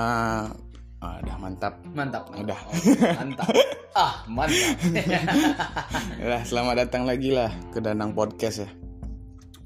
Ah, 0.00 0.48
ah, 1.04 1.20
udah 1.20 1.36
mantap. 1.36 1.76
Mantap. 1.92 2.32
mantap. 2.32 2.40
Udah. 2.40 2.60
Oh, 2.64 3.12
mantap. 3.20 3.48
ah, 4.00 4.14
mantap. 4.24 4.76
Udah, 6.24 6.42
selamat 6.48 6.74
datang 6.88 7.04
lagi 7.04 7.36
lah 7.36 7.52
ke 7.68 7.84
Danang 7.84 8.16
Podcast 8.16 8.64
ya. 8.64 8.70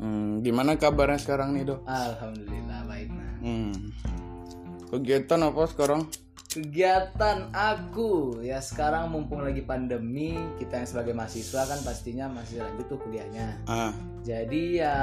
Hmm, 0.03 0.43
gimana 0.43 0.75
kabarnya 0.75 1.23
sekarang 1.23 1.55
nih, 1.55 1.71
Dok? 1.71 1.87
Alhamdulillah 1.87 2.81
baik. 2.91 3.09
Nah. 3.15 3.35
Hmm. 3.47 3.75
Kegiatan 4.91 5.41
apa 5.47 5.63
sekarang? 5.71 6.03
Kegiatan 6.55 7.51
aku 7.51 8.39
ya 8.39 8.63
sekarang 8.63 9.11
mumpung 9.11 9.43
lagi 9.43 9.59
pandemi, 9.67 10.39
kita 10.55 10.79
yang 10.79 10.87
sebagai 10.87 11.11
mahasiswa 11.11 11.67
kan 11.67 11.83
pastinya 11.83 12.31
masih 12.31 12.63
lanjut 12.63 12.87
tuh 12.95 13.03
kuliahnya. 13.03 13.59
Ah, 13.67 13.91
Jadi 14.23 14.79
ya 14.79 14.95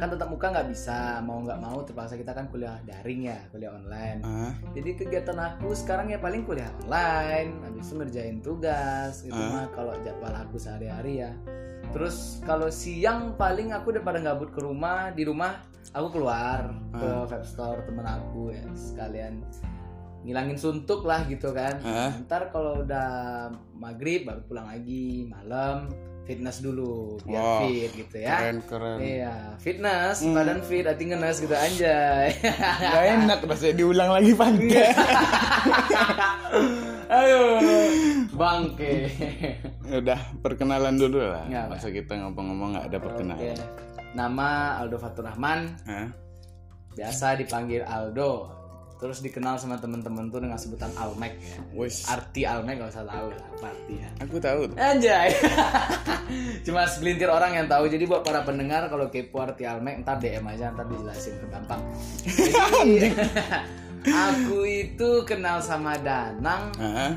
kan 0.00 0.08
tetap 0.08 0.32
muka 0.32 0.48
nggak 0.48 0.72
bisa, 0.72 1.20
mau 1.20 1.44
nggak 1.44 1.60
mau 1.60 1.84
terpaksa 1.84 2.16
kita 2.16 2.32
kan 2.32 2.48
kuliah 2.48 2.80
daring 2.88 3.28
ya, 3.28 3.36
kuliah 3.52 3.76
online. 3.76 4.24
ah, 4.24 4.56
Jadi 4.72 4.96
kegiatan 4.96 5.36
aku 5.36 5.76
sekarang 5.76 6.08
ya 6.08 6.16
paling 6.16 6.48
kuliah 6.48 6.72
online, 6.88 7.60
habis 7.60 7.92
itu 7.92 7.94
ngerjain 8.00 8.38
tugas, 8.40 9.20
itu 9.20 9.36
Ah. 9.36 9.52
mah 9.52 9.66
kalau 9.76 9.92
jadwal 10.00 10.32
aku 10.32 10.56
sehari-hari 10.56 11.20
ya. 11.20 11.36
Terus 11.92 12.40
kalau 12.48 12.72
siang 12.72 13.36
paling 13.36 13.76
aku 13.76 13.92
udah 13.92 14.00
pada 14.00 14.16
gabut 14.24 14.48
ke 14.48 14.64
rumah, 14.64 15.12
di 15.12 15.28
rumah 15.28 15.60
aku 15.92 16.08
keluar 16.08 16.72
ke 16.88 17.08
vape 17.28 17.44
store 17.44 17.84
temen 17.84 18.08
aku 18.08 18.48
ya 18.48 18.64
sekalian 18.72 19.44
ngilangin 20.26 20.58
suntuk 20.58 21.06
lah 21.06 21.22
gitu 21.24 21.54
kan. 21.54 21.78
Ah. 21.80 22.10
Ntar 22.20 22.50
kalau 22.50 22.82
udah 22.82 23.46
maghrib 23.72 24.26
baru 24.26 24.42
pulang 24.42 24.66
lagi, 24.66 25.24
malam 25.24 25.86
fitness 26.26 26.58
dulu 26.58 27.14
biar 27.22 27.38
Wow. 27.38 27.58
fit 27.62 27.90
gitu 27.94 28.16
ya. 28.18 28.34
keren 28.42 28.58
keren. 28.66 28.98
Iya, 28.98 29.34
fitness, 29.56 30.26
Hmm. 30.26 30.34
badan 30.34 30.58
fit, 30.58 30.82
hati 30.82 31.06
ngenes 31.06 31.38
gitu 31.38 31.54
anjay. 31.54 32.34
Gak 32.82 33.04
enak 33.14 33.38
rasanya 33.46 33.74
diulang 33.76 34.10
lagi 34.10 34.34
pantai. 34.34 34.90
Ayo, 37.06 37.62
bangke. 38.34 39.06
Udah 39.86 40.18
perkenalan 40.42 40.98
dulu 40.98 41.22
lah. 41.22 41.46
Masa 41.70 41.94
kita 41.94 42.18
ngomong-ngomong 42.18 42.74
nggak 42.74 42.86
ada 42.90 42.98
perkenalan. 42.98 43.54
Oke. 43.54 43.62
Nama 44.12 44.48
Aldo 44.82 44.96
Fatur 44.98 45.22
Rahman, 45.22 45.78
Hah? 45.86 46.08
biasa 46.96 47.38
dipanggil 47.38 47.86
Aldo. 47.86 48.50
Terus 48.96 49.20
dikenal 49.20 49.56
sama 49.56 49.76
temen-temen 49.76 50.26
tuh 50.26 50.40
dengan 50.40 50.56
sebutan 50.56 50.88
Almek 50.94 51.36
ya. 51.36 51.60
Wis, 51.74 52.04
Arti 52.06 52.42
Almek 52.42 52.80
gak 52.80 52.90
usah 52.90 53.04
tahu 53.04 53.28
lah 53.28 53.44
apa 53.50 53.66
artinya. 53.68 54.08
aku 54.18 54.36
tahu. 54.38 54.60
Anjay. 54.74 55.28
Cuma 56.64 56.84
segelintir 56.86 57.28
orang 57.28 57.52
yang 57.54 57.66
tahu. 57.66 57.86
Jadi 57.86 58.04
buat 58.04 58.20
para 58.20 58.40
pendengar 58.40 58.88
kalau 58.88 59.06
kepo 59.06 59.38
arti 59.38 59.62
Almek 59.62 60.00
ntar 60.00 60.16
DM 60.16 60.42
aja 60.44 60.72
ntar 60.72 60.86
dijelasin 60.86 61.36
gampang. 61.46 61.80
Jadi 62.24 63.12
aku 64.26 64.58
itu 64.64 65.10
kenal 65.22 65.60
sama 65.60 65.98
Danang 65.98 66.72
Ah, 66.76 67.12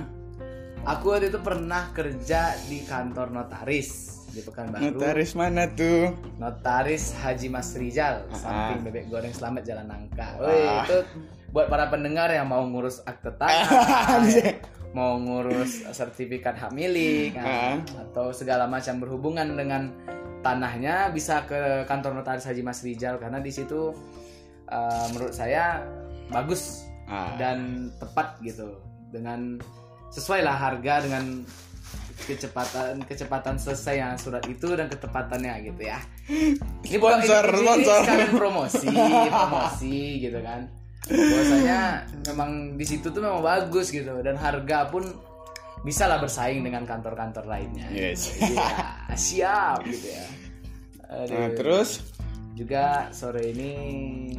Aku 0.89 1.11
waktu 1.11 1.27
itu 1.27 1.39
pernah 1.39 1.91
kerja 1.91 2.39
di 2.65 2.81
kantor 2.81 3.29
notaris 3.29 4.19
di 4.29 4.39
Pekanbaru. 4.39 4.83
notaris 4.89 5.31
mana 5.33 5.65
tuh? 5.67 6.13
Notaris 6.35 7.13
Haji 7.15 7.47
Mas 7.47 7.73
Rizal, 7.73 8.25
Ah. 8.25 8.35
samping 8.35 8.83
bebek 8.83 9.05
goreng 9.07 9.29
selamat 9.29 9.63
Jalan 9.63 9.87
Nangka. 9.87 10.27
Ah. 10.33 10.37
Wih, 10.39 10.67
itu 10.81 10.97
buat 11.49 11.65
para 11.65 11.87
pendengar 11.87 12.29
yang 12.29 12.45
mau 12.45 12.61
ngurus 12.61 13.01
akte 13.03 13.33
tanah, 13.39 13.65
mau 14.91 15.17
ngurus 15.17 15.85
sertifikat 15.89 16.55
hak 16.55 16.71
milik, 16.71 17.33
Ah. 17.35 17.77
atau 17.99 18.29
segala 18.29 18.65
macam 18.65 18.97
berhubungan 18.97 19.53
dengan 19.53 19.89
tanahnya 20.39 21.09
bisa 21.09 21.43
ke 21.43 21.83
kantor 21.83 22.15
notaris 22.15 22.45
Haji 22.45 22.61
Mas 22.61 22.79
Rizal 22.79 23.17
karena 23.17 23.37
di 23.37 23.49
situ 23.49 23.91
eh, 24.65 25.05
menurut 25.11 25.33
saya 25.33 25.83
bagus 26.29 26.85
Ah, 27.05 27.33
dan 27.35 27.89
tepat 27.97 28.37
gitu 28.39 28.77
dengan 29.09 29.57
sesuai 30.09 30.45
lah 30.45 30.53
harga 30.53 31.01
dengan 31.01 31.41
kecepatan 32.19 33.01
kecepatan 33.01 33.57
selesai 33.57 33.95
yang 33.97 34.13
surat 34.13 34.45
itu 34.45 34.77
dan 34.77 34.85
ketepatannya 34.85 35.65
gitu 35.65 35.89
ya. 35.89 35.97
Ini 36.85 36.97
bukan 37.01 37.25
Sponsor, 37.25 37.43
ini, 37.43 37.57
ini 37.57 37.65
sponsor. 37.65 37.99
sekalian 38.05 38.31
promosi, 38.31 38.87
promosi 39.25 39.97
gitu 40.21 40.39
kan. 40.45 40.61
Bahwasanya 41.07 41.79
memang 42.27 42.75
di 42.75 42.83
situ 42.83 43.07
tuh 43.07 43.21
memang 43.23 43.39
bagus 43.39 43.89
gitu 43.89 44.19
dan 44.19 44.35
harga 44.35 44.91
pun 44.91 45.07
bisa 45.79 46.11
lah 46.11 46.19
bersaing 46.19 46.59
dengan 46.59 46.83
kantor-kantor 46.83 47.47
lainnya. 47.47 47.87
Yes. 47.89 48.35
Iya, 48.43 49.15
siap 49.15 49.79
gitu 49.87 50.11
ya. 50.11 50.25
Aduh. 51.09 51.35
Nah, 51.39 51.49
terus 51.55 51.89
Juga 52.59 53.07
sore 53.15 53.55
ini 53.55 53.71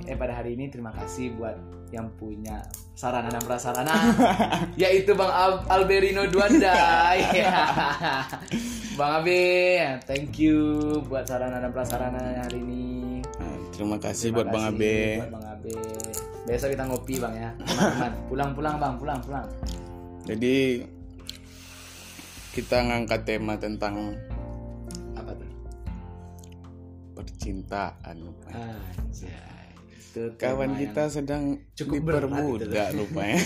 eh 0.04 0.12
pada 0.12 0.37
hari 0.37 0.53
ini 0.53 0.69
terima 0.69 0.93
kasih 0.93 1.32
buat 1.41 1.56
yang 1.88 2.12
punya 2.20 2.60
sarana 2.93 3.32
dan 3.32 3.41
prasarana 3.41 3.97
yaitu 4.82 5.16
Bang 5.16 5.32
Al- 5.32 5.65
Alberino 5.72 6.28
Duanda. 6.28 6.76
Iya. 7.16 7.65
Bang 9.00 9.25
Abe, 9.25 9.81
thank 10.04 10.37
you 10.37 10.60
buat 11.09 11.25
sarana 11.25 11.65
dan 11.65 11.72
prasarana 11.72 12.44
hari 12.44 12.60
ini. 12.60 12.84
Terima 13.80 13.96
kasih 13.96 14.28
Terima 14.28 14.36
buat 14.36 14.48
Bang 14.52 14.64
kasih 14.68 14.76
Abe. 14.76 14.96
Buat 15.16 15.32
Bang 15.32 15.46
Abe. 15.48 15.72
Besok 16.44 16.68
kita 16.76 16.84
ngopi 16.84 17.14
Bang 17.16 17.32
ya. 17.32 17.50
Pulang-pulang 18.28 18.76
Bang, 18.76 18.94
pulang, 19.00 19.18
pulang. 19.24 19.46
Jadi 20.28 20.84
kita 22.52 22.76
ngangkat 22.76 23.24
tema 23.24 23.56
tentang 23.56 24.20
Apa 25.16 25.32
tuh? 25.32 25.48
percintaan. 27.16 28.16
Anjay. 28.52 29.32
Itu 29.96 30.36
Kawan 30.36 30.76
kita 30.76 31.08
sedang 31.08 31.64
cukup 31.72 32.20
diperbudak 32.20 32.92
rupanya. 32.92 33.40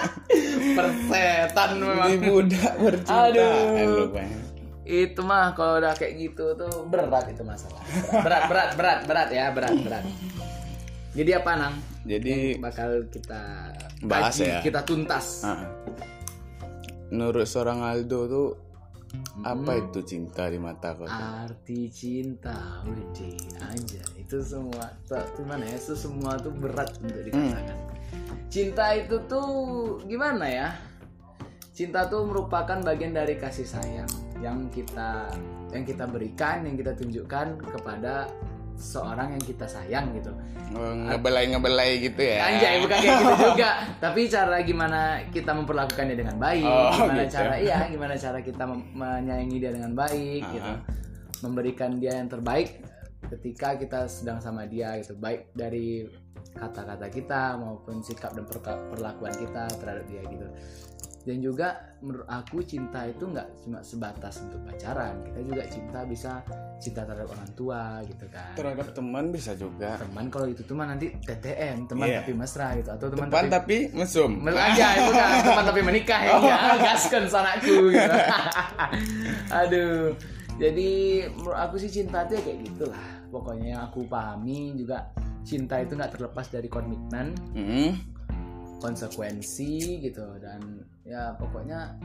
persetan 0.80 1.70
memang. 1.84 2.08
Dibudak 2.16 2.72
percintaan 2.80 3.28
Aduh. 3.28 4.08
rupanya. 4.08 4.38
Itu 4.90 5.22
mah 5.22 5.54
kalau 5.54 5.78
udah 5.78 5.94
kayak 5.94 6.18
gitu 6.18 6.52
tuh 6.52 6.84
berat 6.84 7.30
itu 7.30 7.40
masalah. 7.40 7.78
Berat 8.10 8.42
berat 8.50 8.70
berat 8.74 8.98
berat 9.06 9.28
ya 9.30 9.54
berat 9.54 9.74
berat. 9.78 10.04
Jadi 11.10 11.30
apa 11.32 11.50
nang? 11.54 11.74
Jadi 12.02 12.58
bakal 12.58 13.06
kita 13.06 13.70
Bahas 14.02 14.34
kaji, 14.34 14.46
ya. 14.48 14.58
kita 14.60 14.80
tuntas. 14.82 15.44
Ah, 15.44 15.68
menurut 17.10 17.44
seorang 17.44 17.82
Aldo 17.82 18.20
tuh 18.26 18.48
apa 19.42 19.74
Hmm. 19.74 19.82
itu 19.82 20.00
cinta 20.06 20.46
di 20.46 20.54
mata 20.56 20.94
kau? 20.94 21.02
arti 21.02 21.90
cinta 21.90 22.78
Widi 22.86 23.34
aja 23.58 23.98
itu 24.14 24.38
semua 24.38 24.86
tuh 25.04 25.18
tuh 25.34 25.42
mana 25.42 25.66
ya? 25.66 25.74
Itu 25.74 25.94
semua 25.94 26.38
tuh 26.38 26.54
berat 26.54 26.94
untuk 26.98 27.18
dikatakan. 27.20 27.78
Cinta 28.46 28.94
itu 28.94 29.18
tuh 29.26 29.50
gimana 30.06 30.46
ya? 30.46 30.68
Cinta 31.74 32.06
tuh 32.06 32.22
merupakan 32.22 32.78
bagian 32.80 33.10
dari 33.10 33.34
kasih 33.34 33.66
sayang 33.66 34.10
yang 34.40 34.68
kita 34.68 35.28
yang 35.70 35.84
kita 35.84 36.04
berikan 36.04 36.64
yang 36.64 36.74
kita 36.74 36.92
tunjukkan 36.92 37.46
kepada 37.60 38.26
seorang 38.74 39.36
yang 39.36 39.44
kita 39.44 39.64
sayang 39.64 40.12
gitu 40.14 40.32
Oh, 40.70 40.94
ngebelai 40.94 41.50
ngebelai 41.50 41.98
gitu 41.98 42.22
ya? 42.22 42.46
Anjay 42.46 42.78
bukan 42.78 42.94
kayak 42.96 43.18
gitu 43.18 43.34
juga 43.50 43.70
Tapi 43.98 44.20
cara 44.24 44.62
gimana 44.62 45.00
kita 45.26 45.50
memperlakukannya 45.50 46.14
dengan 46.14 46.38
baik 46.38 46.62
Oh, 46.62 46.94
Gimana 46.94 47.26
gitu. 47.26 47.34
cara 47.34 47.54
Iya 47.58 47.78
gimana 47.90 48.14
cara 48.14 48.38
kita 48.38 48.64
menyayangi 48.94 49.56
dia 49.58 49.74
dengan 49.74 49.92
baik 49.92 50.40
Ah. 50.40 50.52
gitu 50.54 50.72
Memberikan 51.42 51.98
dia 51.98 52.16
yang 52.16 52.30
terbaik 52.30 52.86
Ketika 53.26 53.74
kita 53.76 54.06
sedang 54.06 54.38
sama 54.38 54.62
dia 54.64 54.94
gitu 54.96 55.18
Baik 55.18 55.50
dari 55.52 56.06
kata-kata 56.54 57.10
kita 57.10 57.58
Maupun 57.58 57.98
sikap 58.00 58.30
dan 58.30 58.46
perlakuan 58.86 59.34
kita 59.34 59.66
terhadap 59.74 60.06
dia 60.06 60.22
gitu 60.24 60.46
dan 61.20 61.36
juga 61.38 61.68
menurut 62.00 62.24
aku 62.24 62.62
cinta 62.62 63.04
itu 63.04 63.22
nggak 63.22 63.44
cuma 63.60 63.78
sebatas 63.80 64.40
untuk 64.40 64.56
pacaran 64.62 65.20
kita 65.22 65.40
juga 65.42 65.62
cinta 65.66 66.00
bisa 66.02 66.40
cinta 66.78 67.04
terhadap 67.04 67.28
orang 67.28 67.50
tua 67.52 67.82
gitu 68.02 68.24
kan 68.26 68.52
Terhadap 68.54 68.88
teman 68.90 69.28
bisa 69.28 69.52
juga. 69.52 70.00
teman 70.00 70.26
kalau 70.26 70.48
itu 70.48 70.62
tuh 70.62 70.72
mah 70.72 70.88
nanti 70.88 71.12
TTM 71.14 71.84
teman 71.86 72.06
Iya. 72.06 72.20
tapi 72.20 72.32
mesra 72.32 72.72
gitu 72.74 72.88
atau 72.90 73.06
teman 73.06 73.28
Teman 73.28 73.46
tapi 73.46 73.76
tapi 73.84 73.94
mesum. 73.94 74.30
Mel 74.34 74.56
aja 74.56 74.86
itu 74.96 75.12
kan 75.12 75.28
teman 75.46 75.64
tapi 75.66 75.80
menikah 75.82 76.20
ya 76.22 76.32
ya 76.40 76.56
gaskan 76.86 77.24
sanakku 77.26 77.76
gitu 77.86 78.10
aduh 79.52 80.16
jadi 80.56 80.90
menurut 81.30 81.58
aku 81.58 81.76
sih 81.76 81.90
cinta 81.90 82.24
tuh 82.24 82.36
ya 82.36 82.42
kayak 82.42 82.58
gitulah 82.64 83.04
pokoknya 83.28 83.66
yang 83.70 83.82
aku 83.82 84.04
pahami 84.04 84.72
juga 84.74 85.12
cinta 85.42 85.76
itu 85.76 85.92
nggak 85.92 86.12
terlepas 86.12 86.48
dari 86.48 86.66
komitmen 86.66 87.36
Hmm. 87.52 87.92
konsekuensi 88.80 89.72
gitu 90.00 90.24
dan 90.38 90.60
ya 91.10 91.34
pokoknya 91.34 91.98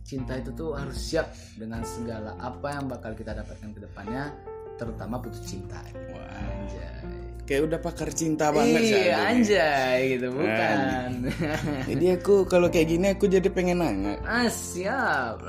cinta 0.00 0.40
itu 0.40 0.48
tuh 0.56 0.72
harus 0.72 0.96
siap 0.96 1.28
dengan 1.60 1.84
segala 1.84 2.32
apa 2.40 2.80
yang 2.80 2.88
bakal 2.88 3.12
kita 3.12 3.36
dapatkan 3.36 3.76
ke 3.76 3.80
depannya 3.84 4.32
terutama 4.80 5.20
putus 5.20 5.44
cinta. 5.44 5.84
Wah, 6.10 6.26
anjay. 6.40 7.04
Kayak 7.44 7.62
udah 7.68 7.78
pakar 7.82 8.08
cinta 8.14 8.54
banget 8.54 8.80
sih 8.86 9.02
iya 9.02 9.16
anjay 9.28 9.98
gitu 10.16 10.32
bukan. 10.32 11.10
Jadi 11.90 12.06
aku 12.16 12.34
kalau 12.48 12.72
kayak 12.72 12.88
gini 12.88 13.06
aku 13.12 13.28
jadi 13.28 13.48
pengen 13.52 13.84
nanya. 13.84 14.16
ah 14.24 14.48
siap. 14.48 15.42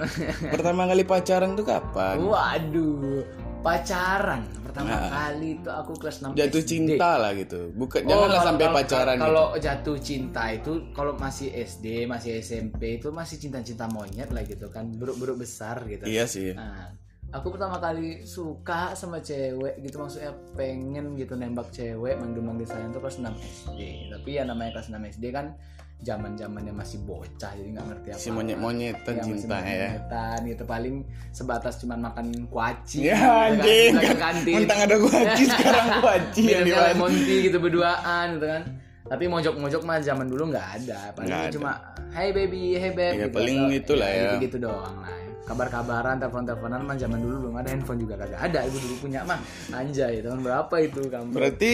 Pertama 0.52 0.90
kali 0.90 1.08
pacaran 1.08 1.56
tuh 1.56 1.64
kapan? 1.64 2.20
waduh 2.20 3.24
pacaran 3.64 4.44
pertama 4.60 4.96
kali 5.08 5.50
itu 5.56 5.70
aku 5.70 5.94
kelas 5.96 6.18
6 6.20 6.34
Jatuh 6.34 6.60
SD. 6.60 6.68
cinta 6.68 7.10
lah 7.16 7.32
gitu. 7.34 7.70
Bukan 7.72 8.02
Oh, 8.04 8.10
janganlah 8.10 8.30
kalau- 8.34 8.48
sampai 8.50 8.66
kalau- 8.66 8.78
pacaran 8.78 9.16
gitu. 9.16 9.24
Kalau 9.24 9.46
jatuh 9.56 9.98
cinta 9.98 10.44
itu 10.50 10.72
kalau 10.92 11.14
masih 11.16 11.50
SD, 11.54 11.86
masih 12.06 12.32
SMP 12.40 12.82
itu 12.98 13.08
masih 13.10 13.38
cinta-cinta 13.38 13.86
monyet 13.88 14.30
lah 14.30 14.42
gitu 14.44 14.68
kan, 14.68 14.90
buruk-buruk 14.92 15.40
besar 15.40 15.86
gitu. 15.86 16.04
Iya 16.04 16.26
sih. 16.26 16.52
Nah, 16.52 16.90
aku 17.34 17.48
pertama 17.50 17.78
kali 17.78 18.22
suka 18.24 18.94
sama 18.94 19.18
cewek 19.20 19.82
gitu 19.82 19.98
maksudnya 19.98 20.32
pengen 20.54 21.14
gitu 21.14 21.34
nembak 21.34 21.68
cewek 21.70 22.16
manggil-manggil 22.16 22.64
sayang 22.64 22.90
tuh 22.90 23.02
kelas 23.02 23.18
6 23.18 23.26
SD. 23.34 23.80
Tapi 24.10 24.30
ya 24.32 24.46
namanya 24.46 24.78
kelas 24.78 24.88
6 24.88 25.02
SD 25.12 25.26
kan 25.30 25.58
zaman-zamannya 26.00 26.76
masih 26.76 27.00
bocah 27.02 27.52
jadi 27.52 27.70
nggak 27.72 27.86
ngerti 27.88 28.08
apa. 28.12 28.20
Si 28.20 28.30
monyet-monyetan 28.30 29.02
Iya, 29.10 29.24
masih 29.24 29.34
cinta 29.40 29.56
ya. 29.56 29.64
monyet-monyetan 29.64 30.38
gitu 30.46 30.64
paling 30.64 30.96
sebatas 31.32 31.74
cuman 31.80 32.00
makan 32.04 32.26
kuaci 32.48 32.98
Ya 33.02 33.16
gitu 33.16 33.24
kan, 33.24 33.50
anjing. 33.56 33.94
ke 33.96 34.16
kantin. 34.20 34.56
Mentang 34.60 34.80
ada 34.84 34.96
kuaci 35.00 35.44
sekarang 35.54 35.88
kuaci 36.00 36.44
yang 36.46 36.64
lemon 36.68 37.14
tea 37.18 37.40
gitu 37.42 37.58
berduaan 37.58 38.26
gitu 38.36 38.48
kan. 38.48 38.64
Tapi 39.04 39.24
mojok-mojok 39.28 39.82
mah 39.84 40.00
zaman 40.00 40.28
dulu 40.28 40.44
nggak 40.50 40.68
ada. 40.78 41.00
Paling 41.12 41.28
Nggak 41.28 41.42
ada. 41.42 41.52
cuma 41.52 41.72
hey 42.12 42.30
baby, 42.32 42.76
hey 42.76 42.92
babe. 42.92 43.16
Ya, 43.16 43.28
paling 43.28 43.58
itulah 43.74 44.08
ya. 44.08 44.32
Gitu, 44.38 44.60
doang 44.60 44.96
lah. 44.98 45.12
Kabar-kabaran, 45.44 46.24
telepon-teleponan 46.24 46.88
mah 46.88 46.96
zaman 46.96 47.20
dulu 47.20 47.36
belum 47.48 47.56
ada 47.60 47.70
handphone 47.76 48.00
juga 48.00 48.16
kagak 48.16 48.40
ada. 48.40 48.60
Ibu 48.64 48.78
dulu 48.80 48.96
punya 49.04 49.28
mah. 49.28 49.40
Anjay, 49.76 50.24
tahun 50.24 50.40
berapa 50.40 50.76
itu 50.80 51.02
kamu? 51.12 51.30
Berarti 51.36 51.72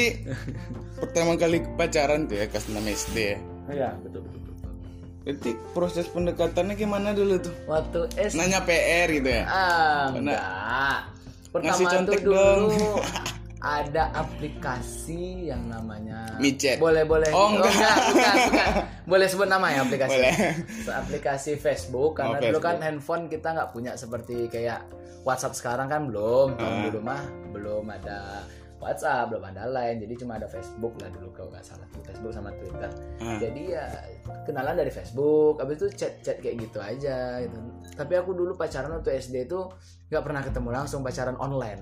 pertama 1.01 1.37
kali 1.37 1.61
pacaran 1.77 2.25
tuh 2.25 2.35
ya 2.41 2.45
kelas 2.49 2.65
6 2.65 2.81
SD 2.81 3.15
ya. 3.17 3.37
Iya, 3.69 3.89
betul 4.01 4.25
betul. 4.25 4.41
betul. 4.41 4.55
Berarti 5.19 5.51
proses 5.77 6.05
pendekatannya 6.09 6.73
gimana 6.73 7.13
dulu 7.13 7.37
tuh? 7.37 7.53
Waktu 7.69 7.99
S 8.17 8.33
Nanya 8.33 8.65
PR 8.65 9.07
gitu 9.13 9.29
ya. 9.29 9.43
Ah, 9.45 10.09
enggak. 10.17 10.41
Ngasih 10.41 11.53
Pertama 11.53 11.77
tuh 11.77 11.93
contek 11.93 12.21
dulu 12.25 12.37
dong. 12.37 12.65
ada 13.59 14.07
aplikasi 14.13 15.47
yang 15.47 15.67
namanya 15.67 16.39
Micet. 16.39 16.79
Boleh 16.79 17.03
boleh. 17.03 17.27
Oh, 17.29 17.51
enggak. 17.51 17.67
bukan, 17.67 17.95
bukan. 18.07 18.69
Boleh 19.11 19.25
sebut 19.25 19.45
nama 19.45 19.67
ya 19.69 19.83
aplikasi. 19.83 20.15
Boleh. 20.15 20.33
Aplikasi 20.87 21.51
Facebook 21.55 22.15
karena 22.15 22.37
Oh, 22.37 22.41
dulu 22.41 22.47
Facebook. 22.55 22.63
kan 22.63 22.77
handphone 22.79 23.23
kita 23.25 23.47
nggak 23.51 23.69
punya 23.69 23.91
seperti 23.93 24.47
kayak 24.47 24.87
WhatsApp 25.21 25.53
sekarang 25.53 25.87
kan 25.87 26.07
belum. 26.07 26.55
Tahun 26.55 26.71
Ah. 26.71 26.83
dulu 26.87 26.99
mah 27.01 27.21
belum 27.49 27.85
ada 27.89 28.47
WhatsApp, 28.77 29.27
belum 29.27 29.43
ada 29.45 29.67
lain. 29.67 29.99
Jadi 29.99 30.13
cuma 30.15 30.39
ada 30.39 30.47
Facebook 30.47 30.95
lah 30.95 31.11
dulu 31.11 31.27
kalau 31.33 31.49
nggak 31.51 31.65
salah 31.65 31.83
tuh 31.89 31.99
Facebook 32.01 32.31
sama 32.31 32.55
Twitter. 32.55 32.91
Ah. 33.19 33.35
Jadi 33.35 33.61
ya 33.69 33.85
kenalan 34.45 34.77
dari 34.77 34.89
Facebook, 34.89 35.59
habis 35.59 35.75
itu 35.77 35.87
chat-chat 35.97 36.39
kayak 36.39 36.63
gitu 36.63 36.79
aja 36.79 37.43
gitu. 37.43 37.59
Tapi 37.91 38.13
aku 38.15 38.31
dulu 38.31 38.55
pacaran 38.55 38.93
waktu 38.93 39.19
SD 39.19 39.51
itu 39.51 39.67
nggak 40.09 40.23
pernah 40.25 40.41
ketemu 40.41 40.69
langsung 40.73 40.99
pacaran 41.01 41.37
online. 41.37 41.81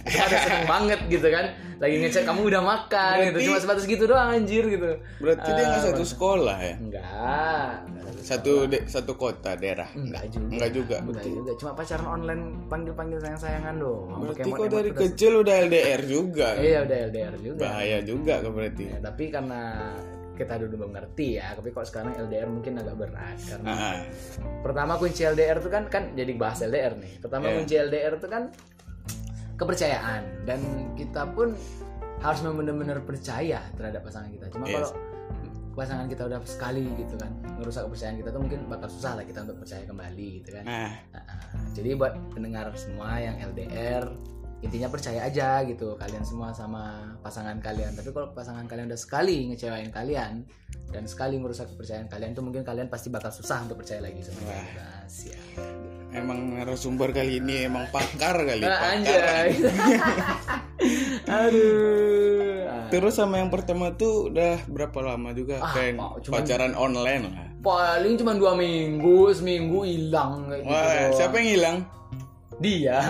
Itu 0.00 0.16
ada 0.16 0.36
seneng 0.40 0.64
banget 0.64 1.00
gitu 1.10 1.28
kan. 1.28 1.50
Lagi 1.76 1.94
ngechat 1.98 2.24
kamu 2.24 2.40
udah 2.46 2.62
makan 2.62 3.12
gitu. 3.12 3.26
Berarti- 3.28 3.44
Cuma 3.44 3.58
sebatas 3.58 3.84
gitu 3.84 4.04
doang 4.06 4.30
anjir 4.30 4.64
gitu. 4.64 4.90
Berarti 5.18 5.48
dia 5.50 5.64
nggak 5.66 5.76
Ah, 5.76 5.86
satu 5.90 6.04
sekolah 6.06 6.58
ya? 6.58 6.74
Enggak. 6.78 7.04
Satu 8.20 8.52
de- 8.64 8.86
satu 8.86 9.12
kota 9.14 9.52
daerah. 9.54 9.90
Enggak 9.92 10.30
juga. 10.30 10.48
Enggak 10.48 10.70
juga. 10.72 10.96
Enggak 11.02 11.24
juga. 11.26 11.50
Cuma 11.58 11.70
pacaran 11.74 12.08
online 12.08 12.42
panggil-panggil 12.66 13.18
sayang-sayangan 13.18 13.74
doang. 13.76 14.20
Berarti 14.22 14.48
kok 14.48 14.66
dari 14.70 14.90
kecil 14.94 15.32
udah 15.36 15.54
LDR 15.60 16.02
juga. 16.02 16.48
Iya 16.56 16.78
udah 16.80 16.96
LDR 17.04 17.34
juga. 17.36 17.60
Bahaya 17.60 17.98
juga 18.00 18.34
kan 18.40 18.50
berarti. 18.54 18.84
Ya, 18.86 18.98
tapi 19.02 19.24
karena 19.28 19.60
kita 20.40 20.56
dulu 20.56 20.80
belum 20.80 20.92
ngerti 20.92 21.36
ya, 21.36 21.52
tapi 21.52 21.68
kok 21.68 21.84
sekarang 21.84 22.16
LDR 22.16 22.48
mungkin 22.48 22.72
agak 22.74 22.96
berat 22.96 23.36
karena 23.44 23.68
Ah, 23.68 23.96
pertama 24.64 24.96
kunci 24.96 25.20
LDR 25.22 25.60
itu 25.60 25.68
kan 25.68 25.84
kan 25.86 26.16
jadi 26.16 26.32
bahas 26.34 26.58
LDR 26.60 26.96
nih. 26.96 27.20
Pertama 27.20 27.44
Iya. 27.46 27.54
kunci 27.60 27.74
LDR 27.76 28.12
itu 28.16 28.26
kan 28.26 28.42
kepercayaan 29.54 30.22
dan 30.42 30.60
kita 30.96 31.28
pun 31.28 31.52
harus 32.20 32.40
benar-benar 32.40 33.00
percaya 33.00 33.60
terhadap 33.76 34.00
pasangan 34.02 34.28
kita. 34.30 34.48
Cuma 34.48 34.64
Yes. 34.64 34.74
kalau 34.74 34.90
pasangan 35.70 36.06
kita 36.06 36.22
udah 36.26 36.40
sekali 36.42 36.84
gitu 36.98 37.14
kan 37.14 37.30
ngerusak 37.56 37.86
kepercayaan 37.86 38.16
kita 38.18 38.28
tuh 38.28 38.40
mungkin 38.42 38.60
bakal 38.66 38.88
susah 38.90 39.14
lah 39.14 39.24
kita 39.24 39.44
untuk 39.44 39.56
percaya 39.58 39.84
kembali 39.84 40.28
gitu 40.42 40.50
kan. 40.52 40.64
ah. 40.66 40.92
Nah, 41.14 41.24
jadi 41.72 41.94
buat 41.94 42.12
pendengar 42.32 42.72
semua 42.74 43.16
yang 43.16 43.36
LDR 43.38 44.04
intinya 44.60 44.86
percaya 44.86 45.24
aja 45.24 45.64
gitu 45.64 45.96
kalian 45.96 46.20
semua 46.20 46.52
sama 46.52 47.00
pasangan 47.18 47.56
kalian 47.58 47.92
tapi 47.92 48.10
kalau 48.10 48.28
pasangan 48.30 48.64
kalian 48.64 48.86
udah 48.86 48.98
sekali 48.98 49.48
ngecewain 49.48 49.88
kalian 49.88 50.44
dan 50.88 51.04
sekali 51.04 51.36
merusak 51.36 51.64
kepercayaan 51.66 52.06
kalian 52.06 52.32
tuh 52.32 52.42
mungkin 52.42 52.60
kalian 52.60 52.86
pasti 52.86 53.08
bakal 53.08 53.30
susah 53.30 53.62
untuk 53.62 53.80
percaya 53.80 54.00
lagi 54.00 54.20
sama 54.20 54.40
kita 54.44 54.86
siap 55.06 55.40
Emang 56.10 56.42
narasumber 56.52 57.14
kali 57.14 57.38
ini 57.38 57.70
emang 57.70 57.86
pakar 57.88 58.34
kali. 58.42 58.66
Ah, 58.66 58.74
pakar. 58.74 58.98
anjay 58.98 59.48
aduh 61.40 62.66
Terus 62.90 63.14
sama 63.14 63.38
yang 63.38 63.46
pertama 63.48 63.94
tuh 63.94 64.26
udah 64.26 64.58
berapa 64.66 64.98
lama 65.00 65.30
juga 65.30 65.62
Ah, 65.62 65.70
kayak 65.70 65.94
cuman- 66.20 66.34
pacaran 66.34 66.74
online 66.74 67.22
lah. 67.24 67.46
paling 67.60 68.18
cuma 68.18 68.34
dua 68.34 68.56
minggu 68.56 69.30
seminggu 69.30 69.84
hilang 69.84 70.50
gitu 70.50 70.66
Wah, 70.66 71.12
siapa 71.12 71.38
yang 71.38 71.48
hilang? 71.52 71.76
Dia. 72.62 73.02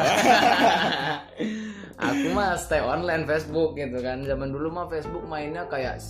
Aku 2.00 2.32
mah 2.32 2.56
stay 2.56 2.80
online 2.80 3.28
Facebook 3.28 3.76
gitu 3.76 4.00
kan. 4.00 4.24
Zaman 4.24 4.48
dulu 4.48 4.72
mah 4.72 4.88
Facebook 4.88 5.20
mainnya 5.28 5.68
kayak 5.68 6.00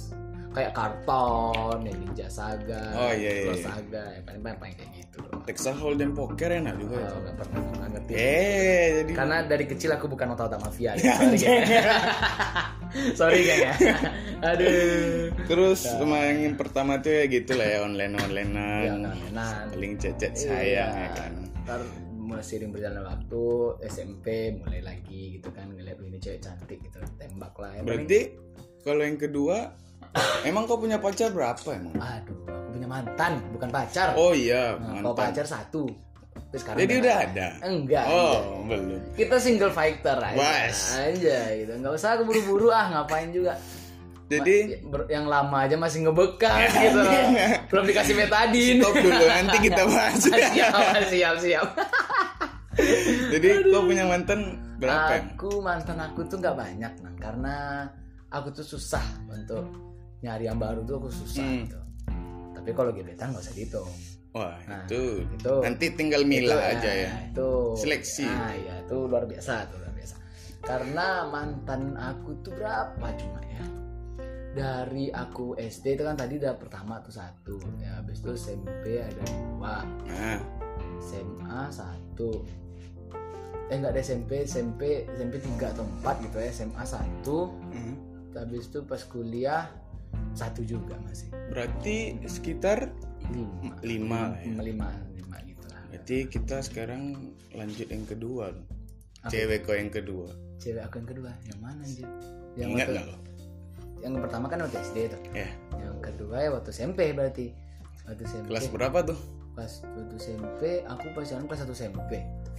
kayak 0.50 0.74
karton 0.74 1.78
ya 1.86 1.94
Ninja 1.94 2.26
Saga 2.26 2.82
Oh, 2.98 3.14
iya, 3.14 3.46
iya, 3.46 3.54
iya. 3.54 3.62
Saga 3.62 4.02
ya 4.02 4.18
paling 4.26 4.42
paling 4.42 4.58
paling 4.58 4.74
kayak 4.74 4.90
gitu 4.98 5.18
Texas 5.46 5.78
Hold'em 5.78 6.10
Poker 6.10 6.50
enak 6.50 6.74
juga. 6.74 7.06
Oh, 7.14 7.22
nggak 7.22 7.36
pernah 7.38 7.60
nggak 7.70 7.90
ngerti. 7.94 8.12
Eh, 8.18 8.86
jadi 9.02 9.12
karena 9.14 9.36
dari 9.46 9.64
kecil 9.70 9.90
aku 9.94 10.10
bukan 10.10 10.34
otak-otak 10.34 10.58
mafia 10.58 10.98
ya. 10.98 11.14
sorry 11.22 11.38
geng 11.38 11.62
sorry 13.18 13.40
geng 13.46 13.62
ya. 13.62 13.74
Aduh. 14.50 15.30
Terus 15.46 15.78
sama 15.86 16.18
yang 16.34 16.58
pertama 16.58 16.98
tuh 16.98 17.14
ya 17.14 17.24
gitu 17.30 17.54
lah 17.54 17.66
ya 17.66 17.78
online 17.86 18.14
onlinean. 18.18 18.82
ya 18.82 18.94
nah 19.30 19.70
Paling 19.70 20.02
chat-chat 20.02 20.34
sayang 20.34 20.90
ya 20.98 21.08
kan. 21.14 21.32
ntar 21.62 21.80
mulai 22.30 22.42
sering 22.42 22.70
berjalan 22.70 23.02
waktu 23.02 23.42
SMP 23.84 24.26
mulai 24.54 24.80
lagi 24.80 25.34
gitu 25.34 25.50
kan 25.50 25.66
ngeliat 25.68 25.96
"Wih, 25.96 26.08
ini 26.08 26.16
cewek 26.16 26.38
cantik 26.38 26.78
gitu 26.78 26.98
tembak 27.16 27.52
lah 27.54 27.70
ya 27.70 27.80
paling- 27.80 28.06
Berarti 28.06 28.20
kalau 28.80 29.02
yang 29.02 29.18
kedua 29.18 29.56
emang 30.42 30.64
kau 30.64 30.76
punya 30.76 30.96
pacar 30.96 31.30
berapa 31.30 31.68
emang? 31.68 31.94
Aduh, 31.94 32.38
aku 32.46 32.68
punya 32.72 32.88
mantan, 32.88 33.32
bukan 33.50 33.68
pacar. 33.68 34.14
Oh 34.14 34.30
iya, 34.30 34.74
Nah, 34.74 34.96
kalau 34.96 35.10
mantan. 35.10 35.26
pacar 35.28 35.46
satu. 35.46 35.84
Tapi 36.30 36.56
sekarang 36.56 36.78
Jadi 36.80 36.94
udah 36.96 37.16
ada. 37.20 37.48
Enggak. 37.60 38.04
Oh, 38.06 38.34
anjay. 38.64 38.78
belum. 38.80 39.00
Kita 39.12 39.36
single 39.36 39.70
fighter 39.70 40.16
aja. 40.16 40.34
Wes. 40.36 40.78
Aja 40.96 41.38
gitu. 41.52 41.72
Enggak 41.74 41.92
usah 41.92 42.10
keburu-buru 42.16 42.70
ah, 42.70 42.86
ngapain 42.88 43.30
juga. 43.30 43.54
Jadi 44.26 44.78
ber- 44.80 45.06
yang 45.06 45.26
lama 45.26 45.58
aja 45.60 45.74
masih 45.74 46.06
ngebekas 46.06 46.70
gitu. 46.80 47.02
Belum 47.66 47.84
dikasih 47.84 48.14
betadin. 48.16 48.78
stop 48.78 48.94
dulu 48.96 49.24
nanti 49.26 49.56
kita 49.60 49.82
bahas. 49.90 50.22
siap, 50.22 50.74
siap, 51.04 51.34
siap. 51.36 51.66
Jadi 53.34 53.48
kau 53.68 53.82
punya 53.82 54.06
mantan 54.06 54.40
berapa? 54.78 55.34
Aku 55.34 55.58
mantan 55.58 55.98
aku 55.98 56.22
tuh 56.24 56.38
nggak 56.38 56.54
banyak, 56.54 56.92
nah, 57.02 57.14
karena 57.18 57.56
aku 58.30 58.54
tuh 58.54 58.62
susah 58.62 59.02
untuk 59.26 59.66
nyari 60.20 60.46
yang 60.46 60.60
baru 60.60 60.86
tuh 60.86 61.02
aku 61.02 61.10
susah 61.10 61.42
Hmm. 61.42 61.66
gitu. 61.66 61.80
Tapi 62.54 62.70
kalau 62.72 62.90
gebetan 62.92 63.32
nggak 63.32 63.42
usah 63.42 63.54
dihitung. 63.56 63.90
Wah, 64.30 64.54
Nah, 64.70 64.86
itu. 64.86 65.26
itu. 65.26 65.54
Nanti 65.58 65.86
tinggal 65.90 66.22
milah 66.22 66.54
Itu, 66.54 66.70
aja 66.78 66.86
nah, 66.86 66.94
ya. 66.94 67.10
Itu 67.34 67.48
Seleksi. 67.74 68.26
Nah, 68.30 68.54
ya 68.54 68.74
itu 68.86 68.96
luar 69.10 69.24
biasa, 69.26 69.66
tuh 69.66 69.78
luar 69.82 69.90
biasa. 69.90 70.16
Karena 70.62 71.06
mantan 71.26 71.82
aku 71.98 72.38
tuh 72.38 72.54
berapa 72.54 73.06
cuma 73.18 73.40
ya? 73.42 73.64
Dari 74.50 75.10
aku 75.10 75.54
SD 75.54 75.94
itu 75.94 76.02
kan 76.02 76.14
tadi 76.14 76.38
udah 76.38 76.54
pertama 76.54 76.98
tuh 77.00 77.10
satu, 77.10 77.58
ya 77.78 77.98
habis 77.98 78.18
itu 78.18 78.30
SMP 78.34 78.98
ada 78.98 79.22
dua, 79.26 79.82
Nah, 80.06 80.38
SMA 80.98 81.62
satu, 81.70 82.09
eh 83.70 83.76
enggak 83.78 83.94
ada 83.94 84.02
SMP, 84.02 84.42
SMP 84.44 85.06
SMP 85.14 85.38
tiga 85.38 85.70
atau 85.70 85.86
empat 85.86 86.18
gitu 86.26 86.36
ya, 86.42 86.50
SMA 86.50 86.82
satu, 86.82 87.54
hmm. 87.70 87.94
habis 88.34 88.66
itu 88.66 88.82
pas 88.82 89.02
kuliah 89.06 89.70
satu 90.34 90.66
juga 90.66 90.98
masih 91.06 91.30
berarti 91.54 92.18
sekitar 92.26 92.90
lima, 93.30 93.78
lima 93.86 94.20
ya. 94.42 94.58
lima 94.58 94.62
lima, 94.66 94.88
lima 95.14 95.36
gitu 95.46 95.66
lah. 95.70 95.82
Berarti 95.90 96.16
kita 96.26 96.56
sekarang 96.66 97.02
lanjut 97.54 97.86
yang 97.86 98.06
kedua. 98.06 98.50
Apa? 99.22 99.30
Cewek 99.30 99.68
kau 99.68 99.76
yang 99.76 99.92
kedua. 99.92 100.28
cewek 100.60 100.82
aku 100.84 101.00
yang 101.00 101.08
kedua 101.08 101.30
yang 101.48 101.58
mana 101.64 101.80
anjir 101.84 102.08
yang 102.52 102.68
Ingat 102.76 102.88
waktu, 102.88 102.92
nggak 102.92 103.06
lo? 103.08 103.16
yang 104.00 104.14
pertama 104.20 104.46
kan 104.48 104.58
waktu 104.64 104.76
SD 104.80 104.96
tuh 105.12 105.20
Ya, 105.32 105.48
yang 105.76 105.98
kedua 106.04 106.36
ya 106.40 106.48
waktu 106.52 106.70
SMP 106.72 107.00
berarti 107.16 107.46
waktu 108.04 108.22
SMP 108.28 108.44
kelas 108.48 108.68
berapa 108.68 108.98
tuh? 109.08 109.18
Pas 109.60 109.72
waktu 109.84 110.16
SMP 110.16 110.60
aku 110.82 111.04
pacaran 111.12 111.44
kelas 111.44 111.60
1 111.62 111.76
SMP 111.76 112.12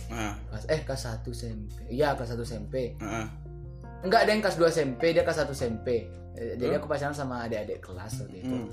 Nah, 0.07 0.37
kelas 0.45 0.63
eh 0.67 0.81
kelas 0.81 1.01
1 1.17 1.25
SMP 1.31 1.77
iya 1.89 2.13
kelas 2.13 2.29
1 2.31 2.41
SMP 2.43 2.93
nah, 2.97 3.25
enggak 4.01 4.21
ada 4.21 4.29
yang 4.29 4.41
kelas 4.41 4.57
2 4.57 4.69
SMP 4.69 5.01
dia 5.09 5.23
kelas 5.23 5.41
1 5.41 5.51
SMP 5.51 5.87
Eh, 6.31 6.55
jadi 6.55 6.63
Hmm? 6.69 6.79
aku 6.79 6.87
pacaran 6.87 7.11
sama 7.11 7.43
adik-adik 7.43 7.81
kelas 7.81 8.21
waktu 8.21 8.39
itu. 8.39 8.55
Hmm. 8.55 8.71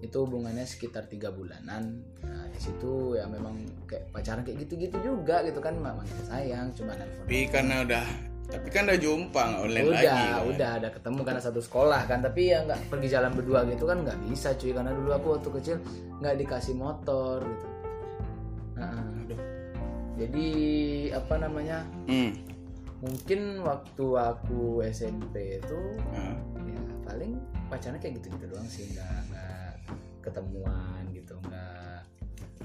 itu 0.00 0.16
hubungannya 0.16 0.62
sekitar 0.62 1.04
tiga 1.04 1.28
bulanan. 1.28 2.00
Nah 2.22 2.44
di 2.48 2.56
situ 2.56 3.12
ya 3.12 3.26
memang 3.26 3.52
kayak 3.84 4.08
pacaran 4.08 4.40
kayak 4.40 4.64
gitu-gitu 4.64 4.96
juga 5.04 5.42
gitu 5.42 5.58
kan 5.58 5.74
memang 5.74 6.00
sayang 6.24 6.72
cuma 6.72 6.94
nelfon 6.94 7.20
Tapi 7.20 7.38
karena 7.50 7.82
udah 7.82 8.06
tapi 8.46 8.66
kan 8.68 8.82
udah 8.84 8.96
jumpa 8.96 9.42
nggak 9.44 9.60
online 9.60 9.84
udah 9.84 10.00
lagi. 10.00 10.08
kan? 10.08 10.42
udah 10.48 10.70
ada 10.72 10.88
ketemu 10.90 11.20
karena 11.20 11.42
satu 11.42 11.60
sekolah 11.60 12.00
kan. 12.06 12.18
Tapi 12.20 12.42
ya 12.46 12.58
nggak 12.62 12.80
pergi 12.88 13.08
jalan 13.10 13.30
berdua 13.32 13.60
gitu 13.66 13.84
kan 13.84 13.98
nggak 14.00 14.18
bisa 14.24 14.48
cuy 14.54 14.70
karena 14.70 14.90
dulu 14.90 15.10
aku 15.12 15.26
waktu 15.30 15.48
kecil 15.52 15.76
nggak 16.16 16.34
dikasih 16.38 16.74
motor 16.74 17.38
gitu 17.42 17.66
Nah, 18.80 18.96
Aduh. 18.96 19.40
jadi 20.16 20.46
apa 21.14 21.34
namanya? 21.36 21.84
Hmm. 22.08 22.32
mungkin 23.00 23.64
waktu 23.64 24.06
aku 24.12 24.84
SMP 24.84 25.56
itu 25.56 25.80
Nah, 26.12 26.36
ya 26.68 26.80
paling 27.00 27.40
pacarnya 27.72 27.96
kayak 27.96 28.20
gitu 28.20 28.36
gitu 28.36 28.52
doang 28.52 28.68
sih 28.68 28.92
nggak 28.92 29.08
nggak 29.32 29.72
ketemuan 30.20 31.08
gitu 31.08 31.32
nggak 31.48 32.04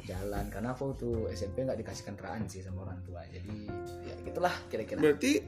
jalan. 0.03 0.43
Karena 0.51 0.75
aku 0.75 0.91
tuh 0.91 1.31
SMP 1.31 1.63
nggak 1.63 1.79
dikasih 1.79 2.03
kendaraan 2.03 2.43
sih 2.51 2.60
sama 2.60 2.84
orang 2.84 3.00
tua. 3.07 3.24
Jadi 3.31 3.72
ya 4.03 4.15
gitulah 4.27 4.51
kira-kira. 4.67 5.00
Berarti 5.00 5.39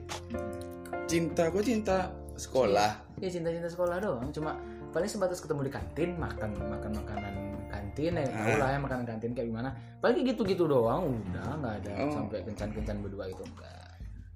cinta 1.04 1.52
kok 1.52 1.64
cinta 1.68 2.08
sekolah. 2.40 2.92
ya 3.20 3.28
cinta-cinta 3.28 3.68
sekolah 3.68 4.00
doang. 4.00 4.32
Cuma 4.32 4.56
paling 4.96 5.12
sebatas 5.12 5.44
ketemu 5.44 5.68
di 5.68 5.72
kantin 5.76 6.16
makan 6.16 6.56
makan 6.64 6.92
makanan 6.96 7.34
kantin 7.68 8.14
ya 8.14 8.26
tau 8.26 8.56
lah 8.56 8.70
ya 8.72 8.80
makanan 8.80 9.06
kantin 9.06 9.32
kayak 9.32 9.48
gimana. 9.48 9.70
Paling 9.98 10.24
gitu-gitu 10.24 10.64
doang 10.64 11.12
udah 11.28 11.48
nggak 11.58 11.74
ada 11.82 11.92
Oh. 12.02 12.12
sampai 12.14 12.40
kencan-kencan 12.44 12.98
berdua 13.00 13.28
gitu 13.28 13.44
nggak. 13.44 13.88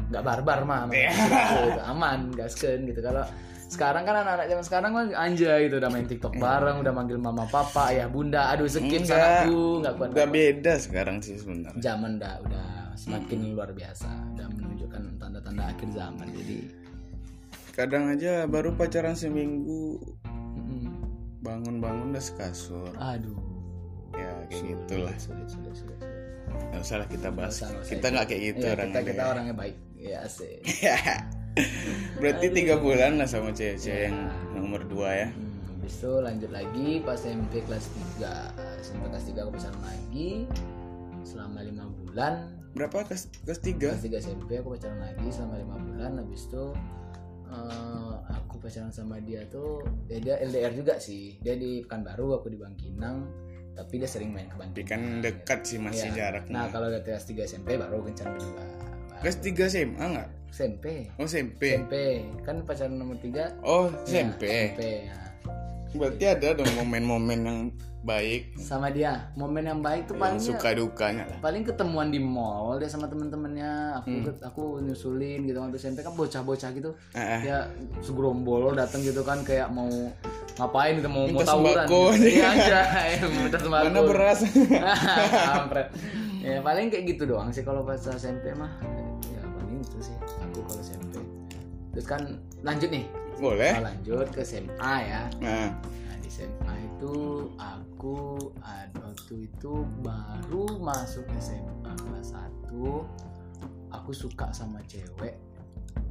Nggak 0.09 0.23
barbar 0.23 0.59
mah 0.63 0.81
Iya. 0.89 1.11
gitu, 1.11 1.81
aman 1.81 2.19
gasken 2.31 2.83
gitu. 2.83 2.99
Kalau 2.99 3.23
sekarang 3.65 4.03
kan 4.03 4.15
anak-anak 4.17 4.45
zaman 4.45 4.65
sekarang 4.67 4.91
kan 4.91 5.05
anjay 5.15 5.59
gitu 5.65 5.79
udah 5.79 5.87
main 5.87 6.03
TikTok 6.03 6.35
bareng 6.35 6.83
udah 6.83 6.91
manggil 6.91 7.15
mama 7.15 7.47
papa 7.47 7.87
ayah 7.87 8.05
bunda 8.05 8.51
aduh 8.51 8.67
skip 8.67 8.83
Enggak. 8.99 9.15
anakku 9.15 9.63
nggak 9.79 9.93
kuat 9.95 10.09
Udah 10.11 10.27
beda 10.27 10.73
sekarang 10.75 11.17
sih 11.19 11.39
sebenarnya. 11.39 11.79
zaman 11.79 12.19
dah 12.19 12.35
udah 12.41 12.67
semakin 12.93 13.55
luar 13.55 13.71
biasa 13.71 14.11
udah 14.35 14.47
menunjukkan 14.49 15.01
tanda-tanda 15.15 15.63
akhir 15.65 15.87
zaman. 15.89 16.27
Jadi 16.29 16.57
Kadang 17.71 18.11
aja 18.11 18.43
baru 18.45 18.75
pacaran 18.75 19.15
seminggu 19.15 19.95
bangun-bangun 21.41 22.11
udah 22.11 22.23
sekasur. 22.23 22.91
aduh 22.95 23.37
Ya 24.11 24.27
kayak 24.45 24.63
gitulah. 24.77 25.15
sulit 25.15 25.47
sulit 25.47 25.73
sulit, 25.73 25.97
sulit. 25.97 25.99
Nggak 26.69 26.81
usah 26.81 26.97
lah 26.97 27.07
kita 27.07 27.29
bahas. 27.29 27.55
Usah. 27.57 27.69
Kita 27.81 28.05
nggak 28.07 28.25
kayak 28.27 28.41
gitu 28.45 28.59
Iya, 28.61 28.73
orangnya. 28.73 28.91
kita 28.93 29.09
kita 29.09 29.23
orangnya 29.25 29.55
baik 29.55 29.75
ya 29.95 30.21
sih 30.25 30.53
Berarti 32.17 32.45
tiga 32.49 32.75
bulan 32.77 33.17
lah 33.17 33.25
sama 33.25 33.51
cewek-cewek 33.51 34.07
yang 34.07 34.17
nomor 34.53 34.83
dua 34.83 35.09
ya. 35.17 35.29
hmm, 35.29 35.51
habis 35.77 35.93
itu 35.95 36.11
lanjut 36.17 36.49
lagi 36.49 36.87
pas 37.01 37.17
SMP 37.17 37.59
kelas 37.61 37.85
3 38.15 38.27
SMP 38.79 39.03
kelas 39.05 39.25
3 39.25 39.35
aku 39.37 39.51
pacaran 39.53 39.81
lagi 39.81 40.29
selama 41.23 41.59
lima 41.61 41.85
bulan 41.89 42.33
Berapa 42.71 43.03
kelas 43.03 43.27
kelas 43.41 43.59
tiga? 43.59 43.89
kelas 43.93 44.03
3 44.23 44.25
SMP 44.25 44.49
aku 44.57 44.73
pacaran 44.73 44.99
lagi 44.99 45.27
selama 45.27 45.55
lima 45.55 45.75
bulan 45.77 46.11
habis 46.17 46.41
itu 46.45 46.63
eh, 47.51 48.11
aku 48.31 48.55
pacaran 48.57 48.89
sama 48.89 49.19
dia 49.19 49.43
tuh 49.45 49.79
ya 50.07 50.17
dia 50.17 50.35
LDR 50.39 50.71
juga 50.71 50.95
sih 50.97 51.35
dia 51.37 51.53
di 51.53 51.83
Pekanbaru 51.83 52.35
aku 52.35 52.47
di 52.47 52.57
Bangkinang 52.57 53.27
tapi 53.71 53.97
dia 53.97 54.07
sering 54.07 54.31
main 54.31 54.45
ke 54.45 54.55
Tapi 54.55 54.61
Bangkinang 54.83 54.87
kan 54.87 55.01
dekat 55.21 55.59
sih 55.63 55.77
masih 55.77 56.09
Iya. 56.09 56.15
jaraknya. 56.17 56.53
nah 56.53 56.65
kalau 56.67 56.87
udah 56.87 57.01
kelas 57.01 57.23
3 57.25 57.43
SMP 57.45 57.75
baru 57.75 58.03
kencan 58.03 58.27
berdua 58.29 58.63
Kelas 59.21 59.37
tiga 59.37 59.69
SMA 59.69 60.01
nggak? 60.01 60.29
SMP 60.49 61.05
Oh 61.15 61.23
SMP. 61.23 61.77
SMP 61.77 61.95
kan 62.41 62.65
pacaran 62.65 62.97
nomor 62.97 63.15
3 63.15 63.61
Oh 63.61 63.87
SMP. 64.03 64.43
SMP 64.73 64.81
ya. 65.05 65.15
Berarti 65.91 66.23
ada 66.25 66.47
dong 66.53 66.71
momen-momen 66.73 67.39
yang 67.41 67.59
baik. 68.01 68.57
sama 68.57 68.89
dia 68.89 69.29
momen 69.33 69.61
yang 69.63 69.79
baik 69.79 70.05
tuh 70.05 70.15
paling 70.15 70.37
suka 70.37 70.73
dukanya 70.73 71.25
lah. 71.25 71.37
paling 71.39 71.61
ketemuan 71.61 72.07
di 72.07 72.17
mall 72.17 72.75
dia 72.75 72.85
sama 72.85 73.05
temen-temennya 73.05 73.71
aku 73.95 74.09
Hmm. 74.09 74.41
aku 74.41 74.63
nyusulin 74.79 75.43
gitu 75.43 75.57
waktu 75.57 75.77
SMP 75.77 75.99
kan 75.99 76.11
bocah-bocah 76.11 76.69
gitu 76.71 76.97
Ah, 77.11 77.37
ah. 77.37 77.41
ya 77.41 77.57
segerombol 77.99 78.73
datang 78.73 78.99
gitu 78.99 79.21
kan 79.21 79.41
kayak 79.41 79.69
mau 79.69 79.85
ngapain 80.53 80.93
gitu 80.95 81.07
mau 81.07 81.23
mau 81.23 81.29
Minta 81.31 81.45
tawuran 81.47 81.73
sembako. 81.83 82.01
gitu. 82.11 82.27
iya 82.33 82.47
aja 82.47 82.79
ya, 83.07 83.23
minta 83.23 83.57
sembako 83.57 83.85
Mana 83.87 84.01
beras? 84.03 84.39
Kampret. 85.47 85.87
ya 86.39 86.57
paling 86.59 86.85
kayak 86.87 87.05
gitu 87.07 87.23
doang 87.27 87.49
sih 87.49 87.61
kalau 87.61 87.81
pas 87.81 88.01
SMP 88.01 88.49
mah 88.51 88.81
ya 89.27 89.41
paling 89.47 89.77
itu 89.77 89.97
sih 90.01 90.15
aku 90.41 90.59
kalau 90.63 90.81
SMP 90.81 91.13
terus 91.91 92.05
kan 92.05 92.21
lanjut 92.59 92.89
nih 92.89 93.05
Boleh. 93.33 93.73
Kita 93.73 93.81
lanjut 93.83 94.27
ke 94.29 94.41
SMA 94.41 94.75
ya 95.01 95.25
Nah, 95.39 95.69
Nah 95.73 96.15
di 96.15 96.29
SMA 96.29 96.73
itu 96.79 97.13
aku 97.55 97.90
ada 98.59 98.97
waktu 99.03 99.45
itu 99.45 99.73
baru 100.01 100.65
masuk 100.77 101.21
SMA 101.37 101.93
kelas 101.99 102.33
1 102.33 102.73
Aku 103.91 104.11
suka 104.11 104.49
sama 104.49 104.81
cewek 104.83 105.37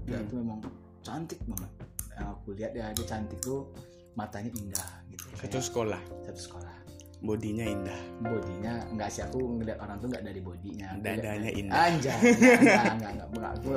Dia 0.05 0.17
Hmm. 0.17 0.27
tuh 0.27 0.37
memang 0.39 0.61
cantik 1.01 1.43
banget 1.45 1.71
Yang 2.13 2.27
aku 2.31 2.49
lihat 2.53 2.71
dia, 2.71 2.87
dia 2.91 3.07
cantik 3.07 3.41
tuh 3.41 3.67
matanya 4.13 4.51
indah 4.53 4.91
gitu 5.09 5.25
satu 5.33 5.43
Kayak 5.49 5.65
sekolah. 5.65 6.01
satu 6.23 6.41
sekolah 6.41 6.75
Bodinya 7.21 7.63
indah. 7.63 8.01
Bodinya 8.19 8.81
enggak 8.87 9.11
sih 9.11 9.21
aku 9.21 9.37
ngeliat 9.55 9.77
orang 9.77 9.99
tuh 9.99 10.09
enggak 10.09 10.25
dari 10.25 10.41
bodinya 10.41 10.89
Aku 10.91 11.03
Dadanya 11.03 11.51
indah. 11.51 11.75
Anjay 11.77 12.17
enggak 12.17 12.57
enggak 12.57 12.95
enggak, 12.95 13.11
enggak, 13.13 13.29
enggak. 13.29 13.53
Aku 13.53 13.69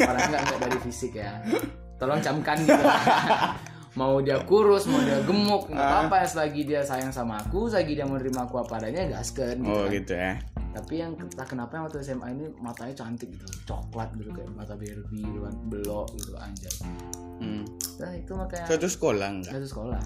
orang 0.00 0.22
enggak 0.24 0.42
enggak 0.42 0.60
dari 0.64 0.78
fisik 0.82 1.12
ya 1.14 1.32
Tolong 1.94 2.18
camkan 2.18 2.56
gitu 2.58 2.82
mau 3.94 4.18
dia 4.18 4.36
kurus 4.40 4.84
mau 4.84 4.98
dia 4.98 5.16
gemuk 5.20 5.66
nggak 5.66 5.80
Ah. 5.80 6.04
apa-apa 6.04 6.22
selagi 6.22 6.62
dia 6.62 6.80
sayang 6.80 7.08
sama 7.08 7.38
aku 7.38 7.66
selagi 7.66 7.94
dia 7.94 8.04
menerima 8.04 8.40
aku 8.42 8.58
apa 8.58 8.76
adanya 8.76 9.08
gasken 9.10 9.58
gitu 9.58 9.70
Oh 9.70 9.82
kan. 9.82 9.92
gitu 9.92 10.12
ya. 10.12 10.32
tapi 10.70 10.94
yang 10.96 11.12
entah 11.14 11.42
kenapa 11.42 11.72
yang 11.72 11.84
waktu 11.84 11.98
SMA 12.00 12.26
ini 12.30 12.44
matanya 12.56 12.94
cantik 12.94 13.28
gitu 13.28 13.46
coklat 13.64 14.12
gitu 14.14 14.30
kayak 14.30 14.50
mata 14.50 14.72
Barbie 14.72 14.92
gitu 15.18 15.40
kan 15.40 15.54
belok 15.66 16.08
gitu 16.14 16.32
anjay 16.34 16.74
Hmm. 17.38 17.62
nah 17.96 18.10
itu 18.12 18.32
makanya 18.32 18.66
Satu 18.68 18.86
sekolah 18.86 19.28
enggak? 19.30 19.52
satu 19.52 19.66
sekolah 19.68 20.02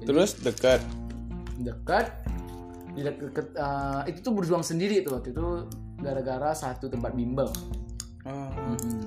Terus 0.00 0.30
dekat. 0.38 0.80
dekat 1.58 2.06
di 2.90 3.00
deket, 3.00 3.52
eh, 3.52 4.02
itu 4.06 4.18
tuh 4.20 4.32
berjuang 4.32 4.60
sendiri 4.60 5.00
tuh 5.00 5.14
waktu 5.14 5.30
itu 5.30 5.46
gara-gara 5.96 6.50
satu 6.52 6.86
tempat 6.86 7.12
bimbel 7.12 7.48
Oh. 8.20 8.52
Mm-mm. 8.52 9.00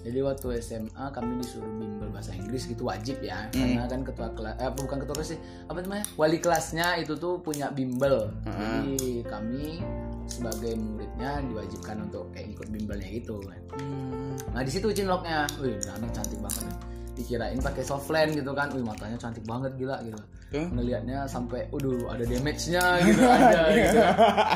Jadi 0.00 0.18
waktu 0.24 0.46
SMA 0.64 1.04
kami 1.12 1.44
disuruh 1.44 1.68
bimbel 1.76 2.08
bahasa 2.08 2.32
Inggris 2.32 2.64
gitu 2.64 2.88
wajib 2.88 3.20
ya, 3.20 3.52
karena 3.52 3.84
kan 3.84 4.00
ketua 4.00 4.28
kelas, 4.32 4.56
eh, 4.56 4.72
bukan 4.72 4.96
ketua 5.04 5.14
kelas 5.20 5.30
sih, 5.36 5.40
apa 5.68 5.78
namanya, 5.84 6.04
wali 6.16 6.38
kelasnya 6.40 6.96
itu 7.04 7.12
tuh 7.20 7.36
punya 7.44 7.68
bimbel. 7.68 8.32
Jadi 8.48 9.20
kami 9.28 9.84
sebagai 10.30 10.78
muridnya 10.78 11.42
diwajibkan 11.42 11.96
untuk 12.06 12.30
kayak 12.32 12.54
ikut 12.54 12.68
bimbelnya 12.70 13.08
gitu 13.10 13.36
kan. 13.44 13.60
Hmm. 13.76 14.34
Nah 14.54 14.62
di 14.62 14.70
situ 14.70 14.88
cinloknya, 14.94 15.44
wih 15.58 15.76
anak 15.90 16.10
cantik 16.14 16.38
banget 16.38 16.62
nih. 16.64 16.78
Dikirain 17.20 17.60
pakai 17.60 17.84
softland 17.84 18.30
gitu 18.38 18.54
kan, 18.54 18.70
wih 18.72 18.86
matanya 18.86 19.18
cantik 19.18 19.44
banget 19.44 19.74
gila 19.76 19.98
gitu. 20.06 20.20
Tuh. 20.50 20.66
Ngelihatnya 20.70 21.28
sampai, 21.28 21.66
udah 21.74 22.16
ada 22.16 22.24
damage-nya 22.24 22.84
gitu 23.04 23.22
ada 23.36 23.62
gitu. 23.74 23.98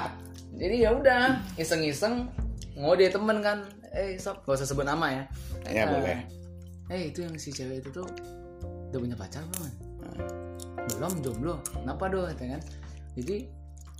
Jadi 0.62 0.76
ya 0.86 0.90
udah, 0.94 1.22
iseng-iseng 1.58 2.30
ngode 2.74 3.06
temen 3.08 3.38
kan, 3.38 3.58
eh 3.94 4.18
sob, 4.18 4.42
gak 4.42 4.58
usah 4.58 4.66
sebut 4.66 4.82
nama 4.82 5.06
ya. 5.10 5.22
Ya 5.70 5.84
Eh, 5.84 5.86
boleh. 5.86 6.18
Eh 6.90 7.02
itu 7.10 7.22
yang 7.22 7.34
si 7.38 7.50
cewek 7.50 7.80
itu 7.80 7.90
tuh 7.90 8.06
udah 8.90 8.98
punya 8.98 9.16
pacar 9.16 9.42
belum? 9.46 9.70
Hmm. 10.04 10.28
Belum, 10.94 11.12
jomblo. 11.22 11.54
Kenapa 11.64 12.10
doh, 12.10 12.26
kata 12.28 12.58
kan? 12.58 12.62
Jadi 13.14 13.36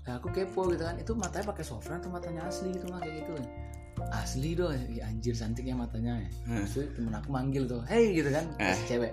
aku 0.05 0.29
kepo 0.31 0.69
gitu 0.69 0.85
kan, 0.85 0.97
itu 1.01 1.13
matanya 1.17 1.49
pakai 1.49 1.65
softland 1.65 2.05
atau 2.05 2.13
matanya 2.13 2.45
asli 2.45 2.75
gitu 2.75 2.87
mah 2.91 3.01
kayak 3.01 3.25
gitu 3.25 3.31
kan? 3.39 3.47
Asli 4.11 4.51
doh, 4.59 4.75
ya, 4.91 5.07
anjir 5.07 5.33
cantiknya 5.33 5.79
matanya 5.79 6.19
ya. 6.19 6.29
Hmm. 6.51 6.67
Terus 6.67 6.91
temen 6.93 7.15
aku 7.15 7.29
manggil 7.31 7.65
tuh, 7.65 7.81
hey 7.87 8.11
gitu 8.13 8.29
kan, 8.29 8.45
Eh. 8.59 8.75
si 8.75 8.83
cewek. 8.91 9.13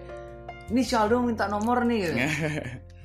Ini 0.74 0.82
Shaldo 0.84 1.22
minta 1.22 1.46
nomor 1.46 1.86
nih. 1.86 2.00
Gitu. 2.08 2.16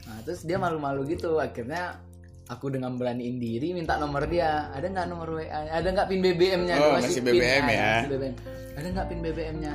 Nah, 0.07 0.23
terus 0.23 0.47
dia 0.47 0.55
malu-malu 0.55 1.03
gitu. 1.11 1.35
Akhirnya 1.43 1.99
aku 2.47 2.71
dengan 2.71 2.95
beraniin 2.95 3.37
diri 3.43 3.75
minta 3.75 3.99
nomor 3.99 4.27
dia. 4.31 4.71
Ada 4.75 4.87
nggak 4.87 5.07
nomor 5.11 5.29
WA? 5.43 5.71
Ada 5.71 5.89
nggak 5.91 6.07
pin 6.11 6.21
BBM-nya? 6.23 6.75
Oh, 6.79 6.91
masih 6.99 7.23
pin, 7.23 7.35
BBM 7.35 7.65
ah, 7.67 7.71
ya. 7.71 7.91
masih 8.03 8.11
BBM. 8.15 8.35
Ada 8.77 8.87
nggak 8.93 9.07
pin 9.11 9.21
BBM-nya? 9.23 9.73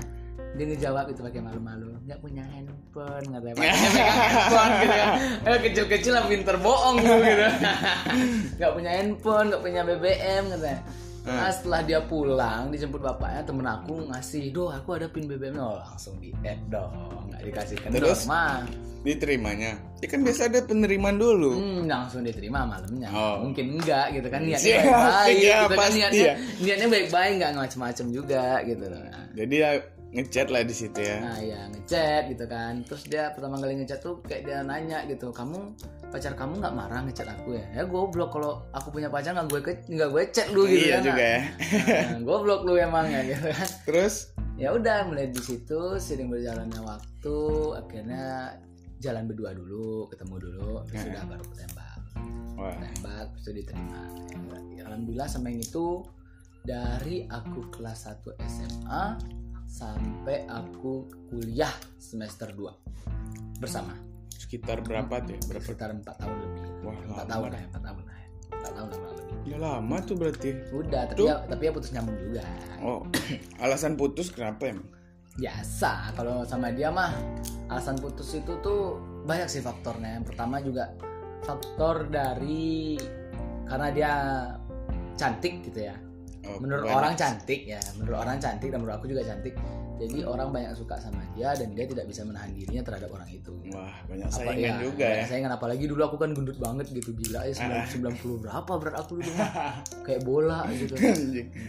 Dia 0.51 0.65
ngejawab 0.67 1.05
itu 1.15 1.21
pakai 1.23 1.41
malu-malu. 1.43 1.95
Nggak 2.03 2.19
punya 2.19 2.43
handphone. 2.51 3.25
Pakai 3.31 3.53
megang 3.55 3.79
handphone 3.79 4.71
gitu 4.83 4.95
kan. 4.95 5.11
Eh 5.47 5.59
kecil-kecil 5.63 6.13
lah 6.15 6.23
pinter 6.27 6.55
bohong 6.59 6.95
gitu. 6.99 7.15
gitu. 7.23 7.47
Nggak 8.59 8.71
punya 8.75 8.91
handphone, 8.99 9.45
nggak 9.51 9.63
punya 9.63 9.81
BBM 9.87 10.43
katanya. 10.51 10.81
Nah, 11.21 11.53
setelah 11.53 11.81
dia 11.85 11.99
pulang 12.01 12.73
dijemput 12.73 12.97
bapaknya 12.97 13.45
temen 13.45 13.67
aku 13.69 14.09
ngasih 14.09 14.49
doh 14.49 14.73
aku 14.73 14.97
ada 14.97 15.05
pin 15.05 15.29
BBM 15.29 15.53
oh, 15.61 15.77
langsung 15.77 16.17
di 16.17 16.33
add 16.41 16.57
dong 16.65 17.29
nggak 17.29 17.41
dikasihkan 17.45 17.89
Terus? 17.93 18.25
mah 18.25 18.65
Diterimanya. 19.01 19.81
Ya 19.97 20.07
kan 20.13 20.21
biasa 20.21 20.45
ada 20.45 20.61
penerimaan 20.61 21.17
dulu. 21.17 21.57
Hmm, 21.57 21.89
langsung 21.89 22.21
diterima 22.21 22.69
malamnya. 22.69 23.09
Oh. 23.09 23.49
Mungkin 23.49 23.81
enggak 23.81 24.13
gitu 24.13 24.29
kan 24.29 24.45
niatnya 24.45 24.77
Siap, 24.77 24.85
baik-baik 24.85 25.37
iya, 25.41 25.57
gitu 25.57 25.73
kan 25.73 25.89
niatnya 25.89 26.21
ya. 26.21 26.35
niatnya 26.61 26.87
baik-baik 26.93 27.31
enggak 27.41 27.51
macem-macem 27.57 28.07
juga 28.13 28.45
gitu. 28.61 28.85
Nah, 28.85 29.25
Jadi 29.33 29.55
ya 29.57 29.71
ngechat 30.11 30.51
lah 30.51 30.61
di 30.67 30.75
situ 30.75 30.99
ya. 30.99 31.17
Nah 31.23 31.39
ya 31.39 31.59
ngechat 31.71 32.23
gitu 32.31 32.45
kan. 32.47 32.83
Terus 32.83 33.03
dia 33.07 33.31
pertama 33.31 33.55
kali 33.59 33.79
ngechat 33.79 33.99
tuh 34.03 34.19
kayak 34.27 34.43
dia 34.43 34.59
nanya 34.61 35.07
gitu 35.07 35.31
Kamu 35.31 35.75
pacar 36.11 36.35
kamu 36.35 36.59
nggak 36.59 36.75
marah 36.75 37.01
ngechat 37.07 37.27
aku 37.31 37.55
ya? 37.55 37.65
Ya 37.71 37.83
goblok 37.87 38.35
kalau 38.35 38.63
aku 38.75 38.91
punya 38.91 39.07
pacar 39.07 39.31
nggak 39.31 39.47
gue 39.47 39.61
nggak 39.87 40.09
gue 40.11 40.23
chat 40.35 40.47
lu 40.51 40.67
gitu 40.67 40.91
iya 40.91 40.99
kan. 40.99 41.03
juga 41.07 41.23
ya. 41.23 41.41
Nah, 42.11 42.21
goblok 42.27 42.61
lu 42.67 42.75
emang 42.75 43.07
ya 43.07 43.21
gitu 43.23 43.47
kan. 43.47 43.67
Terus? 43.87 44.15
Ya 44.59 44.75
udah 44.75 45.07
mulai 45.07 45.31
di 45.31 45.41
situ 45.41 45.97
sering 45.97 46.27
berjalannya 46.27 46.79
waktu 46.83 47.37
akhirnya 47.79 48.55
jalan 49.01 49.25
berdua 49.25 49.57
dulu 49.57 50.05
ketemu 50.13 50.35
dulu 50.37 50.71
terus 50.85 51.09
udah 51.09 51.23
baru 51.25 51.45
tembak 51.57 51.99
wah. 52.59 52.75
Tembak 52.77 53.27
terus 53.41 53.57
diterima. 53.57 54.03
Ya, 54.77 54.85
alhamdulillah 54.85 55.25
sampai 55.25 55.57
yang 55.57 55.63
itu 55.65 56.05
dari 56.61 57.25
aku 57.25 57.73
kelas 57.73 58.05
1 58.05 58.37
SMA 58.45 59.05
sampai 59.71 60.43
aku 60.51 61.07
kuliah 61.31 61.71
semester 61.95 62.51
2 62.51 63.63
bersama. 63.63 63.95
Sekitar 64.35 64.83
berapa 64.83 65.23
tuh 65.23 65.39
ya? 65.39 65.41
berapa? 65.47 65.63
Sekitar 65.63 65.95
4 65.95 66.03
tahun 66.03 66.35
lebih. 66.43 66.63
Wah 66.83 66.97
4 66.99 67.07
lama 67.07 67.23
tahun 67.23 67.47
lah 67.47 67.59
ya 67.63 67.67
4 67.71 67.87
tahun 67.87 68.03
lah 68.03 68.17
ya. 68.19 68.27
4 68.51 68.75
tahun 68.75 68.89
lah 68.91 69.11
lebih. 69.15 69.37
Ya 69.47 69.57
lama 69.63 69.95
tuh 70.03 70.15
berarti. 70.19 70.49
Udah 70.75 71.01
tapi 71.07 71.19
Tuh. 71.23 71.27
ya, 71.31 71.35
tapi 71.47 71.61
ya 71.63 71.71
putus 71.71 71.89
nyambung 71.95 72.19
juga. 72.19 72.43
Oh 72.83 72.99
alasan 73.63 73.95
putus 73.95 74.27
kenapa 74.27 74.67
emang? 74.67 74.91
Biasa 75.39 76.11
kalau 76.19 76.43
sama 76.43 76.75
dia 76.75 76.91
mah 76.91 77.15
alasan 77.71 77.95
putus 77.95 78.35
itu 78.35 78.59
tuh 78.59 78.99
banyak 79.23 79.47
sih 79.47 79.63
faktornya. 79.63 80.19
Yang 80.19 80.35
pertama 80.35 80.59
juga 80.59 80.91
faktor 81.47 82.11
dari 82.11 82.99
karena 83.71 83.87
dia 83.95 84.13
cantik 85.15 85.63
gitu 85.63 85.87
ya 85.87 85.95
Oh, 86.41 86.57
menurut 86.57 86.83
banyak. 86.83 86.97
orang 86.97 87.13
cantik 87.13 87.61
ya 87.63 87.77
menurut 87.95 88.17
orang 88.19 88.37
cantik 88.37 88.67
dan 88.67 88.79
menurut 88.79 88.97
aku 88.97 89.07
juga 89.07 89.21
cantik. 89.23 89.53
Jadi 89.95 90.25
orang 90.25 90.49
banyak 90.49 90.73
suka 90.73 90.97
sama 90.97 91.21
dia 91.31 91.53
dan 91.53 91.77
dia 91.77 91.85
tidak 91.85 92.09
bisa 92.09 92.25
menahan 92.25 92.49
dirinya 92.49 92.81
terhadap 92.81 93.13
orang 93.13 93.29
itu. 93.29 93.53
Wah 93.69 93.93
banyak 94.03 94.25
Apa- 94.25 94.37
saingan 94.41 94.57
iya, 94.57 94.73
juga 94.81 95.05
banyak 95.05 95.21
ya. 95.21 95.29
saingan. 95.29 95.51
Apalagi 95.53 95.85
dulu 95.85 96.01
aku 96.01 96.17
kan 96.17 96.29
gendut 96.33 96.57
banget 96.57 96.89
gitu 96.89 97.13
gila 97.13 97.45
ya 97.45 97.53
90 97.53 98.41
berapa 98.41 98.71
berat 98.73 98.95
aku 98.97 99.21
dulu. 99.21 99.29
Kayak 100.05 100.21
bola 100.25 100.65
gitu. 100.73 100.97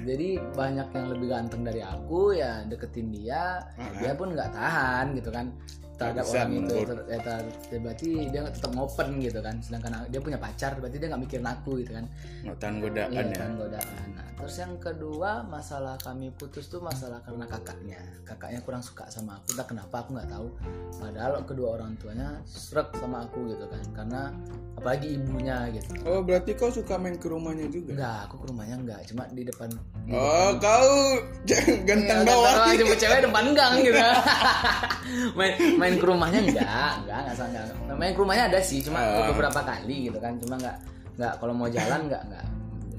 Jadi 0.02 0.28
banyak 0.50 0.88
yang 0.88 1.06
lebih 1.08 1.26
ganteng 1.28 1.62
dari 1.62 1.80
aku 1.80 2.32
ya 2.32 2.64
deketin 2.64 3.12
dia 3.12 3.60
Ah, 3.76 3.92
dia 3.94 4.12
pun 4.12 4.32
nggak 4.32 4.48
tahan 4.50 5.12
gitu 5.12 5.28
kan 5.28 5.52
terhadap 5.92 6.24
bisa 6.24 6.38
orang 6.40 6.52
itu. 6.58 6.76
Ter- 6.82 7.06
ya, 7.06 7.18
ter- 7.20 7.52
ya, 7.68 7.78
berarti 7.78 8.08
dia 8.26 8.38
nggak 8.42 8.54
tetap 8.56 8.72
ngopen 8.72 9.08
gitu 9.20 9.38
kan. 9.38 9.54
Sedangkan 9.60 10.08
dia 10.08 10.20
punya 10.20 10.40
pacar 10.40 10.72
berarti 10.74 10.96
dia 10.96 11.12
nggak 11.12 11.22
mikirin 11.22 11.44
aku 11.46 11.78
gitu 11.78 11.92
kan. 11.92 12.08
Nggak 12.42 12.56
tahan 12.58 12.74
godaan 12.80 13.10
Iya, 13.12 13.22
ya. 13.22 13.34
kan 13.36 13.50
godaan. 13.54 14.08
Nah 14.16 14.26
terus 14.42 14.58
yang 14.58 14.74
kedua 14.76 15.46
masalah 15.46 15.94
kami 15.96 16.34
putus 16.34 16.66
tuh 16.66 16.82
masalah 16.82 17.22
karena 17.22 17.46
kakaknya. 17.46 18.02
Kakaknya 18.22 18.58
kurang 18.60 18.82
suka 18.82 19.06
sama 19.06 19.38
aku. 19.38 19.54
Entah 19.54 19.64
kenapa 19.64 20.02
aku 20.02 20.10
nggak 20.12 20.28
tahu. 20.28 20.46
Padahal 20.98 21.32
kedua 21.46 21.78
orang 21.78 21.94
tuanya 21.94 22.42
srek 22.42 22.90
sama 22.98 23.22
aku 23.22 23.46
gitu 23.48 23.62
kan. 23.64 23.78
Karena 23.94 24.20
apalagi 24.74 25.14
ibunya 25.14 25.70
gitu. 25.70 25.94
Oh 26.02 26.20
berarti 26.20 26.52
kau 26.52 26.68
suka 26.68 26.98
main 26.98 27.14
ke 27.14 27.30
rumahnya 27.30 27.70
juga? 27.70 27.94
Enggak 27.94 28.18
aku 28.26 28.34
ke 28.36 28.46
rumahnya 28.50 28.76
enggak 28.76 29.00
cuma 29.06 29.22
di 29.30 29.42
depan 29.42 29.68
di 30.02 30.10
oh 30.10 30.50
kau 30.58 30.90
ganteng 31.86 32.18
Iya, 32.20 32.26
doang 32.26 32.74
jemput 32.74 32.98
cewek 32.98 33.20
depan 33.30 33.44
gang 33.54 33.74
gitu. 33.78 34.00
Main 35.38 35.52
main 35.78 35.94
ke 35.94 36.04
rumahnya 36.04 36.40
enggak 36.42 36.90
enggak 37.00 37.18
enggak 37.22 37.34
sama 37.38 37.48
enggak. 37.48 37.66
main 37.94 38.10
ke 38.10 38.18
rumahnya 38.18 38.44
ada 38.50 38.58
sih 38.58 38.82
cuma 38.82 38.98
Ah. 38.98 39.30
beberapa 39.30 39.60
kali 39.62 40.10
gitu 40.10 40.18
kan. 40.18 40.34
Cuma 40.42 40.58
enggak 40.58 40.76
enggak 41.14 41.32
kalau 41.38 41.54
mau 41.54 41.70
jalan 41.70 42.10
enggak 42.10 42.22
enggak 42.26 42.46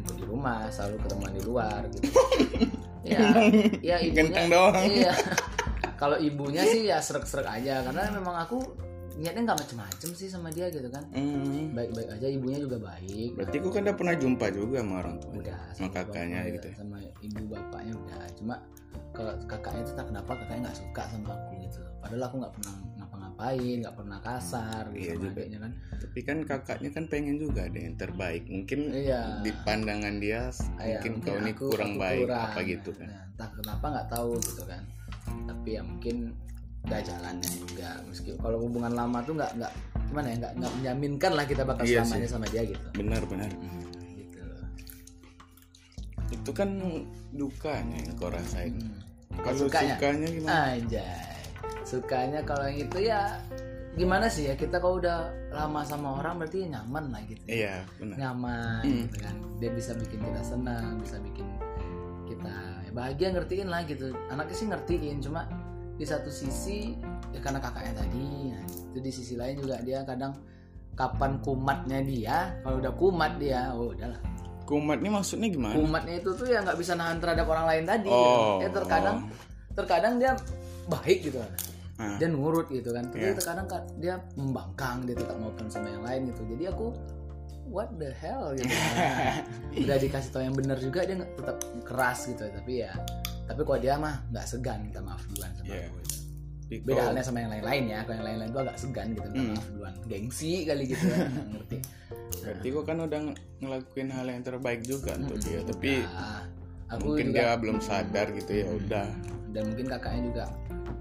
jemput 0.03 0.19
di 0.19 0.25
rumah 0.27 0.67
selalu 0.67 0.99
ketemuan 0.99 1.31
di 1.31 1.41
luar 1.41 1.81
gitu 1.87 2.07
ya 3.05 3.23
ya 3.79 3.95
ibunya 3.99 4.43
doang. 4.47 4.75
iya 4.83 5.15
kalau 5.95 6.19
ibunya 6.19 6.59
sih 6.61 6.83
ya 6.85 6.99
serak-serak 6.99 7.47
aja 7.47 7.79
karena 7.81 8.11
memang 8.11 8.35
aku 8.37 8.59
niatnya 9.13 9.45
nggak 9.45 9.59
macem-macem 9.61 10.09
sih 10.11 10.27
sama 10.27 10.49
dia 10.49 10.67
gitu 10.67 10.89
kan 10.89 11.05
Hmm. 11.13 11.71
baik-baik 11.71 12.09
aja 12.11 12.27
ibunya 12.27 12.59
juga 12.59 12.81
baik 12.81 13.37
berarti 13.37 13.55
kau 13.59 13.69
kan 13.69 13.85
udah 13.85 13.95
pernah 13.95 14.15
jumpa 14.17 14.45
juga 14.49 14.81
sama 14.81 14.95
orang 14.99 15.15
tua 15.19 15.31
udah 15.37 15.59
sama 15.71 15.89
kakaknya 15.93 16.39
bapak- 16.41 16.51
gitu 16.51 16.67
ya? 16.67 16.75
sama 16.75 16.97
ibu 17.21 17.41
bapaknya 17.45 17.93
udah 17.95 18.21
cuma 18.33 18.55
kalau 19.13 19.33
kakaknya 19.45 19.81
itu 19.85 19.93
tak 19.93 20.05
kenapa 20.09 20.31
kakaknya 20.35 20.59
nggak 20.65 20.77
suka 20.77 21.01
sama 21.07 21.29
aku 21.31 21.51
gitu 21.61 21.79
padahal 22.01 22.23
aku 22.25 22.35
nggak 22.41 22.53
pernah 22.57 22.75
ngapa-ngapain 23.43 23.77
nggak 23.83 23.95
pernah 23.99 24.19
kasar 24.23 24.83
gitu 24.89 24.99
Iya 25.03 25.11
sama 25.11 25.23
juga. 25.23 25.31
adiknya 25.35 25.59
kan. 25.59 25.71
Tapi 25.99 26.19
kan 26.23 26.37
kakaknya 26.47 26.89
kan 26.91 27.03
pengen 27.07 27.35
juga 27.37 27.61
ada 27.67 27.79
yang 27.79 27.95
terbaik. 27.95 28.43
Mungkin 28.47 28.79
iya. 28.95 29.21
di 29.43 29.51
pandangan 29.63 30.15
dia 30.17 30.41
Iya, 30.79 30.99
mungkin 30.99 31.13
kau 31.19 31.35
ini 31.37 31.51
kurang 31.53 31.93
baik 31.99 32.23
kurang. 32.27 32.43
apa 32.47 32.59
gitu 32.63 32.89
kan? 32.95 33.07
Nah, 33.11 33.23
entah 33.27 33.49
kenapa 33.51 33.85
nggak 33.91 34.07
tahu 34.09 34.31
gitu 34.39 34.63
kan. 34.63 34.83
Tapi 35.43 35.69
ya 35.75 35.81
mungkin 35.83 36.15
udah 36.83 36.99
jalannya 36.99 37.49
juga. 37.51 37.89
Meski 38.07 38.29
kalau 38.39 38.57
hubungan 38.59 38.93
lama 38.93 39.17
tuh 39.23 39.33
nggak 39.35 39.51
nggak 39.59 39.73
gimana 40.07 40.27
ya 40.29 40.35
nggak 40.39 40.53
nggak 40.59 40.71
menjaminkan 40.79 41.31
lah 41.33 41.45
kita 41.47 41.63
bakal 41.63 41.83
Iya 41.83 41.99
selamanya 42.03 42.27
sama 42.31 42.45
dia 42.47 42.61
gitu. 42.63 42.85
Benar 42.95 43.21
benar. 43.27 43.49
Gitu. 44.15 44.43
Itu 46.31 46.51
kan 46.51 46.69
dukanya 47.31 47.97
yang 47.99 48.15
kau 48.15 48.31
rasain. 48.31 48.79
Hmm. 48.79 49.01
kalau 49.33 49.65
Sukanya? 49.65 49.97
sukanya 49.97 50.27
gimana? 50.29 50.77
Anjay. 50.77 51.32
Sukanya 51.83 52.41
kalau 52.43 52.65
yang 52.67 52.87
itu 52.87 52.97
ya 53.07 53.37
gimana 53.93 54.25
sih 54.25 54.49
ya 54.49 54.57
kita 54.57 54.81
kalau 54.81 54.97
udah 54.97 55.29
lama 55.53 55.85
sama 55.85 56.17
orang 56.17 56.41
berarti 56.41 56.65
nyaman 56.65 57.13
lah 57.13 57.21
gitu. 57.29 57.43
iya 57.45 57.85
benar 58.01 58.15
Nyaman 58.17 58.81
Hmm. 58.81 58.95
gitu 59.05 59.17
kan. 59.21 59.35
Dia 59.61 59.69
bisa 59.69 59.91
bikin 59.93 60.19
kita 60.19 60.41
senang, 60.41 60.97
bisa 60.97 61.17
bikin 61.21 61.47
kita 62.25 62.55
ya 62.87 62.91
bahagia 62.91 63.27
ngertiin 63.37 63.69
lah 63.69 63.85
gitu. 63.85 64.09
Anaknya 64.33 64.55
sih 64.57 64.67
ngertiin 64.67 65.17
cuma 65.21 65.45
di 65.93 66.05
satu 66.09 66.33
sisi 66.33 66.97
ya 67.29 67.39
karena 67.39 67.61
kakaknya 67.61 68.01
tadi. 68.01 68.49
Nah, 68.49 68.63
itu 68.65 68.97
di 68.97 69.11
sisi 69.13 69.37
lain 69.37 69.61
juga 69.61 69.77
dia 69.85 70.01
kadang 70.01 70.33
kapan 70.93 71.41
kumatnya 71.41 71.99
dia, 72.05 72.37
kalau 72.61 72.77
udah 72.77 72.93
kumat 72.97 73.31
dia, 73.41 73.73
oh 73.73 73.93
udahlah. 73.93 74.21
kumat 74.63 74.95
ini 75.03 75.09
maksudnya 75.11 75.51
gimana 75.51 75.75
Kumatnya 75.75 76.23
itu 76.23 76.29
tuh 76.39 76.47
ya 76.47 76.63
nggak 76.63 76.79
bisa 76.79 76.95
nahan 76.95 77.19
terhadap 77.19 77.45
orang 77.45 77.65
lain 77.67 77.83
tadi. 77.83 78.07
Oh, 78.09 78.57
gitu. 78.57 78.63
Ya 78.63 78.69
terkadang 78.71 79.17
terkadang 79.75 80.13
dia 80.17 80.31
baik 80.85 81.19
gitu 81.23 81.37
kan. 81.37 81.51
Ah. 81.93 82.17
dia 82.17 82.25
nurut 82.25 82.67
gitu 82.67 82.89
kan. 82.89 83.05
Tapi 83.05 83.21
Iya. 83.23 83.37
terkadang 83.37 83.67
kan 83.67 83.83
dia 83.95 84.15
membangkang 84.33 85.05
dia 85.05 85.13
tetap 85.13 85.37
ngopen 85.37 85.67
sama 85.67 85.87
yang 85.87 86.01
lain 86.01 86.21
gitu. 86.27 86.41
Jadi 86.47 86.63
aku 86.65 86.87
what 87.65 87.93
the 87.95 88.09
hell? 88.11 88.49
gitu 88.51 88.65
udah 89.83 89.97
dikasih 89.97 90.29
tau 90.29 90.41
yang 90.41 90.53
benar 90.53 90.77
juga 90.77 91.05
dia 91.05 91.15
tetap 91.15 91.57
keras 91.83 92.25
gitu. 92.25 92.43
Tapi 92.43 92.81
ya 92.81 92.91
tapi 93.43 93.61
kalau 93.61 93.77
dia 93.77 93.95
mah 93.95 94.25
nggak 94.27 94.45
segan 94.47 94.81
minta 94.81 94.99
maaf 94.99 95.21
duluan 95.27 95.53
sama 95.53 95.69
Iya. 95.69 95.85
aku 95.85 95.97
gitu. 95.99 96.15
Jadi 96.63 96.81
beda 96.81 97.01
halnya 97.03 97.23
sama 97.23 97.37
yang 97.39 97.51
lain-lain 97.51 97.83
ya. 97.85 97.99
Kalau 98.01 98.15
yang 98.15 98.25
lain-lain 98.25 98.49
tuh 98.49 98.61
agak 98.63 98.77
segan 98.79 99.07
gitu 99.11 99.27
minta 99.27 99.37
Hmm. 99.39 99.53
maaf 99.53 99.67
duluan. 99.69 99.93
Gengsi 100.03 100.51
kali 100.63 100.83
gitu 100.87 101.03
nggak 101.05 101.29
ngerti. 101.51 101.77
Berarti 102.33 102.67
kau 102.67 102.83
kan 102.83 102.97
udah 102.99 103.19
ng- 103.21 103.37
ngelakuin 103.59 104.09
hal 104.09 104.25
yang 104.27 104.41
terbaik 104.41 104.81
juga 104.81 105.13
untuk 105.13 105.37
dia. 105.39 105.59
Hmm, 105.59 105.69
tapi 105.69 105.91
Nah, 106.01 106.41
aku 106.89 107.05
mungkin 107.07 107.25
juga 107.29 107.37
dia 107.39 107.53
belum 107.55 107.77
sadar 107.79 108.27
gitu 108.33 108.51
ya 108.51 108.67
udah. 108.67 109.07
Dan 109.53 109.63
mungkin 109.69 109.85
kakaknya 109.87 110.21
juga 110.25 110.43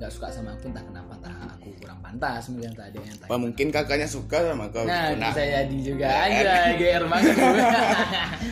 nggak 0.02 0.10
suka 0.10 0.26
sama 0.28 0.50
aku 0.50 0.66
entah 0.66 0.82
kenapa 0.82 1.14
entah 1.14 1.30
aku 1.48 1.68
kurang 1.78 1.98
pantas 2.02 2.50
mungkin 2.50 2.74
entah 2.74 2.84
ada 2.84 2.98
yang 2.98 3.14
entah 3.14 3.26
apa 3.26 3.36
mungkin 3.38 3.66
kakaknya 3.70 4.08
suka 4.08 4.38
sama 4.42 4.66
kau 4.68 4.82
Nah, 4.82 5.14
Nah, 5.14 5.30
bisa 5.30 5.42
jadi 5.46 5.76
juga 5.78 6.06
aja 6.10 6.52
GR 6.74 7.04
banget. 7.06 7.34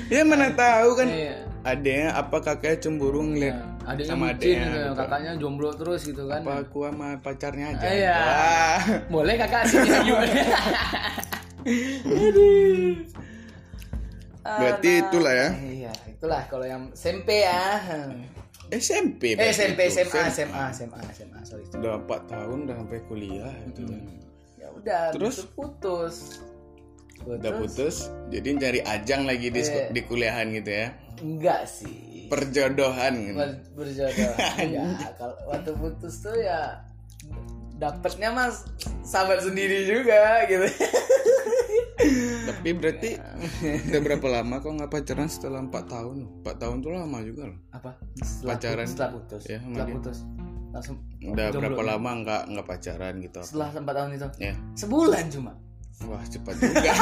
ya 0.06 0.22
mana 0.30 0.48
tahu 0.52 0.88
kan 0.94 1.08
Iya. 1.10 1.34
adanya 1.60 2.08
apa 2.14 2.36
kakaknya 2.38 2.78
cemburu 2.80 3.20
ngeliat 3.20 3.58
Ada 3.82 3.98
yang 3.98 4.08
sama 4.08 4.24
adeknya 4.30 4.62
gitu, 4.62 4.78
gitu. 4.78 4.90
kakaknya 4.94 5.32
jomblo 5.36 5.70
terus 5.74 6.00
gitu 6.04 6.22
kan. 6.24 6.40
apa 6.40 6.52
aku 6.62 6.78
sama 6.84 7.08
pacarnya 7.18 7.66
aja 7.74 7.84
Iya. 7.84 8.14
Wah. 8.16 8.80
Boleh 9.10 9.34
kakak 9.36 9.62
sini. 9.66 9.90
Aduh. 12.06 12.94
Berarti 14.40 14.90
Anak. 14.90 15.02
itulah 15.04 15.32
ya. 15.34 15.48
Iya, 15.60 15.92
itulah 16.08 16.42
kalau 16.46 16.64
yang 16.64 16.82
SMP 16.92 17.44
ya. 17.44 17.60
SMP 18.72 19.34
Eh 19.34 19.50
SMP, 19.50 19.80
itu. 19.84 20.00
SMA, 20.00 20.30
SMA, 20.30 20.64
SMA, 20.70 21.00
SMA, 21.10 21.38
sorry. 21.42 21.64
udah 21.72 21.98
4 22.00 22.06
tahun 22.26 22.58
udah 22.64 22.76
sampai 22.76 22.98
kuliah 23.04 23.52
gitu 23.66 23.82
kan 23.84 24.02
Ya 24.56 24.68
udah, 24.70 25.02
Terus? 25.10 25.36
terus 25.36 25.48
putus. 25.50 26.16
udah 27.20 27.52
putus 27.54 27.96
jadi 28.28 28.56
cari 28.56 28.80
ajang 28.80 29.22
lagi 29.22 29.48
di, 29.48 29.60
Iya. 29.60 29.90
di 29.90 30.00
kuliahan 30.02 30.46
gitu 30.50 30.70
ya 30.70 30.88
Enggak 31.18 31.66
sih. 31.66 32.24
perjodohan 32.26 33.12
gitu. 33.22 33.36
Ber- 33.36 33.60
berjodoh 33.74 34.32
ya 34.72 34.84
kalau 35.14 35.36
waktu 35.44 35.70
putus 35.74 36.14
tuh 36.18 36.32
ya 36.32 36.80
dapetnya 37.76 38.30
mas 38.30 38.64
sahabat 39.02 39.40
sendiri 39.40 39.84
juga 39.84 40.44
gitu 40.46 40.64
tapi 42.48 42.70
berarti 42.76 43.10
udah 43.90 44.00
berapa 44.00 44.26
lama 44.40 44.54
kok 44.60 44.72
nggak 44.72 44.90
pacaran? 44.90 45.28
Setelah 45.28 45.60
4 45.68 45.72
tahun. 45.86 46.16
4 46.44 46.62
tahun 46.62 46.76
tuh 46.80 46.90
lama 46.96 47.18
juga 47.22 47.42
loh. 47.52 47.58
Apa? 47.72 47.90
Pacaran. 48.44 48.86
putus, 48.86 48.92
setelah 48.96 49.10
putus. 49.14 49.42
Ya, 49.46 49.58
setelah 49.60 49.86
dia. 49.86 49.94
putus. 49.96 50.18
Langsung 50.70 50.96
udah 51.20 51.46
berapa 51.50 51.82
lama 51.82 52.10
nggak 52.22 52.42
nggak 52.54 52.66
pacaran 52.66 53.14
gitu 53.20 53.40
setelah 53.42 53.68
empat 53.74 53.94
tahun 53.98 54.10
itu? 54.16 54.28
Ya. 54.38 54.54
Sebulan 54.78 55.24
cuma? 55.28 55.52
Wah 56.08 56.24
cepat 56.24 56.54
juga. 56.56 56.92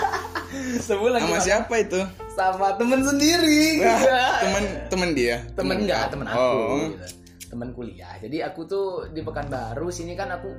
Sebulan 0.88 1.18
sama 1.22 1.38
siapa 1.42 1.74
itu? 1.82 2.00
Sama 2.34 2.74
temen 2.78 3.02
sendiri. 3.02 3.82
Wah, 3.82 3.98
gitu. 3.98 4.08
teman 4.42 4.64
teman 4.86 5.08
dia? 5.14 5.36
Temen 5.54 5.76
enggak 5.82 6.00
kau? 6.06 6.10
temen 6.14 6.26
aku 6.30 6.38
oh. 6.38 6.78
gitu. 6.94 7.06
teman 7.50 7.68
kuliah. 7.74 8.14
Jadi 8.22 8.36
aku 8.46 8.60
tuh 8.70 8.86
di 9.10 9.26
pekanbaru 9.26 9.90
sini 9.90 10.14
kan 10.14 10.30
aku 10.30 10.50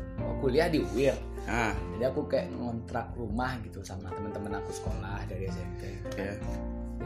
kuliah 0.43 0.67
di 0.67 0.83
UIR 0.83 1.30
ah. 1.49 1.73
Jadi 1.97 2.03
aku 2.05 2.27
kayak 2.29 2.53
ngontrak 2.53 3.13
rumah 3.17 3.57
gitu 3.65 3.81
sama 3.81 4.09
teman-teman 4.13 4.59
aku 4.61 4.69
sekolah 4.73 5.25
dari 5.25 5.49
SMP 5.49 5.81
ya 6.19 6.35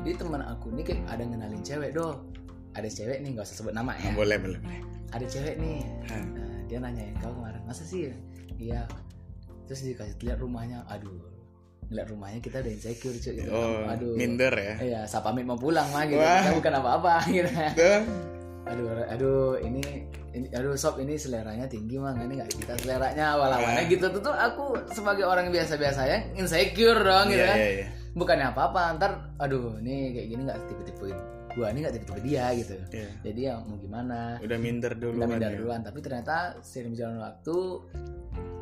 jadi 0.04 0.20
teman 0.20 0.44
aku 0.44 0.76
nih 0.76 0.84
kayak 0.84 1.02
ada 1.08 1.24
ngenalin 1.24 1.64
cewek 1.64 1.96
doh 1.96 2.20
ada 2.76 2.90
cewek 2.92 3.24
nih 3.24 3.30
nggak 3.32 3.48
usah 3.48 3.56
sebut 3.56 3.72
nama 3.72 3.96
ya. 3.96 4.12
Boleh 4.12 4.36
boleh 4.36 4.60
boleh. 4.60 4.80
Ada 5.16 5.26
cewek 5.32 5.56
nih. 5.64 5.80
Ah. 6.12 6.20
Nah, 6.20 6.60
dia 6.68 6.78
nanyain 6.84 7.16
kau 7.24 7.32
kemarin 7.32 7.64
masa 7.64 7.88
sih? 7.88 8.12
Iya. 8.60 8.84
Terus 9.66 9.80
dikasih 9.88 10.20
lihat 10.20 10.44
rumahnya. 10.44 10.84
Aduh 10.92 11.32
lihat 11.86 12.10
rumahnya 12.10 12.42
kita 12.42 12.66
udah 12.66 12.74
insecure 12.74 13.14
cuy. 13.14 13.38
Gitu. 13.38 13.46
oh 13.54 13.86
aduh. 13.86 14.18
minder 14.18 14.50
ya? 14.58 14.76
Iya 14.82 15.00
pamit 15.22 15.46
mau 15.46 15.54
pulang 15.56 15.86
mah 15.94 16.04
gitu. 16.10 16.18
Wah. 16.18 16.42
kita 16.42 16.58
bukan 16.58 16.74
apa-apa 16.82 17.14
gitu. 17.38 17.50
Aduh 18.66 18.86
aduh 19.06 19.62
ini 19.62 20.10
ini 20.36 20.48
aduh 20.52 20.76
sob 20.76 21.00
ini 21.00 21.16
seleranya 21.16 21.66
tinggi 21.66 21.96
mah 21.96 22.12
ini 22.14 22.36
nggak 22.36 22.52
kita 22.54 22.74
seleranya 22.78 23.34
awal-awalnya 23.34 23.82
Ah. 23.82 23.88
gitu. 23.88 24.06
Tuh, 24.10 24.22
tuh 24.22 24.36
aku 24.36 24.66
sebagai 24.92 25.24
orang 25.24 25.48
biasa-biasa 25.48 26.02
ya 26.04 26.18
insecure 26.34 27.00
dong 27.00 27.32
gitu 27.32 27.40
Iya, 27.40 27.48
kan. 27.48 27.58
iya, 27.58 27.70
iya. 27.74 27.88
bukannya 28.12 28.46
apa-apa 28.50 28.82
ntar 28.96 29.12
aduh 29.38 29.80
ini 29.80 30.12
kayak 30.12 30.28
gini 30.30 30.42
nggak 30.44 30.60
tipe-tipein 30.66 31.18
gua 31.52 31.72
ini 31.72 31.80
nggak 31.82 31.96
tipe-tipe 31.96 32.20
dia 32.22 32.46
gitu. 32.54 32.76
Iya. 32.92 33.10
jadi 33.24 33.40
ya 33.42 33.54
mau 33.58 33.78
gimana? 33.78 34.20
Udah 34.38 34.58
minder 34.58 34.92
dulu 34.94 35.16
kita 35.16 35.26
minder 35.26 35.52
duluan. 35.54 35.80
Tapi 35.82 36.00
ternyata 36.00 36.36
seiring 36.60 36.92
berjalan 36.92 37.18
waktu 37.22 37.56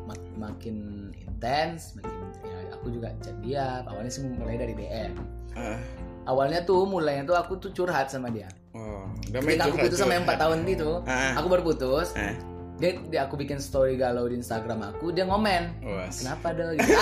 mak- 0.04 0.34
makin 0.36 0.76
intens 1.16 1.96
makin 1.96 2.12
ya 2.44 2.56
aku 2.72 2.86
juga 2.88 3.08
chat 3.18 3.34
dia 3.40 3.82
awalnya 3.84 4.08
sih 4.08 4.22
mulai 4.22 4.54
dari 4.54 4.72
DM 4.72 5.12
ah. 5.54 5.80
awalnya 6.24 6.60
tuh 6.62 6.84
mulainya 6.84 7.24
tuh 7.24 7.34
aku 7.34 7.56
tuh 7.56 7.72
curhat 7.72 8.08
sama 8.08 8.28
dia 8.28 8.46
oh 8.74 9.04
ketika 9.30 9.64
aku 9.70 9.76
putus 9.80 9.98
sama 9.98 10.12
yang 10.18 10.24
4 10.26 10.34
tahun 10.38 10.58
itu. 10.66 10.90
Ah. 11.06 11.32
aku 11.38 11.46
baru 11.50 11.62
putus. 11.62 12.08
Ah. 12.14 12.34
dia, 12.78 12.98
dia 13.06 13.20
aku 13.26 13.38
bikin 13.38 13.62
story 13.62 13.94
galau 13.94 14.26
di 14.26 14.38
Instagram 14.38 14.94
aku 14.94 15.14
dia 15.14 15.24
ngomen. 15.26 15.74
Wah. 15.82 16.10
kenapa 16.10 16.54
dong 16.54 16.74
gitu. 16.78 16.90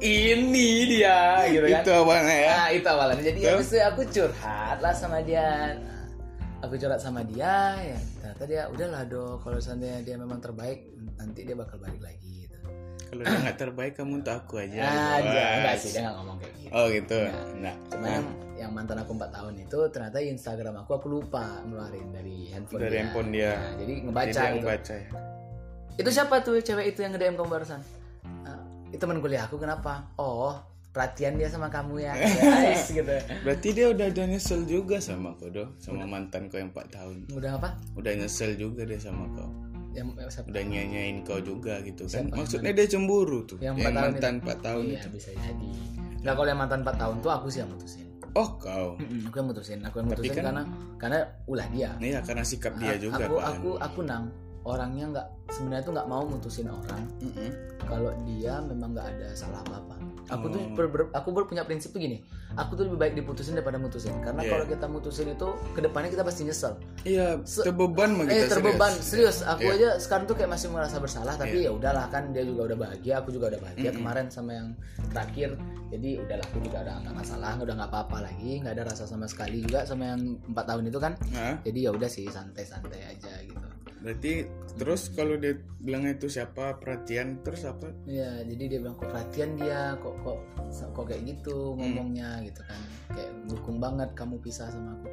Ini 0.00 0.68
dia 0.88 1.44
gitu 1.52 1.66
kan? 1.68 1.84
Itu 1.84 1.92
awalnya 1.92 2.36
ya. 2.40 2.52
Nah 2.56 2.68
itu 2.72 2.88
awalnya. 2.88 3.20
Jadi 3.20 3.38
Terus? 3.44 3.52
habis 3.52 3.68
itu 3.68 3.78
aku 3.84 4.02
curhat 4.08 4.78
lah 4.80 4.94
sama 4.96 5.18
dia. 5.20 5.76
Nah, 5.76 6.00
Aku 6.60 6.76
curhat 6.76 7.00
sama 7.00 7.24
dia 7.24 7.72
ya 7.80 7.98
Ternyata 8.20 8.44
dia 8.44 8.62
udahlah 8.68 9.08
do 9.08 9.40
Kalau 9.40 9.56
seandainya 9.56 10.04
dia 10.04 10.16
memang 10.20 10.44
terbaik 10.44 10.92
Nanti 11.16 11.48
dia 11.48 11.56
bakal 11.56 11.80
balik 11.80 12.04
lagi 12.04 12.44
gitu. 12.44 12.58
Kalau 13.08 13.22
dia 13.24 13.38
nggak 13.48 13.58
terbaik 13.58 13.92
kamu 13.96 14.20
untuk 14.20 14.34
aku 14.44 14.60
aja 14.60 14.76
Nah, 14.84 15.16
dia, 15.24 15.46
enggak 15.56 15.76
sih 15.80 15.88
dia 15.88 16.00
nggak 16.04 16.16
ngomong 16.20 16.36
kayak 16.36 16.54
gitu. 16.60 16.72
Oh 16.76 16.86
gitu. 16.92 17.18
Enggak 17.56 17.76
Cuman 17.88 18.08
yang, 18.12 18.26
yang 18.60 18.76
mantan 18.76 19.00
aku 19.00 19.16
4 19.16 19.32
tahun 19.32 19.54
itu 19.64 19.78
Ternyata 19.88 20.20
Instagram 20.20 20.84
aku 20.84 20.90
aku 21.00 21.06
lupa 21.08 21.64
ngeluarin 21.64 22.12
dari 22.12 22.52
handphone 22.52 22.80
Dari 22.84 22.92
dia. 22.92 23.00
handphone 23.00 23.28
dia. 23.32 23.52
Nah, 23.56 23.72
Jadi 23.80 23.80
Jadi 23.80 24.04
ngebaca 24.04 24.28
dia 24.28 24.50
gitu 24.52 24.92
ya. 24.92 25.04
Itu 25.96 26.10
siapa 26.12 26.34
tuh 26.44 26.56
cewek 26.60 26.86
itu 26.92 27.00
yang 27.00 27.12
nge-DM 27.16 27.34
kamu 27.40 27.48
barusan? 27.48 27.80
Ah, 28.44 28.60
itu 28.92 29.00
teman 29.00 29.18
kuliah 29.24 29.48
aku 29.48 29.56
kenapa? 29.56 30.04
Oh 30.20 30.56
perhatian 30.90 31.38
dia 31.38 31.46
sama 31.46 31.70
kamu 31.70 32.02
ya. 32.02 32.12
Guys 32.18 32.90
gitu. 32.90 33.14
Berarti 33.46 33.68
dia 33.72 33.86
udah 33.94 34.06
ada 34.10 34.22
nyesel 34.26 34.66
juga 34.66 34.98
sama 34.98 35.32
kau 35.38 35.48
do. 35.48 35.70
Sama 35.78 36.04
mantan 36.04 36.50
kau 36.50 36.58
yang 36.58 36.74
4 36.74 36.90
tahun. 36.90 37.16
Udah 37.32 37.56
apa? 37.56 37.78
Udah 37.96 38.12
nyesel 38.12 38.58
juga 38.58 38.84
dia 38.84 38.98
sama 39.00 39.24
kau. 39.32 39.50
Yang 39.90 40.30
siapa? 40.30 40.46
udah 40.54 40.62
nyanyain 40.70 41.16
kau 41.26 41.42
juga 41.42 41.82
gitu 41.82 42.06
kan. 42.06 42.26
Siapa? 42.30 42.34
maksudnya 42.38 42.72
dia 42.74 42.86
cemburu 42.86 43.42
tuh. 43.46 43.58
Yang 43.58 43.82
yang, 43.82 43.90
empat 43.90 43.92
tahun 43.94 44.12
mantan 44.14 44.34
4 44.38 44.66
tahun 44.66 44.82
iya 44.86 45.00
itu. 45.02 45.08
bisa 45.14 45.30
jadi. 45.34 45.70
Nah 46.20 46.32
kalau 46.34 46.48
yang 46.50 46.60
mantan 46.60 46.80
4 46.86 47.02
tahun 47.02 47.16
tuh 47.22 47.30
aku 47.30 47.46
sih 47.50 47.58
yang 47.62 47.70
mutusin 47.70 48.09
oh 48.30 48.48
kau 48.56 48.86
Mm-mm, 48.96 49.26
aku 49.26 49.34
yang 49.36 49.48
mutusin 49.48 49.78
aku 49.80 49.96
yang 49.96 50.06
Tapi 50.06 50.14
mutusin 50.18 50.32
kan- 50.32 50.44
karena 50.46 50.62
karena 50.96 51.18
ulah 51.44 51.66
dia 51.68 51.90
iya 51.98 52.18
karena 52.20 52.42
sikap 52.42 52.74
dia 52.76 52.94
juga 52.94 53.22
aku 53.22 53.34
Pak. 53.34 53.46
aku 53.50 53.70
aku 53.78 54.00
nang 54.02 54.24
orangnya 54.60 55.04
nggak 55.10 55.26
sebenarnya 55.48 55.82
tuh 55.82 55.92
nggak 55.92 56.06
mau 56.06 56.22
mutusin 56.22 56.66
orang 56.66 57.02
Mm-mm. 57.18 57.50
kalau 57.82 58.12
dia 58.22 58.60
memang 58.60 58.92
nggak 58.92 59.08
ada 59.08 59.28
salah 59.32 59.60
apa 59.62 59.74
apa 59.78 59.96
aku 60.30 60.46
tuh 60.48 60.60
Oh. 60.60 60.72
ber- 60.72 60.88
ber- 60.88 61.10
aku 61.10 61.28
berpunya 61.30 61.62
prinsip 61.62 61.90
tuh 61.90 61.98
gini. 61.98 62.22
Aku 62.52 62.72
tuh 62.72 62.84
lebih 62.84 62.98
baik 62.98 63.14
diputusin 63.14 63.52
daripada 63.52 63.76
mutusin. 63.76 64.14
Karena 64.18 64.40
Iya. 64.40 64.50
kalau 64.50 64.64
kita 64.66 64.86
mutusin 64.86 65.28
itu 65.28 65.46
ke 65.68 65.80
depannya 65.80 66.08
kita 66.08 66.22
pasti 66.22 66.42
nyesel. 66.42 66.78
Iya 67.02 67.42
Se- 67.42 67.62
terbeban 67.62 68.10
mah 68.12 68.24
eh 68.24 68.46
terbeban. 68.46 68.92
serius. 68.96 69.42
Aku 69.42 69.66
Iya. 69.66 69.76
aja 69.76 69.88
sekarang 69.98 70.24
tuh 70.24 70.34
kayak 70.34 70.50
masih 70.50 70.68
merasa 70.68 70.96
bersalah 70.96 71.34
tapi 71.34 71.62
ya 71.62 71.70
udahlah 71.70 72.06
kan 72.08 72.30
dia 72.30 72.42
juga 72.42 72.66
udah 72.66 72.78
bahagia 72.80 73.18
aku 73.18 73.30
juga 73.30 73.50
udah 73.50 73.60
bahagia 73.60 73.90
kemarin 73.92 74.26
sama 74.28 74.50
yang 74.52 74.68
terakhir. 75.08 75.54
Jadi 75.88 76.10
udahlah 76.18 76.44
aku 76.44 76.58
juga 76.60 76.78
udah 76.80 76.94
nggak 77.00 77.14
masalah 77.16 77.52
udah 77.56 77.74
nggak 77.76 77.90
apa-apa 77.90 78.16
lagi 78.22 78.52
nggak 78.58 78.72
ada 78.72 78.84
rasa 78.86 79.04
sama 79.04 79.26
sekali 79.26 79.60
juga 79.60 79.82
sama 79.82 80.06
yang 80.08 80.20
empat 80.44 80.64
tahun 80.64 80.84
itu 80.86 80.98
kan. 80.98 81.12
Hah? 81.30 81.54
jadi 81.60 81.78
ya 81.80 81.90
udah 81.90 82.06
sih 82.06 82.26
santai-santai 82.26 83.02
aja 83.08 83.32
gitu 83.40 83.66
berarti 84.00 84.48
terus 84.74 85.12
kalau 85.12 85.36
dia 85.36 85.54
bilang 85.78 86.04
itu 86.04 86.24
siapa 86.24 86.76
perhatian 86.76 87.40
terus 87.40 87.62
apa 87.62 87.92
Iya, 88.04 88.44
jadi 88.44 88.62
dia 88.66 88.78
bilang 88.80 88.96
kok 88.96 89.08
perhatian 89.08 89.50
dia, 89.54 89.92
kok 89.96 90.16
kok 90.20 90.38
kok 90.90 91.04
kayak 91.04 91.22
gitu 91.26 91.74
ngomongnya 91.74 92.40
gitu 92.40 92.60
kan, 92.62 92.80
kayak 93.10 93.30
dukung 93.44 93.76
banget 93.76 94.08
kamu 94.14 94.40
pisah 94.40 94.66
sama 94.66 94.96
aku. 94.96 95.08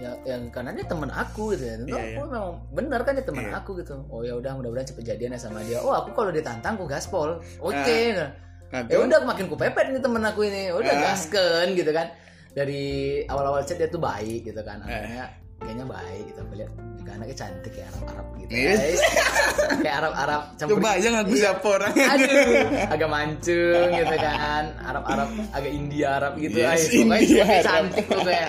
Ya, 0.00 0.10
yang 0.24 0.50
karena 0.50 0.72
dia 0.72 0.82
teman 0.82 1.10
aku 1.10 1.52
gitu 1.54 1.62
ya, 1.62 1.74
tentu 1.76 1.94
Iya, 1.94 2.02
aku 2.08 2.20
memang 2.26 2.46
benar 2.70 3.00
kan 3.02 3.12
dia 3.14 3.22
teman 3.22 3.44
Iya. 3.44 3.54
aku 3.54 3.70
gitu. 3.78 3.94
Oh 4.08 4.20
ya 4.20 4.34
udah 4.34 4.50
mudah-mudahan 4.52 4.88
cepet 4.88 5.04
jadian 5.04 5.30
ya 5.30 5.38
sama 5.38 5.62
dia. 5.62 5.78
Oh 5.78 5.92
aku 5.92 6.10
kalau 6.10 6.30
ditantang 6.30 6.74
aku 6.74 6.86
gaspol, 6.86 7.38
oke. 7.60 7.98
nah 8.10 8.30
Ya 8.72 8.80
tuh 8.88 9.04
udah 9.04 9.20
makin 9.22 9.46
ku 9.46 9.54
pepet 9.54 9.92
nih 9.92 10.00
temen 10.00 10.24
aku 10.24 10.42
ini, 10.42 10.72
udah 10.72 10.90
Ah. 10.90 11.00
gasken 11.12 11.76
gitu 11.76 11.92
kan. 11.92 12.08
Dari 12.50 12.82
awal-awal 13.24 13.62
chat 13.62 13.76
dia 13.76 13.86
tuh 13.86 14.00
baik 14.00 14.42
gitu 14.42 14.58
kan, 14.60 14.80
Eh. 14.82 14.90
anaknya 14.90 15.24
kayaknya 15.62 15.86
baik 15.86 16.22
gitu. 16.28 16.38
Aku 16.40 16.52
lihat 16.54 16.70
juga 16.98 17.10
anaknya 17.12 17.36
cantik 17.36 17.72
kayak 17.72 17.88
Arab-Arab 17.90 18.26
gitu. 18.38 18.50
Iya. 18.52 18.74
kayak 19.82 19.96
Arab-Arab 20.00 20.42
campur 20.54 20.72
coba 20.78 20.88
aja 20.94 21.08
ngaku 21.10 21.32
Iya. 21.32 21.40
siapa 21.42 21.66
orang 21.68 21.92
Aduh, 21.94 22.38
agak 22.88 23.08
mancung 23.10 23.88
gitu 23.90 24.16
kan. 24.16 24.64
Arab-Arab 24.82 25.28
agak 25.50 25.72
India 25.72 26.06
Arab 26.18 26.32
gitu. 26.38 26.56
Yes, 26.58 26.70
Ay, 26.70 26.78
pokoknya 26.78 27.02
India 27.18 27.22
hidungnya 27.22 27.56
Arab. 27.58 27.66
cantik 27.66 28.04
pokoknya. 28.06 28.48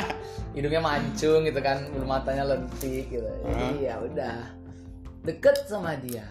Hidungnya 0.53 0.81
mancung 0.81 1.39
gitu 1.43 1.59
kan, 1.59 1.77
bulu 1.89 2.05
matanya 2.05 2.43
lentik 2.45 3.05
gitu. 3.09 3.29
Jadi 3.41 3.77
ya 3.81 3.95
udah 3.97 4.35
deket 5.23 5.55
sama 5.65 5.97
dia. 5.97 6.27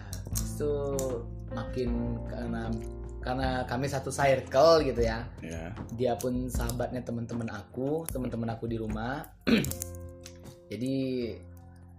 Tuh 0.55 1.27
makin 1.51 1.89
karena 2.31 2.71
karena 3.19 3.63
kami 3.63 3.87
satu 3.87 4.11
circle 4.11 4.83
gitu 4.83 4.99
ya. 5.03 5.27
ya 5.39 5.71
Dia 5.95 6.15
pun 6.15 6.47
sahabatnya 6.47 7.03
teman-teman 7.03 7.51
aku, 7.51 8.07
teman-teman 8.07 8.51
aku 8.51 8.67
di 8.67 8.79
rumah. 8.79 9.27
Jadi 10.67 10.93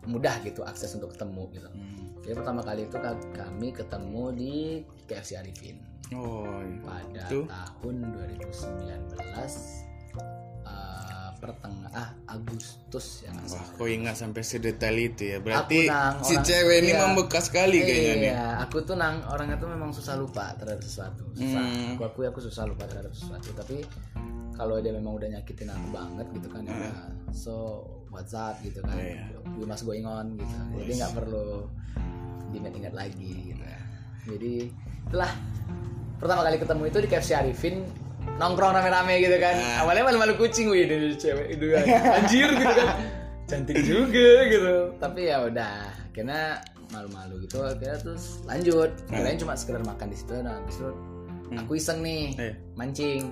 mudah 0.04 0.36
gitu 0.40 0.60
akses 0.62 0.92
untuk 0.92 1.12
ketemu 1.12 1.48
gitu. 1.50 1.68
Hmm. 1.68 2.04
Jadi 2.20 2.34
pertama 2.34 2.60
kali 2.60 2.84
itu 2.84 2.96
ka- 2.96 3.28
kami 3.32 3.68
ketemu 3.70 4.24
di 4.32 4.54
KFC 5.04 5.36
Arifin 5.36 5.76
oh 6.12 6.60
iya. 6.60 6.80
pada 6.80 7.22
Itu? 7.28 7.40
tahun 7.44 7.94
2019 8.12 9.16
eh, 10.64 11.30
pertengah 11.36 11.88
ah 11.92 12.08
Agustus 12.26 13.24
ya 13.24 13.32
Wah, 13.32 13.64
kok 13.76 13.84
ingat 13.84 14.16
sampai 14.16 14.40
sedetail 14.40 14.96
itu 14.96 15.36
ya? 15.36 15.38
Berarti 15.40 15.84
Nang, 15.84 16.24
si 16.24 16.32
orang- 16.34 16.44
cewek 16.44 16.76
ini 16.80 16.90
iya. 16.90 17.00
membekas 17.04 17.44
sekali 17.48 17.78
kayaknya 17.78 18.14
nih. 18.16 18.32
Iya, 18.32 18.44
aku 18.64 18.76
tuh 18.80 18.96
nang 18.96 19.20
orangnya 19.28 19.56
tuh 19.56 19.68
memang 19.68 19.92
susah 19.92 20.16
lupa 20.16 20.56
terhadap 20.56 20.80
sesuatu. 20.80 21.28
Susah. 21.32 21.60
Hmm. 21.60 21.96
Aku 21.96 22.02
akui 22.04 22.24
aku 22.24 22.40
susah 22.40 22.64
lupa 22.64 22.84
terhadap 22.84 23.12
sesuatu. 23.12 23.52
Tapi 23.52 23.84
kalau 24.54 24.80
dia 24.80 24.92
memang 24.92 25.12
udah 25.14 25.28
nyakitin 25.30 25.68
aku 25.68 25.86
banget 25.90 26.26
gitu 26.30 26.46
kan, 26.46 26.62
ya 26.62 26.70
udah, 26.70 26.94
so 27.34 27.82
what's 28.14 28.32
up 28.32 28.54
gitu 28.62 28.78
kan, 28.86 28.94
Hmm. 28.94 29.02
Iya, 29.02 29.26
iya. 29.26 29.38
we 29.58 29.66
must 29.66 29.82
going 29.82 30.06
on 30.06 30.38
gitu. 30.38 30.54
Jadi 30.78 30.92
nggak 31.02 31.12
perlu 31.18 31.66
diingat-ingat 32.54 32.94
lagi 32.94 33.32
gitu. 33.50 33.64
Jadi 34.30 34.54
itulah 35.10 35.32
pertama 36.16 36.40
kali 36.46 36.56
ketemu 36.56 36.82
itu 36.86 36.98
di 37.02 37.08
KFC 37.10 37.30
Arifin 37.34 37.82
nongkrong 38.38 38.72
rame-rame 38.72 39.20
gitu 39.20 39.36
kan. 39.36 39.54
Nah. 39.58 39.84
Awalnya 39.84 40.02
malu-malu 40.08 40.34
kucing, 40.38 40.70
wih 40.70 40.86
ini 40.86 41.18
cewek 41.18 41.58
itu 41.58 41.66
kan. 41.74 41.84
Anjir 42.22 42.48
gitu 42.54 42.72
kan. 42.72 42.88
Cantik 43.50 43.76
juga 43.84 44.30
gitu. 44.48 44.74
Tapi 44.96 45.28
ya 45.28 45.44
udah, 45.44 45.92
akhirnya 46.08 46.64
malu-malu 46.88 47.44
gitu. 47.44 47.60
Akhirnya 47.60 47.98
terus 48.00 48.40
lanjut. 48.48 48.90
Kirain 49.10 49.36
cuma 49.36 49.52
sekedar 49.58 49.82
makan 49.84 50.08
di 50.08 50.16
situ. 50.16 50.32
Nah, 50.40 50.56
habis 50.62 50.80
itu 50.80 50.90
aku 51.52 51.76
iseng 51.76 52.00
nih 52.00 52.32
mancing. 52.78 53.28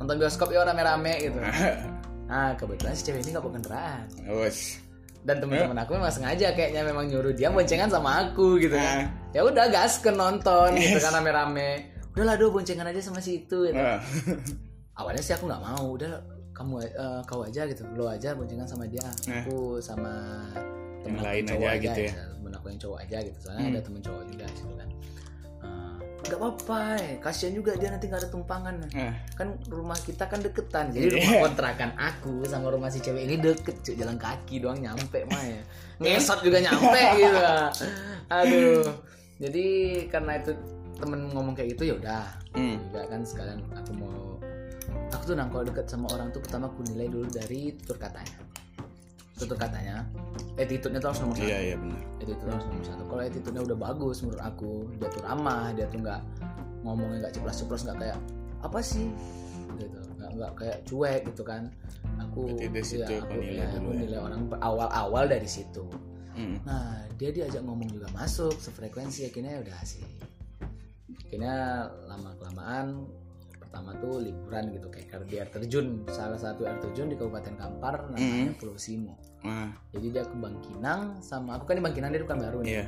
Nonton 0.00 0.16
bioskop 0.16 0.48
ya 0.48 0.64
rame-rame 0.64 1.12
gitu. 1.20 1.36
Nah, 2.26 2.58
kebetulan 2.58 2.92
si 2.94 3.02
cewek 3.06 3.22
ini 3.22 3.30
gak 3.34 3.42
bawa 3.42 3.54
kendaraan. 3.58 4.04
Wes. 4.42 4.82
Dan 5.26 5.42
teman-teman 5.42 5.78
aku 5.82 5.98
memang 5.98 6.14
sengaja 6.14 6.54
kayaknya 6.54 6.86
memang 6.86 7.10
nyuruh 7.10 7.34
dia 7.34 7.50
boncengan 7.50 7.90
sama 7.90 8.30
aku 8.30 8.62
gitu 8.62 8.78
kan. 8.78 9.10
Ya 9.34 9.42
udah 9.42 9.66
gas 9.74 9.98
ke 9.98 10.14
nonton 10.14 10.78
gitu 10.78 11.02
kan 11.02 11.18
rame-rame. 11.18 11.90
Udahlah 12.14 12.38
do 12.38 12.54
boncengan 12.54 12.86
aja 12.86 13.02
sama 13.02 13.18
si 13.18 13.42
itu 13.42 13.66
gitu. 13.66 13.74
Ah. 13.74 13.98
Awalnya 15.02 15.22
sih 15.26 15.34
aku 15.34 15.50
nggak 15.50 15.62
mau, 15.66 15.98
udah 15.98 16.22
kamu 16.54 16.74
eh, 16.78 17.20
kau 17.26 17.42
aja 17.42 17.66
gitu. 17.66 17.82
Lo 17.98 18.06
aja 18.06 18.38
boncengan 18.38 18.70
sama 18.70 18.86
dia. 18.86 19.02
Eh. 19.26 19.42
Aku 19.42 19.82
sama 19.82 20.46
temen 21.02 21.18
Yang 21.18 21.26
lain 21.26 21.42
cowok 21.42 21.68
aja 21.74 21.90
gitu 21.90 22.00
ya. 22.06 22.14
Temen 22.30 22.52
aku 22.54 22.66
yang 22.70 22.80
cowok 22.86 22.98
aja 23.02 23.18
gitu. 23.26 23.38
Soalnya 23.42 23.64
ada 23.66 23.80
temen 23.82 24.00
cowok 24.06 24.22
juga 24.30 24.44
gitu 24.46 24.74
kan. 24.78 24.88
Eh, 26.26 26.34
nggak 26.34 26.42
apa-apa 26.42 26.80
eh. 26.98 27.14
kasihan 27.22 27.54
juga 27.54 27.78
dia 27.78 27.88
nanti 27.94 28.10
nggak 28.10 28.26
ada 28.26 28.30
tumpangan. 28.34 28.74
Ah. 28.98 29.14
kan 29.38 29.54
rumah 29.70 29.94
kita 29.94 30.26
kan 30.26 30.42
deketan 30.42 30.90
jadi 30.90 31.14
rumah 31.14 31.46
kontrakan 31.46 31.94
aku 31.94 32.42
sama 32.50 32.66
rumah 32.74 32.90
si 32.90 32.98
cewek 32.98 33.30
ini 33.30 33.38
deket 33.38 33.78
cuy 33.86 33.94
jalan 33.94 34.18
kaki 34.18 34.58
doang 34.58 34.82
nyampe 34.82 35.22
mah 35.30 35.42
ya. 35.46 35.62
Ngesot 36.02 36.42
juga 36.42 36.58
nyampe 36.58 37.02
gitu 37.22 37.40
aduh. 38.26 38.90
Jadi 39.38 39.66
karena 40.10 40.42
itu 40.42 40.50
temen 40.98 41.30
ngomong 41.30 41.54
kayak 41.54 41.78
gitu 41.78 41.94
ya 41.94 41.94
udah. 41.94 42.26
Hmm. 42.58 42.74
juga 42.90 43.06
kan 43.06 43.22
sekalian 43.22 43.62
aku 43.70 43.92
mau 43.94 44.42
aku 45.14 45.22
tuh 45.30 45.34
nang 45.38 45.54
kalau 45.54 45.62
deket 45.62 45.86
sama 45.86 46.10
orang 46.10 46.34
tuh 46.34 46.42
pertama 46.42 46.66
aku 46.66 46.82
nilai 46.90 47.06
dulu 47.06 47.30
dari 47.30 47.70
tutur 47.78 48.02
katanya 48.02 48.34
tutur 49.36 49.56
katanya. 49.60 50.02
Attitude-nya 50.56 51.00
tuh 51.00 51.08
harus 51.12 51.20
nomor 51.20 51.36
satu. 51.36 51.48
Iya 51.48 51.58
iya 51.60 51.76
benar. 51.76 52.00
attitude 52.16 52.48
harus 52.48 52.66
nomor 52.66 52.84
satu. 52.88 53.02
Kalau 53.04 53.22
attitude-nya 53.22 53.62
udah 53.68 53.78
bagus 53.78 54.16
menurut 54.24 54.42
aku 54.42 54.70
dia 54.96 55.08
tuh 55.12 55.22
ramah 55.22 55.64
dia 55.76 55.86
tuh 55.92 56.00
nggak 56.00 56.20
ngomongnya 56.82 57.16
nggak 57.28 57.34
ceplas-ceplos 57.36 57.82
nggak 57.84 57.98
kayak 58.00 58.18
apa 58.64 58.78
sih? 58.80 59.06
Gitu. 59.76 59.98
Nggak 60.16 60.30
nggak 60.40 60.52
kayak 60.56 60.78
cuek 60.88 61.20
gitu 61.28 61.42
kan. 61.44 61.62
Aku 62.16 62.48
Berarti 62.56 62.96
ya, 62.96 63.06
kau 63.06 63.28
aku, 63.28 63.36
nilai 63.44 63.60
ya, 63.60 63.66
dulu 63.76 63.76
aku 63.76 63.90
ya? 63.92 64.00
nilai 64.08 64.18
orang 64.24 64.42
awal-awal 64.64 65.24
dari 65.28 65.48
situ. 65.48 65.84
Hmm. 66.36 66.60
nah 66.68 67.00
dia 67.16 67.32
diajak 67.32 67.64
ngomong 67.64 67.88
juga 67.88 68.12
masuk 68.12 68.52
sefrekuensi 68.60 69.24
akhirnya 69.24 69.56
udah 69.56 69.80
sih. 69.88 70.04
Akhirnya 71.24 71.88
lama 72.04 72.36
kelamaan 72.36 73.08
pertama 73.76 73.92
tuh 74.00 74.24
liburan 74.24 74.72
gitu 74.72 74.88
kayak 74.88 75.28
di 75.28 75.36
air 75.36 75.52
terjun. 75.52 76.00
Salah 76.08 76.40
satu 76.40 76.64
air 76.64 76.80
terjun 76.80 77.12
di 77.12 77.16
Kabupaten 77.20 77.60
Kampar 77.60 78.08
namanya 78.08 78.56
Pulau 78.56 78.80
Simo. 78.80 79.20
Ah, 79.44 79.68
jadi 79.92 80.16
dia 80.16 80.24
ke 80.24 80.32
Bangkinang 80.32 81.20
sama 81.20 81.60
aku 81.60 81.68
kan 81.68 81.76
di 81.76 81.84
Bangkinang 81.84 82.08
dia 82.08 82.24
bukan 82.24 82.40
baru 82.40 82.58
nih 82.64 82.72
iya. 82.72 82.84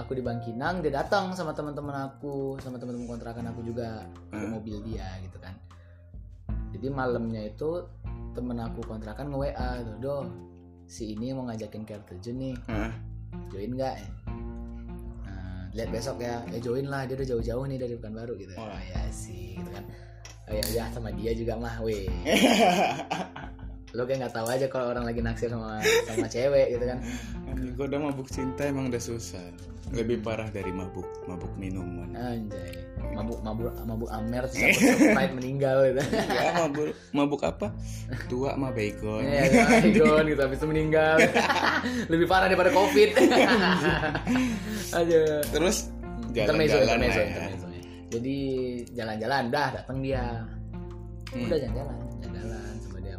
aku 0.00 0.16
di 0.16 0.22
Bangkinang 0.24 0.80
dia 0.80 0.88
datang 0.98 1.36
sama 1.36 1.52
teman-teman 1.52 2.08
aku 2.10 2.56
sama 2.64 2.80
teman-teman 2.80 3.06
kontrakan 3.12 3.44
aku 3.52 3.60
juga 3.60 4.08
ke 4.32 4.40
Hmm. 4.40 4.56
mobil 4.56 4.80
dia 4.88 5.04
gitu 5.20 5.36
kan. 5.36 5.52
Jadi 6.72 6.86
malamnya 6.88 7.44
itu 7.44 7.84
temen 8.32 8.56
aku 8.56 8.80
kontrakan 8.88 9.28
nge 9.28 9.36
WA 9.36 9.70
tuh 9.84 9.96
do 10.00 10.16
si 10.88 11.12
ini 11.12 11.36
mau 11.36 11.44
ngajakin 11.44 11.84
ke 11.84 11.92
air 11.92 12.02
terjun 12.08 12.40
nih. 12.40 12.56
Ah, 12.72 12.88
join 13.52 13.76
nggak? 13.76 13.94
Ya 14.00 14.08
nah, 15.28 15.60
lihat 15.76 15.88
besok 15.92 16.24
ya. 16.24 16.40
Ya 16.48 16.56
join 16.56 16.88
lah 16.88 17.04
dia 17.04 17.20
udah 17.20 17.28
jauh-jauh 17.36 17.68
nih 17.68 17.76
dari 17.76 17.94
Pekanbaru 18.00 18.32
gitu. 18.40 18.56
Oh 18.56 18.80
ya 18.80 19.04
sih 19.12 19.60
gitu 19.60 19.70
kan 19.76 19.84
oh 20.46 20.52
ya 20.54 20.62
udah 20.62 20.86
sama 20.94 21.10
dia 21.14 21.32
juga 21.34 21.58
mah 21.58 21.76
weh 21.82 22.06
lo 23.96 24.04
kayak 24.04 24.28
nggak 24.28 24.34
tahu 24.36 24.46
aja 24.52 24.66
kalau 24.68 24.92
orang 24.92 25.08
lagi 25.08 25.24
naksir 25.24 25.48
sama 25.48 25.80
sama 26.04 26.28
cewek 26.28 26.76
gitu 26.76 26.84
kan 26.84 26.98
Anjing, 27.48 27.72
gua 27.72 27.86
udah 27.88 28.00
mabuk 28.12 28.28
cinta 28.28 28.68
emang 28.68 28.92
udah 28.92 29.00
susah. 29.00 29.40
Lebih 29.94 30.20
parah 30.20 30.50
dari 30.52 30.68
mabuk 30.74 31.08
mabuk 31.24 31.48
minuman. 31.56 32.10
anjay 32.12 32.74
mabuk 33.14 33.38
mabuk 33.40 33.70
mabuk 33.86 34.10
amer 34.12 34.44
Sprite 34.50 35.32
meninggal 35.38 35.88
gitu 35.88 36.02
ya 36.04 36.52
mabuk 36.58 36.92
mabuk 37.16 37.40
apa? 37.46 37.72
Tua 38.28 38.58
mah 38.60 38.76
bacon. 38.76 39.24
Iya, 39.24 39.88
Igon 39.88 40.26
gitu 40.28 40.40
habis 40.44 40.58
itu 40.60 40.66
meninggal. 40.68 41.16
Lebih 42.12 42.26
parah 42.28 42.52
daripada 42.52 42.74
Covid. 42.76 43.16
Aja. 44.92 45.20
Terus 45.48 45.88
jalan-jalan 46.36 46.98
ya. 47.08 47.65
Jadi 48.06 48.36
jalan-jalan 48.92 49.42
dah 49.48 49.68
datang 49.74 49.98
dia. 49.98 50.24
Hmm. 51.26 51.42
Udah 51.42 51.58
jalan-jalan, 51.58 51.96
jalan-jalan 52.16 52.72
sama 52.78 52.98
dia 53.00 53.16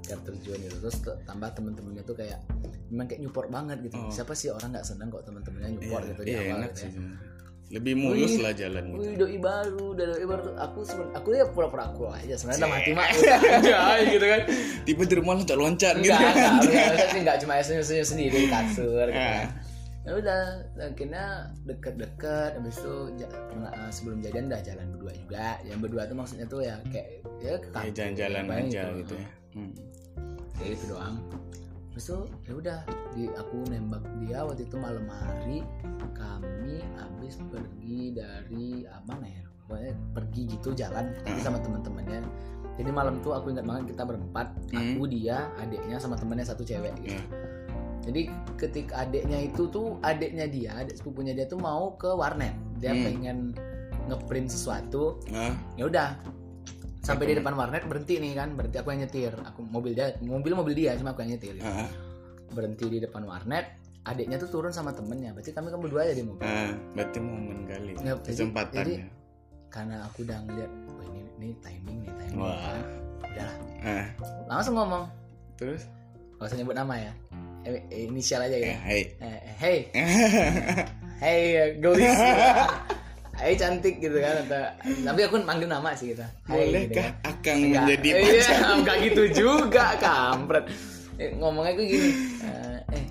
ke 0.00 0.10
air 0.10 0.20
terjun 0.22 0.58
gitu. 0.60 0.76
Terus 0.78 0.96
tambah 1.24 1.48
temen-temennya 1.50 2.02
tuh 2.04 2.14
kayak 2.14 2.38
memang 2.88 3.06
kayak 3.06 3.20
nyupport 3.22 3.48
banget 3.48 3.78
gitu. 3.82 3.96
Oh. 3.96 4.10
Siapa 4.10 4.32
sih 4.32 4.48
orang 4.48 4.70
nggak 4.70 4.84
seneng 4.84 5.08
kok 5.08 5.24
temen-temennya 5.24 5.68
nyupport 5.72 6.02
Iya, 6.02 6.10
gitu 6.10 6.20
di 6.20 6.30
iya, 6.30 6.40
awal 6.42 6.56
enak 6.58 6.70
gitu 6.70 6.80
sih. 6.80 6.90
ya. 6.90 7.02
Lebih 7.70 7.94
mulus 7.96 8.34
Wih. 8.34 8.42
lah 8.42 8.52
jalan 8.52 8.82
gitu. 8.84 8.98
Wih 9.00 9.14
doi 9.14 9.38
baru, 9.38 9.86
doi 9.94 10.24
baru 10.26 10.40
tuh 10.42 10.54
aku 10.58 10.78
seben- 10.82 11.12
aku 11.14 11.28
ya 11.32 11.46
pura-pura 11.46 11.86
aku 11.86 12.02
aja 12.10 12.34
sebenarnya 12.34 12.60
udah 12.60 12.70
mati 12.72 12.90
mah 12.90 13.06
udah 13.08 13.38
anjay 13.48 14.00
gitu 14.10 14.26
kan. 14.26 14.40
Tiba 14.82 15.02
di 15.06 15.14
rumah 15.14 15.34
loncat-loncat 15.34 15.94
gitu. 15.96 16.10
Enggak, 16.10 16.34
enggak, 16.34 16.52
enggak, 16.60 17.14
enggak 17.16 17.36
cuma 17.38 17.52
senyum-senyum 17.56 18.04
sendiri 18.04 18.36
di 18.36 18.48
kasur 18.48 19.06
gitu 19.06 19.16
Ah. 19.16 19.32
kan. 19.38 19.48
Ya 20.00 20.16
udah, 20.16 20.40
akhirnya 20.80 21.24
deket-deket 21.68 22.56
habis 22.56 22.80
itu 22.80 22.94
ja- 23.20 23.28
pernah 23.52 23.68
eh, 23.68 23.92
sebelum 23.92 24.24
jadian 24.24 24.48
udah 24.48 24.60
jalan 24.64 24.86
berdua 24.96 25.12
juga. 25.12 25.46
Yang 25.60 25.78
berdua 25.84 26.02
tuh 26.08 26.16
maksudnya 26.16 26.46
tuh 26.48 26.60
ya 26.64 26.80
kayak 26.88 27.08
ya 27.44 27.54
kampung, 27.68 27.92
jalan-jalan 27.92 28.44
aja 28.48 28.82
gitu 28.96 29.14
ya. 29.14 29.28
Hmm. 29.52 29.72
Kayak 30.56 30.68
gitu 30.72 30.84
doang. 30.96 31.16
Terus 31.92 32.04
tuh 32.06 32.22
ya 32.48 32.52
udah 32.56 32.78
di 33.12 33.24
aku 33.28 33.56
nembak 33.68 34.04
dia 34.24 34.38
waktu 34.40 34.62
itu 34.64 34.76
malam 34.78 35.04
hari 35.10 35.60
kami 36.16 36.80
habis 36.96 37.36
pergi 37.52 38.00
dari 38.16 38.88
apa 38.88 39.14
ya? 39.20 39.44
Pokoknya 39.68 39.92
pergi 40.16 40.42
gitu 40.48 40.68
jalan 40.72 41.12
tapi 41.20 41.36
Hmm. 41.36 41.44
sama 41.44 41.58
teman-temannya. 41.60 42.20
Jadi 42.80 42.88
malam 42.88 43.20
tuh 43.20 43.36
aku 43.36 43.52
ingat 43.52 43.68
banget 43.68 43.92
kita 43.92 44.08
berempat, 44.08 44.48
Hmm. 44.72 44.96
aku 44.96 45.04
dia, 45.04 45.52
adiknya 45.60 46.00
sama 46.00 46.16
temannya 46.16 46.48
satu 46.48 46.64
cewek 46.64 46.96
gitu. 47.04 47.12
Ya. 47.12 47.22
Jadi 48.00 48.26
ketika 48.56 49.04
adiknya 49.04 49.38
itu 49.42 49.68
tuh 49.68 50.00
adiknya 50.00 50.46
dia, 50.46 50.72
adik 50.74 50.96
sepupunya 50.96 51.32
dia 51.32 51.44
tuh 51.44 51.56
mau 51.56 51.94
ke 51.94 52.08
warnet. 52.08 52.52
Dia 52.76 52.90
Hmm. 52.90 53.04
pengen 53.04 53.38
ngeprint 54.06 54.48
sesuatu. 54.48 55.20
Ah, 55.30 55.52
Ya 55.76 55.84
udah. 55.84 56.16
Sampai 57.00 57.26
di 57.26 57.34
depan 57.34 57.52
warnet 57.54 57.84
berhenti 57.84 58.16
nih 58.16 58.32
kan, 58.34 58.52
berhenti 58.52 58.76
aku 58.76 58.90
yang 58.90 59.00
nyetir. 59.00 59.32
Aku 59.46 59.60
mobil 59.62 59.92
dia, 59.92 60.12
mobil 60.20 60.52
mobil 60.52 60.74
dia 60.74 60.92
cuma 60.94 61.10
aku 61.10 61.20
yang 61.20 61.32
nyetir. 61.32 61.56
gitu. 61.56 61.64
Berhenti 62.50 62.86
di 62.88 62.98
depan 62.98 63.24
warnet, 63.24 63.66
adiknya 64.02 64.36
tuh 64.36 64.48
turun 64.50 64.68
sama 64.68 64.90
temennya. 64.90 65.32
Berarti 65.32 65.50
kami 65.50 65.68
kan 65.68 65.78
berdua 65.78 66.00
aja 66.02 66.12
di 66.12 66.24
mobil. 66.24 66.42
ah, 66.42 66.72
berarti 66.92 67.18
momen 67.18 67.58
kali. 67.64 67.92
Ya, 67.96 68.16
jadi- 68.16 68.24
Kesempatan 68.26 68.74
jadi- 68.74 68.98
ya. 68.98 69.08
Karena 69.70 70.02
aku 70.02 70.26
udah 70.26 70.38
ngeliat, 70.42 70.72
wah 70.90 71.04
ini, 71.06 71.20
ini 71.38 71.48
timing 71.58 71.98
nih 72.00 72.12
timing. 72.18 72.38
Wah. 72.38 72.58
kan. 72.58 72.84
Udahlah, 73.22 73.56
Ah, 73.80 74.06
langsung 74.50 74.74
ngomong. 74.74 75.04
terus? 75.54 75.86
Gak 76.36 76.46
usah 76.46 76.56
nyebut 76.56 76.74
nama 76.74 76.94
ya. 76.96 77.12
Eh, 77.60 77.76
eh, 77.86 78.08
inisial 78.08 78.40
aja 78.40 78.56
Ya. 78.56 78.76
Eh, 78.88 79.04
hey, 79.54 79.78
Hey 81.20 81.40
gelis 81.76 82.08
Hey 83.36 83.52
cantik 83.54 83.96
gitu 83.98 84.16
kan 84.16 84.44
atau, 84.44 84.64
Tapi 85.02 85.20
aku 85.24 85.40
manggil 85.40 85.64
nama 85.64 85.92
sih 85.92 86.12
gitu 86.12 86.24
Bolehkah 86.44 87.08
kan. 87.20 87.30
Akang 87.30 87.58
Enggak, 87.58 87.84
menjadi 87.84 88.08
eh, 88.08 88.16
pacar? 88.16 88.32
Iya 88.32 88.56
enggak 88.76 88.96
gitu 89.02 89.22
juga 89.34 89.84
kampret 89.96 90.64
Ngomongnya 91.36 91.72
tuh 91.74 91.84
gini 91.86 92.08
eh, 92.44 93.04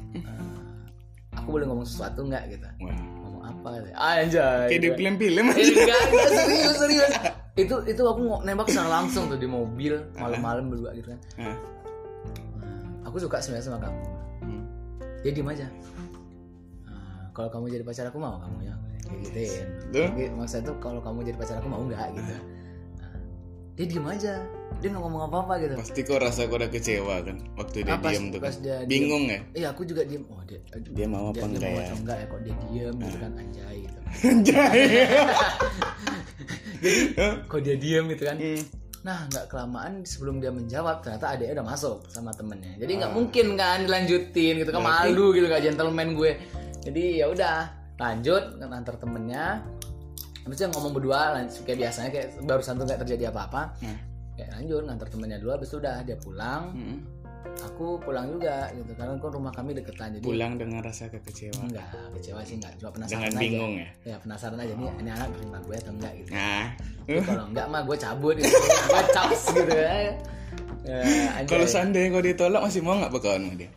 Aku 1.36 1.48
boleh 1.52 1.66
ngomong 1.66 1.86
sesuatu 1.86 2.26
nggak 2.26 2.44
gitu 2.52 2.66
Wah, 2.80 2.94
Ngomong 2.94 3.44
apa 3.44 3.68
gitu. 3.76 3.90
Anjay 3.96 4.66
kayak 4.68 4.70
di 4.76 4.78
gitu. 4.84 4.98
film-film 4.98 5.46
aja. 5.48 5.62
Enggak, 5.62 6.02
enggak, 6.10 6.30
serius, 6.36 6.76
serius 6.76 7.12
Itu 7.56 7.76
itu 7.86 8.02
aku 8.04 8.22
nembak 8.42 8.66
secara 8.66 8.90
langsung 8.92 9.30
tuh 9.30 9.38
di 9.38 9.46
mobil 9.46 9.98
Malam-malam 10.16 10.70
berdua 10.70 10.94
gitu 10.94 11.10
kan 11.10 11.20
Ah, 11.42 11.58
Aku 13.06 13.18
suka 13.18 13.38
sebenarnya 13.38 13.66
sama 13.66 13.82
kamu. 13.82 13.98
Dia 15.20 15.32
diem 15.32 15.48
aja 15.48 15.66
Nah, 16.86 17.30
kalau 17.32 17.48
kamu 17.50 17.66
jadi 17.70 17.84
pacar 17.84 18.06
aku 18.06 18.18
mau 18.18 18.38
kamu 18.38 18.58
ya 18.64 18.74
kayak 19.02 19.18
gituin 19.24 19.66
Tuh. 19.90 20.08
Jadi, 20.08 20.22
maksudnya 20.32 20.66
tuh 20.66 20.76
kalau 20.78 21.00
kamu 21.00 21.18
jadi 21.24 21.36
pacar 21.36 21.56
aku 21.58 21.68
mau 21.68 21.82
nggak 21.82 22.08
gitu 22.14 22.34
Nah, 22.96 23.12
dia 23.74 23.86
diem 23.86 24.06
aja 24.06 24.32
dia 24.78 24.88
nggak 24.88 25.02
ngomong 25.02 25.22
apa 25.26 25.36
apa 25.42 25.54
gitu 25.58 25.74
Pasti 25.76 26.00
kok 26.02 26.18
rasa 26.18 26.40
kok 26.44 26.56
udah 26.56 26.70
kecewa 26.70 27.16
kan 27.22 27.36
waktu 27.54 27.76
dia 27.82 27.90
Ah, 27.90 27.98
pas- 27.98 28.10
diam 28.10 28.24
tuh. 28.30 28.38
pas 28.40 28.50
kan. 28.50 28.62
diem. 28.62 28.86
Bingung 28.86 29.24
ya? 29.26 29.40
iya 29.54 29.68
aku 29.70 29.82
juga 29.84 30.02
diem 30.04 30.22
oh 30.26 30.40
dia 30.44 30.60
Dia 30.90 31.06
mau 31.06 31.28
apa 31.28 31.36
dia, 31.36 31.44
enggak 31.46 31.60
dia 31.60 31.70
mau 31.70 31.82
ya? 31.82 31.92
enggak 31.94 32.16
ya 32.16 32.26
kok 32.26 32.40
dia 32.40 32.54
diem 32.62 32.94
gitu 32.98 33.18
kan 33.18 33.32
anjay 33.36 33.76
gitu 33.82 34.00
Anjay. 34.30 34.80
jadi 36.80 37.00
kok 37.44 37.60
dia 37.60 37.76
diem 37.76 38.04
gitu 38.08 38.24
kan 38.24 38.36
Hmm. 38.38 38.62
Nah 39.02 39.24
nggak 39.26 39.48
kelamaan 39.48 40.04
sebelum 40.04 40.38
dia 40.38 40.50
menjawab 40.50 41.00
ternyata 41.00 41.32
adiknya 41.32 41.54
udah 41.56 41.68
masuk 41.68 41.98
sama 42.08 42.32
temennya 42.32 42.76
jadi 42.76 42.92
nggak 42.98 43.12
Ah. 43.12 43.16
mungkin 43.16 43.48
kan 43.56 43.80
dilanjutin 43.82 44.54
gitu 44.58 44.70
kan 44.70 44.82
malu 44.82 45.32
gitu 45.32 45.46
gak 45.46 45.64
gentleman 45.64 46.14
gue 46.14 46.32
jadi 46.82 47.04
ya 47.18 47.26
udah 47.28 47.58
lanjut 47.96 48.44
ngantar 48.58 48.96
temennya 48.96 49.64
habis 50.42 50.56
itu 50.58 50.68
ngomong 50.70 50.92
berdua 50.94 51.20
lanjut 51.34 51.64
kayak 51.64 51.80
biasanya 51.82 52.10
kayak 52.10 52.28
barusan 52.44 52.76
tuh 52.76 52.86
nggak 52.86 53.00
terjadi 53.04 53.24
apa-apa 53.30 53.62
Hmm. 53.80 53.98
kayak 54.34 54.50
lanjut 54.54 54.82
ngantar 54.84 55.08
temennya 55.08 55.38
dulu 55.38 55.52
habis 55.54 55.68
itu 55.68 55.78
udah 55.78 55.96
dia 56.02 56.18
pulang 56.18 56.64
Hmm. 56.72 56.98
Aku 57.60 58.00
pulang 58.00 58.28
juga 58.30 58.68
gitu. 58.72 58.92
Karena 58.94 59.16
kan 59.16 59.32
rumah 59.32 59.52
kami 59.52 59.72
deketan 59.74 60.16
jadi 60.16 60.24
Pulang 60.24 60.54
dengan 60.56 60.80
rasa 60.80 61.08
kekecewaan. 61.08 61.68
enggak 61.68 61.88
kecewa 62.14 62.42
sih 62.44 62.56
enggak. 62.56 62.72
Cuma 62.78 62.92
penasaran 62.92 63.20
Dengan 63.20 63.32
aja. 63.32 63.42
bingung 63.42 63.74
ya. 63.76 63.90
ya 64.06 64.16
penasaran 64.20 64.58
aja. 64.58 64.74
Nih 64.74 64.90
ini 64.96 65.10
anak 65.10 65.28
terima 65.32 65.58
gue 65.60 65.76
atau 65.76 65.92
enggak 65.94 66.14
gitu. 66.16 66.30
Nah, 66.32 66.66
kalau 67.22 67.46
enggak 67.48 67.66
mah 67.68 67.82
gue 67.84 67.98
cabut 67.98 68.36
gitu. 68.36 68.56
Gue 68.88 69.04
caps 69.12 69.44
gitu. 69.52 69.74
Ya, 70.80 71.06
ya 71.06 71.44
kalau 71.46 71.68
seandainya 71.68 72.10
kau 72.10 72.24
ditolak 72.24 72.62
masih 72.64 72.82
mau 72.82 72.98
nggak 72.98 73.12
berkawan 73.12 73.46
sama 73.46 73.56
dia? 73.60 73.70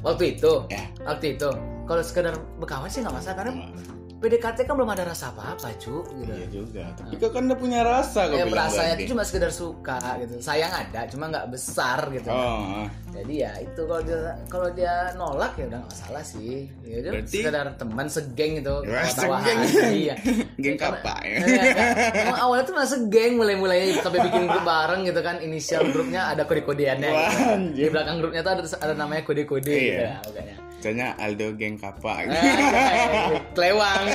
waktu 0.00 0.24
itu? 0.36 0.52
Ya. 0.68 0.84
waktu 1.02 1.26
itu? 1.34 1.48
Kalau 1.82 2.02
sekedar 2.04 2.34
berkawan 2.60 2.86
sih 2.86 3.00
nggak 3.00 3.16
masalah 3.16 3.36
karena 3.40 3.52
Hmm. 3.56 3.74
PDKT 4.20 4.58
kan 4.62 4.74
belum 4.74 4.90
ada 4.90 5.04
rasa 5.06 5.28
apa-apa 5.28 5.72
cu 5.74 6.04
gitu 6.14 6.28
Iya 6.30 6.46
juga. 6.46 6.84
Tapi 6.92 7.16
kau 7.16 7.30
kan 7.30 7.42
udah 7.42 7.56
punya 7.56 7.80
rasa 7.80 8.26
kau 8.26 8.36
ya 8.36 8.44
bilang 8.44 8.68
rasanya 8.68 8.84
berarti. 8.90 9.00
itu 9.00 9.10
cuma 9.10 9.22
sekedar 9.22 9.48
suka 9.50 9.96
gitu 10.18 10.34
sayang 10.38 10.68
ada 10.70 11.00
cuma 11.06 11.24
nggak 11.26 11.46
besar 11.48 11.98
gitu 12.10 12.28
Oh, 12.28 12.84
ah. 12.84 12.86
jadi 13.10 13.34
ya 13.40 13.52
itu 13.60 13.80
kalau 13.80 14.02
dia 14.02 14.20
kalau 14.46 14.68
dia 14.70 14.94
nolak 15.14 15.52
ya 15.54 15.64
udah 15.66 15.78
nggak 15.78 15.90
masalah 15.90 16.22
sih 16.22 16.68
ya 16.82 16.96
udah 16.98 17.10
Berarti- 17.14 17.40
sekedar 17.40 17.66
teman 17.74 18.06
segeng 18.06 18.52
itu 18.60 18.74
Wah, 18.76 18.84
tawa-tawaan. 19.08 19.44
segeng. 19.64 19.92
iya 19.94 20.14
Geng 20.54 20.76
kapak 20.76 21.18
ya. 21.22 21.36
Kan? 21.72 21.92
Emang 22.22 22.40
awalnya 22.42 22.64
tuh 22.64 22.76
masih 22.76 22.98
geng 23.08 23.32
mulai-mulainya 23.34 23.98
sampai 23.98 24.20
bikin 24.22 24.44
grup 24.44 24.62
bareng 24.62 25.00
gitu 25.02 25.20
kan 25.20 25.36
inisial 25.38 25.82
grupnya 25.86 26.28
ada 26.28 26.44
kode-kodeannya 26.44 27.08
Wah, 27.08 27.24
gitu. 27.24 27.40
di 27.40 27.48
anjir. 27.48 27.88
belakang 27.88 28.16
grupnya 28.18 28.40
tuh 28.42 28.52
ada, 28.52 28.62
ada 28.78 28.94
namanya 28.94 29.22
kode-kode 29.22 29.64
gitu 29.64 29.96
Iya. 29.96 30.20
ya 30.28 30.54
Misalnya 30.80 31.12
Aldo 31.14 31.52
geng 31.54 31.76
kapak. 31.76 32.24
Eh, 32.24 33.36
Kelewang 33.52 34.04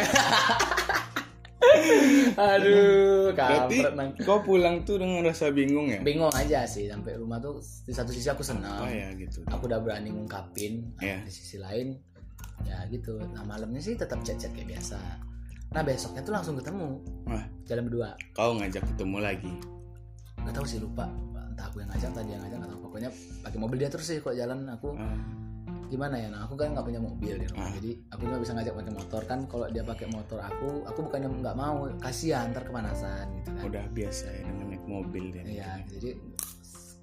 Aduh, 2.35 3.31
Berarti 3.31 3.75
kampret 3.79 3.93
nang. 3.95 4.09
kau 4.21 4.39
pulang 4.41 4.81
tuh 4.81 4.97
dengan 4.97 5.21
rasa 5.23 5.49
bingung 5.49 5.87
ya? 5.87 5.99
Bingung 6.01 6.31
aja 6.31 6.65
sih 6.65 6.87
sampai 6.87 7.15
rumah 7.15 7.37
tuh 7.37 7.57
di 7.83 7.91
satu 7.91 8.09
sisi 8.09 8.27
aku 8.27 8.41
senang. 8.41 8.81
Oh 8.81 8.89
ya 8.89 9.13
gitu. 9.13 9.45
Aku 9.45 9.65
udah 9.65 9.77
berani 9.77 10.09
ngungkapin. 10.09 10.89
Nah, 10.95 11.03
Iya. 11.03 11.17
Di 11.21 11.31
sisi 11.31 11.57
lain 11.57 11.95
ya 12.63 12.81
gitu. 12.87 13.17
Nah, 13.19 13.43
malamnya 13.43 13.79
sih 13.79 13.93
tetap 13.93 14.21
chat-chat 14.21 14.51
kayak 14.51 14.73
biasa. 14.73 14.97
Nah, 15.69 15.81
besoknya 15.81 16.21
tuh 16.21 16.33
langsung 16.33 16.55
ketemu. 16.55 16.97
Wah, 17.25 17.45
Jalan 17.65 17.83
berdua. 17.85 18.09
kau 18.31 18.51
ngajak 18.53 18.83
ketemu 18.87 19.17
lagi. 19.19 19.53
Gak 20.39 20.53
tahu 20.53 20.65
sih 20.65 20.79
lupa. 20.79 21.05
Entah 21.47 21.65
aku 21.65 21.79
yang 21.79 21.89
ngajak 21.89 22.11
tadi 22.11 22.29
yang 22.31 22.41
ngajak 22.41 22.59
atau 22.63 22.77
pokoknya 22.79 23.09
pakai 23.41 23.57
mobil 23.57 23.77
dia 23.77 23.89
terus 23.89 24.05
sih 24.05 24.17
kok 24.17 24.33
jalan 24.33 24.65
aku 24.67 24.91
Ah, 24.95 25.15
gimana 25.87 26.15
ya 26.17 26.27
nah 26.33 26.41
aku 26.45 26.53
kan 26.55 26.73
nggak 26.73 26.85
punya 26.85 27.01
mobil 27.01 27.35
di 27.37 27.45
rumah 27.49 27.67
Ah. 27.67 27.73
jadi 27.77 27.91
aku 28.11 28.21
cuma 28.25 28.37
bisa 28.41 28.51
ngajak 28.53 28.73
pakai 28.75 28.93
motor 28.93 29.21
kan 29.25 29.39
kalau 29.45 29.65
dia 29.69 29.83
pakai 29.85 30.07
motor 30.09 30.39
aku 30.41 30.67
aku 30.85 30.99
bukannya 31.05 31.29
nggak 31.29 31.55
mau 31.57 31.75
kasihan 32.01 32.49
ntar 32.51 32.63
kepanasan 32.65 33.25
gitu 33.41 33.49
kan 33.53 33.63
udah 33.69 33.85
biasa 33.93 34.25
ya 34.29 34.41
dengan 34.45 34.65
naik 34.73 34.85
mobil 34.85 35.23
dia. 35.33 35.43
Iya, 35.45 35.71
jadi 35.89 36.09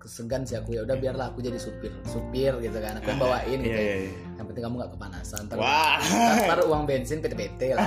kesegan 0.02 0.42
sih 0.42 0.54
aku 0.54 0.74
ya 0.74 0.82
udah 0.82 0.98
biarlah 0.98 1.30
aku 1.30 1.38
jadi 1.38 1.54
supir 1.56 1.94
supir 2.04 2.50
gitu 2.58 2.74
kan 2.76 2.98
aku 2.98 3.14
bawain 3.14 3.54
gitu 3.56 3.70
Iya, 3.70 3.78
ya. 3.78 3.86
iya, 3.86 3.96
iya. 4.02 4.12
yang 4.34 4.46
penting 4.46 4.62
kamu 4.62 4.74
nggak 4.76 4.92
kepanasan 4.92 5.40
ntar, 5.46 5.56
Wah. 5.56 5.96
ntar, 6.42 6.58
uang 6.64 6.82
bensin 6.82 7.22
PT-PT 7.22 7.60
lah 7.72 7.86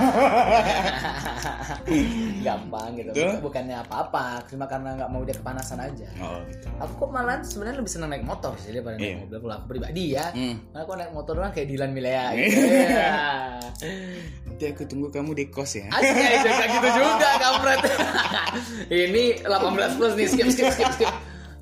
gampang 2.42 2.90
gitu 2.94 3.10
bukannya 3.38 3.76
apa-apa 3.78 4.42
cuma 4.46 4.64
karena 4.64 4.96
nggak 4.96 5.10
mau 5.10 5.22
dia 5.22 5.34
kepanasan 5.34 5.78
aja 5.78 6.08
Oh, 6.16 6.40
gitu. 6.46 6.66
aku 6.78 6.92
kok 6.96 7.10
malah 7.10 7.36
sebenarnya 7.40 7.78
lebih 7.78 7.92
senang 7.92 8.08
naik 8.08 8.24
motor 8.24 8.56
sih 8.56 8.72
daripada 8.72 8.96
naik 8.96 9.04
Iya. 9.06 9.16
mobil 9.20 9.38
kalau 9.38 9.54
aku 9.54 9.66
pribadi 9.68 10.04
ya 10.10 10.26
Hmm. 10.28 10.56
Karena 10.66 10.80
aku 10.82 10.92
naik 10.94 11.12
motor 11.12 11.34
doang 11.34 11.50
kayak 11.50 11.68
Dilan 11.68 11.90
Milea 11.90 12.26
gitu. 12.36 12.56
Iya. 12.58 13.10
Nanti 14.42 14.64
aku 14.66 14.82
tunggu 14.84 15.08
kamu 15.08 15.30
di 15.32 15.44
kos 15.46 15.72
ya. 15.74 15.86
Ya, 15.92 16.40
kayak 16.42 16.70
gitu 16.72 16.88
juga 16.94 17.28
kampret. 17.38 17.80
Ini 19.06 19.24
18 19.42 19.96
plus 19.96 20.12
nih, 20.14 20.26
skip 20.26 20.48
skip 20.50 20.68
skip 20.72 20.90
skip. 20.94 21.12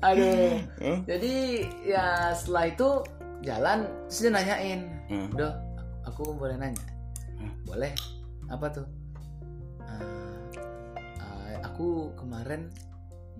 Aduh. 0.05 0.53
Oh, 0.85 0.97
Jadi 1.03 1.33
ya 1.83 2.29
setelah 2.31 2.65
itu 2.67 2.89
jalan 3.41 3.79
terus 4.05 4.19
dia 4.21 4.31
nanyain, 4.31 4.81
Hmm. 5.05 5.27
"Udah, 5.33 5.51
aku 6.03 6.33
boleh 6.33 6.55
nanya?" 6.55 6.81
Hmm. 7.37 7.51
"Boleh." 7.63 7.93
"Apa 8.47 8.69
tuh?" 8.69 8.85
"Eh, 9.81 10.41
eh, 11.21 11.55
aku 11.61 12.13
kemarin 12.15 12.69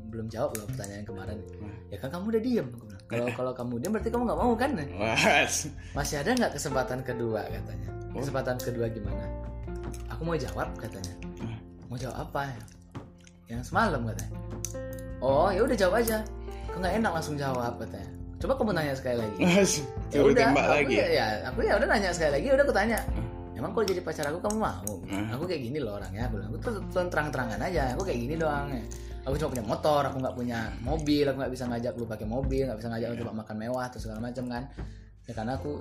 belum 0.05 0.29
jawab 0.29 0.53
loh 0.55 0.65
pertanyaan 0.69 1.03
kemarin. 1.03 1.37
Hmm. 1.57 1.73
Ya 1.89 1.97
kan 1.97 2.09
kamu 2.09 2.25
udah 2.31 2.41
diem. 2.41 2.67
Kalau 3.05 3.27
kalau 3.33 3.51
kamu 3.53 3.73
diem 3.77 3.91
berarti 3.93 4.09
kamu 4.09 4.23
nggak 4.25 4.39
mau 4.39 4.53
kan? 4.55 4.69
Wah, 4.97 5.45
Masih 5.93 6.15
ada 6.21 6.29
nggak 6.33 6.53
kesempatan 6.55 6.99
kedua 7.01 7.45
katanya? 7.45 7.89
Oh. 8.13 8.21
Kesempatan 8.21 8.57
kedua 8.57 8.89
gimana? 8.89 9.25
Aku 10.09 10.21
mau 10.23 10.33
jawab 10.33 10.73
katanya. 10.77 11.13
Hmm. 11.41 11.57
Mau 11.85 11.97
jawab 11.97 12.29
apa 12.29 12.49
ya? 12.49 12.61
Yang 13.53 13.69
semalam 13.69 14.01
katanya. 14.05 14.37
Oh 15.21 15.49
ya 15.49 15.61
udah 15.61 15.77
jawab 15.77 16.01
aja. 16.01 16.21
Nggak 16.75 16.93
enak 16.99 17.11
langsung 17.11 17.35
jawab 17.35 17.73
katanya. 17.79 18.09
Coba 18.35 18.53
kamu 18.59 18.71
nanya 18.75 18.93
sekali 18.93 19.17
lagi. 19.19 19.39
Ya 20.13 20.21
udah, 20.21 20.47
aku 20.53 20.59
lagi. 20.61 20.95
ya, 20.95 21.07
ya, 21.11 21.25
aku 21.49 21.59
ya 21.65 21.73
udah 21.75 21.87
nanya 21.91 22.09
sekali 22.15 22.31
lagi. 22.39 22.47
Udah 22.55 22.63
aku 22.63 22.75
tanya. 22.75 22.99
Emang 23.55 23.71
kalau 23.71 23.83
jadi 23.87 23.99
pacar 24.03 24.27
aku 24.29 24.39
kamu 24.43 24.57
mau? 24.59 24.95
Hmm. 25.07 25.27
Aku 25.35 25.43
kayak 25.43 25.61
gini 25.63 25.79
loh 25.81 25.95
orangnya. 25.99 26.27
Aku 26.27 26.39
bilang, 26.39 26.49
aku 26.53 26.57
tuh 26.61 26.73
tuh 26.87 27.03
terang-terangan 27.07 27.59
aja. 27.59 27.95
Aku 27.95 28.03
kayak 28.03 28.19
gini 28.21 28.35
doang. 28.35 28.67
ya. 28.71 28.83
Aku 29.25 29.35
cuma 29.41 29.49
punya 29.57 29.65
motor, 29.65 30.01
aku 30.05 30.17
nggak 30.21 30.35
punya 30.37 30.59
mobil, 30.85 31.25
aku 31.25 31.37
nggak 31.41 31.53
bisa 31.57 31.65
ngajak 31.65 31.93
lu 31.97 32.05
pakai 32.05 32.27
mobil, 32.29 32.63
nggak 32.69 32.77
bisa 32.77 32.89
ngajak 32.93 33.07
lu 33.09 33.17
coba 33.25 33.33
makan 33.41 33.55
mewah 33.57 33.83
atau 33.89 33.99
segala 33.99 34.19
macam 34.21 34.43
kan. 34.45 34.63
Ya 35.25 35.33
karena 35.33 35.51
aku 35.57 35.71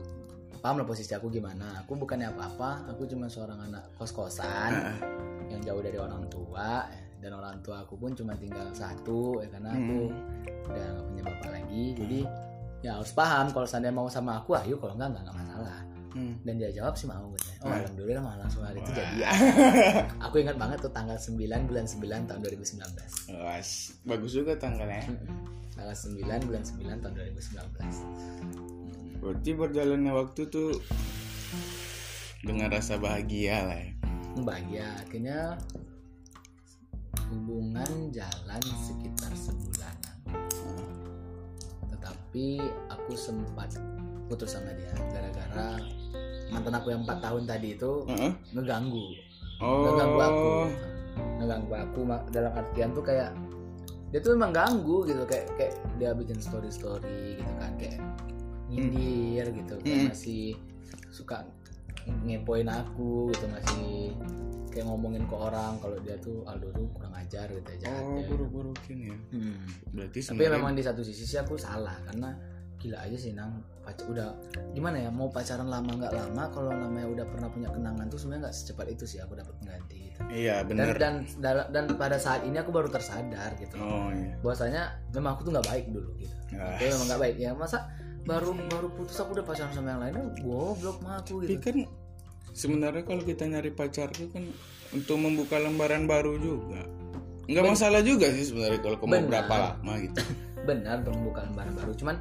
paham 0.59 0.81
lah 0.81 0.87
posisi 0.89 1.13
aku 1.13 1.29
gimana. 1.29 1.85
Aku 1.85 1.93
bukannya 1.93 2.33
apa-apa, 2.33 2.89
aku 2.89 3.05
cuma 3.05 3.29
seorang 3.29 3.61
anak 3.61 3.85
kos-kosan 4.01 4.73
Ah, 4.73 4.97
yang 5.47 5.61
jauh 5.61 5.85
dari 5.85 6.01
orang 6.01 6.25
tua 6.27 6.89
dan 7.21 7.31
orang 7.33 7.61
tua 7.61 7.85
aku 7.85 7.95
pun 7.95 8.17
cuma 8.17 8.33
tinggal 8.35 8.73
satu 8.73 9.45
ya 9.45 9.49
karena 9.53 9.77
aku 9.77 10.01
udah 10.69 10.85
nggak 10.95 11.07
punya 11.07 11.23
bapak 11.23 11.51
lagi. 11.53 11.85
Jadi 11.97 12.21
ya 12.85 13.01
harus 13.01 13.17
paham 13.17 13.49
kalau 13.49 13.65
seandainya 13.65 13.97
mau 13.97 14.13
sama 14.13 14.45
aku 14.45 14.53
ayo 14.61 14.77
kalau 14.77 14.93
enggak 14.93 15.17
enggak, 15.17 15.25
enggak 15.25 15.37
masalah 15.41 15.81
hmm. 16.15 16.35
dan 16.47 16.55
dia 16.61 16.69
jawab 16.69 16.93
sih 17.01 17.09
mau 17.09 17.33
katanya 17.33 17.57
oh 17.65 17.65
Hmm. 17.65 17.81
alhamdulillah 17.81 18.21
malah 18.21 18.45
langsung 18.45 18.61
hari 18.61 18.85
itu 18.85 18.93
jadi 18.93 19.25
ya 19.25 19.33
aku 20.29 20.45
ingat 20.45 20.61
banget 20.61 20.85
tuh 20.85 20.93
tanggal 20.93 21.17
9 21.17 21.41
bulan 21.65 21.89
9 21.89 22.29
tahun 22.29 22.41
2019 22.45 23.41
Was, 23.41 23.97
bagus 24.05 24.37
juga 24.37 24.53
tanggalnya. 24.61 25.01
Tanggal 25.73 25.97
9 25.97 26.45
bulan 26.45 26.61
9 26.63 27.03
tahun 27.03 27.13
2019 27.17 29.25
Berarti 29.25 29.51
berjalannya 29.57 30.13
waktu 30.13 30.43
tuh 30.53 30.77
dengan 32.45 32.69
rasa 32.69 33.01
bahagia 33.01 33.65
lah 33.65 33.81
ya. 33.81 33.97
Hmm, 34.37 34.45
bahagia 34.45 34.85
akhirnya 35.01 35.57
hubungan 37.33 38.13
jalan 38.13 38.61
sekitar 38.85 39.33
sebulanan 39.33 39.94
tetapi 42.35 42.59
aku 42.91 43.15
sempat 43.15 43.79
putus 44.27 44.59
sama 44.59 44.75
dia 44.75 44.91
gara-gara 45.15 45.79
mantan 46.51 46.75
aku 46.75 46.91
yang 46.91 47.07
4 47.07 47.23
tahun 47.23 47.43
tadi 47.47 47.79
itu 47.79 47.93
Heeh. 48.11 48.33
ngeganggu 48.51 49.07
Oh. 49.63 49.87
ngeganggu 49.87 50.19
aku 50.19 50.51
ngeganggu 51.39 51.73
aku 51.79 52.01
dalam 52.35 52.51
artian 52.53 52.91
tuh 52.91 53.07
kayak 53.07 53.31
dia 54.11 54.19
tuh 54.19 54.35
memang 54.35 54.51
ganggu 54.51 55.07
gitu 55.07 55.23
kayak 55.23 55.47
kayak 55.55 55.75
dia 55.95 56.11
bikin 56.11 56.43
story 56.43 56.75
story 56.75 57.39
gitu 57.39 57.53
kan 57.55 57.71
kayak 57.79 58.03
nyindir 58.67 59.55
gitu 59.55 59.75
kayak 59.79 59.95
Hmm. 59.95 60.11
masih 60.11 60.59
suka 61.15 61.47
ngepoin 62.23 62.67
aku 62.67 63.29
gitu 63.31 63.47
masih 63.47 64.13
kayak 64.69 64.85
ngomongin 64.85 65.23
ke 65.23 65.33
orang 65.33 65.79
kalau 65.79 65.95
dia 66.01 66.19
tuh 66.19 66.43
Aldo 66.45 66.67
tuh 66.71 66.87
kurang 66.91 67.15
ajar 67.15 67.47
gitu 67.47 67.69
aja 67.71 67.87
Oh, 67.97 68.19
buruk-burukin 68.25 68.99
ya. 69.07 69.17
Hmm. 69.31 69.63
Berarti 69.89 70.19
tapi 70.19 70.27
sebenarnya 70.35 70.53
memang 70.57 70.73
di 70.75 70.83
satu 70.83 71.01
sisi 71.01 71.23
sih 71.23 71.37
aku 71.37 71.55
salah 71.55 71.95
karena 72.05 72.35
gila 72.77 73.01
aja 73.01 73.17
sih 73.17 73.33
nang 73.33 73.65
pacar 73.81 74.05
udah 74.07 74.29
gimana 74.71 74.99
ya 74.99 75.09
mau 75.09 75.31
pacaran 75.31 75.65
lama 75.65 75.89
nggak 75.89 76.13
lama 76.13 76.53
kalau 76.53 76.69
namanya 76.69 77.09
udah 77.09 77.25
pernah 77.25 77.49
punya 77.49 77.71
kenangan 77.71 78.05
tuh 78.07 78.19
sebenarnya 78.19 78.43
nggak 78.45 78.57
secepat 78.57 78.87
itu 78.91 79.05
sih 79.07 79.19
aku 79.19 79.33
dapat 79.33 79.57
pengganti 79.57 79.97
gitu 80.05 80.21
Iya, 80.29 80.61
dan 80.61 80.69
bener. 80.69 80.97
dan 81.01 81.15
dan 81.39 81.55
dan 81.71 81.85
pada 81.97 82.19
saat 82.19 82.45
ini 82.45 82.61
aku 82.61 82.69
baru 82.69 82.93
tersadar 82.93 83.57
gitu 83.57 83.81
Oh, 83.81 84.13
iya. 84.13 84.37
bahwasanya 84.39 84.83
memang 85.17 85.33
aku 85.33 85.49
tuh 85.49 85.53
nggak 85.55 85.65
baik 85.65 85.87
dulu 85.89 86.11
gitu 86.19 86.35
Ah. 86.55 86.77
Aku 86.77 86.85
memang 86.85 87.07
nggak 87.09 87.21
baik 87.25 87.37
ya 87.37 87.51
masa 87.51 87.79
baru 88.25 88.57
baru 88.73 88.89
putus 88.97 89.21
aku 89.21 89.37
udah 89.37 89.45
pacaran 89.45 89.73
sama 89.77 89.93
yang 89.93 90.01
lainnya 90.01 90.25
goblok 90.41 90.99
mah 91.05 91.21
aku 91.21 91.45
Tapi 91.45 91.55
gitu 91.55 91.61
kan 91.61 91.77
sebenarnya 92.57 93.03
kalau 93.05 93.23
kita 93.23 93.45
nyari 93.45 93.71
pacar 93.71 94.09
itu 94.17 94.33
kan 94.33 94.45
untuk 94.95 95.17
membuka 95.19 95.59
lembaran 95.59 96.07
baru 96.07 96.39
juga. 96.39 96.87
Nggak 97.45 97.65
masalah 97.77 98.01
juga 98.01 98.31
sih 98.33 98.49
sebenarnya 98.49 98.81
kalau 98.81 98.97
kamu 98.97 99.11
Benar. 99.11 99.29
berapa 99.29 99.55
lama 99.61 99.93
gitu. 100.01 100.21
benar 100.65 101.05
untuk 101.05 101.15
membuka 101.21 101.45
lembaran 101.45 101.75
baru 101.77 101.93
cuman 101.93 102.17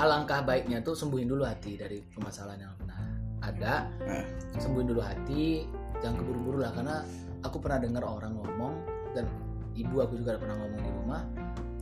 alangkah 0.00 0.40
baiknya 0.40 0.80
tuh 0.80 0.96
sembuhin 0.96 1.28
dulu 1.28 1.44
hati 1.44 1.76
dari 1.76 2.00
permasalahan 2.00 2.64
yang 2.64 2.74
pernah 2.80 2.98
ada 3.44 3.74
Nah, 4.00 4.24
sembuhin 4.56 4.88
dulu 4.88 5.02
hati 5.04 5.68
jangan 6.00 6.16
keburu-buru 6.24 6.58
lah 6.64 6.72
karena 6.72 7.04
aku 7.44 7.60
pernah 7.60 7.78
dengar 7.84 8.02
orang 8.08 8.32
ngomong 8.32 8.74
dan 9.12 9.28
ibu 9.76 10.00
aku 10.00 10.16
juga 10.16 10.40
pernah 10.40 10.56
ngomong 10.56 10.80
di 10.80 10.90
rumah 10.90 11.20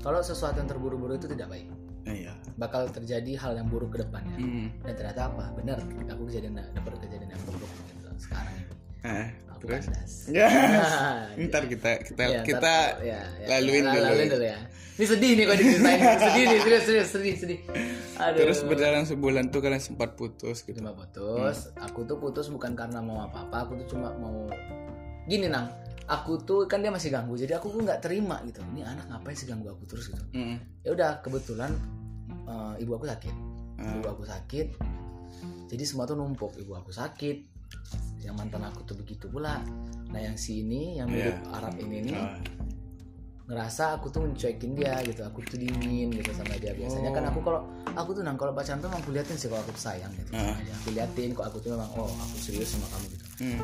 kalau 0.02 0.18
sesuatu 0.18 0.58
yang 0.58 0.68
terburu-buru 0.68 1.14
itu 1.14 1.30
tidak 1.30 1.46
baik 1.54 1.70
iya. 2.12 2.32
bakal 2.54 2.86
terjadi 2.86 3.32
hal 3.36 3.52
yang 3.54 3.66
buruk 3.66 3.90
ke 3.90 4.00
depannya 4.00 4.34
Hmm. 4.34 4.68
dan 4.80 4.94
ternyata 4.94 5.20
apa 5.26 5.44
benar 5.52 5.78
aku 6.06 6.22
kejadian 6.26 6.54
dapat 6.68 6.92
kejadian 7.00 7.30
yang 7.30 7.42
buruk 7.44 7.70
gitu 7.88 8.08
sekarang 8.18 8.52
ini 8.52 8.64
Ah, 9.00 9.32
aku 9.48 9.64
terus? 9.64 9.88
kandas 9.88 10.12
Ya. 10.36 10.44
Nah, 10.44 11.32
Ntar 11.40 11.64
kita 11.66 11.90
kita 12.04 12.22
Iya, 12.26 12.40
kita 12.42 12.60
ntar- 12.60 13.00
ya, 13.00 13.20
ya. 13.34 13.46
laluin 13.48 13.80
Lal- 13.80 13.94
dulu. 13.94 14.04
laluin 14.06 14.28
dulu 14.30 14.46
ya 14.46 14.60
ini 14.92 15.06
sedih 15.06 15.32
nih 15.32 15.44
kalau 15.46 15.58
diceritain 15.58 16.00
sedih 16.26 16.44
nih 16.44 16.58
serius 16.60 16.84
serius 16.84 17.08
sedih 17.10 17.34
sedih 17.34 17.60
aduh 18.14 18.38
terus 18.38 18.58
berjalan 18.62 19.02
sebulan 19.02 19.48
tuh 19.48 19.58
kalian 19.58 19.80
sempat 19.80 20.12
putus 20.14 20.60
gitu. 20.60 20.76
cuma 20.76 20.92
putus 20.92 21.72
aku 21.74 22.04
tuh 22.04 22.16
putus 22.16 22.46
bukan 22.46 22.74
karena 22.74 23.00
mau 23.00 23.22
apa 23.22 23.42
apa 23.42 23.64
aku 23.64 23.80
tuh 23.80 23.88
cuma 23.90 24.12
mau 24.14 24.44
gini 25.24 25.46
nang 25.46 25.72
aku 26.04 26.36
tuh 26.38 26.66
kan 26.66 26.78
dia 26.78 26.90
masih 26.90 27.08
ganggu 27.08 27.32
jadi 27.34 27.56
aku 27.56 27.70
tuh 27.70 27.80
nggak 27.80 28.02
terima 28.02 28.44
gitu 28.44 28.60
ini 28.68 28.82
anak 28.82 29.08
ngapain 29.08 29.32
sih 29.32 29.46
ganggu 29.46 29.70
aku 29.70 29.86
terus 29.86 30.08
gitu 30.08 30.20
Hmm. 30.30 30.60
ya 30.78 30.92
udah 30.92 31.10
kebetulan 31.20 31.72
eh, 32.50 32.82
ibu 32.82 32.92
aku 32.92 33.06
sakit 33.06 33.34
Ah. 33.78 33.94
ibu 33.94 34.06
aku 34.06 34.24
sakit 34.24 34.66
jadi 35.66 35.82
semua 35.82 36.04
tuh 36.04 36.14
numpuk 36.14 36.52
ibu 36.56 36.74
aku 36.74 36.90
sakit 36.90 37.46
yang 38.20 38.34
mantan 38.34 38.60
aku 38.60 38.82
tuh 38.82 38.92
begitu 38.94 39.24
pula 39.26 39.62
nah 40.06 40.18
yang 40.18 40.34
si 40.34 40.60
ini 40.60 40.98
yang 40.98 41.08
Iya. 41.08 41.32
mirip 41.32 41.38
Arab 41.48 41.74
ini 41.78 41.98
nih 42.04 42.14
Ah, 42.14 42.36
ngerasa 43.46 43.96
aku 43.96 44.10
tuh 44.10 44.22
mencuekin 44.22 44.74
dia 44.74 45.00
gitu 45.02 45.22
aku 45.22 45.42
tuh 45.42 45.56
dingin 45.56 46.06
gitu 46.08 46.30
sama 46.30 46.54
dia 46.54 46.70
biasanya 46.70 47.08
Oh. 47.08 47.14
kan 47.14 47.24
aku 47.26 47.38
kalau 47.40 47.60
aku 47.92 48.10
tuh 48.12 48.22
nang 48.22 48.36
kalau 48.36 48.52
pacaran 48.52 48.78
tuh 48.78 48.86
emang 48.86 49.00
aku 49.00 49.10
liatin 49.10 49.34
sih 49.34 49.48
kalau 49.48 49.58
aku 49.60 49.74
sayang 49.74 50.12
gitu 50.12 50.30
dia. 50.30 50.54
aku 50.72 50.88
liatin 50.92 51.30
kok 51.32 51.46
aku 51.46 51.58
tuh 51.58 51.74
memang 51.74 51.90
oh 51.92 52.06
aku 52.06 52.36
serius 52.36 52.70
sama 52.70 52.86
kamu 52.88 53.06
gitu 53.08 53.24
hmm. 53.40 53.60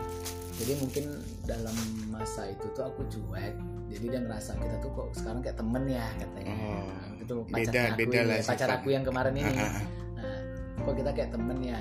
Jadi 0.57 0.73
mungkin 0.77 1.05
dalam 1.43 1.77
masa 2.09 2.47
itu 2.47 2.67
tuh 2.71 2.85
aku 2.85 3.05
cuek 3.07 3.55
jadi 3.87 4.05
dia 4.09 4.21
ngerasa 4.21 4.57
kita 4.57 4.77
tuh 4.79 4.91
kok 4.91 5.09
sekarang 5.15 5.41
kayak 5.41 5.57
temen 5.57 5.83
ya 5.87 6.07
katanya 6.17 6.55
Oh. 6.57 6.87
Nah, 6.87 7.13
itu 7.19 7.35
pacar 7.45 7.61
Beda- 7.67 7.87
aku 7.87 7.99
beda 7.99 8.17
ini, 8.17 8.29
lah 8.29 8.37
pacar 8.43 8.69
aku 8.73 8.89
yang 8.89 9.05
kemarin 9.05 9.35
ini 9.35 9.53
Ah, 9.53 9.61
ah, 9.61 9.71
ah. 9.71 9.85
nah 10.17 10.41
kok 10.83 10.95
kita 10.95 11.11
kayak 11.13 11.31
temen 11.31 11.59
ya 11.61 11.79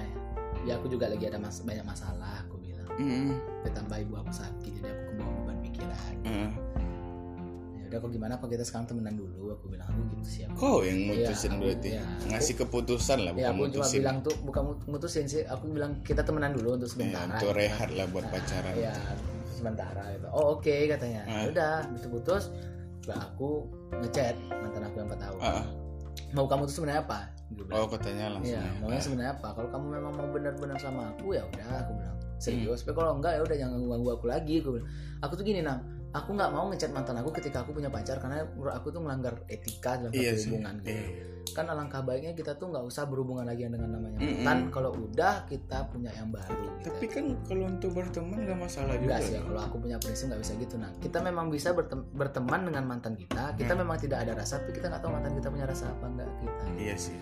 ya 0.63 0.73
aku 0.75 0.87
juga 0.87 1.05
lagi 1.07 1.23
ada 1.23 1.37
mas 1.37 1.61
banyak 1.61 1.83
masalah 1.83 2.41
aku 2.41 2.55
bilang 2.57 2.89
Hmm. 2.91 3.37
ditambah 3.61 3.97
ibu 4.01 4.13
aku 4.17 4.31
sakit 4.31 4.71
jadi 4.75 4.87
aku 4.87 5.01
kebawa 5.09 5.31
beban 5.39 5.57
pikiran 5.61 6.13
Ah. 6.21 6.29
ya 6.29 6.47
udah 7.85 7.97
kok 7.97 8.09
gimana 8.09 8.33
kok 8.35 8.47
kita 8.47 8.61
sekarang 8.61 8.85
temenan 8.85 9.13
dulu 9.13 9.51
aku 9.51 9.65
bilang 9.67 9.85
aku 9.85 10.01
gitu 10.11 10.25
sih 10.25 10.41
aku 10.43 10.55
Kau 10.55 10.77
yang 10.79 10.99
mutusin 11.05 11.25
Iya, 11.45 11.49
aku- 11.49 11.61
berarti 11.61 11.89
iya. 11.91 12.03
ngasih 12.27 12.53
keputusan 12.57 13.17
lah 13.19 13.31
ya 13.31 13.35
bukan 13.35 13.45
aku 13.45 13.55
cuma 13.55 13.65
mutusin 13.71 13.99
bilang 13.99 14.17
tuh 14.19 14.35
bukan 14.41 14.61
mut- 14.63 14.85
mutusin 14.87 15.25
sih 15.25 15.41
aku 15.43 15.63
bilang 15.69 15.91
kita 16.01 16.21
temenan 16.21 16.51
dulu 16.51 16.75
untuk 16.75 16.87
Ya, 16.87 16.93
sementara 16.93 17.25
untuk 17.31 17.47
gitu. 17.47 17.57
rehat 17.57 17.89
lah 17.91 18.05
buat 18.07 18.23
Nah, 18.23 18.31
pacaran 18.31 18.73
ya 18.75 18.93
sementara 19.49 20.03
gitu 20.11 20.27
oh 20.29 20.45
oke 20.53 20.75
katanya 20.87 21.21
Ah. 21.25 21.41
Ya 21.41 21.47
udah 21.49 21.73
itu 21.91 22.07
putus 22.09 22.43
bah 23.03 23.21
aku 23.23 23.69
ngechat 23.95 24.33
mantan 24.51 24.81
aku 24.83 24.95
yang 24.97 25.07
4 25.07 25.19
tahun 25.19 25.39
Ah, 25.39 25.49
ah. 25.55 25.65
mau 26.31 26.45
kamu 26.45 26.65
tuh 26.65 26.75
sebenarnya 26.75 27.01
apa 27.01 27.19
bilang. 27.47 27.73
oh 27.75 27.87
katanya 27.87 28.25
langsung 28.31 28.51
Iya, 28.51 28.65
ya. 28.65 28.79
maunya 28.79 28.97
Ah. 28.97 29.03
sebenarnya 29.03 29.31
apa? 29.33 29.47
Kalau 29.53 29.69
kamu 29.69 29.85
memang 29.93 30.11
mau 30.11 30.27
benar-benar 30.27 30.77
sama 30.77 31.01
aku 31.09 31.27
ya 31.31 31.45
udah, 31.45 31.67
aku 31.79 31.91
bilang 31.93 32.17
serius. 32.35 32.81
Hmm. 32.81 32.83
Tapi 32.83 32.95
kalau 32.95 33.11
enggak 33.15 33.31
ya 33.31 33.41
udah 33.41 33.55
jangan 33.55 33.77
ganggu 33.79 34.09
aku 34.11 34.25
lagi. 34.25 34.55
Aku 34.59 34.69
bilang. 34.73 34.89
Aku 35.21 35.33
tuh 35.33 35.45
gini 35.45 35.61
nang, 35.61 35.79
aku 36.15 36.31
nggak 36.31 36.47
mau 36.49 36.71
ngechat 36.71 36.89
mantan 36.89 37.19
aku 37.19 37.29
ketika 37.33 37.59
aku 37.59 37.75
punya 37.75 37.91
pacar 37.91 38.17
karena 38.17 38.47
menurut 38.47 38.71
aku 38.71 38.87
tuh 38.87 39.03
melanggar 39.03 39.35
etika 39.45 39.99
dalam 39.99 40.09
Iya 40.09 40.31
sih. 40.33 40.47
hubungan. 40.49 40.79
Gitu. 40.79 40.95
Iya. 40.95 41.07
Kan 41.51 41.67
alangkah 41.67 42.01
baiknya 42.01 42.31
kita 42.31 42.55
tuh 42.55 42.67
nggak 42.67 42.83
usah 42.83 43.03
berhubungan 43.05 43.43
lagi 43.43 43.63
dengan 43.63 43.87
namanya 43.89 44.17
Mm-mm. 44.17 44.41
mantan. 44.41 44.71
Kalau 44.71 44.91
udah 44.93 45.43
kita 45.43 45.87
punya 45.87 46.11
yang 46.11 46.27
baru. 46.29 46.55
Gitu. 46.73 46.87
Tapi 46.87 47.05
kan 47.05 47.25
kalau 47.43 47.63
untuk 47.65 47.91
berteman 47.91 48.37
gak 48.41 48.57
masalah 48.57 48.93
juga. 48.93 49.03
Enggak 49.05 49.19
sih, 49.21 49.35
kalau 49.37 49.61
aku 49.61 49.75
punya 49.77 49.97
prinsip 49.97 50.25
nggak 50.27 50.41
bisa 50.41 50.53
gitu. 50.57 50.75
Nah, 50.75 50.91
kita 50.97 51.17
memang 51.19 51.45
bisa 51.47 51.69
bertem- 51.71 52.07
berteman 52.09 52.61
dengan 52.63 52.83
mantan 52.85 53.13
kita. 53.13 53.43
Kita 53.53 53.71
Hmm. 53.71 53.81
memang 53.81 53.97
tidak 53.97 54.19
ada 54.21 54.31
rasa, 54.33 54.59
tapi 54.59 54.71
kita 54.73 54.87
nggak 54.87 55.01
tahu 55.01 55.11
mantan 55.11 55.31
kita 55.33 55.47
punya 55.49 55.65
rasa 55.65 55.85
apa 55.89 56.05
enggak 56.05 56.29
kita. 56.37 56.63
Iya 56.75 56.95
sih. 56.97 57.15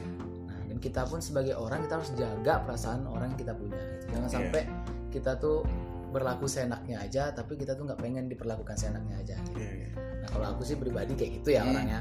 Nah, 0.43 0.59
dan 0.63 0.77
kita 0.77 1.01
pun 1.03 1.19
sebagai 1.19 1.53
orang 1.55 1.81
kita 1.81 1.93
harus 1.95 2.11
jaga 2.13 2.53
perasaan 2.61 3.05
orang 3.05 3.33
yang 3.33 3.39
kita 3.39 3.53
punya. 3.53 3.77
Gitu. 3.77 4.05
Jangan 4.11 4.21
Iya. 4.23 4.35
sampai 4.35 4.61
kita 5.09 5.31
tuh 5.35 5.61
berlaku 6.13 6.45
seenaknya 6.45 7.01
aja, 7.01 7.33
tapi 7.33 7.57
kita 7.57 7.73
tuh 7.73 7.83
nggak 7.83 7.99
pengen 7.99 8.29
diperlakukan 8.29 8.77
seenaknya 8.77 9.17
aja. 9.17 9.35
gitu. 9.43 9.57
Iya, 9.57 9.71
iya. 9.73 9.87
Nah, 10.21 10.29
kalau 10.29 10.47
aku 10.53 10.61
sih 10.61 10.77
pribadi 10.77 11.13
kayak 11.13 11.41
gitu 11.41 11.49
ya 11.51 11.61
Hmm. 11.61 11.73
orangnya. 11.73 11.99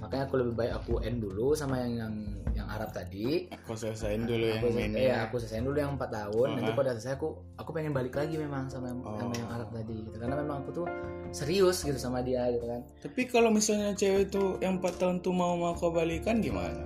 Makanya 0.00 0.24
aku 0.24 0.36
lebih 0.40 0.54
baik 0.56 0.72
aku 0.74 0.92
end 1.04 1.20
dulu 1.20 1.52
sama 1.52 1.76
yang 1.76 1.92
yang, 1.94 2.14
yang 2.56 2.66
Arab 2.66 2.88
tadi. 2.88 3.52
Aku 3.52 3.76
selesain 3.76 4.24
dulu 4.24 4.48
yang 4.48 4.56
aku, 4.58 4.66
ini. 4.72 4.96
ya, 4.96 5.28
aku 5.28 5.36
selesaiin 5.36 5.60
dulu 5.60 5.76
yang 5.76 5.92
4 5.94 6.08
tahun. 6.08 6.46
Oh, 6.48 6.56
Nanti 6.56 6.72
ah. 6.72 6.74
pada 6.74 6.90
selesai 6.96 7.12
aku 7.14 7.28
aku 7.54 7.70
pengen 7.70 7.92
balik 7.92 8.16
lagi 8.16 8.34
memang 8.34 8.64
sama 8.66 8.88
yang, 8.88 9.04
sama 9.04 9.28
Oh. 9.28 9.36
yang 9.36 9.50
Arab 9.52 9.68
tadi. 9.70 9.96
Gitu. 10.00 10.16
Karena 10.16 10.36
memang 10.40 10.56
aku 10.64 10.70
tuh 10.74 10.86
serius 11.30 11.84
gitu 11.84 12.00
sama 12.00 12.24
dia 12.24 12.48
gitu 12.48 12.64
kan. 12.64 12.80
Tapi 12.98 13.20
kalau 13.28 13.52
misalnya 13.52 13.92
cewek 13.92 14.32
tuh 14.32 14.56
yang 14.58 14.80
4 14.80 14.96
tahun 14.96 15.16
tuh 15.20 15.30
mau 15.30 15.52
mau 15.54 15.76
kau 15.76 15.92
balikan 15.92 16.40
gimana? 16.40 16.80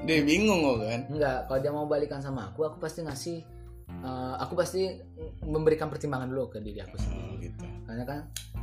Dia 0.00 0.22
bingung 0.22 0.62
kok 0.62 0.78
kan? 0.80 1.00
Enggak, 1.10 1.38
kalau 1.44 1.58
dia 1.58 1.72
mau 1.74 1.84
balikan 1.84 2.22
sama 2.22 2.48
aku, 2.48 2.64
aku 2.64 2.78
pasti 2.78 3.02
ngasih 3.02 3.42
eh, 4.00 4.34
aku 4.38 4.52
pasti 4.54 4.82
memberikan 5.42 5.88
pertimbangan 5.88 6.26
dulu 6.26 6.48
ke 6.48 6.58
diri 6.58 6.80
aku 6.80 6.94
Oh, 6.94 7.00
sendiri. 7.00 7.46
gitu. 7.46 7.64
Karena 7.84 8.04
kan 8.04 8.18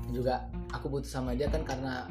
juga 0.09 0.35
aku 0.69 0.87
butuh 0.89 1.09
sama 1.09 1.33
dia 1.33 1.47
kan 1.47 1.61
karena 1.61 2.07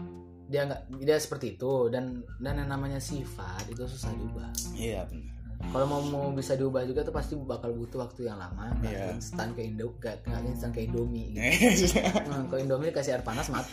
dia 0.47 0.63
nggak 0.63 1.03
dia 1.03 1.19
seperti 1.19 1.59
itu 1.59 1.91
dan 1.91 2.23
dan 2.39 2.55
yang 2.57 2.71
namanya 2.71 2.99
sifat 2.99 3.67
itu 3.67 3.83
susah 3.83 4.15
diubah. 4.15 4.51
Iya 4.73 5.03
benar. 5.05 5.35
Kalau 5.57 5.89
mau 5.89 5.99
mau 6.05 6.29
bisa 6.31 6.53
diubah 6.53 6.85
juga 6.85 7.01
tuh 7.01 7.11
pasti 7.11 7.33
bakal 7.35 7.73
butuh 7.73 8.05
waktu 8.05 8.29
yang 8.29 8.37
lama, 8.37 8.71
nggak 8.79 8.93
Iya. 8.93 9.17
instan 9.17 9.57
kayak 9.57 9.73
Indo, 9.73 9.89
nggak 9.97 10.21
instan 10.47 10.71
kayak 10.71 10.93
Indomie. 10.93 11.33
Gitu. 11.33 11.97
Nah, 12.29 12.45
kalau 12.53 12.61
Indomie 12.61 12.93
dikasih 12.93 13.17
air 13.17 13.25
panas 13.25 13.49
ya. 13.49 13.57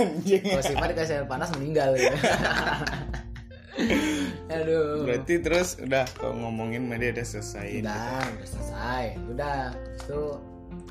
Anjing. 0.00 0.42
Kalau 0.42 0.64
sifat 0.64 0.88
dikasih 0.96 1.14
air 1.20 1.28
panas 1.28 1.48
meninggal. 1.54 1.92
Ya. 1.94 2.10
Aduh. 4.56 5.04
Berarti 5.04 5.34
terus 5.38 5.76
udah 5.76 6.04
kau 6.12 6.32
ngomongin 6.32 6.84
sama 6.84 6.96
dia 6.96 7.10
udah 7.10 7.26
selesai 7.26 7.68
udah 7.78 8.20
udah 8.32 8.48
selesai 8.48 9.04
udah 9.28 9.56
itu 9.94 10.20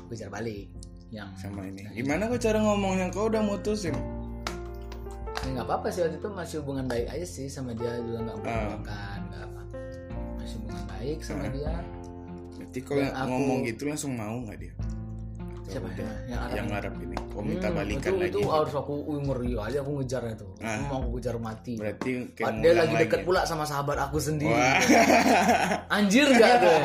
bicara 0.06 0.30
balik 0.32 0.66
yang 1.08 1.30
sama 1.34 1.64
ini. 1.64 1.80
Nah, 1.82 1.92
Gimana 1.92 2.22
kau 2.26 2.36
cara 2.36 2.58
ngomongnya? 2.58 3.10
Kau 3.10 3.26
udah 3.26 3.40
mutusin? 3.40 3.94
ya 5.38 5.52
nggak 5.52 5.62
apa-apa 5.64 5.88
sih 5.88 6.02
waktu 6.02 6.16
itu 6.16 6.28
masih 6.28 6.56
hubungan 6.58 6.86
baik 6.86 7.06
aja 7.06 7.22
sih 7.22 7.46
sama 7.46 7.70
dia 7.70 7.94
juga 8.00 8.18
nggak 8.20 8.34
Ah. 8.34 8.42
berhubungan 8.42 9.20
nggak 9.22 9.42
apa 9.44 9.60
masih 10.36 10.54
hubungan 10.58 10.84
baik 10.88 11.18
sama 11.22 11.38
Ah. 11.40 11.50
dia 11.50 11.74
Berarti 12.56 12.78
kau 12.82 12.96
Dan 12.96 13.10
aku- 13.12 13.30
ngomong 13.30 13.58
gitu 13.62 13.82
langsung 13.84 14.12
mau 14.12 14.34
nggak 14.34 14.58
dia? 14.58 14.74
Siapa 15.66 15.86
udah? 15.88 16.12
yang 16.24 16.40
Arab 16.40 16.54
Yang 16.54 16.66
ini? 16.66 16.76
Arab 16.76 16.94
ini. 16.96 17.16
Kau 17.26 17.42
minta 17.42 17.66
Hmm, 17.66 17.76
balikan 17.76 18.00
itu, 18.06 18.16
lagi. 18.16 18.30
itu 18.30 18.40
harus 18.46 18.72
aku 18.72 18.94
uh, 19.04 19.20
ngeri 19.20 19.50
kali 19.52 19.76
aku 19.76 19.90
ngejarnya 19.96 20.34
tuh 20.36 20.50
Ah. 20.58 20.78
mau 20.84 20.96
aku 20.98 21.10
kejar 21.16 21.36
mati 21.36 21.74
Berarti 21.74 22.10
ngulang 22.32 22.56
lagi 22.72 22.94
deket 22.96 23.18
lagi. 23.18 23.26
pula 23.26 23.40
sama 23.42 23.64
sahabat 23.64 23.98
aku 24.00 24.16
sendiri 24.18 24.52
Wah. 24.52 24.78
anjir 25.96 26.26
gak 26.30 26.54
tuh 26.60 26.80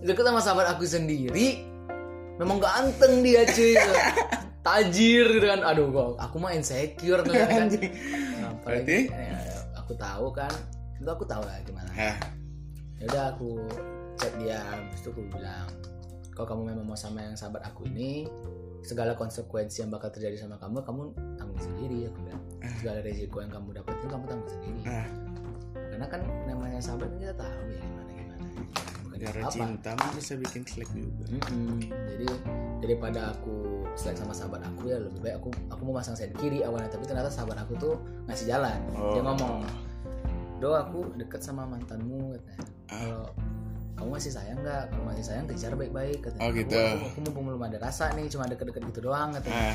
deket 0.00 0.24
sama 0.24 0.40
sahabat 0.40 0.66
aku 0.70 0.84
sendiri 0.84 1.46
memang 2.34 2.58
ganteng 2.58 3.20
dia 3.20 3.44
cuy 3.44 3.74
tajir 4.60 5.26
gitu 5.30 5.46
kan 5.46 5.60
aduh 5.62 5.86
kok 5.88 6.10
aku 6.18 6.36
mah 6.38 6.50
insecure 6.50 7.20
tuh 7.20 7.34
kan. 7.34 7.68
Nah, 7.68 8.52
Berarti? 8.62 8.98
ya, 9.06 9.36
aku 9.76 9.92
tahu 9.94 10.26
kan 10.30 10.52
itu 10.94 11.10
aku 11.10 11.24
tahu 11.24 11.42
lah 11.42 11.56
gimana 11.62 11.90
ya 11.92 12.12
udah 13.04 13.24
aku 13.30 13.50
chat 14.16 14.32
dia 14.38 14.56
habis 14.64 14.98
itu 14.98 15.08
aku 15.10 15.20
bilang 15.28 15.68
kalau 16.34 16.46
kamu 16.46 16.62
memang 16.70 16.84
mau 16.84 16.98
sama 16.98 17.22
yang 17.22 17.34
sahabat 17.34 17.62
aku 17.62 17.86
ini 17.86 18.26
segala 18.80 19.14
konsekuensi 19.14 19.80
yang 19.80 19.88
bakal 19.88 20.10
terjadi 20.10 20.36
sama 20.36 20.58
kamu 20.58 20.82
kamu 20.82 21.02
tanggung 21.34 21.56
sendiri 21.58 22.04
aku 22.04 22.18
bilang 22.20 22.42
segala 22.76 22.98
resiko 23.00 23.36
yang 23.38 23.48
kamu 23.48 23.68
dapetin 23.72 24.08
kamu 24.08 24.24
tanggung 24.26 24.50
sendiri 24.50 24.80
Ah. 24.84 25.06
karena 25.88 26.06
kan 26.06 26.20
namanya 26.44 26.78
sahabat 26.78 27.08
kita 27.14 27.32
tahu 27.32 27.62
ya 27.70 27.80
gimana 27.80 28.10
gimana 28.12 28.34
bukan 29.00 29.16
Darah 29.16 29.42
apa 29.42 29.54
cinta 29.54 29.90
bisa 30.12 30.32
bikin 30.36 30.62
selek 30.64 30.90
juga. 30.92 31.24
Mm-mm. 31.30 31.78
jadi 32.04 32.26
daripada 32.78 33.20
aku 33.32 33.54
selek 33.94 34.18
sama 34.18 34.34
sahabat 34.34 34.60
aku 34.60 34.90
ya 34.90 34.98
lebih 34.98 35.20
baik 35.22 35.34
aku 35.38 35.48
aku 35.70 35.80
mau 35.80 35.94
pasang 35.96 36.12
sen 36.12 36.34
kiri 36.34 36.60
awalnya 36.60 36.90
tapi 36.90 37.06
ternyata 37.06 37.30
sahabat 37.30 37.56
aku 37.56 37.72
tuh 37.78 37.94
ngasih 38.26 38.50
jalan 38.50 38.76
dia 38.90 39.00
Oh. 39.16 39.24
ngomong 39.24 39.64
do 40.58 40.70
aku 40.72 41.00
deket 41.14 41.40
sama 41.40 41.64
mantanmu 41.64 42.34
katanya 42.34 42.58
Ah. 42.84 43.00
kalau 43.00 43.24
kamu 43.94 44.08
masih 44.12 44.30
sayang 44.30 44.58
nggak 44.58 44.82
kalau 44.88 45.04
masih 45.06 45.24
sayang 45.24 45.46
kejar 45.46 45.72
baik-baik 45.72 46.18
katanya 46.20 46.42
Oh, 46.42 46.50
gitu. 46.50 46.74
aku, 46.76 47.06
aku, 47.08 47.18
mumpung 47.22 47.44
belum 47.46 47.62
ada 47.64 47.78
rasa 47.80 48.10
nih 48.12 48.26
cuma 48.26 48.44
deket-deket 48.44 48.82
gitu 48.86 49.00
doang 49.04 49.30
katanya. 49.32 49.74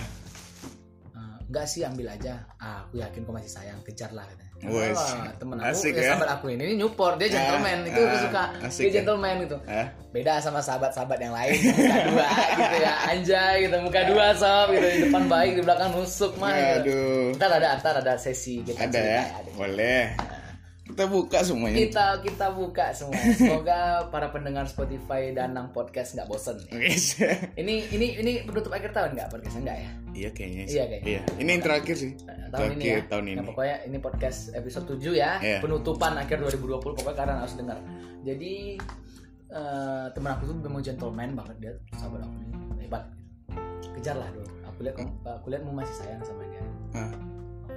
"Ah, 1.14 1.38
enggak 1.42 1.66
sih 1.66 1.82
ambil 1.82 2.08
aja 2.10 2.34
ah, 2.56 2.84
aku 2.84 2.98
yakin 2.98 3.22
kau 3.22 3.32
masih 3.32 3.50
sayang 3.50 3.80
kejar 3.82 4.12
lah 4.12 4.24
katanya 4.26 4.48
Wah, 4.60 4.92
temen 5.34 5.56
aku 5.56 5.72
asik 5.72 5.96
ya, 5.96 6.04
ya. 6.04 6.08
sahabat 6.12 6.30
aku 6.34 6.46
ini, 6.52 6.64
ini 6.66 6.76
Newport 6.76 7.16
dia 7.16 7.32
gentleman 7.32 7.80
itu 7.82 7.96
ah, 7.96 8.06
aku 8.06 8.18
suka 8.22 8.44
asik 8.62 8.82
dia 8.82 8.92
ya. 8.92 8.96
gentleman 9.00 9.36
gitu 9.40 9.58
Ah. 9.66 9.88
beda 10.10 10.34
sama 10.38 10.60
sahabat-sahabat 10.60 11.16
yang 11.18 11.32
lain 11.32 11.56
muka 11.56 11.96
dua 12.06 12.28
gitu 12.54 12.76
ya 12.78 12.94
anjay 13.08 13.56
gitu 13.64 13.76
muka 13.80 14.02
dua 14.04 14.28
sob 14.34 14.68
gitu 14.70 14.84
di 14.86 15.00
depan 15.02 15.24
baik 15.26 15.52
di 15.54 15.62
belakang 15.64 15.90
nusuk 15.90 16.36
mah 16.36 16.52
gitu. 16.52 16.92
Aduh. 16.92 17.24
ntar 17.34 17.52
ada 17.54 17.68
ntar 17.78 17.96
ada 17.98 18.14
sesi 18.16 18.60
kita 18.62 18.84
Ada 18.86 19.00
ya? 19.00 19.22
ada. 19.34 19.50
Boleh. 19.56 20.02
Kita 20.90 21.06
buka 21.06 21.40
semuanya. 21.40 21.78
kita 21.78 22.06
kita 22.20 22.48
buka 22.50 22.90
semua 22.92 23.14
semoga 23.32 23.80
para 24.10 24.28
pendengar 24.28 24.66
Spotify 24.66 25.30
Danang 25.30 25.70
podcast 25.70 26.12
nggak 26.12 26.26
bosen 26.26 26.58
ini 27.56 27.86
ini 27.88 28.18
ini 28.18 28.32
penutup 28.42 28.70
akhir 28.70 28.90
tahun 28.90 29.14
nggak 29.14 29.30
podcastnya 29.30 29.62
nggak 29.64 29.80
ya 29.80 29.92
Iya 30.10 30.30
kayaknya 30.34 30.64
sih. 30.66 30.74
Iya, 30.74 30.86
kayaknya. 30.90 31.06
Iya. 31.08 31.22
Ini 31.38 31.50
yang 31.50 31.64
terakhir 31.64 31.96
sih. 31.96 32.12
Nah, 32.20 32.50
tahun 32.50 32.68
ini 32.68 32.82
ya 32.82 32.82
Terakhir 32.82 33.06
tahun 33.08 33.24
Nah, 33.24 33.32
ini. 33.32 33.48
pokoknya 33.48 33.78
ini 33.86 33.98
podcast 34.02 34.40
episode 34.52 34.86
7 34.90 35.14
ya 35.16 35.32
Iya. 35.40 35.60
penutupan 35.62 36.14
akhir 36.18 36.38
2020 36.42 36.98
pokoknya 36.98 37.14
kalian 37.16 37.40
harus 37.40 37.56
dengar 37.56 37.78
jadi 38.20 38.54
eh, 39.50 40.06
temen 40.10 40.30
aku 40.32 40.44
tuh 40.46 40.56
memang 40.58 40.82
gentleman 40.82 41.30
banget 41.34 41.56
dia 41.60 41.72
sahabat 41.94 42.22
aku 42.22 42.36
hebat 42.80 43.04
kejar 43.94 44.18
lah 44.18 44.28
dulu 44.30 44.50
aku 44.66 44.80
lihat 44.82 44.96
kamu 44.98 45.12
aku 45.24 45.48
lihat 45.48 45.62
mau 45.64 45.74
masih 45.78 45.96
sayang 45.96 46.22
sama 46.22 46.42
dia. 46.44 46.66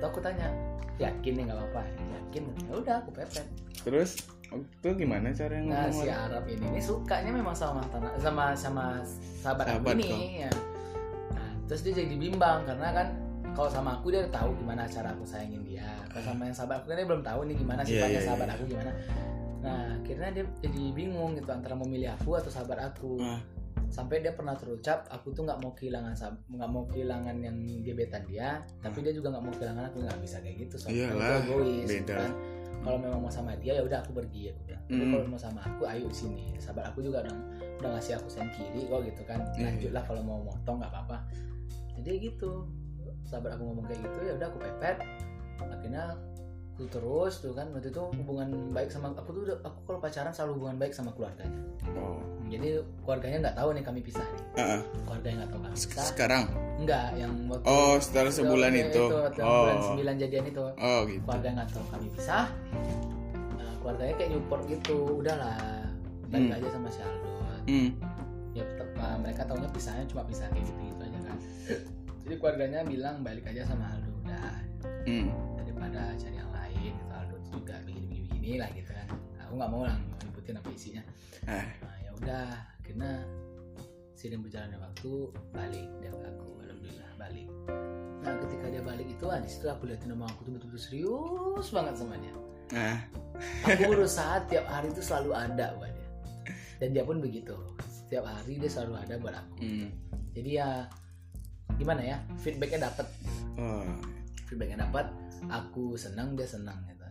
Waktu 0.02 0.18
aku 0.18 0.18
tanya 0.18 0.50
yakin 0.98 1.32
nih 1.38 1.42
nggak 1.46 1.58
apa-apa? 1.62 1.82
Yakin. 1.86 2.42
Ya 2.66 2.74
udah 2.74 2.94
aku 2.98 3.10
pepet. 3.14 3.46
Terus 3.86 4.10
itu 4.52 4.88
gimana 4.98 5.30
cara 5.32 5.54
yang 5.56 5.72
nah 5.72 5.88
si 5.88 6.12
Arab 6.12 6.44
ini 6.44 6.76
ini 6.76 6.80
sukanya 6.82 7.32
memang 7.32 7.56
sama 7.56 7.80
mantan 7.80 8.04
sama 8.20 8.52
sama 8.52 9.00
sahabat, 9.40 9.64
Sahabat 9.64 9.96
aku 9.96 10.04
ini 10.04 10.44
ya 10.44 10.52
nah, 11.32 11.50
terus 11.64 11.80
dia 11.88 12.04
jadi 12.04 12.20
bimbang 12.20 12.68
karena 12.68 12.92
kan 12.92 13.08
kalau 13.56 13.72
sama 13.72 13.96
aku 13.96 14.12
dia 14.12 14.28
tahu 14.28 14.52
gimana 14.60 14.84
cara 14.84 15.16
aku 15.16 15.24
sayangin 15.24 15.64
dia. 15.64 15.88
Kalau 16.12 16.20
sama 16.20 16.48
yang 16.48 16.56
sahabat 16.56 16.84
aku 16.84 16.92
kan 16.92 16.96
dia 17.00 17.06
belum 17.08 17.22
tahu 17.24 17.40
nih 17.48 17.56
gimana 17.56 17.80
Iya, 17.80 17.88
sifatnya 17.88 18.12
iya, 18.12 18.20
sahabat 18.28 18.48
iya. 18.48 18.54
aku 18.56 18.62
gimana. 18.68 18.90
Nah 19.64 19.84
akhirnya 19.96 20.28
dia 20.36 20.44
jadi 20.60 20.82
bingung 20.92 21.30
gitu 21.32 21.48
antara 21.48 21.74
memilih 21.76 22.12
aku 22.12 22.30
atau 22.36 22.50
sahabat 22.52 22.92
aku. 22.92 23.24
Ah. 23.24 23.40
Sampai 23.92 24.24
dia 24.24 24.32
pernah 24.32 24.56
terucap 24.56 25.04
aku 25.12 25.36
tuh 25.36 25.44
nggak 25.44 25.60
mau 25.60 25.76
kehilangan 25.76 26.16
nggak 26.48 26.70
mau 26.72 26.88
kehilangan 26.88 27.36
yang 27.44 27.56
gebetan 27.84 28.24
dia 28.24 28.64
tapi 28.80 29.04
dia 29.04 29.12
juga 29.12 29.36
nggak 29.36 29.44
mau 29.44 29.52
kehilangan 29.52 29.84
aku. 29.92 29.96
Nggak 30.00 30.18
bisa 30.24 30.36
kayak 30.40 30.56
gitu 30.64 30.74
soalnya 30.80 31.12
aku 31.12 31.52
egois 31.60 31.88
beda. 31.92 32.16
kan 32.16 32.32
kalau 32.82 32.98
memang 32.98 33.20
mau 33.22 33.30
sama 33.30 33.54
dia 33.60 33.78
ya 33.78 33.82
udah 33.84 34.02
aku 34.02 34.10
pergi 34.16 34.50
aku 34.50 34.60
bilang. 34.66 34.82
Tapi 34.90 34.98
Hmm. 34.98 35.12
kalau 35.14 35.24
mau 35.28 35.38
sama 35.38 35.60
aku 35.62 35.82
ayo 35.86 36.08
sini. 36.10 36.50
Sahabat 36.58 36.90
aku 36.90 36.98
juga 37.04 37.22
udah 37.22 37.36
udah 37.78 37.90
ngasih 37.94 38.18
aku 38.18 38.26
sen 38.26 38.48
kiri 38.50 38.90
kok 38.90 39.00
gitu 39.06 39.22
kan. 39.28 39.38
Iya. 39.54 39.70
lanjutlah 39.70 40.02
kalau 40.02 40.22
mau 40.26 40.38
motong 40.42 40.82
nggak 40.82 40.90
apa-apa. 40.90 41.18
Jadi 42.00 42.32
gitu. 42.32 42.66
Sahabat 43.28 43.54
aku 43.54 43.62
ngomong 43.70 43.86
kayak 43.86 44.00
gitu 44.02 44.18
ya 44.26 44.32
udah 44.34 44.46
aku 44.50 44.58
pepet. 44.58 44.96
Akhirnya 45.62 46.04
aku 46.82 46.90
terus 46.90 47.34
tuh 47.38 47.52
kan 47.52 47.70
waktu 47.70 47.88
itu 47.88 48.02
hubungan 48.12 48.48
baik 48.68 48.90
sama 48.90 49.14
aku 49.14 49.30
tuh 49.30 49.42
udah- 49.44 49.62
aku 49.62 49.78
kalau 49.84 49.98
pacaran 50.00 50.30
selalu 50.30 50.52
hubungan 50.56 50.76
baik 50.76 50.90
sama 50.90 51.10
keluarganya 51.12 51.54
Oh. 51.92 52.18
jadi 52.44 52.68
keluarganya 53.00 53.38
nggak 53.40 53.56
tahu 53.56 53.68
nih 53.70 53.82
kami 53.82 54.00
pisah 54.00 54.22
nih 54.24 54.42
Ah, 54.52 54.62
ah. 54.68 54.80
keluarganya 55.04 55.36
nggak 55.38 55.50
tahu 55.50 55.60
kami 55.62 55.74
pisah 55.76 56.04
Sekarang. 56.04 56.44
enggak 56.76 57.06
yang 57.16 57.32
waktu 57.46 57.64
Oh, 57.64 57.94
setelah 57.96 58.32
sebulan 58.32 58.72
itu. 58.74 59.02
waktu 59.06 59.38
yang 59.38 59.46
bulan 59.48 59.76
Oh. 59.76 59.94
9 59.94 60.16
jadian 60.18 60.44
itu 60.44 60.60
Oh, 60.72 61.00
gitu. 61.06 61.22
keluarga 61.22 61.48
nggak 61.52 61.68
tahu 61.70 61.84
kami 61.88 62.06
pisah 62.10 62.44
nah, 63.54 63.72
keluarganya 63.78 64.14
kayak 64.16 64.30
nyupport 64.32 64.62
gitu 64.68 64.96
udahlah 65.16 65.58
balik 66.26 66.48
Hmm. 66.48 66.56
aja 66.56 66.68
sama 66.68 66.88
si 66.88 67.00
Aldo 67.00 67.30
Hmm. 67.62 67.88
ya 68.52 68.62
tetap 68.64 68.88
uh, 68.96 69.16
mereka 69.16 69.42
tahunya 69.44 69.70
pisahnya 69.70 70.04
cuma 70.06 70.22
pisah 70.24 70.46
kayak 70.48 70.66
gitu 70.66 70.80
gitu 70.82 71.02
aja 71.04 71.18
kan 71.22 71.36
jadi 72.22 72.34
keluarganya 72.36 72.80
bilang 72.82 73.16
balik 73.20 73.46
aja 73.46 73.62
sama 73.64 73.86
Aldo 73.88 74.10
udah 74.18 74.50
Hmm. 75.04 75.26
daripada 75.56 76.10
cari 76.14 76.38
juga 77.62 77.78
begini 77.86 78.06
begini, 78.10 78.26
begini 78.26 78.50
lah 78.58 78.68
gitu 78.74 78.90
kan. 78.90 79.06
Aku 79.46 79.52
nggak 79.54 79.70
mau 79.70 79.82
lah 79.86 79.96
nyebutin 80.26 80.58
apa 80.58 80.68
isinya. 80.74 81.02
Ah. 81.46 81.66
nah, 81.82 81.96
ya 82.02 82.10
udah 82.18 82.44
akhirnya 82.82 83.12
sering 84.18 84.42
berjalannya 84.42 84.78
waktu 84.78 85.10
balik 85.54 85.86
ke 86.02 86.08
aku 86.10 86.48
alhamdulillah 86.66 87.10
balik. 87.14 87.46
Nah 88.22 88.34
ketika 88.46 88.66
dia 88.70 88.82
balik 88.82 89.06
itu 89.06 89.24
ah, 89.30 89.38
di 89.38 89.48
situ 89.50 89.66
aku 89.70 89.86
liatin 89.86 90.10
nama 90.10 90.26
aku 90.26 90.46
tuh 90.46 90.52
betul-betul 90.58 90.82
serius 90.82 91.66
banget 91.70 91.94
sama 91.94 92.18
dia. 92.18 92.34
Ah. 92.74 92.98
aku 93.62 93.82
berusaha 93.94 94.42
tiap 94.50 94.66
hari 94.66 94.90
itu 94.90 95.02
selalu 95.02 95.30
ada 95.38 95.78
buat 95.78 95.94
dia. 95.94 96.10
Dan 96.82 96.98
dia 96.98 97.06
pun 97.06 97.22
begitu. 97.22 97.54
Setiap 97.86 98.26
hari 98.26 98.58
dia 98.58 98.70
selalu 98.70 98.98
ada 98.98 99.14
buat 99.22 99.34
aku. 99.38 99.54
Hmm. 99.62 99.88
jadi 100.32 100.50
ya 100.64 100.68
gimana 101.76 102.02
ya 102.04 102.16
feedbacknya 102.40 102.88
dapat 102.88 103.06
Oh. 103.60 103.84
feedbacknya 104.48 104.88
dapat 104.88 105.12
aku 105.52 105.92
senang 106.00 106.32
dia 106.32 106.48
senang 106.48 106.80
gitu 106.88 107.01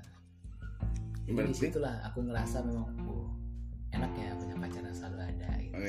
jadi 1.32 1.40
di 1.42 1.48
Berarti- 1.48 1.64
situlah 1.64 1.96
aku 2.04 2.20
ngerasa 2.22 2.58
memang 2.62 2.86
oh, 3.04 3.28
enak 3.92 4.12
ya 4.14 4.30
punya 4.34 4.56
pacar 4.58 4.82
yang 4.82 4.94
selalu 4.94 5.18
ada 5.24 5.50
gitu. 5.58 5.74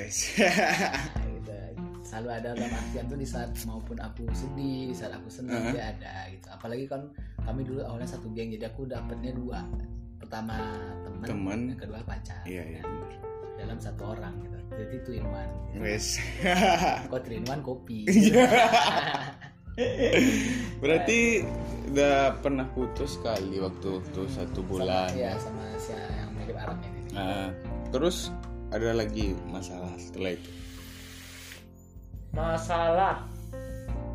Nah, 0.42 1.26
gitu. 1.28 1.58
selalu 2.02 2.28
ada 2.32 2.48
dalam 2.52 2.70
artian 2.72 3.04
tuh 3.04 3.16
di 3.16 3.24
saat 3.24 3.50
maupun 3.62 3.96
aku 3.96 4.22
sedih 4.32 4.88
di 4.88 4.94
saat 4.94 5.12
aku 5.12 5.28
senang 5.28 5.58
Uh-huh. 5.60 5.72
dia 5.72 5.90
ada 5.90 6.12
gitu 6.28 6.46
apalagi 6.48 6.84
kan 6.84 7.02
kami 7.40 7.62
dulu 7.62 7.80
awalnya 7.82 8.06
satu 8.08 8.30
geng 8.30 8.50
jadi 8.50 8.68
aku 8.68 8.84
dapetnya 8.84 9.32
dua 9.32 9.60
pertama 10.16 10.54
teman 11.02 11.26
Teman. 11.26 11.58
yang 11.68 11.80
kedua 11.80 11.98
pacar 12.02 12.42
Iya, 12.44 12.62
iya. 12.68 12.80
kan. 12.80 12.90
dalam 13.56 13.78
satu 13.78 14.02
orang 14.08 14.34
gitu 14.40 14.58
jadi 14.72 14.96
in 15.12 15.26
one 15.26 15.52
gitu. 15.68 15.78
Wes. 15.80 16.06
kok 17.06 17.20
three 17.22 17.38
in 17.38 17.46
one 17.46 17.60
kopi 17.60 18.06
Iya. 18.06 18.44
Berarti 20.82 21.42
udah 21.92 22.40
pernah 22.40 22.64
putus 22.68 23.16
kali 23.18 23.60
waktu 23.60 24.00
waktu 24.00 24.20
satu 24.28 24.60
bulan. 24.62 25.12
ya 25.12 25.36
sama 25.36 25.60
si 25.76 25.92
yang 25.92 26.32
mirip 26.32 26.56
Arab 26.56 26.80
ini 26.80 27.00
Nah, 27.12 27.52
terus 27.88 28.32
ada 28.68 28.92
lagi 28.92 29.36
masalah 29.46 29.92
setelah 29.96 30.32
itu. 30.32 30.50
masalah 32.32 33.28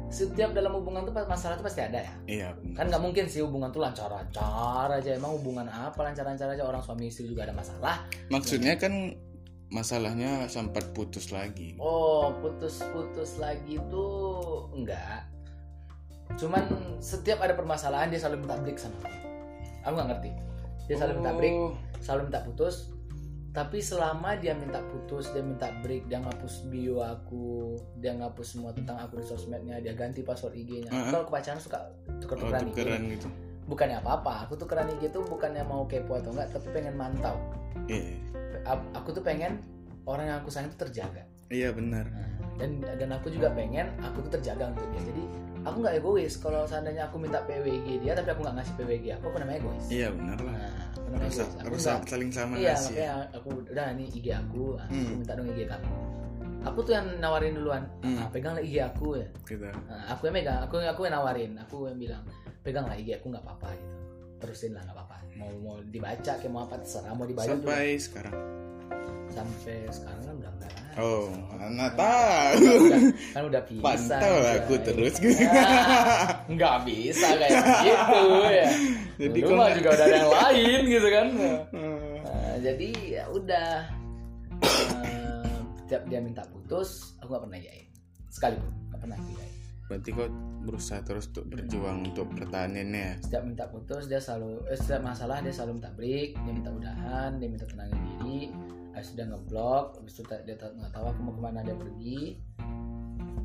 setiap 0.09 0.49
dalam 0.51 0.73
hubungan 0.73 1.05
tuh 1.05 1.13
masalah 1.21 1.53
tuh 1.53 1.69
pasti 1.69 1.85
ada 1.85 2.01
ya 2.01 2.13
Iya. 2.25 2.49
benar. 2.57 2.73
kan 2.73 2.85
nggak 2.89 3.03
mungkin 3.03 3.25
sih 3.27 3.45
hubungan 3.45 3.69
tuh 3.69 3.77
lancar-lancar 3.79 4.89
aja 4.89 5.11
emang 5.13 5.37
hubungan 5.37 5.67
apa 5.67 5.99
lancar-lancar 6.01 6.49
aja 6.49 6.65
orang 6.65 6.81
suami 6.81 7.07
istri 7.07 7.29
juga 7.29 7.45
ada 7.45 7.53
masalah 7.53 8.09
Maksudnya 8.27 8.73
kan 8.73 9.13
masalahnya 9.69 10.47
sempat 10.47 10.95
putus 10.95 11.29
lagi. 11.29 11.77
oh 11.77 12.33
putus-putus 12.39 13.37
lagi 13.37 13.77
tuh 13.85 14.65
enggak 14.73 15.27
cuman 16.35 16.63
setiap 16.97 17.39
ada 17.39 17.53
permasalahan 17.53 18.09
dia 18.09 18.19
selalu 18.19 18.43
minta 18.43 18.57
break 18.57 18.75
sama 18.75 18.99
aku 18.99 19.17
aku 19.81 19.93
nggak 19.93 20.09
ngerti 20.11 20.31
dia 20.85 20.95
selalu 20.95 21.13
minta 21.17 21.31
break 21.33 21.53
Oh. 21.53 21.71
selalu 21.97 22.21
minta 22.27 22.39
putus 22.41 22.75
tapi 23.49 23.81
selama 23.81 24.37
dia 24.37 24.53
minta 24.53 24.77
putus 24.85 25.31
dia 25.31 25.41
minta 25.41 25.71
break 25.81 26.05
dia 26.05 26.19
ngapus 26.19 26.67
bio 26.67 27.01
aku 27.01 27.73
dia 27.97 28.13
ngapus 28.13 28.47
semua 28.53 28.69
tentang 28.69 28.99
aku 28.99 29.17
di 29.17 29.25
sosmednya 29.25 29.79
dia 29.79 29.91
ganti 29.91 30.21
password 30.21 30.53
IG-nya 30.55 30.87
Uh-uh. 30.87 31.09
kalau 31.11 31.25
kepacaran 31.25 31.57
suka 31.57 31.79
Oh, 31.79 32.13
tuker-tukeran 32.19 32.61
IG 32.63 32.69
tukeran 32.71 33.01
gitu. 33.09 33.27
bukannya 33.65 33.97
apa-apa 33.97 34.45
aku 34.45 34.53
tuh 34.55 34.67
IG 34.69 35.09
tuh 35.09 35.23
bukannya 35.23 35.63
mau 35.63 35.83
kepo 35.83 36.15
atau 36.15 36.31
enggak 36.31 36.51
tapi 36.51 36.67
pengen 36.71 36.93
mantau 36.93 37.33
Iya. 37.85 38.19
A- 38.63 38.87
aku 38.93 39.09
tuh 39.11 39.21
pengen 39.21 39.63
orang 40.03 40.27
yang 40.27 40.37
aku 40.39 40.51
sayang 40.51 40.69
tuh 40.69 40.85
terjaga 40.85 41.23
Iya 41.47 41.71
benar. 41.71 42.05
dan 42.57 42.81
dan 42.83 43.09
aku 43.09 43.29
juga 43.29 43.47
pengen 43.51 43.89
aku 43.97 44.21
tuh 44.21 44.33
terjaga 44.33 44.69
untuk 44.69 44.85
dia 44.91 45.01
jadi 45.03 45.23
aku 45.63 45.77
nggak 45.79 45.95
egois 45.95 46.33
kalau 46.35 46.61
seandainya 46.63 47.03
aku 47.03 47.17
minta 47.17 47.39
PWG 47.41 47.87
dia 47.99 48.13
tapi 48.13 48.29
aku 48.29 48.41
nggak 48.41 48.55
ngasih 48.55 48.73
PWG 48.75 49.05
aku 49.13 49.25
apa 49.27 49.37
namanya 49.39 49.57
egois 49.59 49.85
Iya 49.87 50.07
benar 50.11 50.37
lah. 50.39 50.53
nah 50.53 50.71
aku 50.87 51.07
namanya 51.07 51.21
Harus 51.21 51.35
egois 51.35 51.47
aku 51.47 51.65
harus 51.65 51.83
nggak- 51.83 52.07
saling 52.07 52.31
sama 52.31 52.53
iya 52.55 52.67
ngasih. 52.71 52.93
makanya 52.93 53.11
aku 53.33 53.49
udah 53.65 53.85
ini 53.91 54.05
IG 54.11 54.27
aku 54.31 54.63
ah, 54.73 54.85
aku 54.85 54.93
Hmm. 54.93 55.15
minta 55.15 55.33
dong 55.33 55.47
IG 55.47 55.59
kamu 55.63 55.89
aku 56.59 56.79
tuh 56.81 56.93
yang 56.93 57.07
nawarin 57.17 57.53
duluan 57.53 57.83
Hmm. 57.99 58.17
ah, 58.17 58.27
peganglah 58.27 58.59
IG 58.61 58.75
aku 58.81 59.07
ya 59.15 59.27
Gitu. 59.43 59.63
Nah, 59.63 59.77
aku 60.09 60.21
yang 60.25 60.35
megang 60.35 60.59
aku 60.61 60.75
aku 60.79 61.01
yang 61.03 61.15
nawarin 61.15 61.51
aku 61.55 61.75
yang 61.85 61.97
bilang 61.97 62.23
peganglah 62.59 62.93
IG 62.93 63.09
aku 63.15 63.29
nggak 63.29 63.41
apa-apa 63.41 63.69
gitu 63.73 63.95
terusin 64.37 64.71
lah 64.71 64.83
nggak 64.83 64.93
apa-apa 64.93 65.15
mau 65.33 65.49
mau 65.59 65.75
dibaca 65.83 66.17
kayak 66.33 66.49
mau 66.49 66.63
apa 66.63 66.75
terserah 66.77 67.09
mau 67.11 67.23
dibaca 67.23 67.45
juga 67.47 67.69
Sampai 67.69 67.89
sekarang. 67.95 68.35
sampai 69.27 69.77
sekarang 69.87 70.21
kan 70.23 70.33
udah 70.35 70.51
enggak 70.51 70.71
lah 70.73 70.86
Oh, 70.97 71.29
anak 71.55 71.93
tahu. 71.93 72.89
kan 73.29 73.43
udah 73.43 73.61
pisah 73.63 73.85
Pantau 73.85 74.33
udah, 74.35 74.53
aku 74.57 74.73
ya. 74.73 74.81
terus. 74.83 75.13
Ah, 75.45 76.25
nggak 76.47 76.75
bisa 76.83 77.27
kayak 77.33 77.53
gitu 77.79 78.21
ya 78.49 78.67
Jadi 79.19 79.39
Dulu 79.39 79.51
mah 79.51 79.57
nggak- 79.63 79.75
juga 79.77 79.89
udah 79.91 80.03
ada 80.03 80.15
yang 80.15 80.33
lain 80.33 80.81
gitu 80.87 81.07
kan 81.07 81.27
Hmm. 81.69 82.17
Nah, 82.19 82.55
jadi 82.59 82.89
ya 83.07 83.23
udah 83.27 83.69
Eh, 84.99 85.53
setiap 85.79 86.03
dia 86.05 86.17
minta 86.17 86.41
putus 86.45 87.13
aku 87.17 87.29
nggak 87.29 87.43
pernah 87.43 87.59
yain 87.59 87.87
sekalipun 88.27 88.71
nggak 88.89 88.99
pernah 88.99 89.15
aku 89.15 89.31
yain 89.33 89.53
Berarti 89.87 90.09
kok 90.11 90.31
berusaha 90.61 90.99
terus 91.01 91.25
untuk 91.29 91.45
berjuang 91.47 92.03
untuk 92.03 92.27
pertahanannya. 92.29 93.21
setiap 93.21 93.39
minta 93.41 93.63
putus 93.65 94.03
dia 94.05 94.17
selalu 94.17 94.59
eh, 94.65 94.75
setiap 94.75 94.99
masalah 95.01 95.39
dia 95.39 95.49
selalu 95.49 95.71
minta 95.75 95.91
break 95.91 96.29
dia 96.35 96.51
minta 96.51 96.69
udahan 96.69 97.31
dia 97.35 97.47
minta 97.47 97.65
tenangin 97.65 97.95
diri 98.17 98.39
habis 98.97 99.13
dia 99.13 99.29
ngeblok 99.29 99.85
habis 100.01 100.13
itu 100.17 100.21
dia 100.25 100.55
nggak 100.57 100.89
tahu 100.89 101.05
aku 101.05 101.19
mau 101.21 101.33
ke 101.37 101.41
mana 101.41 101.59
dia 101.61 101.77
pergi 101.77 102.41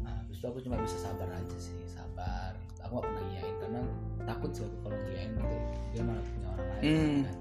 nah, 0.01 0.17
habis 0.17 0.41
itu 0.41 0.47
aku 0.49 0.59
cuma 0.65 0.81
bisa 0.81 0.97
sabar 0.97 1.29
aja 1.29 1.57
sih 1.61 1.77
sabar 1.85 2.57
aku 2.81 2.93
nggak 2.97 3.05
pernah 3.05 3.25
iyain 3.31 3.55
karena 3.61 3.81
takut 4.25 4.51
sih 4.51 4.65
aku 4.65 4.77
kalau 4.81 4.97
ngiyain 4.97 5.31
nanti 5.37 5.57
dia 5.93 6.03
malah 6.03 6.25
punya 6.25 6.49
orang 6.49 6.67
lain 6.67 6.83
Hmm. 6.83 7.21
kan. 7.23 7.37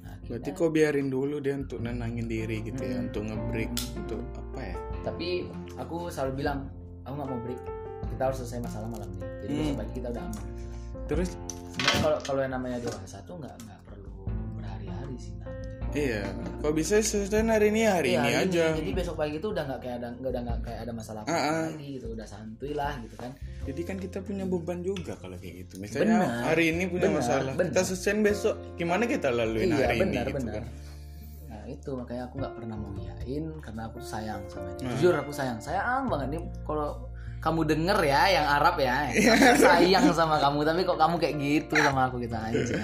nah, 0.00 0.14
Berarti 0.26 0.50
kok 0.54 0.70
biarin 0.70 1.08
dulu 1.10 1.36
dia 1.38 1.54
untuk 1.54 1.78
nenangin 1.78 2.26
diri 2.26 2.56
gitu 2.62 2.82
ya, 2.82 2.96
Hmm. 2.98 3.06
untuk 3.10 3.22
ngebreak 3.26 3.70
untuk 3.98 4.20
apa 4.38 4.60
ya? 4.62 4.76
tapi 5.02 5.28
aku 5.74 5.96
selalu 6.08 6.32
bilang 6.40 6.70
aku 7.02 7.14
nggak 7.14 7.30
mau 7.30 7.40
break 7.42 7.60
kita 8.06 8.22
harus 8.22 8.38
selesai 8.40 8.58
masalah 8.62 8.86
malam 8.86 9.08
ini 9.12 9.26
jadi 9.42 9.50
Hmm. 9.50 9.60
besok 9.60 9.76
pagi 9.76 9.92
kita 9.98 10.08
udah 10.14 10.24
aman 10.30 10.46
Terus 11.06 11.30
sebenarnya 11.70 12.00
kalau 12.02 12.18
kalau 12.22 12.40
yang 12.42 12.54
namanya 12.54 12.78
dewasa 12.82 13.18
tuh 13.22 13.38
nggak 13.38 13.54
nggak 13.62 13.80
perlu 13.86 14.10
berhari-hari 14.58 15.14
sih. 15.14 15.34
Iya, 15.96 16.22
kok 16.58 16.72
bisa 16.72 16.98
selesai 16.98 17.40
hari 17.42 17.66
ini 17.68 17.82
hari 17.82 18.08
Iya, 18.08 18.18
ini 18.18 18.28
hari 18.28 18.44
aja. 18.46 18.64
Jadi 18.74 18.90
besok 18.92 19.16
pagi 19.16 19.34
itu 19.34 19.48
udah 19.48 19.64
nggak 19.64 19.80
kayak 19.80 19.96
ada 19.96 20.08
nggak 20.12 20.30
udah 20.30 20.42
nggak 20.44 20.58
kayak 20.60 20.78
ada 20.78 20.92
masalah 20.92 21.20
apa 21.22 21.28
Ah, 21.28 21.40
ah. 21.40 21.64
lagi 21.66 21.88
gitu, 21.96 22.06
udah 22.08 22.26
santuy 22.26 22.72
lah 22.72 22.92
gitu 23.00 23.16
kan. 23.16 23.30
Jadi 23.64 23.80
kan 23.82 23.96
kita 23.96 24.18
punya 24.20 24.44
beban 24.44 24.78
juga 24.80 25.12
kalau 25.16 25.34
kayak 25.34 25.54
gitu. 25.64 25.74
Misalnya 25.78 26.16
Benar. 26.20 26.42
hari 26.46 26.64
ini 26.70 26.84
punya 26.86 27.08
Benar, 27.08 27.18
masalah, 27.18 27.52
benar. 27.52 27.66
kita 27.66 27.80
selesaiin 27.82 28.20
besok. 28.20 28.54
Gimana 28.76 29.02
kita 29.04 29.28
laluin 29.28 29.68
iya 29.68 29.86
hari 29.86 29.98
benar 29.98 30.12
ini? 30.12 30.16
gitu 30.22 30.36
benar. 30.36 30.54
kan? 30.54 30.64
Nah 31.46 31.62
itu 31.66 31.90
makanya 31.92 32.22
aku 32.24 32.34
nggak 32.36 32.54
pernah 32.54 32.76
mau 32.76 32.90
ngiyain 32.92 33.44
karena 33.58 33.82
aku 33.84 33.98
sayang 33.98 34.40
sama 34.46 34.68
dia. 34.72 34.84
Hmm. 34.84 34.90
Jujur 34.94 35.14
aku 35.14 35.32
sayang, 35.32 35.58
sayang 35.58 36.06
banget 36.06 36.28
nih 36.30 36.40
kalau 36.62 36.88
kamu 37.36 37.60
denger 37.64 37.98
ya 38.02 38.22
yang 38.32 38.46
Arab 38.48 38.74
ya, 38.76 39.06
sayang 39.66 40.10
sama 40.10 40.36
kamu 40.36 40.60
tapi 40.62 40.80
kok 40.82 40.98
kamu 40.98 41.14
kayak 41.16 41.34
gitu 41.36 41.74
sama 41.76 42.06
aku 42.06 42.18
kita 42.18 42.38
aja. 42.42 42.74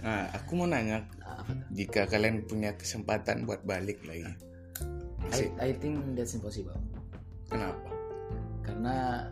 Nah, 0.00 0.24
aku 0.32 0.56
mau 0.56 0.64
nanya? 0.64 1.04
Jika 1.70 2.06
kalian 2.06 2.44
punya 2.44 2.74
kesempatan 2.74 3.44
buat 3.44 3.62
balik 3.62 4.02
lagi, 4.04 4.26
I. 5.30 5.46
I 5.58 5.70
think 5.74 6.14
that's 6.14 6.34
impossible 6.34 6.76
kenapa? 7.46 7.78
karena 8.60 9.26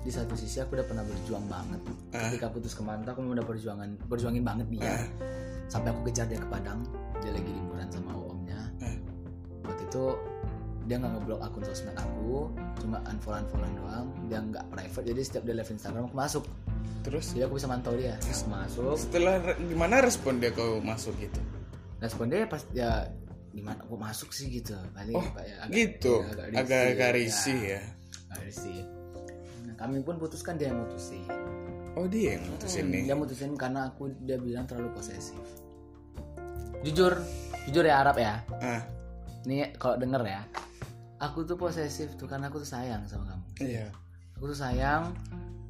di 0.00 0.10
satu 0.10 0.38
sisi 0.38 0.62
aku 0.62 0.78
udah 0.78 0.86
pernah 0.86 1.02
berjuang 1.02 1.46
banget 1.46 1.80
Ah. 2.14 2.30
ketika 2.30 2.46
putus 2.48 2.72
ke 2.72 2.82
mantan 2.82 3.10
aku 3.10 3.26
udah 3.26 3.42
perjuangan 3.42 3.88
berjuangin 4.06 4.44
banget 4.46 4.66
dia 4.70 4.86
Ah. 4.86 5.02
sampai 5.66 5.90
aku 5.90 6.06
kejar 6.06 6.30
dia 6.30 6.38
ke 6.38 6.46
Padang 6.46 6.86
dia 7.18 7.34
lagi 7.34 7.50
liburan 7.50 7.88
sama 7.90 8.14
omnya 8.14 8.60
Ah. 8.78 8.94
waktu 9.66 9.82
itu 9.84 10.04
dia 10.86 11.02
nggak 11.02 11.12
ngeblok 11.18 11.40
akun 11.42 11.62
sosmed 11.66 11.98
aku 11.98 12.46
cuma 12.78 13.02
unfollow 13.10 13.42
unfollow 13.42 13.70
doang 13.74 14.06
dia 14.30 14.38
nggak 14.38 14.64
private 14.70 15.04
jadi 15.10 15.20
setiap 15.26 15.42
dia 15.42 15.54
live 15.58 15.70
Instagram 15.70 16.06
aku 16.06 16.16
masuk. 16.16 16.44
Terus? 17.02 17.26
Jadi 17.34 17.42
aku 17.46 17.54
bisa 17.58 17.70
mantau 17.70 17.94
dia. 17.94 18.14
Aku 18.18 18.46
masuk. 18.50 18.94
Setelah 18.98 19.34
gimana 19.58 20.02
respon 20.02 20.38
dia 20.38 20.50
kau 20.54 20.78
masuk 20.82 21.14
gitu? 21.18 21.38
Respon 21.98 22.30
dia 22.30 22.46
pas 22.46 22.62
ya 22.70 23.10
gimana 23.50 23.82
aku 23.82 23.98
masuk 23.98 24.30
sih 24.30 24.46
gitu? 24.50 24.78
Paling 24.94 25.14
oh 25.18 25.26
kayak 25.34 25.70
gitu? 25.74 26.22
ya, 26.22 26.62
agak 26.62 26.82
agak 26.94 27.10
risih, 27.18 27.58
risih 27.58 27.58
ya? 27.62 27.80
Agak 28.30 28.42
risih. 28.46 28.78
Nah, 29.66 29.74
kami 29.74 30.02
pun 30.06 30.14
putuskan 30.22 30.54
dia 30.54 30.70
yang 30.70 30.82
mutusin. 30.86 31.26
Oh 31.98 32.06
dia 32.06 32.38
yang 32.38 32.44
mutusin 32.46 32.84
nih? 32.90 33.02
Dia 33.10 33.16
mutusin 33.18 33.50
karena 33.58 33.90
aku 33.90 34.14
dia 34.22 34.38
bilang 34.38 34.66
terlalu 34.70 34.94
posesif. 34.94 35.42
Jujur 36.86 37.18
jujur 37.66 37.82
ya 37.82 38.06
Arab 38.06 38.18
ya. 38.22 38.42
Ah. 38.62 38.82
Nih 39.46 39.74
kalau 39.78 39.98
denger 39.98 40.22
ya 40.26 40.42
aku 41.16 41.44
tuh 41.44 41.56
posesif 41.56 42.14
tuh 42.14 42.26
karena 42.26 42.48
aku 42.48 42.60
tuh 42.60 42.68
sayang 42.68 43.04
sama 43.06 43.24
kamu. 43.26 43.44
Iya. 43.62 43.86
Aku 44.36 44.44
tuh 44.46 44.58
sayang 44.58 45.16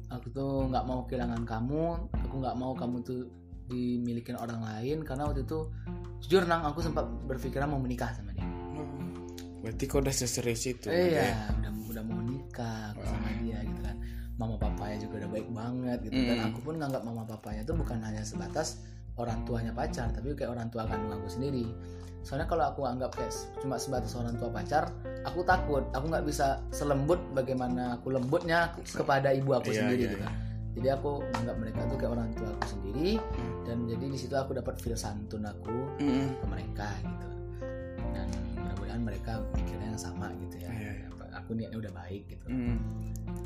aku 0.07 0.27
tuh 0.31 0.67
nggak 0.71 0.83
mau 0.87 1.03
kehilangan 1.03 1.43
kamu 1.43 1.83
aku 2.15 2.35
nggak 2.39 2.55
mau 2.55 2.71
kamu 2.71 3.03
tuh 3.03 3.27
dimilikin 3.67 4.39
orang 4.39 4.63
lain 4.63 5.03
karena 5.03 5.27
waktu 5.27 5.43
itu 5.43 5.67
jujur 6.23 6.47
nang 6.47 6.63
aku 6.63 6.79
sempat 6.79 7.03
berpikiran 7.27 7.67
mau 7.67 7.79
menikah 7.79 8.15
sama 8.15 8.31
dia. 8.31 8.47
Oh, 8.79 8.87
berarti 9.59 9.83
kau 9.83 9.99
udah 9.99 10.15
seserius 10.15 10.63
itu 10.63 10.87
eh, 10.87 11.11
ya? 11.11 11.23
iya 11.27 11.37
udah 11.59 11.71
udah 11.91 12.03
mau 12.07 12.23
nikah 12.23 12.95
aku 12.95 13.03
sama 13.03 13.27
dia 13.43 13.59
gitu 13.63 13.81
kan. 13.83 13.95
Mama 14.37 14.55
papanya 14.55 14.97
juga 15.01 15.25
udah 15.25 15.29
baik 15.33 15.49
banget 15.51 15.97
gitu 16.07 16.19
dan 16.23 16.37
Hmm. 16.39 16.47
aku 16.53 16.59
pun 16.61 16.73
nganggap 16.77 17.01
mama 17.03 17.23
papanya 17.25 17.61
tuh 17.65 17.75
bukan 17.75 17.97
hanya 17.99 18.23
sebatas 18.23 18.79
orang 19.17 19.41
tuanya 19.43 19.73
pacar 19.73 20.13
tapi 20.13 20.31
kayak 20.31 20.53
orang 20.53 20.69
tua 20.69 20.85
kandung 20.85 21.09
aku 21.11 21.25
sendiri 21.27 21.65
soalnya 22.27 22.43
kalau 22.45 22.67
aku 22.67 22.83
anggap 22.83 23.15
kayak 23.15 23.31
cuma 23.57 23.79
sebatas 23.79 24.11
orang 24.13 24.35
tua 24.35 24.51
pacar 24.51 24.91
aku 25.23 25.41
takut 25.41 25.87
aku 25.91 26.05
nggak 26.05 26.27
bisa 26.27 26.59
selembut 26.69 27.23
bagaimana 27.31 27.95
aku 27.95 28.11
lembutnya 28.11 28.75
kepada 28.83 29.31
ibu 29.31 29.55
aku 29.55 29.71
Iya, 29.71 29.79
sendiri 29.79 29.95
iya, 29.97 30.09
gitu 30.09 30.17
iya. 30.19 30.31
jadi 30.75 30.87
aku 30.93 31.09
menganggap 31.23 31.55
mereka 31.57 31.79
tuh 31.87 31.95
kayak 31.95 32.11
orang 32.11 32.29
tua 32.33 32.49
aku 32.51 32.65
sendiri 32.67 33.09
Hmm. 33.15 33.53
dan 33.63 33.77
jadi 33.85 34.05
di 34.05 34.17
situ 34.17 34.35
aku 34.35 34.51
dapat 34.53 34.75
feel 34.77 34.95
santun 34.95 35.43
aku 35.43 35.71
Mm-mm. 35.97 36.35
ke 36.35 36.45
mereka 36.45 36.87
gitu 36.99 37.29
dan 38.11 38.27
mudah-mudahan 38.57 39.01
mereka 39.01 39.31
pikirnya 39.53 39.87
yang 39.89 40.01
sama 40.01 40.27
gitu 40.37 40.55
ya 40.59 40.67
Iya, 40.69 40.91
iya. 40.99 41.07
aku 41.31 41.49
niatnya 41.53 41.79
udah 41.79 41.93
baik 41.95 42.27
gitu 42.27 42.45
Mm. 42.45 42.77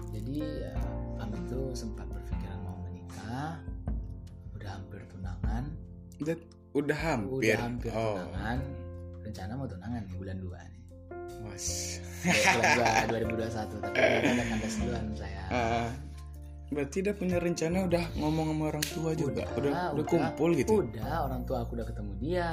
jadi 0.09 0.35
ya, 0.59 0.73
kami 1.17 1.37
tuh 1.45 1.69
sempat 1.71 2.09
berpikiran 2.09 2.57
mau 2.59 2.81
menikah 2.81 3.61
udah 4.51 4.69
hampir 4.73 5.05
tunangan 5.07 5.69
udah 6.17 6.33
udah 6.71 6.97
hampir, 6.97 7.51
udah 7.51 7.59
hampir 7.59 7.91
oh. 7.91 8.15
tunangan. 8.15 8.59
Rencana 9.21 9.51
mau 9.59 9.67
tunangan 9.67 10.01
nih 10.07 10.15
bulan 10.17 10.37
2 10.39 10.49
nih. 10.49 10.81
Was 11.41 11.65
Ya, 12.21 12.53
bulan 13.09 13.25
2 13.33 13.33
2021 13.33 13.81
tapi 13.81 13.97
ada 14.29 14.43
kandas 14.45 14.75
duluan 14.77 15.05
saya 15.17 15.43
Ah, 15.49 15.89
berarti 16.69 16.97
udah 17.03 17.15
punya 17.17 17.37
rencana 17.41 17.77
udah 17.89 18.03
ngomong 18.15 18.47
sama 18.53 18.63
orang 18.71 18.85
tua 18.93 19.11
juga? 19.17 19.43
Udah 19.57 19.91
udah, 19.97 20.05
kumpul 20.05 20.49
gitu? 20.55 20.85
Udah 20.85 21.27
orang 21.27 21.41
tua 21.43 21.57
aku 21.65 21.71
udah 21.75 21.87
ketemu 21.89 22.11
dia. 22.21 22.49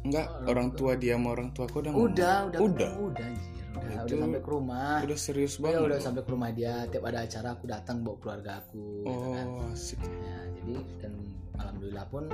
Enggak 0.00 0.26
orang 0.32 0.48
orang 0.48 0.68
tua. 0.72 0.78
tua 0.96 1.02
dia 1.02 1.14
sama 1.18 1.28
orang 1.36 1.48
tua 1.52 1.64
aku 1.68 1.76
udah 1.84 1.92
ngomong. 1.92 2.08
udah 2.08 2.36
udah 2.48 2.60
udah 2.60 2.88
ketemu, 2.88 3.02
udah? 3.10 3.26
Anjir. 3.28 3.60
Udah, 3.70 3.86
Itu 3.86 4.02
udah 4.02 4.18
sampai 4.24 4.40
ke 4.40 4.50
rumah. 4.50 4.96
Udah 5.06 5.18
serius 5.18 5.54
Ya 5.54 5.62
banget 5.62 5.80
udah 5.86 5.98
sampai 6.00 6.22
ke 6.24 6.30
rumah 6.32 6.50
dia. 6.50 6.74
Tiap 6.88 7.04
ada 7.04 7.18
acara 7.22 7.48
aku 7.54 7.64
datang 7.68 7.96
bawa 8.00 8.16
keluarga 8.18 8.50
aku 8.64 8.82
gitu 9.04 9.28
kan. 9.34 9.46
oh 9.46 9.70
asik. 9.74 10.00
Ya, 10.00 10.38
jadi 10.56 10.74
dan 11.04 11.12
alhamdulillah 11.60 12.06
pun 12.08 12.24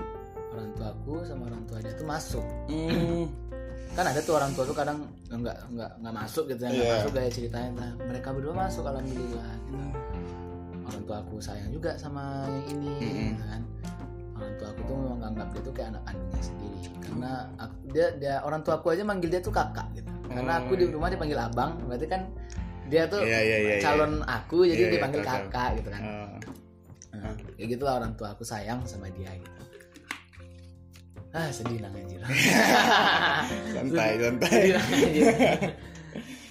orang 0.56 0.70
tua 0.72 0.88
aku 0.90 1.12
sama 1.22 1.42
orang 1.46 1.62
tua 1.64 1.78
dia 1.78 1.92
tuh 1.92 2.06
masuk. 2.06 2.44
Hmm, 2.66 3.24
Kan 3.96 4.04
ada 4.04 4.20
tuh 4.20 4.34
orang 4.34 4.52
tua 4.52 4.64
tuh 4.64 4.72
kadang 4.72 4.98
nggak 5.26 5.56
nggak 5.70 5.90
nggak 6.00 6.14
masuk 6.14 6.44
gitu 6.46 6.60
ya, 6.62 6.68
nggak 6.68 6.84
Iya. 6.84 6.94
masuk 6.98 7.12
kayak 7.12 7.32
ceritanya. 7.32 7.70
Nah, 7.74 7.90
mereka 8.02 8.28
berdua 8.30 8.54
masuk 8.54 8.84
alhamdulillah. 8.84 9.52
Gitu. 9.62 9.76
Orang 10.82 11.02
tua 11.02 11.16
aku 11.18 11.36
sayang 11.38 11.70
juga 11.70 11.90
sama 11.96 12.22
yang 12.46 12.66
ini 12.74 12.92
Mm-mm. 12.98 13.30
kan. 13.40 13.60
Orang 14.36 14.52
tua 14.56 14.68
aku 14.68 14.80
tuh 14.82 14.94
memang 14.94 15.18
nganggap 15.18 15.48
dia 15.48 15.60
tuh 15.62 15.72
kayak 15.72 15.88
anak 15.90 16.02
kandungnya 16.04 16.42
sendiri. 16.42 16.80
Karena 17.00 17.30
aku, 17.56 17.74
dia 17.88 18.06
dia 18.16 18.34
orang 18.42 18.60
tua 18.60 18.74
aku 18.76 18.86
aja 18.90 19.02
manggil 19.02 19.28
dia 19.30 19.40
tuh 19.40 19.50
kakak 19.50 19.86
gitu. 19.94 20.10
Karena 20.26 20.52
aku 20.60 20.72
di 20.74 20.84
iya. 20.84 20.92
rumah 20.92 21.08
dipanggil 21.08 21.38
abang, 21.38 21.70
berarti 21.82 22.06
kan 22.06 22.22
dia 22.86 23.02
tuh 23.06 23.18
Iya, 23.18 23.40
iya, 23.40 23.56
iya, 23.56 23.72
iya. 23.72 23.82
calon 23.82 24.20
aku 24.22 24.62
jadi 24.62 24.76
Iya, 24.76 24.84
iya, 24.84 24.94
dipanggil 24.94 25.22
tahu. 25.22 25.30
kakak 25.32 25.68
gitu 25.80 25.88
kan. 25.88 26.02
Ah, 26.04 26.28
Nah, 27.16 27.32
kayak 27.56 27.68
gitu 27.72 27.82
lah 27.82 27.94
orang 27.96 28.12
tua 28.12 28.28
aku 28.30 28.44
sayang 28.44 28.84
sama 28.84 29.08
dia 29.08 29.32
gitu. 29.32 29.55
Ah 31.36 31.52
sedih 31.52 31.84
lah 31.84 31.92
anjir. 31.92 32.16
santai 33.76 34.10
santai 34.16 34.48
sedih 34.48 34.72
lah 34.72 34.84
anjir. 34.88 35.26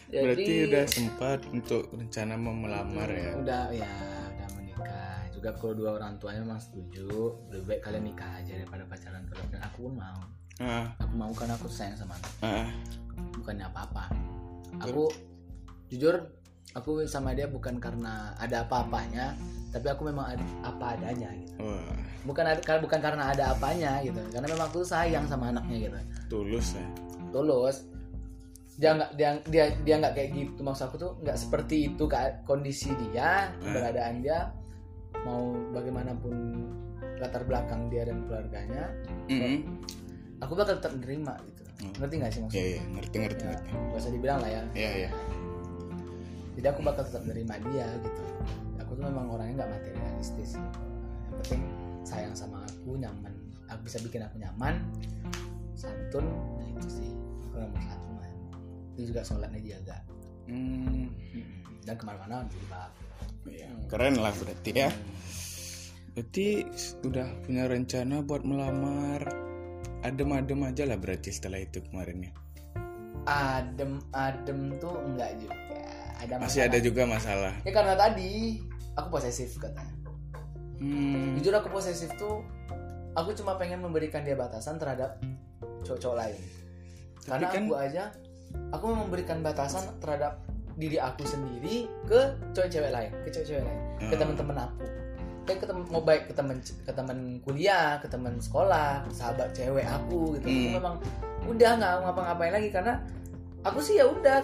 Jadi, 0.06 0.22
berarti 0.22 0.54
udah 0.70 0.86
sempat 0.86 1.40
untuk 1.50 1.90
rencana 1.92 2.38
mau 2.38 2.54
melamar 2.54 3.10
ya 3.10 3.36
Udah 3.36 3.64
ya 3.74 3.90
udah 4.32 4.48
menikah. 4.56 5.18
Juga 5.34 5.50
kalau 5.58 5.74
dua 5.74 5.90
orang 5.98 6.16
tuanya 6.16 6.46
memang 6.46 6.62
setuju, 6.62 7.10
lebih 7.50 7.66
baik 7.68 7.82
kalian 7.84 8.06
nikah 8.06 8.30
aja 8.38 8.54
daripada 8.56 8.86
pacaran 8.86 9.26
terus. 9.26 9.44
Dan 9.50 9.60
aku 9.60 9.90
pun 9.90 9.94
mau. 9.98 10.22
ah, 10.62 10.88
Aku 11.02 11.14
mau 11.18 11.34
karena 11.34 11.58
aku 11.58 11.68
sayang 11.68 11.98
sama 11.98 12.14
anak. 12.16 12.32
ah, 12.46 12.70
Bukannya 13.36 13.66
apa-apa. 13.68 14.04
Aku 14.86 15.10
jujur 15.90 16.16
aku 16.74 17.06
sama 17.06 17.32
dia 17.32 17.46
bukan 17.46 17.78
karena 17.78 18.34
ada 18.36 18.64
apa-apanya, 18.64 19.38
tapi 19.70 19.86
aku 19.86 20.06
memang 20.06 20.26
ada 20.30 20.44
apa 20.62 20.86
adanya 20.94 21.30
gitu. 21.36 21.54
wah 21.60 21.94
Bukan 22.26 22.42
ada- 22.44 22.82
bukan 22.82 23.00
karena 23.00 23.24
ada 23.30 23.44
apanya 23.52 24.02
gitu. 24.02 24.18
Karena 24.28 24.48
memang 24.48 24.66
aku 24.66 24.82
sayang 24.82 25.24
sama 25.26 25.52
anaknya 25.52 25.78
gitu. 25.86 26.00
tulus 26.28 26.74
ya 26.74 26.86
tulus 27.30 27.86
dia 28.76 28.92
nggak 28.92 29.12
dia 29.14 29.30
dia 29.46 29.66
dia 29.80 29.96
nggak 29.98 30.14
kayak 30.14 30.30
gitu 30.34 30.60
maksud 30.60 30.84
aku 30.86 30.96
tuh 30.98 31.12
nggak 31.22 31.38
seperti 31.38 31.76
itu 31.88 32.04
kondisi 32.44 32.92
dia 32.98 33.48
Hmm. 33.54 33.72
keberadaan 33.72 34.16
dia 34.20 34.52
mau 35.22 35.40
bagaimanapun 35.70 36.34
latar 37.16 37.44
belakang 37.44 37.88
dia 37.88 38.04
dan 38.04 38.26
keluarganya 38.26 38.92
Mm-mm. 39.26 39.64
aku 40.38 40.52
bakal 40.54 40.76
tetap 40.76 40.92
nerima 40.98 41.40
gitu 41.46 41.64
Hmm. 41.76 41.92
ngerti 41.94 42.14
nggak 42.18 42.32
sih 42.32 42.40
ya 42.40 42.44
maksudnya 42.44 42.68
ya 42.68 42.84
ngerti 42.90 43.16
ngerti 43.18 43.42
ya, 43.42 43.48
ngerti 43.50 43.70
nggak 43.70 43.96
usah 43.98 44.12
dibilang 44.12 44.40
lah 44.40 44.50
ya 44.50 44.62
ya 44.74 44.92
ya 44.98 45.10
jadi 46.56 46.72
aku 46.72 46.80
bakal 46.88 47.04
tetap 47.04 47.24
nerima 47.28 47.60
dia 47.72 47.88
gitu. 48.00 48.24
Aku 48.80 48.96
tuh 48.96 49.04
memang 49.08 49.28
orangnya 49.28 49.64
nggak 49.64 49.72
materialistis 49.76 50.56
gitu. 50.56 50.80
yang 51.26 51.36
penting 51.44 51.62
sayang 52.08 52.36
sama 52.36 52.64
aku 52.64 52.96
nyaman. 52.96 53.34
Aku 53.68 53.82
bisa 53.84 53.98
bikin 54.00 54.24
aku 54.24 54.40
nyaman 54.40 54.80
santun 55.76 56.26
nah 56.58 56.68
itu 56.72 56.88
sih. 57.04 57.12
Aku 57.52 57.60
nomor 57.60 57.82
satu 57.84 58.10
man 58.16 58.32
itu 58.96 59.12
juga 59.12 59.22
sholatnya 59.28 59.60
dijaga 59.60 59.98
Hmm, 60.46 61.10
dan 61.90 61.98
ke 61.98 62.06
mana-mana 62.06 62.46
jilbab 62.54 62.94
iya. 63.50 63.66
keren 63.90 64.22
lah 64.22 64.30
berarti 64.30 64.72
ya. 64.78 64.90
Berarti 66.14 66.46
udah 67.02 67.28
punya 67.44 67.66
rencana 67.66 68.22
buat 68.22 68.46
melamar 68.46 69.26
adem-adem 70.06 70.62
aja 70.70 70.86
lah 70.86 71.02
berarti 71.02 71.34
setelah 71.34 71.66
itu 71.66 71.82
kemarin 71.90 72.30
ya? 72.30 72.32
Adem 73.26 73.98
adem 74.14 74.78
tuh 74.78 75.02
enggak 75.02 75.34
juga 75.42 75.65
ada 76.18 76.34
masih 76.38 76.62
ada 76.64 76.78
juga 76.78 77.04
masalah. 77.04 77.54
Ya 77.62 77.72
karena 77.72 77.94
tadi 77.94 78.62
aku 78.94 79.08
posesif 79.10 79.58
katanya. 79.58 79.94
Hmm, 80.76 81.36
jujur 81.36 81.52
aku 81.52 81.72
posesif 81.72 82.12
tuh 82.16 82.44
aku 83.14 83.32
cuma 83.32 83.56
pengen 83.56 83.80
memberikan 83.80 84.22
dia 84.22 84.36
batasan 84.36 84.76
terhadap 84.76 85.16
cowok-cowok 85.82 86.18
lain. 86.18 86.40
Karena 87.24 87.48
kan- 87.48 87.64
aku 87.64 87.74
aja 87.74 88.04
aku 88.70 88.84
mau 88.88 89.04
memberikan 89.04 89.40
batasan 89.40 89.88
terhadap 89.98 90.44
diri 90.76 91.00
aku 91.00 91.24
sendiri 91.24 91.88
ke 92.04 92.20
cewek-cewek 92.52 92.92
lain 92.92 93.12
ke 93.24 93.32
cewek-cewek 93.32 93.64
lain 93.64 93.80
ke 94.04 94.14
Ah. 94.14 94.20
teman-teman 94.20 94.58
aku. 94.62 94.86
Kayak 95.46 95.58
ke 95.62 95.66
mau 95.88 96.02
baik 96.02 96.24
ke 96.28 96.34
teman 96.34 96.58
ke 96.60 96.92
teman 96.92 97.18
kuliah 97.40 98.02
ke 98.02 98.08
teman 98.10 98.36
sekolah 98.36 99.06
ke 99.06 99.14
sahabat 99.14 99.54
cewek 99.54 99.86
aku 99.86 100.36
gitu. 100.36 100.46
Aku 100.46 100.60
Hmm. 100.60 100.74
memang 100.76 100.96
udah 101.46 101.72
nggak 101.78 101.94
ngapa-ngapain 102.04 102.52
lagi 102.52 102.70
karena 102.70 102.94
aku 103.64 103.80
sih 103.80 103.96
ya 103.96 104.06
udah 104.06 104.42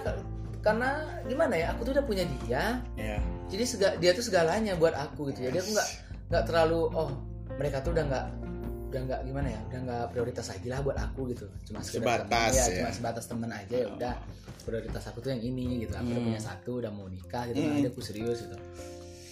karena 0.62 0.90
gimana 1.26 1.54
ya 1.54 1.74
aku 1.74 1.82
tuh 1.84 1.94
udah 1.94 2.06
punya 2.06 2.24
dia. 2.40 2.80
Ya 2.96 3.18
jadi 3.52 3.64
sega- 3.66 3.98
dia 3.98 4.12
tuh 4.14 4.24
segalanya 4.24 4.74
buat 4.74 4.96
aku 4.96 5.28
gitu 5.28 5.44
jadi 5.44 5.60
aku 5.60 5.76
nggak 5.76 5.90
nggak 6.32 6.44
terlalu 6.48 6.88
oh 6.90 7.12
mereka 7.60 7.84
tuh 7.84 7.92
udah 7.92 8.06
nggak 8.08 8.26
udah 8.88 9.02
nggak 9.04 9.22
gimana 9.24 9.48
ya 9.48 9.60
udah 9.68 9.80
nggak 9.84 10.04
prioritas 10.12 10.46
lagi 10.48 10.68
lah 10.68 10.80
buat 10.80 10.96
aku 10.96 11.32
gitu. 11.32 11.48
Cuma 11.64 11.80
Sebatas, 11.80 12.28
teman, 12.28 12.52
ya, 12.52 12.64
ya. 12.64 12.76
cuma 12.78 12.90
sebatas 12.92 13.26
teman 13.28 13.52
aja 13.52 13.76
ya 13.78 13.88
udah. 13.90 14.16
Prioritas 14.62 15.04
aku 15.06 15.20
tuh 15.20 15.32
yang 15.32 15.42
ini 15.42 15.82
gitu. 15.82 15.96
Aku 15.96 16.08
udah 16.08 16.20
Hmm. 16.20 16.28
punya 16.28 16.42
satu 16.42 16.72
udah 16.80 16.92
mau 16.92 17.08
nikah 17.08 17.44
gitu. 17.50 17.60
Hmm. 17.60 17.76
ada 17.78 17.88
aku 17.88 18.02
serius 18.02 18.40
gitu. 18.42 18.58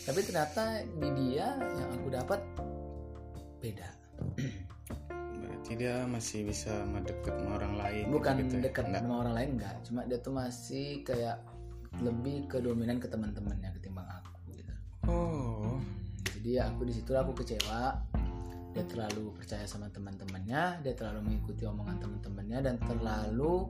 Tapi 0.02 0.20
ternyata 0.24 0.64
di 0.90 1.10
dia 1.14 1.48
yang 1.56 1.90
aku 1.94 2.08
dapat 2.10 2.40
beda 3.60 3.90
berarti 5.60 5.76
dia 5.76 6.08
masih 6.08 6.48
bisa 6.48 6.72
mendekat 6.88 7.36
sama 7.36 7.60
orang 7.60 7.76
lain 7.76 8.04
bukan 8.08 8.34
gitu 8.48 8.64
dekat 8.64 8.88
Enggak. 8.88 9.04
sama 9.04 9.16
orang 9.28 9.34
lain 9.36 9.50
enggak. 9.60 9.76
Cuma 9.84 10.00
dia 10.08 10.18
tuh 10.24 10.32
masih 10.32 11.04
kayak 11.04 11.38
lebih 12.00 12.48
ke 12.48 12.64
dominan 12.64 12.96
ke 12.96 13.12
teman-temannya 13.12 13.68
ketimbang 13.76 14.08
aku 14.08 14.56
gitu. 14.56 14.72
Oh. 15.12 15.76
Jadi 16.40 16.64
ya 16.64 16.72
aku 16.72 16.88
di 16.88 16.96
situ 16.96 17.12
aku 17.12 17.36
kecewa. 17.44 17.92
Dia 18.72 18.86
terlalu 18.88 19.36
percaya 19.36 19.68
sama 19.68 19.92
teman-temannya 19.92 20.80
dia 20.80 20.94
terlalu 20.96 21.28
mengikuti 21.28 21.68
omongan 21.68 22.00
teman-temannya 22.00 22.60
dan 22.64 22.76
terlalu 22.80 23.68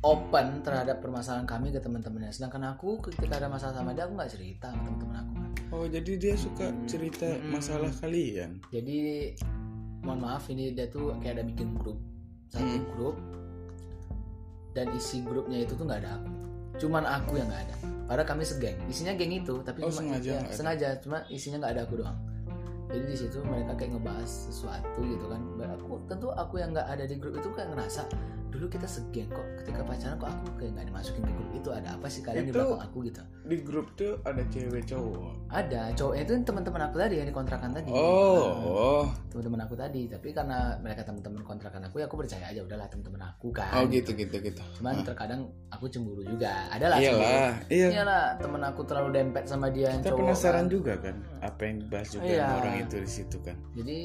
open 0.00 0.64
terhadap 0.64 1.04
permasalahan 1.04 1.44
kami 1.44 1.76
ke 1.76 1.78
teman-temannya. 1.84 2.32
Sedangkan 2.32 2.72
aku 2.72 3.04
ketika 3.04 3.36
ada 3.36 3.52
masalah 3.52 3.84
sama 3.84 3.92
dia 3.92 4.08
aku 4.08 4.16
nggak 4.16 4.32
cerita 4.32 4.72
sama 4.72 4.80
teman-teman 4.88 5.16
aku 5.20 5.32
Oh 5.68 5.84
jadi 5.84 6.16
dia 6.16 6.32
suka 6.32 6.72
cerita 6.88 7.28
Mm-mm. 7.28 7.52
masalah 7.52 7.92
kalian. 8.00 8.56
jadi 8.72 9.36
mohon 10.08 10.24
maaf 10.24 10.48
ini 10.48 10.72
dia 10.72 10.88
tuh 10.88 11.12
kayak 11.20 11.36
ada 11.36 11.44
bikin 11.44 11.76
grup. 11.76 12.00
Satu 12.48 12.64
Hmm. 12.64 12.88
grup 12.96 13.16
dan 14.72 14.88
isi 14.96 15.20
grupnya 15.20 15.68
itu 15.68 15.76
tuh 15.76 15.84
nggak 15.84 16.00
ada 16.00 16.16
aku. 16.16 16.30
Cuman 16.80 17.04
aku 17.04 17.32
yang 17.36 17.48
nggak 17.52 17.62
ada. 17.68 17.76
Padahal 18.08 18.24
kami 18.24 18.42
segeng. 18.48 18.78
Isinya 18.88 19.12
geng 19.12 19.36
itu 19.36 19.60
tapi 19.60 19.84
Oh, 19.84 19.92
cuma 19.92 20.00
sengaja 20.00 20.32
ya, 20.40 20.48
sengaja. 20.48 20.88
Cuma 21.04 21.20
isinya 21.28 21.60
nggak 21.60 21.72
ada 21.76 21.82
aku 21.84 21.94
doang. 22.00 22.16
Jadi 22.88 23.04
di 23.04 23.16
situ 23.20 23.36
mereka 23.44 23.76
kayak 23.76 24.00
ngebahas 24.00 24.30
sesuatu 24.48 25.00
gitu 25.04 25.28
kan. 25.28 25.40
Aku 25.76 26.00
tentu 26.08 26.32
aku 26.32 26.56
yang 26.56 26.72
nggak 26.72 26.88
ada 26.88 27.04
di 27.04 27.20
grup 27.20 27.36
itu 27.36 27.52
kayak 27.52 27.76
ngerasa 27.76 28.08
dulu 28.48 28.66
kita 28.66 28.84
segeng 28.84 29.28
kok 29.28 29.44
ketika 29.58 29.80
pacaran 29.80 30.16
kok 30.16 30.28
aku 30.28 30.44
kayak 30.56 30.70
nggak 30.72 30.86
dimasukin 30.86 31.22
ke 31.22 31.32
grup 31.32 31.50
itu 31.52 31.68
ada 31.70 31.88
apa 31.92 32.06
sih 32.06 32.20
kalian 32.20 32.42
di 32.42 32.50
Itu- 32.50 32.58
belakang 32.58 32.82
aku 32.82 32.98
gitu 33.04 33.22
Di 33.44 33.56
grup 33.58 33.86
tuh 33.94 34.12
ada 34.22 34.42
cewek 34.44 34.84
cowok. 34.84 35.32
ada 35.48 35.80
cowoknya 35.92 36.22
itu 36.22 36.32
teman-teman 36.42 36.82
aku 36.82 36.96
tadi 36.96 37.14
yang 37.16 37.26
dikontrakan 37.26 37.70
tadi 37.70 37.90
Oh, 37.90 38.44
Nah, 38.48 38.64
oh, 38.64 39.04
teman-teman 39.28 39.60
aku 39.62 39.74
tadi 39.74 40.02
tapi 40.06 40.28
karena 40.30 40.58
mereka 40.78 41.00
teman-teman 41.02 41.40
kontrakan 41.42 41.80
aku 41.82 41.96
ya 41.96 42.04
aku 42.04 42.16
percaya 42.16 42.44
aja 42.46 42.60
udahlah 42.60 42.84
teman-teman 42.86 43.22
aku 43.26 43.48
kan 43.50 43.72
oh 43.74 43.84
gitu 43.86 44.10
gitu 44.12 44.36
gitu. 44.38 44.62
cuman 44.76 45.00
terkadang 45.00 45.40
aku 45.68 45.84
cemburu 45.86 46.20
juga 46.22 46.68
ada 46.68 46.86
lah 46.88 46.98
Iyalah, 46.98 47.52
iya. 47.68 47.88
iyalah 47.90 48.22
temen 48.36 48.60
aku 48.60 48.80
terlalu 48.82 49.10
dempet 49.14 49.44
sama 49.44 49.68
dia 49.68 49.88
yang 49.90 50.00
Kita 50.00 50.10
cowok 50.10 50.20
penasaran 50.22 50.56
kan. 50.58 50.66
juga 50.68 50.92
kan 50.98 51.16
apa 51.40 51.60
yang 51.62 51.76
dibahas 51.80 52.08
juga 52.10 52.24
Iya. 52.26 52.46
orang 52.54 52.74
itu 52.82 52.96
di 52.98 53.10
situ 53.10 53.36
kan. 53.40 53.56
jadi 53.72 53.98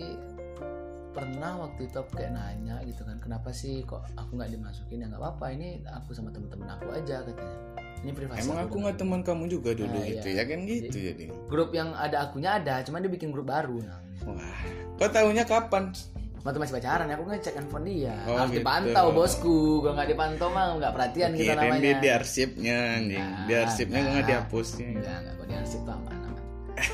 pernah 1.14 1.52
waktu 1.60 1.86
itu 1.86 1.96
aku 1.96 2.12
kayak 2.14 2.32
nanya 2.32 2.76
gitu 2.84 3.02
kan 3.02 3.18
kenapa 3.18 3.50
sih 3.50 3.82
kok 3.82 4.02
aku 4.14 4.34
nggak 4.34 4.50
dimasukin 4.50 4.98
ya 4.98 5.08
nggak 5.08 5.22
apa-apa 5.22 5.46
ini 5.52 5.68
aku 5.86 6.12
sama 6.12 6.30
teman-teman 6.30 6.68
aku 6.72 6.90
aja 6.92 7.22
katanya 7.22 7.58
ini 8.02 8.12
privasi 8.12 8.44
Emang 8.44 8.60
aku 8.62 8.76
nggak 8.78 8.98
teman 8.98 9.22
kamu 9.22 9.44
juga 9.48 9.72
dulu 9.72 9.94
Nah, 9.94 10.04
gitu 10.04 10.28
iya. 10.28 10.42
ya 10.42 10.46
kan 10.46 10.60
gitu 10.64 10.98
jadi. 11.00 11.24
grup 11.48 11.70
yang 11.72 11.94
ada 11.94 12.18
akunya 12.22 12.58
ada 12.58 12.82
cuman 12.82 13.00
dia 13.00 13.12
bikin 13.12 13.30
grup 13.30 13.46
baru 13.46 13.78
nah 13.80 14.00
Wah, 14.24 14.60
kau 14.96 15.08
tahunya 15.08 15.44
kapan? 15.44 15.94
waktu 16.40 16.60
masih 16.60 16.76
pacaran 16.76 17.08
ya 17.08 17.16
aku 17.16 17.24
ngecek 17.26 17.54
handphone 17.56 17.88
dia 17.88 18.20
Oh, 18.26 18.36
harus 18.36 18.52
gitu. 18.52 18.60
dipantau 18.60 19.08
bosku 19.12 19.58
kalau 19.80 19.96
nggak 19.96 20.10
dipantau 20.10 20.48
mah 20.50 20.66
nggak 20.76 20.92
perhatian 20.92 21.30
kita 21.32 21.44
Kirim 21.46 21.60
namanya 21.64 21.80
di, 21.80 21.92
di 21.96 22.10
arsipnya 22.10 22.78
anjing. 23.00 23.24
Nah, 23.24 23.46
di 23.48 23.54
arsipnya 23.56 23.96
nah. 23.98 24.10
nggak 24.12 24.26
dihapusnya. 24.28 24.88
enggak 24.92 25.16
enggak 25.16 25.34
kok 25.34 25.46
dia 25.46 25.58
arsip 25.58 25.80
tuh 25.80 25.94
aman 25.94 26.12
aman 26.20 26.44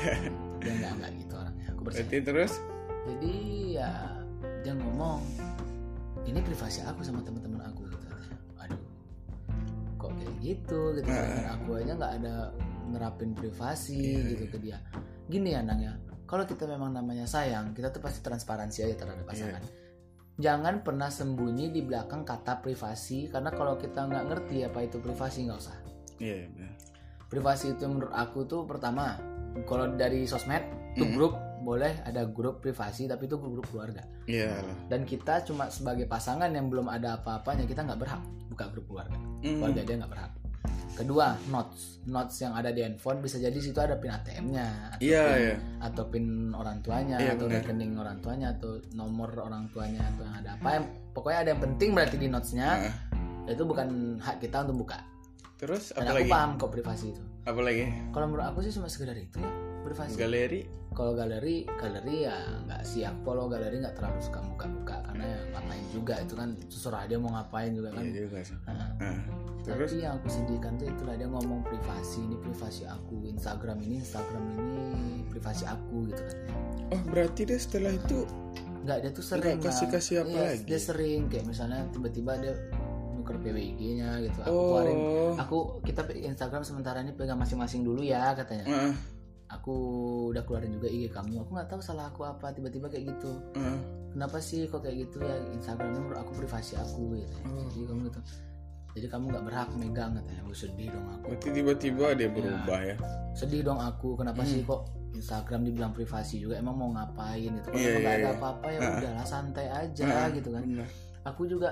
dia 0.62 0.70
enggak 0.72 0.90
enggak 0.92 1.10
gitu 1.16 1.34
orangnya 1.34 1.66
aku 1.66 1.80
percaya 1.82 1.98
Berarti 1.98 2.18
terus 2.22 2.52
jadi 3.10 3.34
ya 3.74 3.90
dia 4.62 4.72
ngomong 4.72 5.20
ini 6.22 6.38
privasi 6.40 6.84
aku 6.84 7.02
sama 7.02 7.20
teman-teman 7.20 7.60
aku 7.66 7.88
gitu 7.88 8.06
aduh 8.56 8.80
kok 9.96 10.10
kayak 10.16 10.34
gitu 10.40 10.80
gitu. 10.94 11.08
Sedangkan 11.08 11.46
aku 11.54 11.70
aja 11.80 11.92
nggak 11.96 12.12
ada 12.22 12.34
nerapin 12.90 13.30
privasi 13.32 13.98
Iya, 14.18 14.20
gitu 14.34 14.44
ke 14.50 14.58
dia 14.58 14.78
gini 15.26 15.54
ya 15.54 15.62
nang 15.62 15.78
ya 15.78 15.94
kalau 16.26 16.46
kita 16.46 16.66
memang 16.66 16.90
namanya 16.90 17.26
sayang 17.26 17.74
kita 17.74 17.90
tuh 17.90 17.98
pasti 17.98 18.18
transparansi 18.20 18.86
aja 18.86 18.94
terhadap 18.96 19.24
Iya. 19.24 19.30
pasangan 19.30 19.62
jangan 20.40 20.74
pernah 20.80 21.10
sembunyi 21.12 21.68
di 21.68 21.84
belakang 21.84 22.24
kata 22.24 22.58
privasi 22.58 23.28
karena 23.28 23.50
kalau 23.50 23.76
kita 23.76 24.06
nggak 24.06 24.24
ngerti 24.26 24.64
apa 24.64 24.78
itu 24.82 24.96
privasi 24.98 25.44
nggak 25.46 25.58
usah 25.58 25.76
iya 26.18 26.48
benar. 26.48 26.72
privasi 27.28 27.76
itu 27.76 27.84
menurut 27.86 28.10
aku 28.10 28.42
tuh 28.44 28.64
pertama 28.64 29.20
kalau 29.66 29.90
dari 29.94 30.26
sosmed 30.26 30.62
tuh 30.96 31.06
Mm. 31.06 31.14
grup 31.14 31.34
boleh 31.60 31.92
ada 32.02 32.24
grup 32.24 32.58
privasi 32.58 33.04
tapi 33.04 33.24
itu 33.24 33.36
grup 33.36 33.66
keluarga 33.66 34.00
Iya 34.24 34.50
lah. 34.58 34.76
dan 34.88 35.04
kita 35.04 35.40
cuma 35.42 35.68
sebagai 35.68 36.04
pasangan 36.04 36.48
yang 36.48 36.66
belum 36.66 36.86
ada 36.86 37.16
apa-apanya 37.16 37.64
kita 37.64 37.82
nggak 37.82 37.98
berhak 37.98 38.20
buka 38.48 38.64
grup 38.68 38.86
keluarga 38.86 39.18
Mm. 39.40 39.56
keluarga 39.56 39.80
dia 39.82 39.96
nggak 39.96 40.10
berhak 40.10 40.32
kedua 40.92 41.26
notes 41.46 41.80
notes 42.04 42.36
yang 42.38 42.52
ada 42.52 42.68
di 42.68 42.80
handphone 42.80 43.18
bisa 43.18 43.36
jadi 43.36 43.54
situ 43.54 43.78
ada 43.78 43.96
pin 43.96 44.10
ATM-nya 44.10 44.66
atau 44.90 45.00
Iya, 45.00 45.24
pin, 45.24 45.40
iya. 45.40 45.54
atau 45.80 46.04
pin 46.06 46.26
orang 46.52 46.76
tuanya 46.80 47.16
Iya, 47.16 47.32
atau 47.34 47.46
benar. 47.46 47.56
rekening 47.58 47.92
orang 47.94 48.16
tuanya 48.18 48.48
atau 48.50 48.70
nomor 48.92 49.32
orang 49.34 49.64
tuanya 49.70 50.04
atau 50.06 50.22
yang 50.22 50.36
ada 50.36 50.50
apa 50.54 50.68
yang 50.74 50.84
pokoknya 51.10 51.38
ada 51.38 51.50
yang 51.50 51.62
penting 51.62 51.90
berarti 51.90 52.16
di 52.16 52.26
notesnya 52.26 52.68
Nah, 53.40 53.48
itu 53.48 53.64
bukan 53.64 53.88
hak 54.18 54.36
kita 54.38 54.62
untuk 54.62 54.84
buka 54.84 54.98
terus 55.56 55.90
dan 55.90 56.04
apa 56.04 56.10
aku 56.10 56.18
lagi? 56.18 56.30
paham 56.30 56.50
kok 56.56 56.70
privasi 56.70 57.06
itu 57.10 57.22
Apa 57.42 57.60
lagi? 57.60 57.84
kalau 58.10 58.26
menurut 58.26 58.46
aku 58.46 58.58
sih 58.60 58.70
cuma 58.70 58.86
sekedar 58.86 59.14
itu 59.14 59.36
ya 59.36 59.50
privasi 59.82 60.16
Galeri? 60.16 60.60
kalau 60.90 61.14
galeri 61.14 61.62
galeri 61.78 62.26
ya 62.26 62.34
nggak 62.66 62.82
sih 62.82 63.06
aku 63.06 63.30
kalau 63.30 63.46
galeri 63.46 63.78
nggak 63.78 63.94
terlalu 63.94 64.18
suka 64.18 64.42
buka-buka 64.42 64.98
karena 65.06 65.22
ya 65.22 65.40
ngapain 65.54 65.84
juga 65.94 66.14
itu 66.18 66.34
kan 66.34 66.48
terserah 66.66 67.06
dia 67.06 67.14
mau 67.14 67.30
ngapain 67.30 67.70
juga 67.70 67.94
kan. 67.94 68.02
Iya 68.02 68.26
juga 68.26 68.38
sih. 68.42 68.58
Nah, 68.66 68.90
Nah, 68.98 69.18
terus? 69.62 69.90
Tapi 69.94 70.02
yang 70.02 70.18
aku 70.18 70.28
sedihkan 70.28 70.72
tuh 70.76 70.90
itulah 70.90 71.14
dia 71.14 71.28
ngomong 71.30 71.62
privasi 71.62 72.18
ini 72.20 72.34
privasi 72.36 72.82
aku 72.84 73.22
Instagram 73.22 73.78
ini 73.86 74.02
Instagram 74.02 74.42
ini 74.50 74.82
privasi 75.30 75.64
aku 75.64 76.10
gitu 76.10 76.22
kan. 76.26 76.36
Oh 76.90 77.00
berarti 77.06 77.40
deh 77.46 77.54
setelah 77.54 77.94
itu 77.94 78.26
nggak 78.82 78.98
dia 78.98 79.10
tuh 79.12 79.22
sering 79.22 79.60
Nggak 79.60 79.70
kasih-kasih 79.70 80.14
lah. 80.16 80.24
apa 80.24 80.32
Iya, 80.32 80.42
lagi? 80.50 80.64
dia 80.66 80.80
sering 80.80 81.20
kayak 81.28 81.44
misalnya 81.46 81.80
tiba-tiba 81.92 82.32
dia 82.34 82.52
nuker 83.14 83.36
PWG-nya 83.38 84.08
gitu 84.24 84.38
aku 84.42 84.50
oh. 84.50 84.64
Keluarin 84.74 84.98
aku 85.38 85.58
kita 85.84 86.02
Instagram 86.10 86.64
sementara 86.64 86.98
ini 86.98 87.14
pegang 87.14 87.38
masing-masing 87.38 87.86
dulu 87.86 88.02
ya 88.02 88.34
katanya. 88.34 88.66
Heeh, 88.66 88.92
aku 89.50 89.74
udah 90.30 90.42
keluarin 90.42 90.70
juga 90.70 90.86
IG 90.86 91.10
kamu. 91.10 91.42
Aku 91.42 91.50
nggak 91.52 91.68
tahu 91.68 91.80
salah 91.80 92.06
aku 92.06 92.22
apa 92.22 92.50
tiba-tiba 92.50 92.86
kayak 92.86 93.10
gitu. 93.10 93.32
Heeh. 93.54 93.78
kenapa 94.10 94.38
sih 94.38 94.66
kok 94.66 94.82
kayak 94.82 95.06
gitu 95.06 95.22
ya? 95.22 95.34
Instagramnya 95.52 96.00
menurut 96.00 96.18
aku 96.18 96.32
privasi 96.36 96.74
aku 96.74 97.14
gitu. 97.14 97.34
Oh. 97.44 97.66
jadi 97.68 97.86
kamu 97.86 98.00
gitu. 98.08 98.20
Jadi 98.90 99.06
kamu 99.06 99.24
nggak 99.30 99.44
berhak 99.46 99.68
megang 99.76 100.10
katanya. 100.12 100.40
Aku 100.42 100.50
sedih 100.52 100.88
dong 100.90 101.06
aku. 101.08 101.24
Berarti 101.30 101.48
tiba-tiba 101.52 102.06
dia 102.14 102.28
berubah 102.28 102.78
ya? 102.82 102.96
Sedih 103.32 103.62
dong 103.62 103.78
aku. 103.78 104.18
Kenapa 104.18 104.42
Hmm. 104.42 104.50
sih 104.50 104.60
kok 104.62 104.80
Instagram 105.12 105.60
dibilang 105.62 105.92
privasi 105.92 106.42
juga? 106.42 106.58
Emang 106.58 106.74
mau 106.74 106.90
ngapain 106.90 107.50
gitu? 107.54 107.68
Kalau 107.68 107.78
nggak 107.78 108.02
iya, 108.02 108.18
ada 108.18 108.26
iya. 108.26 108.34
apa-apa 108.34 108.66
ya 108.66 108.78
Ah. 108.80 108.94
udahlah 108.98 109.26
santai 109.26 109.66
aja 109.66 110.02
Heeh, 110.04 110.28
gitu 110.36 110.50
kan. 110.50 110.62
benar. 110.64 110.88
aku 111.20 111.42
juga 111.44 111.68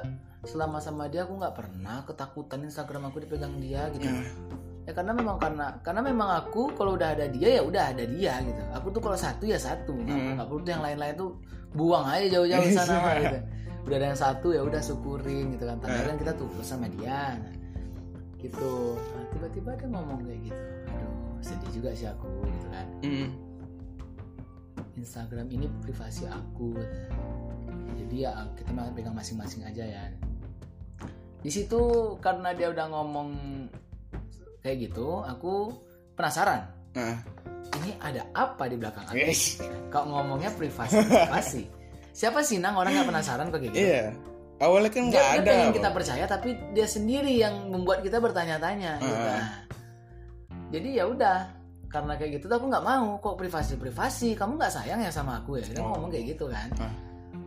selama 0.46 0.78
sama 0.78 1.10
dia 1.10 1.26
aku 1.26 1.34
nggak 1.34 1.54
pernah 1.56 2.06
ketakutan 2.06 2.62
Instagram 2.62 3.10
aku 3.10 3.24
dipegang 3.26 3.58
dia 3.58 3.90
gitu. 3.90 4.06
Nah, 4.06 4.22
ya 4.86 4.92
karena 4.94 5.12
memang 5.12 5.36
karena 5.42 5.66
karena 5.82 6.00
memang 6.04 6.28
aku 6.38 6.72
kalau 6.78 6.94
udah 6.94 7.18
ada 7.18 7.26
dia 7.26 7.58
ya 7.58 7.62
udah 7.66 7.90
ada 7.90 8.04
dia 8.06 8.38
gitu. 8.46 8.62
Aku 8.78 8.94
tuh 8.94 9.02
kalau 9.02 9.18
satu 9.18 9.44
ya 9.48 9.58
satu. 9.58 9.98
Nggak 9.98 10.38
nggak 10.38 10.46
perlu 10.46 10.60
tuh 10.62 10.72
yang 10.72 10.84
lain-lain 10.84 11.14
tuh 11.18 11.30
buang 11.74 12.06
aja 12.06 12.26
jauh-jauh 12.38 12.62
ke 12.62 12.72
sana 12.72 12.94
mah 13.02 13.14
gitu. 13.18 13.38
Udah 13.88 13.96
ada 13.98 14.06
yang 14.14 14.20
satu 14.20 14.48
ya 14.54 14.60
udah 14.62 14.80
syukurin 14.80 15.58
gitu 15.58 15.64
kan. 15.66 15.76
Tanda 15.82 16.00
kan 16.06 16.16
kita 16.20 16.32
tulus 16.38 16.66
sama 16.66 16.86
dia. 16.86 17.34
Nah, 17.34 17.54
gitu. 18.38 18.94
Nah, 18.94 19.24
tiba-tiba 19.34 19.70
dia 19.74 19.88
ngomong 19.90 20.22
kayak 20.22 20.40
gitu. 20.46 20.62
Aduh 20.94 21.28
sedih 21.42 21.70
juga 21.70 21.90
sih 21.94 22.08
aku 22.10 22.30
gitu 22.46 22.66
kan. 22.70 22.86
Mm, 23.06 23.28
Instagram 24.98 25.46
ini 25.54 25.66
privasi 25.82 26.26
aku. 26.26 26.74
Jadi 27.94 28.26
ya 28.26 28.46
kita 28.58 28.70
pegang 28.94 29.14
masing-masing 29.14 29.66
aja 29.66 29.84
ya 29.84 30.04
di 31.38 31.50
situ 31.50 31.80
karena 32.18 32.50
dia 32.52 32.68
udah 32.68 32.86
ngomong 32.88 33.28
kayak 34.60 34.90
gitu 34.90 35.22
aku 35.22 35.70
penasaran 36.12 36.66
nah, 36.92 37.16
ini 37.78 37.94
ada 37.98 38.26
apa 38.32 38.66
di 38.66 38.74
belakang 38.74 39.06
aku 39.06 39.16
yes. 39.16 39.62
kok 39.88 40.04
ngomongnya 40.04 40.50
privasi 40.50 40.98
privasi 41.00 41.62
siapa 42.10 42.42
sih 42.42 42.58
nang 42.58 42.74
orang 42.74 42.90
nggak 42.92 43.08
penasaran 43.08 43.46
kok 43.48 43.58
kayak 43.58 43.70
gitu 43.70 43.78
Iya. 43.80 44.04
Awalnya 44.58 44.90
kan 44.90 45.02
dia, 45.04 45.06
nggak 45.06 45.22
dia 45.22 45.38
ada. 45.38 45.46
pengen 45.46 45.62
apa. 45.64 45.76
kita 45.78 45.90
percaya 45.94 46.24
tapi 46.26 46.48
dia 46.74 46.82
sendiri 46.84 47.30
yang 47.32 47.70
membuat 47.70 48.02
kita 48.02 48.18
bertanya-tanya 48.18 48.98
gitu. 48.98 49.14
Ah. 49.14 49.30
Nah, 49.30 49.46
jadi 50.74 50.88
ya 50.98 51.04
udah 51.06 51.38
karena 51.86 52.18
kayak 52.18 52.30
gitu 52.36 52.50
tuh 52.50 52.58
aku 52.58 52.66
nggak 52.66 52.82
mau 52.82 53.16
kok 53.16 53.38
privasi 53.38 53.78
privasi 53.78 54.28
kamu 54.34 54.58
nggak 54.58 54.74
sayang 54.74 54.98
ya 54.98 55.08
sama 55.08 55.38
aku 55.38 55.56
ya 55.56 55.64
dia 55.64 55.78
Oh. 55.78 55.94
ngomong 55.94 56.10
kayak 56.10 56.34
gitu 56.34 56.50
kan 56.50 56.68
Ah. 56.74 56.90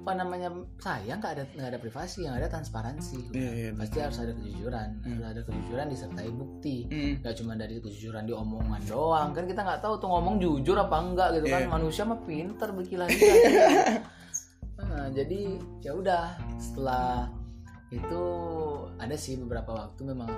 Apa 0.02 0.18
namanya 0.18 0.50
sayang 0.82 1.22
nggak 1.22 1.34
ada 1.38 1.44
nggak 1.54 1.70
ada 1.78 1.80
privasi 1.80 2.26
yang 2.26 2.34
ada 2.34 2.50
transparansi. 2.50 3.22
Iya, 3.38 3.52
iya. 3.54 3.70
pasti 3.78 3.98
harus 4.02 4.18
ada 4.18 4.34
kejujuran 4.34 4.90
harus 5.06 5.26
ada 5.30 5.42
kejujuran 5.46 5.86
disertai 5.94 6.30
bukti. 6.34 6.78
Mm, 6.90 7.14
nggak 7.22 7.36
cuma 7.38 7.54
dari 7.54 7.78
kejujuran 7.78 8.26
di 8.26 8.34
omongan 8.34 8.82
doang 8.90 9.30
kan 9.30 9.46
kita 9.46 9.62
nggak 9.62 9.82
tahu 9.86 10.02
tuh 10.02 10.10
ngomong 10.10 10.42
jujur 10.42 10.74
apa 10.74 10.98
enggak 10.98 11.30
gitu 11.38 11.54
kan. 11.54 11.62
Iya. 11.62 11.70
manusia 11.70 12.04
mah 12.10 12.18
pinter 12.26 12.70
berkilah 12.74 13.08
nah, 14.82 15.08
jadi 15.14 15.42
ya 15.86 15.92
udah 15.94 16.26
setelah 16.58 17.30
itu 17.94 18.24
ada 18.98 19.14
sih 19.14 19.38
beberapa 19.38 19.86
waktu 19.86 20.02
memang 20.02 20.34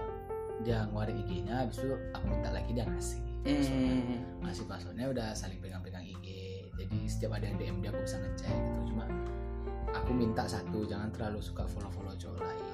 dia 0.68 0.84
ngeluarin 0.92 1.24
IG-nya 1.24 1.64
habis 1.64 1.80
itu 1.80 1.96
aku 2.12 2.26
minta 2.28 2.52
lagi 2.52 2.76
dia 2.76 2.84
ngasih. 2.84 3.20
Mm, 3.48 4.44
ngasih 4.44 4.68
passwordnya 4.68 5.08
udah 5.08 5.32
saling 5.32 5.60
pegang-pegang 5.64 6.04
IG 6.04 6.54
jadi 6.78 7.00
setiap 7.06 7.38
ada 7.38 7.46
yang 7.46 7.58
DM 7.62 7.78
dia 7.86 7.90
aku 7.94 8.02
bisa 8.02 8.18
ngecek 8.18 8.50
gitu. 8.50 8.80
Cuma 8.94 9.06
aku 9.94 10.12
minta 10.12 10.44
satu 10.50 10.84
jangan 10.84 11.14
terlalu 11.14 11.40
suka 11.40 11.64
follow-follow 11.70 12.18
cowok 12.18 12.42
lain 12.42 12.68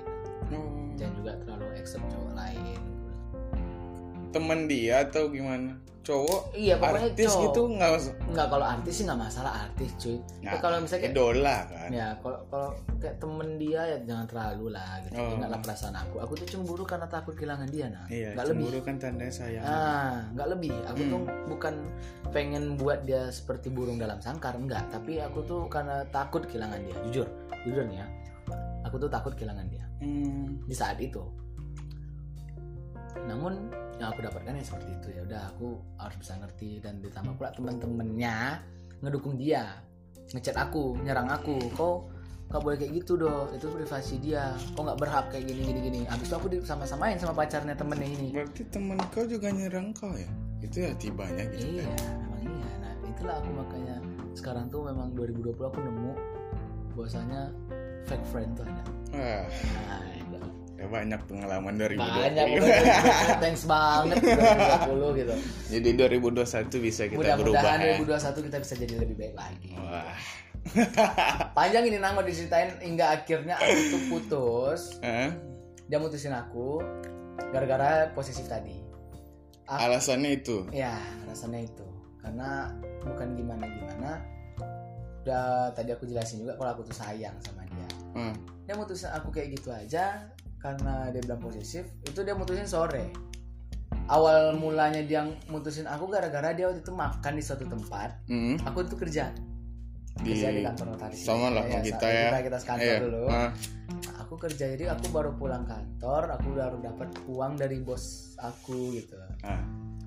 mm. 0.55 0.95
dan 0.95 1.09
juga 1.13 1.35
terlalu 1.43 1.67
accept 1.75 2.07
cowok 2.07 2.33
lain 2.33 2.79
Teman 4.29 4.65
dia 4.65 5.03
atau 5.03 5.27
gimana? 5.27 5.73
cowok 6.01 6.57
Iya, 6.57 6.73
pokoknya 6.73 7.05
artis 7.05 7.27
cowok. 7.27 7.43
gitu 7.45 7.61
nggak 7.69 7.89
mas- 7.91 8.13
Enggak 8.25 8.47
kalau 8.49 8.65
artis 8.65 8.93
sih 8.93 9.03
nggak 9.05 9.19
masalah 9.19 9.51
artis 9.61 9.89
cuy. 9.95 10.17
Nah, 10.41 10.41
Ya, 10.41 10.57
kalau 10.57 10.77
misalnya 10.79 11.03
kayak, 11.03 11.13
idola 11.13 11.57
kan 11.67 11.89
ya 11.91 12.07
kalau 12.17 12.39
kalau 12.47 12.69
kayak 12.97 13.15
temen 13.19 13.49
dia 13.55 13.81
ya 13.85 13.97
jangan 14.03 14.25
terlalu 14.25 14.65
lah 14.71 14.91
gitu. 15.03 15.13
Oh. 15.13 15.29
Ingatlah 15.31 15.59
perasaan 15.59 15.93
aku. 15.93 16.15
Aku 16.19 16.33
tuh 16.33 16.47
cemburu 16.47 16.81
karena 16.83 17.05
takut 17.05 17.33
kehilangan 17.35 17.69
dia 17.69 17.87
nah. 17.89 18.07
iya 18.07 18.33
Nggak 18.33 18.45
lebih. 18.47 18.57
cemburu 18.57 18.79
kan 18.81 18.95
tandanya 18.97 19.29
sayang 19.31 19.61
Ah, 19.61 20.13
nggak 20.33 20.47
lebih. 20.49 20.73
Aku 20.87 20.99
Hmm. 20.99 21.11
tuh 21.11 21.21
bukan 21.47 21.73
pengen 22.27 22.63
buat 22.73 22.99
dia 23.03 23.21
seperti 23.29 23.67
burung 23.69 23.97
dalam 23.97 24.17
sangkar, 24.17 24.55
enggak. 24.55 24.89
Tapi 24.89 25.19
aku 25.19 25.39
tuh 25.43 25.61
karena 25.67 26.01
takut 26.07 26.41
kehilangan 26.41 26.79
dia. 26.81 26.95
Jujur, 27.05 27.27
jujur 27.61 27.85
nih 27.85 28.01
ya. 28.01 28.07
Aku 28.81 28.97
tuh 28.97 29.05
takut 29.07 29.35
kehilangan 29.35 29.67
dia 29.67 29.85
Hmm, 29.99 30.57
di 30.63 30.73
saat 30.73 30.97
itu. 30.97 31.21
Namun 33.21 33.69
yang 33.99 34.09
aku 34.15 34.19
dapatkan 34.23 34.55
ya 34.55 34.63
seperti 34.63 34.89
itu 34.95 35.07
ya. 35.13 35.21
Udah 35.27 35.41
aku 35.51 35.67
harus 35.99 36.15
bisa 36.17 36.33
ngerti 36.39 36.79
dan 36.79 37.03
ditambah 37.03 37.35
pula 37.35 37.51
teman-temannya 37.51 38.37
ngedukung 39.03 39.35
dia, 39.35 39.79
ngechat 40.31 40.55
aku, 40.55 40.95
nyerang 41.03 41.27
aku. 41.27 41.59
Kau 41.75 42.07
nggak 42.49 42.61
boleh 42.63 42.77
kayak 42.79 42.91
gitu 43.03 43.19
dong. 43.19 43.51
Itu 43.53 43.67
privasi 43.69 44.15
dia. 44.23 44.55
Kau 44.73 44.87
nggak 44.87 44.97
berhak 44.97 45.25
kayak 45.35 45.45
gini 45.45 45.61
gini 45.67 45.79
gini. 45.83 45.99
Habis 46.07 46.31
itu 46.31 46.35
aku 46.39 46.47
sama-samain 46.63 47.19
sama 47.19 47.35
pacarnya 47.35 47.75
temennya 47.75 48.07
ini. 48.07 48.31
berarti 48.31 48.63
temen 48.71 48.97
kau 49.11 49.27
juga 49.27 49.51
nyerang 49.51 49.91
kau 49.93 50.15
ya 50.15 50.31
itu 50.59 50.83
ya 50.83 50.91
tibanya 50.99 51.43
gitu 51.55 51.79
Iya, 51.79 51.87
kan 51.87 52.15
memang 52.19 52.41
iya. 52.43 52.71
Nah, 52.83 52.93
itulah 53.07 53.35
aku 53.39 53.49
makanya 53.55 53.95
sekarang 54.35 54.65
tuh 54.67 54.81
memang 54.91 55.15
2020 55.15 55.55
aku 55.55 55.79
nemu 55.79 56.13
bahwasanya 56.95 57.41
fake 58.07 58.27
friend 58.27 58.59
tuh 58.59 58.67
ada. 58.67 58.83
Wah, 59.15 59.45
Nah. 59.87 60.18
Ya 60.79 60.87
banyak 60.87 61.21
pengalaman 61.27 61.75
2020 61.75 61.99
banyak 61.99 62.45
thanks 63.43 63.67
banget 63.67 64.15
2020 64.23 65.19
gitu. 65.19 65.33
jadi 65.75 65.89
2021 66.15 66.87
bisa 66.87 67.03
kita 67.11 67.35
berubah 67.35 67.59
Mudah-mudahan 67.59 67.79
ya 67.83 67.95
2021 67.99 68.47
kita 68.47 68.57
bisa 68.63 68.73
jadi 68.79 68.93
lebih 68.95 69.15
baik 69.19 69.35
lagi. 69.35 69.69
wah 69.75 70.15
Panjang 71.57 71.87
ini 71.87 71.97
nang 71.97 72.19
mau 72.19 72.25
diceritain 72.25 72.77
hingga 72.83 73.15
akhirnya 73.15 73.55
aku 73.57 73.79
tuh 73.89 74.01
putus. 74.11 74.81
Hah? 75.01 75.31
Dia 75.87 75.97
mutusin 75.97 76.35
aku 76.35 76.83
gara-gara 77.55 78.11
posesif 78.13 78.45
tadi. 78.45 78.75
Aku, 79.69 79.79
alasannya 79.85 80.41
itu 80.41 80.65
ya, 80.73 80.97
rasanya 81.29 81.63
itu. 81.63 81.85
Karena 82.19 82.73
bukan 83.05 83.37
gimana-gimana. 83.37 84.19
Udah 85.23 85.71
tadi 85.77 85.93
aku 85.93 86.09
jelasin 86.09 86.41
juga 86.41 86.57
kalau 86.57 86.75
aku 86.75 86.81
tuh 86.89 86.95
sayang 86.97 87.37
sama 87.45 87.63
dia. 87.69 87.87
Hmm. 88.09 88.33
dia 88.65 88.73
mutusin 88.73 89.09
aku 89.13 89.29
kayak 89.29 89.53
gitu 89.53 89.69
aja 89.69 90.29
karena 90.59 91.07
dia 91.09 91.21
bilang 91.21 91.39
posesif 91.39 91.87
itu 92.03 92.19
dia 92.21 92.35
mutusin 92.35 92.67
sore. 92.67 93.09
Awal 94.05 94.57
mulanya 94.57 95.01
dia 95.01 95.21
mutusin 95.47 95.85
aku 95.85 96.09
gara-gara 96.09 96.49
dia 96.51 96.65
waktu 96.65 96.81
itu 96.81 96.91
makan 96.91 97.33
di 97.33 97.43
suatu 97.43 97.63
tempat. 97.63 98.25
Hmm. 98.25 98.57
aku 98.61 98.83
itu 98.83 98.95
kerja. 98.95 99.29
Di 100.19 100.35
kerja 100.35 100.49
di 100.51 100.61
kantor 100.61 100.85
notaris 100.93 101.21
sama 101.21 101.47
lah 101.47 101.63
sama 101.63 101.79
kita 101.79 102.03
ya. 102.03 102.27
kita, 102.27 102.39
kita 102.43 102.57
sekantor 102.59 102.83
Iya. 102.85 102.97
dulu. 102.99 103.21
Ah. 103.23 103.49
Nah, 103.89 104.13
aku 104.19 104.33
kerja 104.35 104.65
jadi 104.67 104.85
aku 104.89 105.05
baru 105.09 105.31
pulang 105.33 105.63
kantor 105.63 106.23
aku 106.31 106.47
baru 106.51 106.77
dapat 106.79 107.07
uang 107.25 107.53
dari 107.55 107.77
bos 107.79 108.03
aku 108.35 108.93
gitu. 108.93 109.15
Ah. 109.41 109.61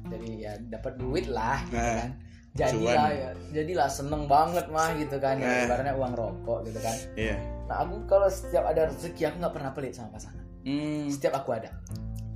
jadi 0.04 0.28
ya 0.36 0.52
dapat 0.68 0.98
duit 0.98 1.24
lah 1.26 1.62
gitu 1.64 1.78
Nah, 1.78 1.96
kan 2.04 2.10
jadilah 2.52 3.08
ya. 3.12 3.30
Jadilah 3.52 3.88
seneng 3.88 4.28
banget 4.28 4.66
mah 4.68 4.92
gitu 4.96 5.16
kan. 5.16 5.40
Ya, 5.40 5.64
ibaratnya 5.68 5.94
uang 5.96 6.12
rokok 6.16 6.68
gitu 6.68 6.78
kan. 6.80 6.96
Iya. 7.16 7.36
Nah 7.68 7.76
aku 7.84 8.04
kalau 8.04 8.28
setiap 8.28 8.64
ada 8.68 8.88
rezeki 8.92 9.32
aku 9.32 9.36
nggak 9.40 9.54
pernah 9.54 9.70
pelit 9.72 9.92
sama 9.96 10.12
pasangan. 10.16 10.44
Hmm, 10.62 11.08
setiap 11.08 11.40
aku 11.40 11.56
ada. 11.56 11.70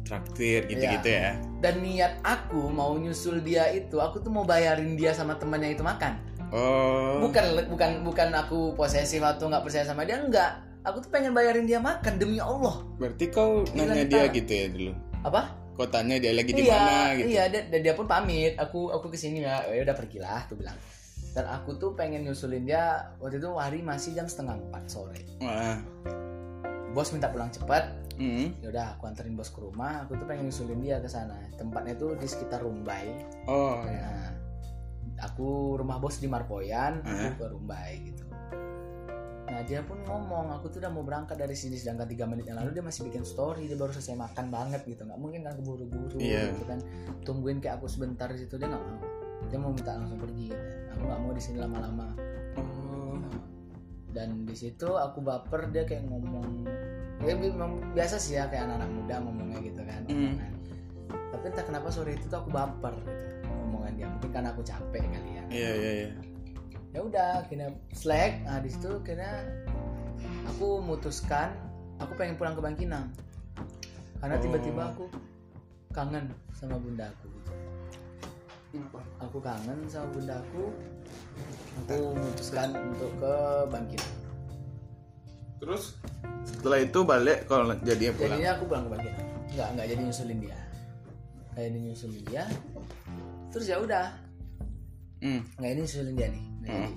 Traktir 0.07 0.71
gitu-gitu 0.71 1.09
ya. 1.09 1.35
Dan 1.61 1.83
niat 1.83 2.23
aku 2.23 2.71
mau 2.71 2.95
nyusul 2.95 3.43
dia 3.43 3.69
itu 3.75 3.99
aku 3.99 4.23
tuh 4.23 4.31
mau 4.31 4.47
bayarin 4.47 4.95
dia 4.95 5.13
sama 5.13 5.37
temannya 5.37 5.75
itu 5.75 5.83
makan. 5.83 6.17
Oh. 6.55 7.19
Bukan 7.27 7.67
bukan 7.67 8.07
bukan 8.07 8.29
aku 8.31 8.73
posesif 8.79 9.19
atau 9.19 9.51
nggak 9.51 9.67
percaya 9.67 9.83
sama 9.83 10.07
dia 10.07 10.23
enggak 10.23 10.63
aku 10.87 11.03
tuh 11.03 11.11
pengen 11.11 11.35
bayarin 11.35 11.67
dia 11.67 11.83
makan 11.83 12.15
demi 12.17 12.39
Allah. 12.39 12.87
Berarti 13.03 13.27
kau 13.35 13.67
Gila, 13.67 13.91
nanya 13.91 14.07
dia 14.07 14.25
gitu 14.31 14.53
ya 14.55 14.67
dulu? 14.71 14.93
Apa 15.27 15.66
kau 15.77 15.87
tanya 15.87 16.17
dia 16.17 16.33
lagi 16.33 16.51
di 16.57 16.65
iya 16.65 16.77
mana 16.81 16.97
gitu 17.21 17.29
iya 17.29 17.45
dia, 17.53 17.63
dan 17.69 17.81
dia 17.85 17.95
pun 17.95 18.09
pamit 18.09 18.57
aku 18.57 18.89
aku 18.91 19.13
ke 19.13 19.19
sini 19.21 19.45
ya 19.45 19.63
ya 19.69 19.85
udah 19.85 19.97
pergilah 19.97 20.49
tuh 20.49 20.57
bilang 20.57 20.77
dan 21.37 21.45
aku 21.53 21.77
tuh 21.77 21.93
pengen 21.93 22.25
nyusulin 22.25 22.65
dia 22.65 23.13
waktu 23.21 23.37
itu 23.37 23.49
hari 23.53 23.85
masih 23.85 24.17
jam 24.17 24.25
setengah 24.25 24.57
empat 24.57 24.89
sore 24.89 25.21
Wah. 25.45 25.77
bos 26.97 27.13
minta 27.13 27.29
pulang 27.29 27.53
cepat 27.53 27.93
Hmm. 28.17 28.49
ya 28.65 28.73
udah 28.73 28.97
aku 28.97 29.13
anterin 29.13 29.37
bos 29.37 29.53
ke 29.53 29.61
rumah 29.61 30.09
aku 30.09 30.17
tuh 30.17 30.25
pengen 30.25 30.49
nyusulin 30.49 30.81
dia 30.81 30.97
ke 31.05 31.05
sana 31.05 31.37
tempatnya 31.61 32.01
tuh 32.01 32.17
di 32.17 32.25
sekitar 32.25 32.65
Rumbai 32.65 33.13
oh. 33.45 33.85
Nah, 33.85 34.33
aku 35.21 35.77
rumah 35.77 36.01
bos 36.01 36.21
di 36.21 36.29
Marpoyan, 36.29 37.05
Hah? 37.05 37.33
aku 37.33 37.45
ke 37.45 37.47
Rumbai 37.53 37.93
gitu. 38.09 38.16
Nah 39.57 39.65
dia 39.65 39.81
pun 39.81 39.97
ngomong, 40.05 40.53
aku 40.53 40.69
tuh 40.69 40.85
udah 40.85 40.93
mau 40.93 41.01
berangkat 41.01 41.41
dari 41.41 41.57
sini 41.57 41.81
sedangkan 41.81 42.05
tiga 42.13 42.29
menit 42.29 42.45
yang 42.45 42.61
lalu 42.61 42.77
dia 42.77 42.85
masih 42.85 43.09
bikin 43.09 43.25
story, 43.25 43.65
dia 43.65 43.73
baru 43.81 43.89
selesai 43.89 44.13
makan 44.13 44.53
banget 44.53 44.85
gitu, 44.85 45.09
nggak 45.09 45.17
mungkin 45.17 45.49
kan 45.49 45.57
keburu-buru 45.57 46.21
Iya. 46.21 46.53
gitu 46.53 46.69
kan, 46.69 46.79
tungguin 47.25 47.65
kayak 47.65 47.81
aku 47.81 47.89
sebentar 47.89 48.29
di 48.29 48.45
situ 48.45 48.61
dia 48.61 48.69
nggak 48.69 48.85
mau, 48.85 49.01
dia 49.49 49.57
mau 49.57 49.73
minta 49.73 49.97
langsung 49.97 50.21
pergi, 50.21 50.53
gitu. 50.53 50.61
aku 50.93 51.03
nggak 51.09 51.21
mau 51.25 51.33
di 51.33 51.41
sini 51.41 51.57
lama-lama. 51.57 52.07
oh 52.61 53.17
Dan 54.13 54.45
di 54.45 54.53
situ 54.53 54.93
aku 54.93 55.25
baper 55.25 55.73
dia 55.73 55.89
kayak 55.89 56.05
ngomong, 56.05 56.69
ya 57.25 57.33
biasa 57.97 58.21
sih 58.21 58.37
ya 58.37 58.53
kayak 58.53 58.69
anak-anak 58.69 58.93
muda 58.93 59.15
ngomongnya 59.25 59.59
gitu 59.65 59.81
kan. 59.89 60.05
Omongan. 60.05 60.53
Tapi 61.33 61.45
entah 61.49 61.65
kenapa 61.65 61.89
sore 61.89 62.13
itu 62.13 62.29
tuh 62.29 62.45
aku 62.45 62.53
baper 62.53 62.93
gitu 62.93 63.25
omongan 63.73 63.93
dia, 63.97 64.07
mungkin 64.13 64.31
karena 64.37 64.53
aku 64.53 64.61
capek 64.61 65.01
kali 65.01 65.31
ya. 65.33 65.43
iya 65.49 65.71
iya 65.81 65.93
iya 66.05 66.36
ya 66.97 67.05
udah 67.05 67.45
akhirnya 67.45 67.69
slack. 67.93 68.41
Nah 68.49 68.57
di 68.65 68.73
situ 68.73 68.89
akhirnya 68.89 69.45
aku 70.49 70.81
memutuskan 70.81 71.53
aku 72.01 72.17
pengen 72.17 72.41
pulang 72.41 72.57
ke 72.57 72.65
Bangkinang 72.65 73.13
karena 74.25 74.41
Oh. 74.41 74.43
tiba-tiba 74.49 74.83
aku 74.97 75.05
kangen 75.93 76.33
sama 76.57 76.81
bundaku 76.81 77.29
gitu. 77.29 77.53
aku 79.21 79.37
kangen 79.45 79.79
sama 79.93 80.09
bundaku 80.09 80.73
aku. 81.85 81.97
Memutuskan 82.17 82.73
untuk 82.73 83.13
ke 83.21 83.35
Bangkinang 83.69 84.17
terus 85.61 86.01
setelah 86.49 86.81
itu 86.81 87.01
balik 87.05 87.45
kalau 87.45 87.77
jadinya 87.85 88.13
pulang? 88.17 88.41
Jadinya 88.41 88.51
aku 88.57 88.65
pulang 88.73 88.85
ke 88.89 88.91
Bangkinang 88.97 89.29
nggak 89.53 89.69
nggak 89.77 89.87
jadi 89.93 90.01
nyusulin 90.01 90.39
dia. 90.41 90.59
Jadi 91.57 91.79
nyusulin 91.81 92.23
dia. 92.29 92.45
Terus 93.53 93.67
ya 93.69 93.77
udah. 93.81 94.07
Hmm. 95.25 95.41
nggak 95.57 95.71
ini 95.73 95.81
nyusulin 95.85 96.13
dia 96.17 96.29
nih 96.29 96.56
Hmm. 96.67 96.75
jadi. 96.85 96.91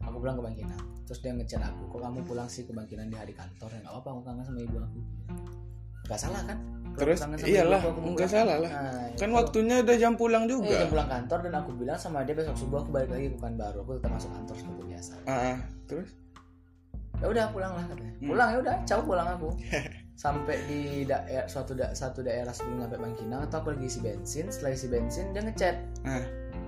aku 0.00 0.16
pulang 0.18 0.34
ke 0.34 0.42
Bangkinang 0.42 0.82
terus 1.04 1.18
dia 1.18 1.32
ngechat 1.32 1.60
aku 1.60 1.82
kok 1.88 2.00
kamu 2.00 2.20
pulang 2.22 2.46
sih 2.46 2.62
ke 2.62 2.70
Bangkinang 2.70 3.06
di 3.06 3.16
hari 3.16 3.32
kantor 3.32 3.68
ya 3.68 3.78
nggak 3.80 3.92
apa-apa 3.92 4.08
aku 4.10 4.20
kangen 4.22 4.42
sama 4.42 4.60
ibu 4.60 4.76
aku 4.78 4.98
nggak 6.04 6.20
salah 6.20 6.42
kan 6.44 6.58
terus 6.94 7.18
iyalah 7.42 7.80
nggak 7.82 8.30
salah 8.30 8.56
lah 8.56 8.70
Nah, 8.70 9.08
kan 9.14 9.28
itu. 9.28 9.34
waktunya 9.34 9.76
udah 9.80 9.96
jam 9.96 10.14
pulang 10.14 10.44
Iya, 10.44 10.50
juga 10.52 10.74
jam 10.76 10.88
pulang 10.88 11.08
kantor 11.08 11.38
dan 11.42 11.54
aku 11.56 11.70
bilang 11.74 11.98
sama 11.98 12.22
dia 12.22 12.32
besok 12.32 12.54
subuh 12.54 12.78
aku 12.78 12.90
balik 12.90 13.10
lagi 13.10 13.26
ke 13.28 13.38
baru 13.40 13.78
aku 13.80 13.90
tetap 13.96 14.10
masuk 14.12 14.30
kantor 14.30 14.54
seperti 14.54 14.82
biasa 14.86 15.12
ah. 15.24 15.56
terus 15.84 16.08
ya 17.14 17.26
udah 17.26 17.44
pulang 17.48 17.72
lah 17.72 17.84
katanya 17.84 18.12
Hmm. 18.14 18.28
pulang 18.28 18.48
ya 18.48 18.58
udah 18.60 18.74
caw 18.84 19.00
pulang 19.00 19.28
aku 19.28 19.48
sampai 20.14 20.56
di 20.64 20.80
daerah 21.02 21.44
suatu 21.44 21.72
da- 21.72 21.90
satu 21.90 22.20
daerah 22.20 22.52
sebelum 22.52 22.78
sampai 22.80 22.98
Bangkinang 23.00 23.40
atau 23.44 23.58
aku 23.58 23.68
lagi 23.70 23.86
isi 23.88 23.98
bensin 23.98 24.46
setelah 24.46 24.72
isi 24.72 24.86
bensin 24.86 25.26
dia 25.32 25.42
ngechat 25.42 25.74
Ah. 26.04 26.22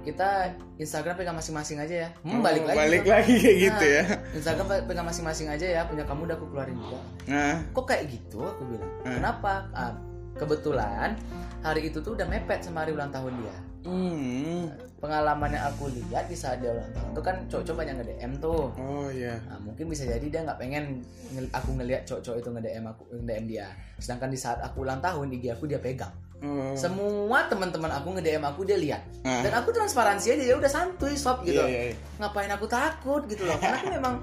Kita 0.07 0.55
Instagram 0.79 1.19
pegang 1.19 1.35
masing-masing 1.35 1.83
aja 1.83 2.07
ya. 2.07 2.09
Hmm, 2.23 2.39
balik 2.39 2.63
lagi. 2.63 2.79
balik 2.79 3.03
tuh. 3.03 3.11
lagi 3.11 3.35
kayak 3.37 3.59
gitu 3.59 3.85
Nah, 3.85 3.91
ya. 3.91 4.05
Instagram 4.33 4.67
pe- 4.67 4.85
pegang 4.87 5.07
masing-masing 5.07 5.49
aja 5.51 5.67
ya 5.67 5.81
punya 5.83 6.07
kamu 6.07 6.31
udah 6.31 6.37
aku 6.39 6.47
keluarin 6.49 6.79
juga. 6.79 7.01
Nah. 7.27 7.57
Kok 7.73 7.85
kayak 7.85 8.05
gitu 8.09 8.39
aku 8.41 8.63
bilang. 8.65 8.93
Hmm. 9.03 9.15
kenapa? 9.19 9.53
Ah, 9.73 9.93
kebetulan 10.37 11.19
hari 11.61 11.89
itu 11.89 11.99
tuh 11.99 12.15
udah 12.15 12.25
mepet 12.25 12.63
sama 12.63 12.87
hari 12.87 12.95
ulang 12.95 13.11
tahun 13.11 13.35
dia. 13.37 13.57
Hmm. 13.87 14.67
pengalaman 14.97 15.53
yang 15.53 15.69
aku 15.69 15.87
lihat 15.93 16.27
di 16.27 16.35
saat 16.35 16.59
dia 16.59 16.73
ulang 16.73 16.89
tahun 16.91 17.09
tuh 17.13 17.23
kan 17.23 17.37
cowok-cowok 17.47 17.79
banyak 17.79 17.95
nge-DM 18.01 18.33
tuh. 18.41 18.73
Oh 18.75 19.07
iya. 19.07 19.37
Nah, 19.45 19.61
mungkin 19.61 19.87
bisa 19.87 20.03
jadi 20.03 20.25
dia 20.25 20.41
nggak 20.43 20.57
pengen 20.57 21.05
aku 21.53 21.77
ngelihat 21.77 22.03
cowok-cowok 22.03 22.39
itu 22.41 22.49
nge-DM 22.51 22.85
aku 22.87 23.03
nge-DM 23.13 23.45
dia. 23.47 23.69
Sedangkan 23.97 24.33
di 24.33 24.41
saat 24.41 24.59
aku 24.59 24.83
ulang 24.83 24.99
tahun 24.99 25.31
IG 25.31 25.53
aku 25.53 25.69
dia 25.69 25.79
pegang 25.79 26.11
oh. 26.41 26.75
semua 26.75 27.47
teman-teman 27.47 27.89
aku 27.91 28.13
nge-DM 28.15 28.43
aku 28.43 28.61
dia 28.63 28.77
lihat 28.77 29.03
Ah. 29.23 29.41
dan 29.41 29.53
aku 29.57 29.71
transparansi 29.71 30.35
aja 30.35 30.45
ya 30.45 30.55
udah 30.55 30.69
santuy 30.69 31.15
sob 31.15 31.41
gitu 31.43 31.57
Iya, 31.57 31.67
iya, 31.67 31.81
iya. 31.91 31.95
ngapain 32.19 32.49
aku 32.49 32.67
takut 32.67 33.25
gitu 33.27 33.43
loh 33.43 33.57
karena 33.57 33.77
aku 33.79 33.89
memang 33.91 34.15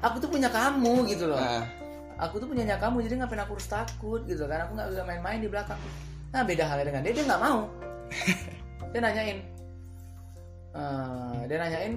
aku 0.00 0.16
tuh 0.18 0.28
punya 0.28 0.48
kamu 0.48 0.94
gitu 1.06 1.28
loh 1.28 1.38
Ah. 1.38 1.64
aku 2.18 2.36
tuh 2.36 2.46
punyanya 2.46 2.76
kamu 2.76 3.04
jadi 3.04 3.14
ngapain 3.18 3.40
aku 3.40 3.54
harus 3.54 3.66
takut 3.66 4.20
gitu 4.24 4.44
kan 4.44 4.64
aku 4.64 4.72
nggak 4.74 5.04
main-main 5.04 5.38
di 5.38 5.48
belakang 5.48 5.78
nah 6.30 6.42
beda 6.42 6.62
halnya 6.62 6.86
dengan 6.86 7.02
dia 7.02 7.12
dia 7.12 7.24
nggak 7.24 7.42
mau 7.42 7.58
dia 8.92 9.00
nanyain 9.00 9.38
eh, 10.72 11.38
dia 11.46 11.58
nanyain 11.58 11.94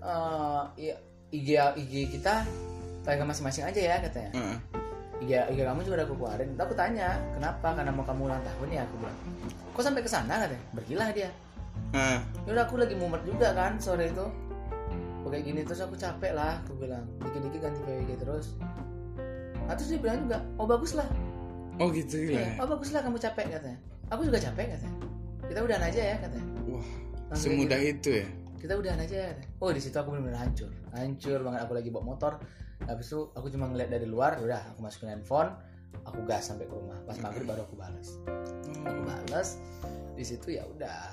eh, 0.00 0.62
iya, 0.78 0.94
IG 1.28 1.48
IG 1.76 1.92
kita 2.10 2.44
pegang 3.02 3.24
masing-masing 3.24 3.64
aja 3.64 3.80
ya 3.80 3.96
katanya 4.00 4.30
Ah. 4.34 4.56
IG, 5.18 5.30
IG 5.34 5.58
kamu 5.66 5.80
juga 5.82 5.94
udah 6.02 6.06
aku 6.06 6.16
keluarin. 6.18 6.50
Aku 6.54 6.74
tanya 6.78 7.08
kenapa? 7.34 7.68
Karena 7.74 7.90
mau 7.90 8.04
kamu 8.06 8.20
ulang 8.30 8.42
tahun 8.42 8.68
ya 8.70 8.82
aku 8.86 8.94
bilang. 9.02 9.18
Kok 9.74 9.82
sampai 9.82 10.02
ke 10.02 10.10
sana 10.10 10.34
katanya? 10.46 10.64
Pergilah 10.74 11.08
dia. 11.10 11.30
Ya 12.46 12.50
udah 12.54 12.64
aku 12.66 12.78
lagi 12.78 12.94
mumet 12.94 13.22
juga 13.26 13.50
kan 13.54 13.78
sore 13.82 14.10
itu. 14.14 14.26
Kok 15.26 15.28
kayak 15.34 15.44
gini 15.44 15.60
terus 15.66 15.82
aku 15.82 15.98
capek 15.98 16.32
lah 16.34 16.62
aku 16.62 16.78
bilang. 16.78 17.04
Dikit-dikit 17.22 17.60
ganti 17.66 17.80
PWG 17.82 18.10
terus. 18.22 18.54
Nah, 19.68 19.76
terus 19.76 19.92
dia 19.92 20.00
bilang 20.00 20.24
juga 20.24 20.40
oh 20.56 20.64
bagus 20.64 20.96
lah 20.96 21.04
oh 21.78 21.92
gitu 21.92 22.16
Iya, 22.16 22.56
lah 22.56 22.64
oh 22.64 22.66
bagus 22.72 22.90
lah 22.90 23.00
kamu 23.04 23.18
capek 23.20 23.46
katanya. 23.52 23.78
Aku 24.08 24.22
juga 24.24 24.38
capek 24.40 24.66
katanya. 24.74 24.96
Kita 25.44 25.58
udahan 25.60 25.84
aja 25.84 26.00
ya 26.00 26.16
katanya. 26.16 26.48
Wah 26.72 26.88
Langsung 27.28 27.52
semudah 27.52 27.76
kayak 27.76 28.00
itu 28.00 28.10
ya? 28.24 28.26
Kita 28.58 28.72
udahan 28.80 29.00
aja 29.04 29.16
ya 29.16 29.26
katanya. 29.36 29.50
oh 29.60 29.70
di 29.70 29.80
situ 29.84 29.96
aku 30.00 30.08
benar-benar 30.16 30.40
hancur. 30.48 30.70
Hancur 30.96 31.38
banget 31.44 31.60
aku 31.68 31.72
lagi 31.76 31.88
bawa 31.92 32.04
motor 32.16 32.32
habis 32.86 33.10
itu 33.10 33.20
aku 33.34 33.50
cuma 33.50 33.66
ngeliat 33.66 33.90
dari 33.90 34.06
luar 34.06 34.38
udah 34.38 34.74
aku 34.74 34.84
masukin 34.84 35.10
handphone 35.10 35.50
aku 36.06 36.20
gas 36.28 36.52
sampai 36.52 36.68
ke 36.68 36.74
rumah. 36.74 36.96
Pas 37.08 37.18
maghrib 37.18 37.48
baru 37.48 37.66
aku 37.66 37.74
balas 37.74 38.14
aku 38.84 39.02
balas 39.02 39.58
di 40.14 40.24
situ 40.26 40.58
ya 40.58 40.66
udah 40.66 41.10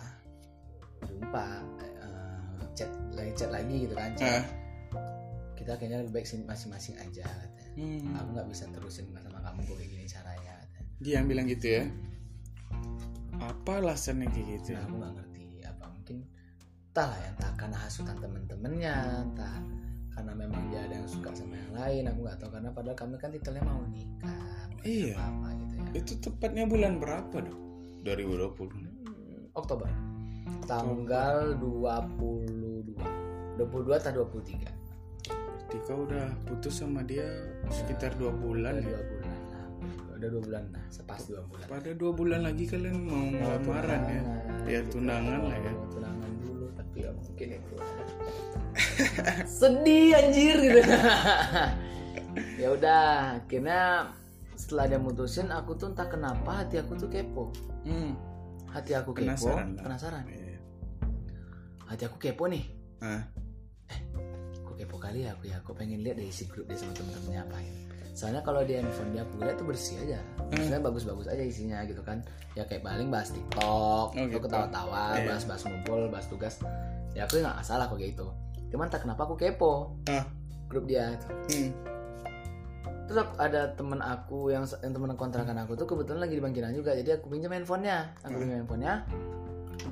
jumpa 1.05 1.45
eh, 1.81 2.59
chat 2.73 2.89
lagi 3.13 3.31
chat 3.37 3.49
lagi 3.53 3.85
gitu 3.85 3.93
kan 3.93 4.11
chat. 4.17 4.41
ah 4.41 4.45
kita 5.65 5.81
kayaknya 5.81 6.05
lebih 6.05 6.21
baik 6.21 6.27
masing-masing 6.45 6.93
aja 7.01 7.25
katanya. 7.25 7.65
Hmm. 7.73 8.13
aku 8.13 8.29
nggak 8.37 8.47
bisa 8.53 8.63
terusin 8.69 9.09
sama 9.17 9.41
kamu 9.41 9.65
kok 9.65 9.75
kayak 9.81 9.89
gini 9.89 10.05
caranya 10.05 10.53
katanya. 10.61 10.89
dia 11.01 11.13
yang 11.17 11.27
bilang 11.27 11.45
gitu 11.49 11.67
ya? 11.81 11.83
Apa 13.41 13.71
alasannya 13.81 14.29
kayak 14.29 14.47
gitu? 14.61 14.77
Nah 14.77 14.85
aku 14.85 14.95
nggak 15.01 15.13
ngerti. 15.17 15.45
Apa 15.65 15.85
mungkin 15.89 16.17
entah 16.93 17.05
lah 17.09 17.17
ya 17.17 17.29
entah 17.33 17.51
karena 17.57 17.77
hasutan 17.81 18.17
temen-temennya 18.21 18.95
entah 19.25 19.57
karena 20.15 20.33
memang 20.33 20.61
dia 20.67 20.79
ada 20.81 20.95
yang 20.95 21.05
suka 21.05 21.29
sama 21.31 21.53
yang 21.53 21.73
lain 21.73 22.03
aku 22.07 22.19
nggak 22.23 22.37
tahu. 22.39 22.49
Karena 22.49 22.69
padahal 22.71 22.95
kami 22.95 23.15
kan 23.19 23.29
titelnya 23.29 23.61
mau 23.61 23.83
nikah 23.85 24.39
Iya. 24.81 25.13
apa 25.17 25.47
gitu 25.53 25.73
ya. 25.75 25.89
Itu 25.93 26.11
tepatnya 26.19 26.63
bulan 26.65 26.97
berapa 26.97 27.35
dong? 27.35 27.61
2020 28.01 28.71
Hmm, 29.05 29.49
Oktober. 29.53 29.89
Tanggal 30.63 31.57
22 31.57 32.95
22 33.57 33.99
atau 33.99 34.25
23 34.25 34.69
Berarti 35.25 35.77
kau 35.83 36.05
udah 36.05 36.27
putus 36.45 36.79
sama 36.79 37.01
dia 37.01 37.25
sekitar 37.67 38.13
dua 38.15 38.29
bulan 38.31 38.77
ya? 38.77 38.93
bulan 38.93 39.14
udah 40.15 40.29
dua 40.31 40.41
bulan 40.41 40.63
lah 40.71 40.85
sepas 40.87 41.21
dua 41.27 41.41
bulan. 41.45 41.67
Pada 41.67 41.91
dua 41.91 42.11
bulan 42.15 42.41
lagi 42.47 42.63
kalian 42.65 42.97
mau 43.03 43.27
lamaran 43.35 44.01
ya? 44.07 44.21
ya 44.65 44.79
tunangan 44.87 45.41
lah 45.43 45.57
ya. 45.59 45.73
Tunangan 45.91 46.31
dulu 46.41 46.65
tapi 46.73 46.97
ya 47.03 47.11
mungkin 47.11 47.47
itu 47.59 47.75
sedih 49.59 50.09
anjir 50.15 50.57
gitu. 50.59 50.81
Ya 52.59 52.67
udah 52.67 53.39
akhirnya 53.39 54.11
setelah 54.59 54.91
dia 54.91 54.99
mutusin 54.99 55.55
aku 55.55 55.79
tuh 55.79 55.95
entah 55.95 56.07
kenapa 56.11 56.63
hati 56.63 56.83
aku 56.83 56.99
tuh 56.99 57.07
kepo. 57.07 57.51
Hmm. 57.87 58.11
hati 58.67 58.91
aku 58.91 59.15
kepo. 59.15 59.55
Penasaran 59.55 59.79
penasaran. 59.79 60.23
Iya. 60.27 60.59
hati 61.87 62.03
aku 62.11 62.19
kepo 62.19 62.51
nih. 62.51 62.67
Ah 62.99 63.23
aku 64.59 64.71
kepo 64.75 64.99
kali 64.99 65.23
ya 65.23 65.31
aku 65.31 65.47
ya? 65.47 65.63
Aku 65.63 65.71
pengen 65.71 66.03
lihat 66.03 66.19
dari 66.19 66.27
isi 66.27 66.43
grup 66.51 66.67
dia 66.67 66.75
sama 66.75 66.91
temen-temennya 66.91 67.47
apa 67.47 67.57
ya 67.63 67.84
soalnya 68.15 68.39
kalau 68.47 68.63
di 68.63 68.79
handphone 68.79 69.11
dia 69.11 69.27
lihat 69.43 69.59
tuh 69.59 69.67
bersih 69.67 69.99
aja. 70.07 70.23
Maksudnya 70.47 70.79
bagus-bagus 70.79 71.27
aja 71.27 71.43
isinya 71.43 71.83
gitu 71.83 71.99
kan. 71.99 72.23
Ya 72.55 72.63
kayak 72.63 72.87
paling 72.87 73.11
bahas 73.11 73.35
tiktok 73.35 74.15
Oh, 74.15 74.25
gitu. 74.31 74.39
ketawa-tawa 74.39 75.19
Iya. 75.19 75.35
bahas-bahas 75.35 75.61
ngumpul 75.67 76.07
bahas 76.07 76.25
tugas. 76.31 76.55
Ya 77.11 77.27
aku 77.27 77.43
nggak 77.43 77.59
salah 77.67 77.91
kok 77.91 77.99
kayak 77.99 78.15
gitu. 78.15 78.31
Cuman 78.71 78.87
tak 78.87 79.03
kenapa 79.03 79.27
aku 79.27 79.35
kepo 79.35 79.99
ah. 80.07 80.23
grup 80.71 80.87
dia 80.87 81.13
itu 81.13 81.27
hmm. 81.29 81.71
terus 83.05 83.21
aku, 83.21 83.37
ada 83.37 83.69
temen 83.77 84.01
aku 84.01 84.49
yang 84.49 84.65
yang 84.81 84.93
temen 84.97 85.13
kontrakan 85.13 85.61
aku 85.61 85.77
tuh 85.77 85.85
kebetulan 85.85 86.25
lagi 86.25 86.39
di 86.39 86.41
Bangkinang 86.41 86.73
juga. 86.73 86.95
Jadi 86.95 87.19
aku 87.19 87.27
pinjam 87.27 87.51
handphonenya. 87.51 88.15
Aku 88.23 88.39
pinjam 88.39 88.63
handphonenya. 88.63 88.93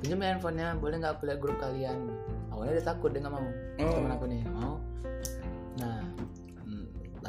Pinjam 0.00 0.18
handphonenya. 0.24 0.68
Boleh 0.80 0.96
nggak 0.96 1.20
aku 1.20 1.28
lihat 1.28 1.38
grup 1.44 1.60
kalian? 1.60 2.08
Awalnya 2.50 2.80
dia 2.80 2.84
takut 2.88 3.12
dia 3.12 3.20
nggak 3.20 3.34
mau. 3.36 3.44
Oh. 3.84 3.92
temen 4.00 4.10
aku 4.16 4.24
nih 4.32 4.42
mau 4.48 4.80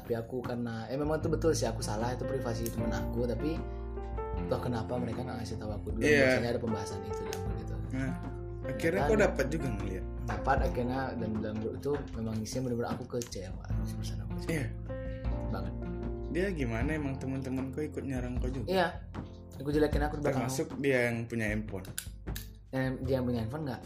tapi 0.06 0.22
aku 0.22 0.38
karena 0.46 0.86
eh 0.86 1.02
memang 1.02 1.18
itu 1.18 1.34
betul 1.34 1.50
sih 1.58 1.66
aku 1.66 1.82
salah 1.82 2.14
itu 2.14 2.22
privasi 2.30 2.70
temen 2.70 2.94
aku 2.94 3.26
tapi 3.26 3.58
toh 4.46 4.62
kenapa 4.62 5.02
mereka 5.02 5.26
nggak 5.26 5.42
ngasih 5.42 5.58
tahu 5.58 5.74
aku 5.74 5.98
dulu? 5.98 6.06
Iya. 6.06 6.22
biasanya 6.30 6.50
ada 6.54 6.62
pembahasan 6.62 7.00
itu 7.10 7.22
dalam 7.26 7.42
grup 7.42 7.58
itu 7.58 7.76
nah 7.90 8.14
akhirnya 8.70 9.02
kan? 9.02 9.10
kau 9.10 9.18
dapat 9.18 9.46
juga 9.50 9.68
ngeliat? 9.74 10.06
Dapat 10.26 10.58
akhirnya 10.62 11.02
dan 11.18 11.30
dalam 11.42 11.58
grup 11.58 11.74
itu 11.82 11.92
memang 12.14 12.36
isinya 12.38 12.62
benar-benar 12.70 12.90
aku 12.94 13.04
kecewa 13.18 13.66
sama 13.66 14.14
aku 14.14 14.34
iya. 14.46 14.68
Banget. 15.50 15.74
Dia 16.30 16.46
gimana 16.54 16.90
emang 16.94 17.14
teman-teman 17.18 17.74
kau 17.74 17.82
ikut 17.82 18.04
nyarang 18.06 18.38
kau 18.38 18.50
juga? 18.54 18.70
Iya. 18.70 18.88
Aku 19.58 19.70
jelekin 19.74 20.06
aku 20.06 20.22
termasuk 20.22 20.70
dia 20.78 21.10
yang 21.10 21.26
punya 21.26 21.50
handphone? 21.50 21.90
Yang 22.70 22.94
dia 23.10 23.14
yang 23.18 23.26
punya 23.26 23.40
handphone 23.42 23.64
nggak 23.70 23.82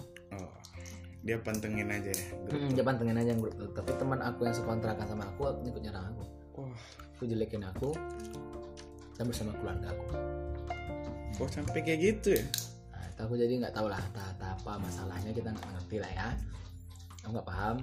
dia 1.20 1.36
pantengin 1.38 1.92
aja 1.92 2.12
ya 2.12 2.26
Hmm, 2.50 2.72
dia 2.72 2.82
pantengin 2.82 3.20
aja 3.20 3.30
yang 3.36 3.42
grup. 3.44 3.56
Tapi 3.76 3.92
teman 4.00 4.20
aku 4.20 4.48
yang 4.48 4.56
sekontrakan 4.56 5.06
sama 5.06 5.28
aku 5.28 5.52
ikut 5.62 5.82
nyerang 5.84 6.16
aku. 6.16 6.24
wah 6.58 6.80
Aku 7.16 7.28
jelekin 7.28 7.64
aku 7.64 7.92
dan 9.14 9.28
bersama 9.28 9.52
keluarga 9.60 9.92
aku. 9.92 10.06
kok 11.36 11.50
sampai 11.52 11.80
kayak 11.84 12.00
gitu 12.04 12.40
ya 12.40 12.44
Nah, 12.92 13.04
itu 13.08 13.20
aku 13.20 13.34
jadi 13.36 13.54
nggak 13.60 13.76
tahu 13.76 13.88
lah 13.88 14.00
entah 14.00 14.28
apa 14.56 14.74
masalahnya 14.76 15.32
kita 15.32 15.52
nggak 15.52 15.68
ngerti 15.76 15.98
lah 16.00 16.12
ya. 16.12 16.28
Aku 17.24 17.36
nggak 17.36 17.48
paham. 17.48 17.78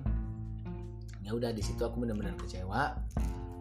Ya 1.21 1.31
udah 1.33 1.51
di 1.53 1.61
situ 1.61 1.81
aku 1.81 2.01
benar-benar 2.01 2.37
kecewa. 2.37 2.97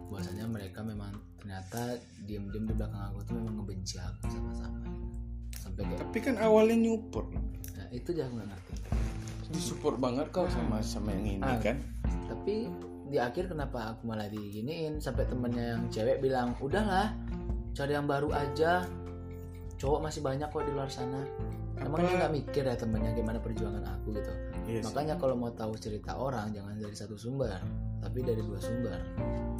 Bahwasanya 0.08 0.46
mereka 0.46 0.80
memang 0.80 1.12
ternyata 1.36 1.98
diem-diem 2.24 2.64
di 2.64 2.74
belakang 2.74 3.02
aku 3.10 3.18
tuh 3.24 3.34
memang 3.36 3.60
ngebenci 3.60 3.96
aku 3.98 4.24
sama-sama. 4.30 4.80
Sampai 5.52 5.82
kayak 5.84 6.00
tapi 6.00 6.18
kan 6.22 6.34
awalnya 6.40 6.76
nyupport 6.78 7.28
nah, 7.74 7.88
itu 7.90 8.08
aja 8.14 8.22
aku 8.24 8.32
nggak 8.36 8.48
ngerti. 8.48 8.72
Disupport 9.48 9.96
banget 9.96 10.26
kau 10.30 10.46
sama 10.46 10.78
sama 10.80 11.12
yang 11.12 11.38
ini 11.38 11.42
Ah. 11.42 11.58
kan. 11.58 11.76
Tapi 12.26 12.70
di 13.06 13.18
akhir 13.18 13.48
kenapa 13.48 13.94
aku 13.94 14.06
malah 14.06 14.26
diginiin? 14.26 14.98
Sampai 14.98 15.24
temennya 15.24 15.74
yang 15.74 15.82
cewek 15.88 16.18
bilang 16.18 16.54
udahlah 16.58 17.14
cari 17.72 17.92
yang 17.92 18.04
baru 18.04 18.32
aja. 18.32 18.82
Cowok 19.76 20.00
masih 20.02 20.20
banyak 20.20 20.48
kok 20.48 20.64
di 20.64 20.72
luar 20.72 20.88
sana. 20.88 21.20
Emang 21.76 22.00
dia 22.00 22.16
nggak 22.16 22.32
mikir 22.32 22.64
ya 22.64 22.72
temennya 22.72 23.12
gimana 23.12 23.36
perjuangan 23.36 23.84
aku 23.84 24.16
gitu? 24.16 24.32
Iya 24.66 24.80
sih. 24.80 24.88
makanya 24.88 25.14
kalau 25.14 25.36
mau 25.36 25.52
tahu 25.52 25.76
cerita 25.76 26.16
orang 26.16 26.50
jangan 26.50 26.74
dari 26.74 26.96
satu 26.96 27.14
sumber 27.14 27.60
tapi 28.00 28.24
dari 28.24 28.40
dua 28.40 28.56
sumber. 28.56 28.96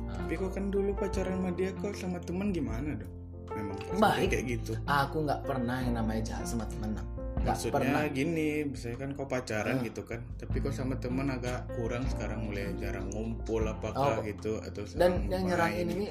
Nah, 0.02 0.16
tapi 0.16 0.34
kok 0.34 0.50
kan 0.50 0.72
dulu 0.72 0.96
pacaran 0.96 1.38
sama 1.38 1.50
dia 1.52 1.70
kau 1.76 1.92
sama 1.92 2.18
teman 2.18 2.50
gimana 2.50 2.96
dong? 2.96 3.12
Memang 3.52 3.76
Baik. 3.96 4.28
kayak 4.32 4.44
gitu. 4.50 4.72
Aku 4.84 5.22
nggak 5.22 5.44
pernah 5.44 5.78
yang 5.78 5.94
namanya 5.94 6.22
jahat 6.26 6.48
sama 6.48 6.64
temen 6.66 6.96
Nang. 6.96 7.08
Maksudnya 7.52 7.74
pernah 7.78 8.04
gini 8.08 8.48
misalnya 8.66 8.98
kan 8.98 9.10
kau 9.14 9.26
pacaran 9.26 9.76
Ah. 9.78 9.84
gitu 9.84 10.02
kan 10.02 10.20
tapi 10.34 10.56
kau 10.58 10.72
sama 10.72 10.94
teman 10.98 11.30
agak 11.30 11.68
kurang 11.74 12.02
sekarang 12.06 12.46
mulai 12.46 12.72
jarang 12.76 13.06
ngumpul 13.12 13.62
apakah 13.62 14.18
Oh. 14.18 14.24
gitu 14.24 14.58
atau 14.58 14.82
dan 14.96 15.26
yang 15.28 15.46
nyerangin 15.46 15.86
ini 15.90 16.06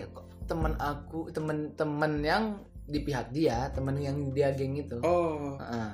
temen 0.46 0.78
aku 0.78 1.28
temen-temen 1.30 2.14
yang 2.22 2.44
di 2.86 3.02
pihak 3.02 3.34
dia 3.34 3.68
temen 3.74 3.98
yang 3.98 4.30
dia 4.30 4.54
geng 4.54 4.78
itu 4.78 5.02
oh 5.02 5.58
Heeh. 5.58 5.92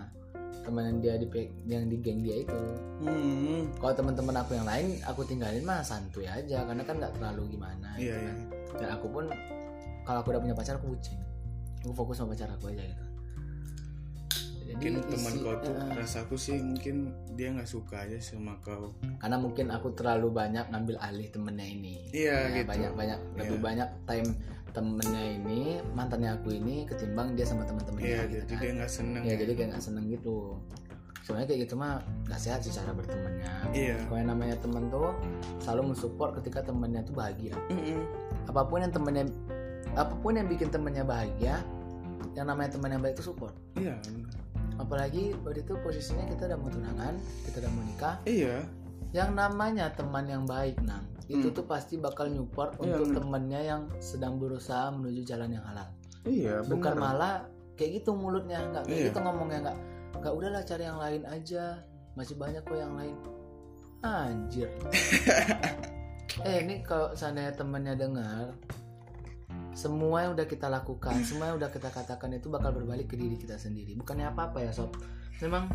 temen 0.61 0.83
yang 0.85 0.97
dia 0.99 1.13
di 1.15 1.27
yang 1.65 1.87
di 1.87 1.97
geng 1.97 2.19
dia 2.19 2.43
itu 2.43 2.59
hmm. 3.01 3.79
kalau 3.79 3.93
teman-teman 3.95 4.35
aku 4.37 4.53
yang 4.53 4.67
lain 4.67 4.99
aku 5.07 5.23
tinggalin 5.23 5.63
mah 5.63 5.79
santuy 5.81 6.27
aja 6.27 6.67
karena 6.67 6.83
kan 6.83 6.99
nggak 6.99 7.15
terlalu 7.15 7.55
gimana 7.55 7.95
iya 7.95 8.13
gitu 8.13 8.19
iya 8.19 8.29
kan. 8.29 8.37
dan 8.77 8.89
aku 8.99 9.07
pun 9.07 9.25
kalau 10.03 10.19
aku 10.19 10.35
udah 10.35 10.41
punya 10.43 10.53
pacar 10.53 10.75
aku 10.77 10.91
bucin 10.91 11.17
aku 11.81 11.93
fokus 11.95 12.19
sama 12.19 12.35
pacar 12.35 12.51
aku 12.51 12.69
aja 12.69 12.83
gitu 12.83 13.03
Jadi 14.71 14.87
mungkin 14.89 15.11
teman 15.11 15.33
kau 15.37 15.55
tuh 15.59 15.73
Heeh. 15.73 15.91
rasaku 15.93 16.35
sih 16.35 16.55
mungkin 16.55 16.95
dia 17.33 17.47
nggak 17.49 17.65
suka 17.65 17.95
aja 18.01 18.17
sama 18.17 18.55
kau 18.59 18.95
karena 19.17 19.35
mungkin 19.35 19.67
aku 19.67 19.91
terlalu 19.91 20.27
banyak 20.29 20.65
ngambil 20.65 20.95
alih 20.97 21.27
temennya 21.27 21.65
ini 21.65 21.95
Iya, 22.09 22.37
Ya, 22.47 22.55
gitu. 22.57 22.67
banyak 22.69 22.91
banyak 22.93 23.19
lebih 23.35 23.57
Iya. 23.57 23.63
banyak 23.63 23.89
time 24.05 24.29
temennya 24.69 25.23
ini 25.35 25.59
mantannya 25.91 26.31
aku 26.31 26.47
ini 26.53 26.83
ketimbang 26.85 27.35
dia 27.35 27.43
sama 27.43 27.63
teman-temannya 27.63 28.07
iya 28.07 28.23
gitu 28.25 28.39
jadi 28.41 28.53
kan. 28.53 28.61
dia 28.61 28.71
nggak 28.73 28.91
seneng 28.93 29.21
ya 29.21 29.35
jadi 29.35 29.51
kayak 29.51 29.69
nggak 29.69 29.83
seneng 29.83 30.05
gitu 30.07 30.35
sebenarnya 31.21 31.47
kayak 31.47 31.61
gitu 31.61 31.73
mah 31.75 31.93
nggak 32.25 32.39
sehat 32.39 32.59
sih 32.61 32.71
cara 32.71 32.91
bertemannya 32.91 33.51
iya 33.71 33.99
kalau 34.01 34.17
yang 34.17 34.31
namanya 34.31 34.55
temen 34.57 34.87
tuh 34.87 35.11
selalu 35.59 35.91
mensupport 35.91 36.31
ketika 36.39 36.63
temennya 36.63 37.03
tuh 37.03 37.13
bahagia 37.13 37.51
Mm-mm. 37.67 37.99
apa 38.47 38.61
pun 38.63 38.79
yang 38.79 38.89
temennya 38.89 39.27
apa 39.91 40.13
pun 40.15 40.33
yang 40.33 40.47
bikin 40.47 40.71
temennya 40.71 41.03
bahagia 41.03 41.59
yang 42.31 42.47
namanya 42.47 42.71
teman 42.71 42.95
yang 42.95 43.03
baik 43.03 43.19
itu 43.19 43.27
support 43.27 43.51
iya 43.75 43.99
apalagi 44.81 45.31
waktu 45.39 45.61
itu 45.61 45.73
posisinya 45.77 46.25
kita 46.27 46.45
udah 46.45 46.57
mau 46.57 46.67
tunangan 46.67 47.13
kita 47.45 47.55
udah 47.61 47.71
mau 47.71 47.83
nikah 47.83 48.15
iya 48.23 48.57
yang 49.11 49.31
namanya 49.31 49.91
teman 49.91 50.25
yang 50.25 50.43
baik 50.43 50.79
nang 50.81 51.03
itu 51.25 51.47
Hmm. 51.47 51.55
tuh 51.55 51.63
pasti 51.63 51.95
bakal 51.95 52.27
nyupport 52.27 52.75
Iya, 52.75 52.97
untuk 52.97 53.07
bener. 53.07 53.15
temennya 53.17 53.61
yang 53.61 53.81
sedang 53.97 54.35
berusaha 54.35 54.89
menuju 54.89 55.21
jalan 55.23 55.51
yang 55.51 55.63
halal 55.63 55.87
iya 56.23 56.59
bukan 56.61 56.91
bener. 56.91 56.99
malah 56.99 57.35
kayak 57.73 57.91
gitu 57.97 58.11
mulutnya 58.11 58.59
nggak 58.63 58.83
kayak 58.83 58.97
Iya. 58.97 59.07
gitu 59.07 59.19
ngomongnya 59.19 59.59
nggak 59.63 59.77
nggak 60.17 60.33
udahlah 60.33 60.61
cari 60.61 60.83
yang 60.83 60.99
lain 60.99 61.23
aja 61.25 61.63
masih 62.11 62.35
banyak 62.35 62.61
kok 62.61 62.75
yang 62.75 62.93
lain 62.93 63.15
anjir 64.01 64.67
eh 66.47 66.57
ini 66.59 66.81
kalau 66.81 67.13
seandainya 67.13 67.53
temennya 67.53 67.95
dengar 67.95 68.51
semua 69.71 70.27
yang 70.27 70.31
udah 70.35 70.47
kita 70.47 70.67
lakukan 70.67 71.23
semua 71.23 71.51
yang 71.51 71.55
udah 71.55 71.71
kita 71.71 71.87
katakan 71.87 72.35
itu 72.35 72.51
bakal 72.51 72.75
berbalik 72.75 73.07
ke 73.11 73.15
diri 73.15 73.39
kita 73.39 73.55
sendiri. 73.55 73.95
Bukannya 73.95 74.31
apa 74.31 74.51
apa 74.51 74.59
ya 74.63 74.71
sob? 74.75 74.91
Memang 75.39 75.71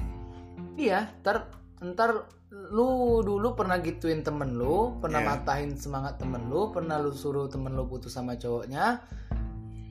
iya 0.76 1.12
ntar 1.24 1.49
ntar 1.80 2.28
lu 2.53 3.20
dulu 3.20 3.53
pernah 3.59 3.76
gituin 3.82 4.22
temen 4.24 4.55
lu 4.57 4.97
pernah 5.03 5.20
Iya. 5.20 5.28
matahin 5.34 5.72
semangat 5.76 6.16
temen 6.16 6.47
lu 6.49 6.70
pernah 6.72 6.97
lu 6.97 7.12
suruh 7.12 7.51
temen 7.51 7.74
lu 7.74 7.84
putus 7.90 8.14
sama 8.14 8.38
cowoknya 8.38 9.03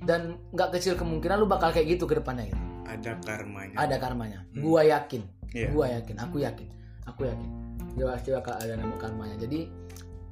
dan 0.06 0.38
nggak 0.54 0.78
kecil 0.78 0.96
kemungkinan 0.96 1.42
lu 1.42 1.50
bakal 1.50 1.74
kayak 1.74 1.98
gitu 1.98 2.06
ke 2.06 2.18
depannya 2.22 2.50
gitu. 2.50 2.62
ada 2.86 3.18
karmanya. 3.26 3.76
Ada 3.76 3.96
karmanya. 3.98 4.40
Hmm. 4.54 4.62
gua 4.62 4.82
yakin. 4.86 5.22
Iya. 5.52 5.68
gua 5.74 5.86
yakin. 5.90 6.16
Aku 6.22 6.38
yakin. 6.38 6.68
Aku 7.10 7.22
yakin. 7.26 7.50
Dia 7.98 8.06
pasti 8.14 8.30
bakal 8.30 8.54
ada 8.62 8.74
nama 8.78 8.96
karmanya. 9.02 9.36
Jadi 9.42 9.66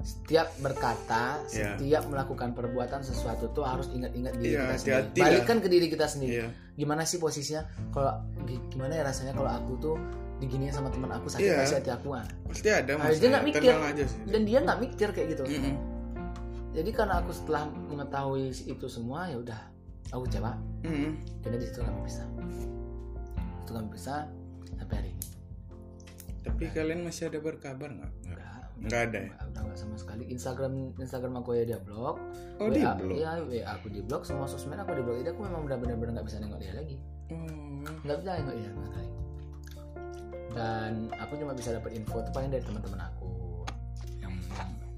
setiap 0.03 0.51
berkata 0.57 1.39
Iya. 1.47 1.73
setiap 1.73 2.03
melakukan 2.05 2.51
perbuatan 2.51 3.01
sesuatu 3.01 3.47
tuh 3.49 3.63
harus 3.63 3.87
ingat-ingat 3.89 4.35
diri 4.35 4.53
Iya, 4.53 4.61
kita 4.61 4.75
sendiri 4.75 4.95
hati-hati 4.99 5.15
lah. 5.15 5.25
balikkan 5.25 5.57
ke 5.57 5.67
diri 5.67 5.87
kita 5.87 6.05
sendiri 6.05 6.33
iya 6.37 6.47
gimana 6.73 7.01
sih 7.03 7.17
posisinya 7.17 7.63
kalau 7.87 8.11
gi- 8.43 8.59
gimana 8.67 8.91
ya 8.91 9.03
rasanya 9.03 9.31
kalau 9.31 9.47
aku 9.47 9.73
tuh 9.79 9.95
diginiin 10.35 10.69
sama 10.69 10.89
teman 10.89 11.07
aku 11.07 11.29
sakit 11.29 11.45
kasih 11.55 11.77
hati 11.77 11.91
aku 11.91 12.07
ah. 12.11 12.25
pasti 12.43 12.67
ada 12.67 12.91
Nah, 12.93 13.07
dia 13.09 13.29
nggak 13.29 13.45
mikir. 13.45 13.71
aja 13.71 14.03
sih 14.03 14.19
dan 14.25 14.41
dia 14.41 14.57
nggak 14.59 14.79
mikir 14.81 15.07
kayak 15.09 15.27
gitu 15.31 15.43
Mm-mm. 15.45 15.75
jadi 16.71 16.89
karena 16.91 17.15
aku 17.17 17.31
setelah 17.31 17.63
mengetahui 17.87 18.49
itu 18.51 18.85
semua 18.87 19.25
ya 19.25 19.37
udah 19.37 19.59
aku 20.09 20.25
kecewa 20.25 20.57
Mm-mm. 20.83 21.13
dan 21.39 21.49
dari 21.49 21.63
situ 21.63 21.79
kami 21.79 21.99
bisa 22.01 22.23
itu 23.57 23.71
kami 23.71 23.87
bisa 23.89 24.13
sampai 24.73 24.95
hari 24.97 25.09
ini 25.11 25.25
tapi 26.41 26.63
kalian 26.69 26.99
masih 27.01 27.29
ada 27.29 27.39
berkabar 27.39 27.87
nggak 27.87 28.11
Nggak. 28.25 28.33
udah 28.35 28.52
nggak 28.83 29.01
ada 29.05 29.19
ya 29.21 29.31
udah 29.45 29.61
nggak 29.63 29.77
sama 29.77 29.95
sekali 29.95 30.23
Instagram 30.27 30.73
Instagram 30.97 31.33
aku 31.37 31.49
ya 31.53 31.63
dia 31.65 31.79
blok 31.79 32.19
oh 32.59 32.67
WA, 32.67 32.73
dia 32.73 32.91
belum 32.93 33.11
Iya, 33.11 33.31
WA 33.41 33.63
aku 33.71 33.87
di 33.87 33.99
blok, 33.99 34.23
semua 34.23 34.43
sosmed 34.43 34.75
aku 34.75 34.91
di 34.91 35.01
blok. 35.01 35.15
Jadi 35.17 35.29
aku 35.31 35.41
memang 35.41 35.61
benar-benar 35.63 36.11
nggak 36.13 36.27
bisa 36.27 36.37
nengok 36.37 36.59
dia 36.59 36.73
lagi. 36.73 36.97
oh. 37.29 37.87
Nggak 38.03 38.17
bisa 38.19 38.29
nengok 38.35 38.55
dia 38.55 38.67
sama 38.67 38.83
sekali. 38.85 39.09
Dan 40.53 40.91
aku 41.11 41.33
cuma 41.35 41.51
bisa 41.51 41.69
dapat 41.71 41.91
info 41.93 42.17
tuh 42.19 42.31
paling 42.31 42.49
dari 42.49 42.61
teman-teman 42.61 42.99
aku. 43.01 43.27
Yang 44.19 44.33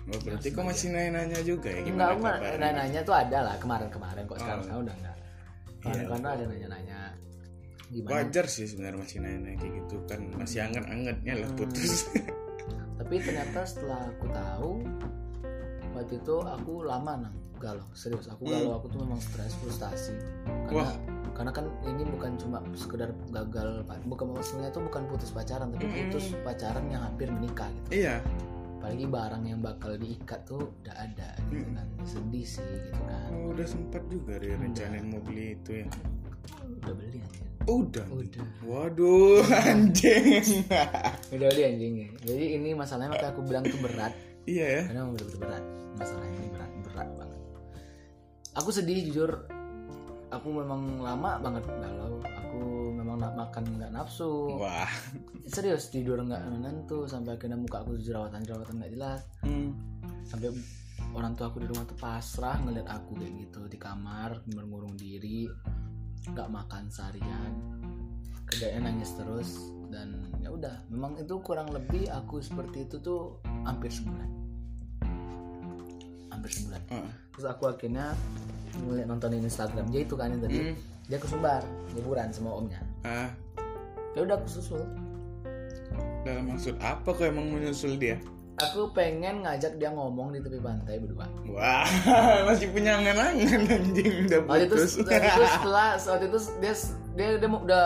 Oh, 0.06 0.20
berarti 0.20 0.48
kok 0.50 0.64
masih 0.64 0.88
nanya-nanya 0.92 1.40
juga 1.42 1.66
ya 1.68 1.82
enggak, 1.82 2.10
gimana 2.14 2.38
kabarnya? 2.38 2.58
nanya-nanya 2.60 3.02
tuh 3.02 3.16
ada 3.16 3.38
lah 3.42 3.56
kemarin-kemarin 3.58 4.24
kok 4.24 4.38
sekarang 4.38 4.66
Oh. 4.68 4.82
udah 4.82 4.96
enggak. 4.96 5.16
Iya. 5.16 5.80
Kemarin-kemarin 5.80 6.26
ada 6.28 6.46
nanya-nanya 6.48 7.00
gimana. 7.88 8.12
wajar 8.12 8.46
sih 8.46 8.66
sebenarnya 8.66 8.98
masih 9.00 9.18
nanya 9.20 9.52
kayak 9.56 9.74
gitu 9.80 9.96
kan 10.06 10.20
masih 10.34 10.60
anget-angetnya 10.60 11.34
lah 11.38 11.50
Hmm. 11.52 11.70
Tapi 12.96 13.16
ternyata 13.20 13.60
setelah 13.64 14.08
aku 14.08 14.26
tahu 14.32 14.72
waktu 15.96 16.14
itu 16.20 16.36
aku 16.40 16.74
lama 16.84 17.28
nang 17.28 17.36
galau 17.58 17.84
serius. 17.92 18.28
Aku 18.28 18.44
Hmm. 18.44 18.54
galau 18.56 18.72
aku 18.80 18.92
tuh 18.92 19.00
memang 19.04 19.20
stres 19.20 19.56
frustasi. 19.60 20.16
Karena 20.68 20.84
Wah. 20.84 20.96
karena 21.36 21.52
kan 21.52 21.66
ini 21.84 22.04
bukan 22.08 22.40
cuma 22.40 22.64
sekedar 22.76 23.12
gagal 23.28 23.84
bukan 24.08 24.32
maksudnya 24.32 24.72
itu 24.72 24.80
bukan 24.80 25.04
putus 25.12 25.36
pacaran 25.36 25.68
tapi 25.72 25.84
Mm-mm. 25.84 26.08
putus 26.08 26.32
pacaran 26.44 26.88
yang 26.88 27.04
hampir 27.04 27.28
menikah 27.28 27.68
gitu. 27.84 28.08
Iya. 28.08 28.24
Apalagi 28.80 29.06
barang 29.10 29.44
yang 29.44 29.60
bakal 29.66 29.98
diikat 29.98 30.46
tuh 30.46 30.70
udah 30.84 30.96
ada 30.96 31.30
gitu 31.50 31.66
kan. 31.74 31.88
Sedih 32.06 32.46
sih 32.46 32.64
gitu 32.64 32.92
kan. 33.04 33.30
Oh, 33.34 33.52
udah 33.52 33.68
sempat 33.68 34.04
juga 34.08 34.38
dia 34.40 34.56
rencanain 34.56 35.06
mau 35.10 35.20
beli 35.20 35.58
itu 35.58 35.84
ya. 35.84 35.88
Udah 36.86 36.94
beli 36.94 37.20
aja 37.20 37.44
udah 37.66 38.06
udah. 38.14 38.46
Waduh 38.66 39.46
anjing. 39.70 40.66
Udah 41.34 41.48
beli 41.52 41.64
anjingnya 41.66 42.08
jadi 42.22 42.46
ini 42.58 42.78
masalahnya 42.78 43.18
makanya 43.18 43.32
aku 43.34 43.42
bilang 43.46 43.64
tuh 43.66 43.80
berat. 43.82 44.14
Iya 44.46 44.66
ya. 44.66 44.82
Karena 44.90 45.00
memang 45.06 45.14
betul 45.18 45.40
berat. 45.42 45.64
Masalah 45.98 46.26
ini 46.30 46.48
berat 46.54 46.72
berat 46.86 47.10
banget. 47.18 47.40
Aku 48.62 48.70
sedih 48.70 48.98
jujur. 49.10 49.32
Aku 50.34 50.48
memang 50.52 51.00
lama 51.02 51.38
banget 51.42 51.64
galau. 51.70 52.22
Aku 52.22 52.62
memang 52.94 53.18
nak 53.22 53.34
makan 53.34 53.64
nggak 53.78 53.92
nafsu. 53.94 54.58
Wah. 54.58 54.90
Serius 55.50 55.90
tidur 55.90 56.22
nggak 56.22 56.46
menentu. 56.50 57.10
Sampai 57.10 57.38
akhirnya 57.38 57.58
muka 57.58 57.82
aku 57.82 57.98
jerawatan 57.98 58.46
jerawatan 58.46 58.82
nggak 58.82 58.94
jelas. 58.94 59.22
Hmm. 59.42 59.74
sampai 60.26 60.50
orang 61.14 61.38
tua 61.38 61.54
aku 61.54 61.62
di 61.62 61.70
rumah 61.70 61.86
tuh 61.86 61.98
pasrah 62.02 62.58
ngeliat 62.66 62.90
aku 62.90 63.14
kayak 63.14 63.34
gitu 63.46 63.62
di 63.70 63.78
kamar 63.78 64.42
mengurung 64.52 64.98
diri 64.98 65.46
nggak 66.32 66.50
makan 66.50 66.90
seharian 66.90 67.54
kerjanya 68.46 68.90
nangis 68.90 69.14
terus 69.18 69.74
dan 69.90 70.30
ya 70.42 70.54
udah. 70.54 70.86
Memang 70.94 71.18
itu 71.18 71.34
kurang 71.42 71.70
lebih 71.74 72.10
aku 72.14 72.42
seperti 72.42 72.86
itu 72.86 73.02
tuh 73.02 73.42
hampir 73.66 73.90
sebulan. 73.90 74.30
Hampir 76.30 76.52
sebulan. 76.52 76.82
Ah. 76.94 77.10
terus 77.36 77.52
aku 77.52 77.68
akhirnya 77.68 78.16
ngeliat 78.80 79.08
nontonin 79.10 79.44
Instagram. 79.44 79.92
Dia 79.92 80.08
itu 80.08 80.16
kan 80.16 80.32
yang 80.32 80.42
tadi 80.46 80.72
Hmm. 80.72 80.76
dia 81.10 81.18
ke 81.20 81.28
Sumbar 81.28 81.62
liburan 81.98 82.32
sama 82.32 82.54
omnya. 82.54 82.80
Ah. 83.04 83.30
Ya 84.16 84.24
udah 84.24 84.40
aku 84.40 84.48
susul. 84.48 84.82
Dalam 86.24 86.50
maksud 86.54 86.80
apa 86.82 87.06
kok 87.12 87.22
emang 87.22 87.54
menyusul 87.54 88.00
dia 88.02 88.18
aku 88.56 88.92
pengen 88.96 89.44
ngajak 89.44 89.76
dia 89.76 89.92
ngomong 89.92 90.32
di 90.32 90.40
tepi 90.40 90.60
pantai 90.64 90.96
berdua. 91.00 91.28
Wah 91.52 91.88
masih 92.48 92.72
punya 92.72 92.96
angan-angan 93.00 93.68
anjing 93.68 94.28
udah 94.28 94.40
waktu 94.48 94.66
itu, 94.68 94.76
putus. 94.80 94.92
waktu 95.04 95.28
itu 95.28 95.44
setelah 95.60 95.90
waktu 96.00 96.26
itu 96.32 96.40
dia 96.64 96.74
dia 97.16 97.28
dia 97.40 97.50
udah 97.52 97.86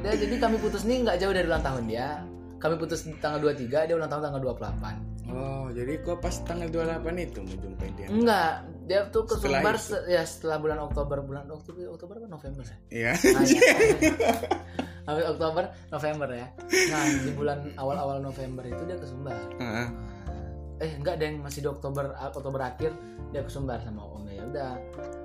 dia 0.00 0.12
jadi 0.16 0.34
kami 0.40 0.56
putus 0.60 0.82
nih 0.84 1.04
nggak 1.04 1.16
jauh 1.20 1.34
dari 1.36 1.46
ulang 1.48 1.64
tahun 1.64 1.84
dia. 1.88 2.08
Kami 2.56 2.80
putus 2.80 3.04
di 3.04 3.12
tanggal 3.20 3.52
23 3.52 3.84
dia 3.84 3.94
ulang 3.94 4.08
tahun 4.08 4.32
tanggal 4.32 4.40
28 4.56 5.16
oh 5.26 5.66
jadi 5.74 5.92
kok 6.00 6.22
pas 6.22 6.34
tanggal 6.46 6.68
28 6.70 7.04
itu 7.20 7.38
mau 7.44 7.56
jumpai 7.60 7.88
dia? 7.98 8.06
Enggak 8.08 8.52
dia 8.86 9.00
tuh 9.10 9.26
ke 9.26 9.34
Setelah 9.36 9.60
Sumbar 9.60 9.76
se- 9.76 10.06
ya 10.06 10.22
setelah 10.22 10.56
bulan 10.62 10.78
Oktober. 10.86 11.18
Bulan 11.20 11.50
Oktober 11.50 11.90
Oktober 11.90 12.14
apa 12.22 12.28
November 12.30 12.64
ya 12.64 12.76
iya. 12.88 13.12
Nah, 13.12 13.42
ya. 13.44 13.60
Habis 15.06 15.24
Oktober 15.28 15.64
November 15.88 16.28
ya. 16.28 16.46
Nah 16.90 17.02
di 17.16 17.30
bulan 17.32 17.58
awal-awal 17.74 18.18
November 18.18 18.62
itu 18.62 18.82
dia 18.82 18.98
ke 18.98 19.06
Sumbar 19.06 19.38
Ah. 19.56 19.86
eh 20.76 20.92
enggak 20.92 21.16
deng. 21.16 21.40
Masih 21.40 21.62
di 21.62 21.68
Oktober 21.68 22.10
Oktober 22.12 22.60
akhir 22.60 22.90
dia 23.30 23.40
ke 23.40 23.48
Sumbar 23.48 23.78
sama 23.80 24.02
omnya 24.04 24.34
ya. 24.34 24.42
Udah. 24.44 24.72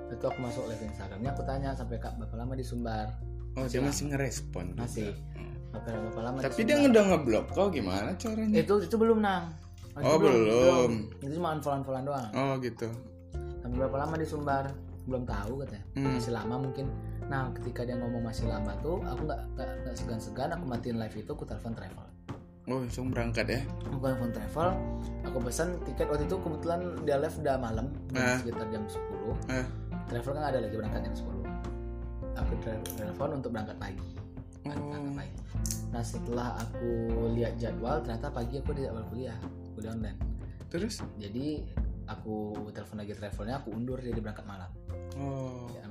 Itu 0.08 0.24
aku 0.24 0.38
masuk 0.38 0.64
live 0.66 0.82
Instagramnya 0.82 1.30
aku 1.30 1.42
tanya 1.42 1.70
sampai 1.72 1.96
kak 1.96 2.14
berapa 2.14 2.36
lama 2.36 2.52
di 2.54 2.62
Sumbar 2.62 3.10
oh 3.52 3.66
dia 3.66 3.80
masih 3.80 4.08
ngerespon. 4.08 4.72
Masih. 4.74 5.12
berapa, 5.72 5.88
berapa 5.88 6.20
lama 6.22 6.36
di 6.38 6.44
tapi 6.46 6.60
dia 6.62 6.76
udah 6.78 7.04
ngeblok 7.06 7.46
kau 7.50 7.68
gimana 7.68 8.12
caranya? 8.16 8.54
Itu 8.54 8.80
itu 8.80 8.94
belum 8.94 9.18
nang. 9.20 9.52
Itu 9.92 10.04
Oh, 10.04 10.16
belum. 10.16 10.90
itu 11.18 11.36
cuma 11.36 11.52
unfollow 11.52 11.80
unfollowan 11.80 12.04
doang. 12.04 12.28
Oh 12.32 12.56
gitu. 12.60 12.88
Sampai 13.60 13.76
berapa 13.78 13.96
lama 13.98 14.14
di 14.16 14.24
Sumbar 14.24 14.64
belum 15.04 15.26
tahu 15.26 15.64
katanya. 15.64 15.84
Hmm. 15.96 16.12
masih 16.14 16.32
lama 16.32 16.54
mungkin 16.60 16.86
nah 17.32 17.48
ketika 17.56 17.80
dia 17.82 17.96
ngomong 17.96 18.20
masih 18.22 18.44
lama 18.44 18.76
tuh 18.78 19.00
aku 19.02 19.24
nggak 19.24 19.40
nggak 19.56 19.94
segan-segan 19.96 20.52
aku 20.52 20.64
matiin 20.68 21.00
live 21.00 21.16
itu 21.16 21.32
aku 21.32 21.48
telepon 21.48 21.72
travel. 21.72 22.04
Oh 22.68 22.78
langsung 22.78 23.08
berangkat 23.08 23.48
ya? 23.48 23.60
Aku 23.88 23.96
telepon 23.98 24.30
travel 24.30 24.68
aku 25.24 25.38
pesan 25.40 25.80
tiket. 25.82 26.06
Waktu 26.06 26.28
itu 26.28 26.36
kebetulan 26.36 26.80
dia 27.02 27.16
live 27.16 27.32
udah 27.34 27.56
malam 27.56 27.86
Ah. 28.12 28.36
sekitar 28.36 28.68
jam 28.68 28.84
10 28.84 29.32
Ah. 29.48 29.64
travel 30.06 30.32
kan 30.36 30.44
ada 30.44 30.58
lagi 30.60 30.76
berangkat 30.76 31.00
jam 31.02 31.14
10 31.16 31.40
aku 32.32 32.52
telepon 32.94 33.40
untuk 33.40 33.50
berangkat 33.50 33.76
pagi. 33.80 34.10
Berangkat 34.62 35.00
Oh. 35.00 35.14
pagi. 35.16 35.34
Nah 35.88 36.02
setelah 36.04 36.48
aku 36.54 36.88
lihat 37.32 37.56
jadwal 37.56 38.04
ternyata 38.04 38.28
pagi 38.28 38.60
aku 38.60 38.76
jadwal 38.76 39.02
kuliah 39.08 39.40
kuliah 39.72 39.90
online. 39.90 40.18
Terus? 40.68 41.00
Jadi 41.16 41.64
aku 42.04 42.52
telepon 42.70 43.00
lagi 43.00 43.16
travelnya 43.16 43.56
aku 43.56 43.72
undur 43.72 43.96
jadi 43.98 44.20
berangkat 44.20 44.44
malam. 44.44 44.68
Oh. 45.16 45.66
Ya, 45.72 45.84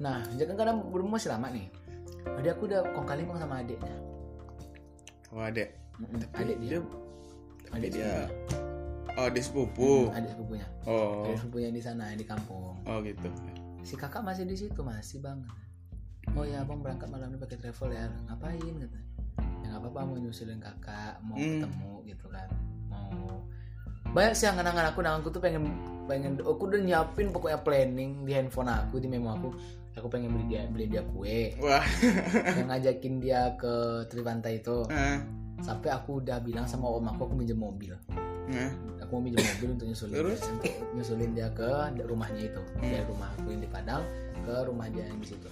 nah 0.00 0.24
jangan 0.34 0.56
kadang 0.56 0.76
belum 0.88 1.12
masih 1.12 1.28
lama 1.30 1.52
nih. 1.52 1.68
Jadi 2.20 2.48
aku 2.48 2.62
udah 2.68 2.80
kong 2.96 3.06
kali 3.08 3.22
sama 3.28 3.60
adiknya. 3.60 3.96
Oh 5.30 5.44
Mm-mm, 6.00 6.16
Tapi 6.16 6.36
adik 6.42 6.56
dia. 6.64 6.68
dia 6.72 6.80
adik 7.70 7.90
dia 7.92 8.12
oh 9.20 9.28
di 9.28 9.40
sepupu? 9.44 10.08
Mm, 10.08 10.16
adik 10.16 10.30
sepupunya. 10.32 10.66
Oh. 10.88 11.28
Adik 11.28 11.38
sepupunya 11.44 11.70
di 11.70 11.82
sana 11.84 12.16
di 12.16 12.24
kampung. 12.24 12.80
Oh 12.88 12.98
gitu. 13.04 13.28
Si 13.84 13.94
kakak 14.00 14.24
masih 14.24 14.48
di 14.48 14.56
situ 14.56 14.80
masih 14.80 15.20
bang 15.20 15.40
oh 16.36 16.46
ya 16.46 16.62
abang 16.62 16.78
berangkat 16.78 17.10
malam 17.10 17.32
ini 17.32 17.38
pakai 17.40 17.58
travel 17.60 17.92
ya. 17.92 18.08
Ngapain 18.28 18.74
kata 18.80 18.98
ya 19.60 19.66
nggak 19.70 19.80
apa-apa 19.86 20.00
mau 20.08 20.16
nyusulin 20.18 20.58
kakak 20.58 21.20
mau 21.22 21.36
Hmm. 21.36 21.62
ketemu 21.62 21.92
gitu 22.08 22.26
kan. 22.32 22.48
Mau. 22.88 23.44
Banyak 24.10 24.34
sih 24.34 24.48
angan-angan 24.48 24.90
aku. 24.90 24.98
Nah 25.04 25.14
aku 25.20 25.28
tuh 25.30 25.38
pengen 25.44 25.68
pengen 26.10 26.40
aku 26.42 26.66
udah 26.66 26.80
nyiapin 26.82 27.30
pokoknya 27.30 27.60
planning 27.62 28.26
di 28.26 28.32
handphone 28.34 28.66
aku 28.66 28.98
di 28.98 29.06
memo 29.06 29.30
aku 29.30 29.48
aku 29.98 30.06
pengen 30.06 30.30
beli 30.34 30.46
dia 30.50 30.62
beli 30.70 30.86
dia 30.86 31.02
kue. 31.02 31.54
Wah. 31.58 31.84
Yang 32.58 32.68
ngajakin 32.70 33.14
dia 33.18 33.40
ke 33.58 34.06
tepi 34.06 34.22
pantai 34.22 34.52
itu. 34.62 34.86
Ah, 34.90 35.18
sampai 35.60 35.90
aku 35.92 36.24
udah 36.24 36.38
bilang 36.40 36.64
sama 36.64 36.88
om 36.88 37.06
aku 37.10 37.30
aku 37.30 37.34
minjem 37.36 37.58
mobil. 37.58 37.94
Nah, 38.50 38.70
aku 38.98 39.18
mau 39.18 39.22
minjem 39.30 39.42
mobil 39.46 39.68
untuk 39.78 39.86
nyusulin 39.86 40.14
Terus? 40.18 40.40
dia, 40.42 40.50
untuk 40.50 40.74
nyusulin 40.98 41.30
dia 41.36 41.48
ke 41.54 41.68
rumahnya 42.02 42.42
itu. 42.50 42.62
Hmm. 42.78 42.90
dari 42.90 43.04
rumah 43.06 43.28
aku 43.38 43.46
yang 43.54 43.62
di 43.62 43.70
Padang 43.70 44.02
ke 44.42 44.54
rumah 44.66 44.86
dia 44.90 45.04
yang 45.06 45.18
di 45.22 45.28
situ. 45.30 45.50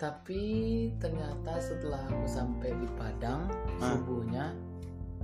Tapi 0.00 0.42
ternyata 0.96 1.60
setelah 1.60 2.00
aku 2.08 2.24
sampai 2.24 2.72
di 2.72 2.88
Padang 2.96 3.44
Ah. 3.80 3.96
subuhnya 3.96 4.56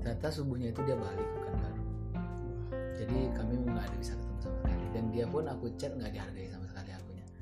ternyata 0.05 0.28
subuhnya 0.28 0.69
itu 0.70 0.81
dia 0.86 0.94
balik 0.94 1.28
bukan 1.35 1.55
baru 1.59 1.82
jadi 2.97 3.19
kami 3.36 3.53
nggak 3.69 3.85
ada 3.85 3.97
bisa 4.01 4.12
ketemu 4.16 4.39
sama 4.40 4.57
sekali. 4.65 4.85
Dan 4.97 5.05
dia 5.12 5.27
pun 5.28 5.44
aku 5.44 5.65
chat 5.77 5.93
nggak 5.93 6.12
dihargai 6.16 6.48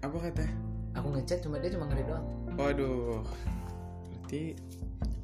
apa 0.08 0.16
katanya? 0.30 0.54
Aku 0.94 1.06
ngechat 1.10 1.38
cuma 1.42 1.56
dia 1.58 1.70
cuma 1.74 1.90
ngeri 1.90 2.04
doang. 2.06 2.26
Waduh. 2.54 3.24
Berarti 4.12 4.54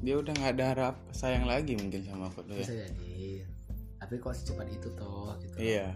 dia 0.01 0.15
udah 0.17 0.33
nggak 0.35 0.51
ada 0.57 0.65
harap 0.73 0.95
sayang 1.13 1.45
lagi 1.45 1.77
mungkin 1.77 2.01
sama 2.03 2.27
aku 2.27 2.43
tuh 2.43 2.57
ya? 2.57 2.65
Bisa 2.65 2.75
jadi. 2.75 3.45
Tapi 4.01 4.13
kok 4.17 4.33
secepat 4.33 4.67
itu 4.73 4.89
toh 4.97 5.37
gitu. 5.39 5.55
Iya. 5.61 5.95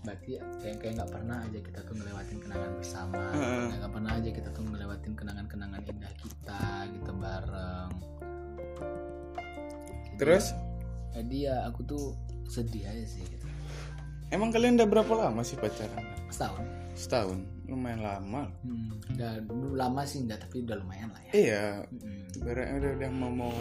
Berarti 0.00 0.40
kayak 0.62 0.76
kayak 0.80 0.92
nggak 1.00 1.10
pernah 1.12 1.36
aja 1.44 1.58
kita 1.60 1.80
tuh 1.84 1.94
ngelewatin 1.98 2.38
kenangan 2.40 2.72
bersama. 2.78 3.24
Nggak 3.72 3.92
pernah 3.92 4.12
aja 4.16 4.30
kita 4.30 4.48
tuh 4.54 4.62
ngelewatin 4.68 5.12
kenangan-kenangan 5.16 5.80
indah 5.88 6.14
kita 6.20 6.62
gitu 6.94 7.10
bareng. 7.16 7.92
Jadi- 10.14 10.18
terus? 10.20 10.46
Jadi 11.10 11.36
ya 11.50 11.66
aku 11.66 11.80
tuh 11.82 12.04
sedih 12.46 12.86
aja 12.86 13.04
sih 13.06 13.24
gitu. 13.26 13.46
emang 14.30 14.54
kalian 14.54 14.78
udah 14.78 14.86
berapa 14.86 15.10
lama 15.26 15.42
sih 15.42 15.58
pacaran? 15.58 16.06
Setahun 16.30 16.79
setahun 17.00 17.40
lumayan 17.64 18.04
lama. 18.04 18.52
Hmm, 18.60 18.92
udah 19.16 19.32
lama 19.72 20.02
sih 20.04 20.20
enggak 20.20 20.44
tapi 20.44 20.60
udah 20.68 20.76
lumayan 20.84 21.08
lah 21.16 21.22
ya. 21.30 21.32
Iya. 21.32 21.66
Mm-mm. 21.88 22.36
Ibaratnya 22.36 22.74
udah 22.76 22.90
udah 23.00 23.10
mau 23.16 23.30
mau 23.32 23.54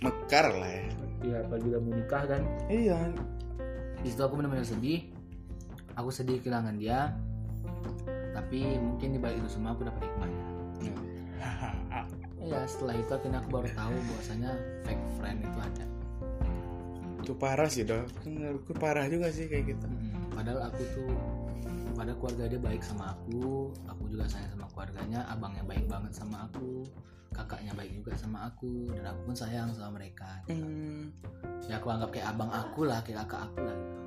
mekar 0.00 0.46
lah 0.56 0.70
ya. 0.72 0.84
Iya, 1.22 1.36
apalagi 1.44 1.66
udah 1.68 1.80
mau 1.84 1.92
nikah 1.92 2.22
kan? 2.24 2.42
Iya. 2.72 2.98
Di 4.00 4.08
situ 4.08 4.22
aku 4.24 4.34
benar-benar 4.40 4.64
sedih. 4.64 5.04
Aku 6.00 6.08
sedih 6.08 6.40
kehilangan 6.40 6.80
dia. 6.80 7.12
Tapi 8.32 8.80
mungkin 8.80 9.12
di 9.12 9.20
balik 9.20 9.44
itu 9.44 9.60
semua 9.60 9.76
aku 9.76 9.84
dapat 9.84 10.02
hikmahnya. 10.08 10.44
Iya. 12.42 12.66
Setelah 12.66 12.98
itu 12.98 13.06
akhirnya 13.14 13.38
aku 13.38 13.54
baru 13.54 13.70
tahu 13.70 13.94
bahwasanya 14.10 14.50
fake 14.82 15.06
friend 15.14 15.46
itu 15.46 15.58
ada. 15.62 15.84
Itu 17.22 17.32
parah 17.38 17.70
sih 17.70 17.86
dok. 17.86 18.10
Menurutku 18.26 18.74
parah 18.74 19.06
juga 19.06 19.30
sih 19.30 19.46
kayak 19.46 19.70
gitu. 19.70 19.86
Mm-mm. 19.86 20.34
padahal 20.34 20.66
aku 20.66 20.82
tuh 20.90 21.06
pada 22.02 22.18
keluarga 22.18 22.50
dia 22.50 22.58
baik 22.58 22.82
sama 22.82 23.14
aku 23.14 23.70
aku 23.86 24.10
juga 24.10 24.26
sayang 24.26 24.50
sama 24.58 24.66
keluarganya 24.74 25.22
abangnya 25.30 25.62
baik 25.62 25.86
banget 25.86 26.10
sama 26.10 26.50
aku 26.50 26.82
kakaknya 27.30 27.70
baik 27.78 27.94
juga 27.94 28.18
sama 28.18 28.50
aku 28.50 28.90
dan 28.90 29.06
aku 29.06 29.20
pun 29.30 29.36
sayang 29.38 29.70
sama 29.70 30.02
mereka 30.02 30.42
Hmm, 30.50 31.14
ya 31.70 31.78
aku 31.78 31.94
anggap 31.94 32.10
kayak 32.10 32.34
abang 32.34 32.50
aku 32.50 32.90
lah 32.90 32.98
kayak 33.06 33.22
kakak 33.22 33.46
aku 33.46 33.58
lah 33.62 33.76
gitu. 33.78 34.02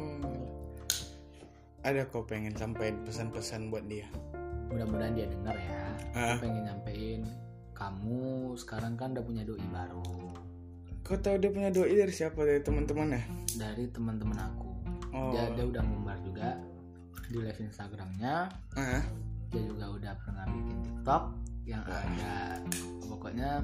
hmm. 0.00 0.24
ada 1.84 2.00
kau 2.08 2.24
pengen 2.24 2.56
sampaikan 2.56 3.04
pesan-pesan 3.04 3.68
buat 3.68 3.84
dia? 3.92 4.08
Mudah-mudahan 4.72 5.12
dia 5.12 5.28
dengar 5.28 5.52
ya. 5.52 5.84
Ah. 6.16 6.40
aku 6.40 6.48
pengen 6.48 6.64
nyampein 6.64 7.22
kamu 7.76 8.56
sekarang 8.56 8.96
kan 8.96 9.12
udah 9.12 9.20
punya 9.20 9.44
doi 9.44 9.60
baru. 9.68 10.32
Kau 11.04 11.20
tahu 11.20 11.36
dia 11.36 11.52
punya 11.52 11.68
doi 11.68 11.92
dari 11.92 12.14
siapa? 12.14 12.40
Dari 12.40 12.64
teman-temannya? 12.64 13.52
Dari 13.52 13.84
teman-teman 13.92 14.38
aku. 14.48 14.70
Oh. 15.12 15.28
Dia 15.36 15.52
dia 15.52 15.68
udah 15.68 15.82
ngumbar 15.84 16.16
juga 16.24 16.56
di 17.32 17.40
live 17.40 17.60
instagramnya. 17.64 18.52
Ah 18.76 19.02
dia 19.52 19.62
juga 19.68 19.84
udah 19.92 20.12
pernah 20.24 20.44
bikin 20.48 20.76
tiktok 20.80 21.22
yang 21.68 21.84
ada 21.84 22.58
pokoknya 23.04 23.60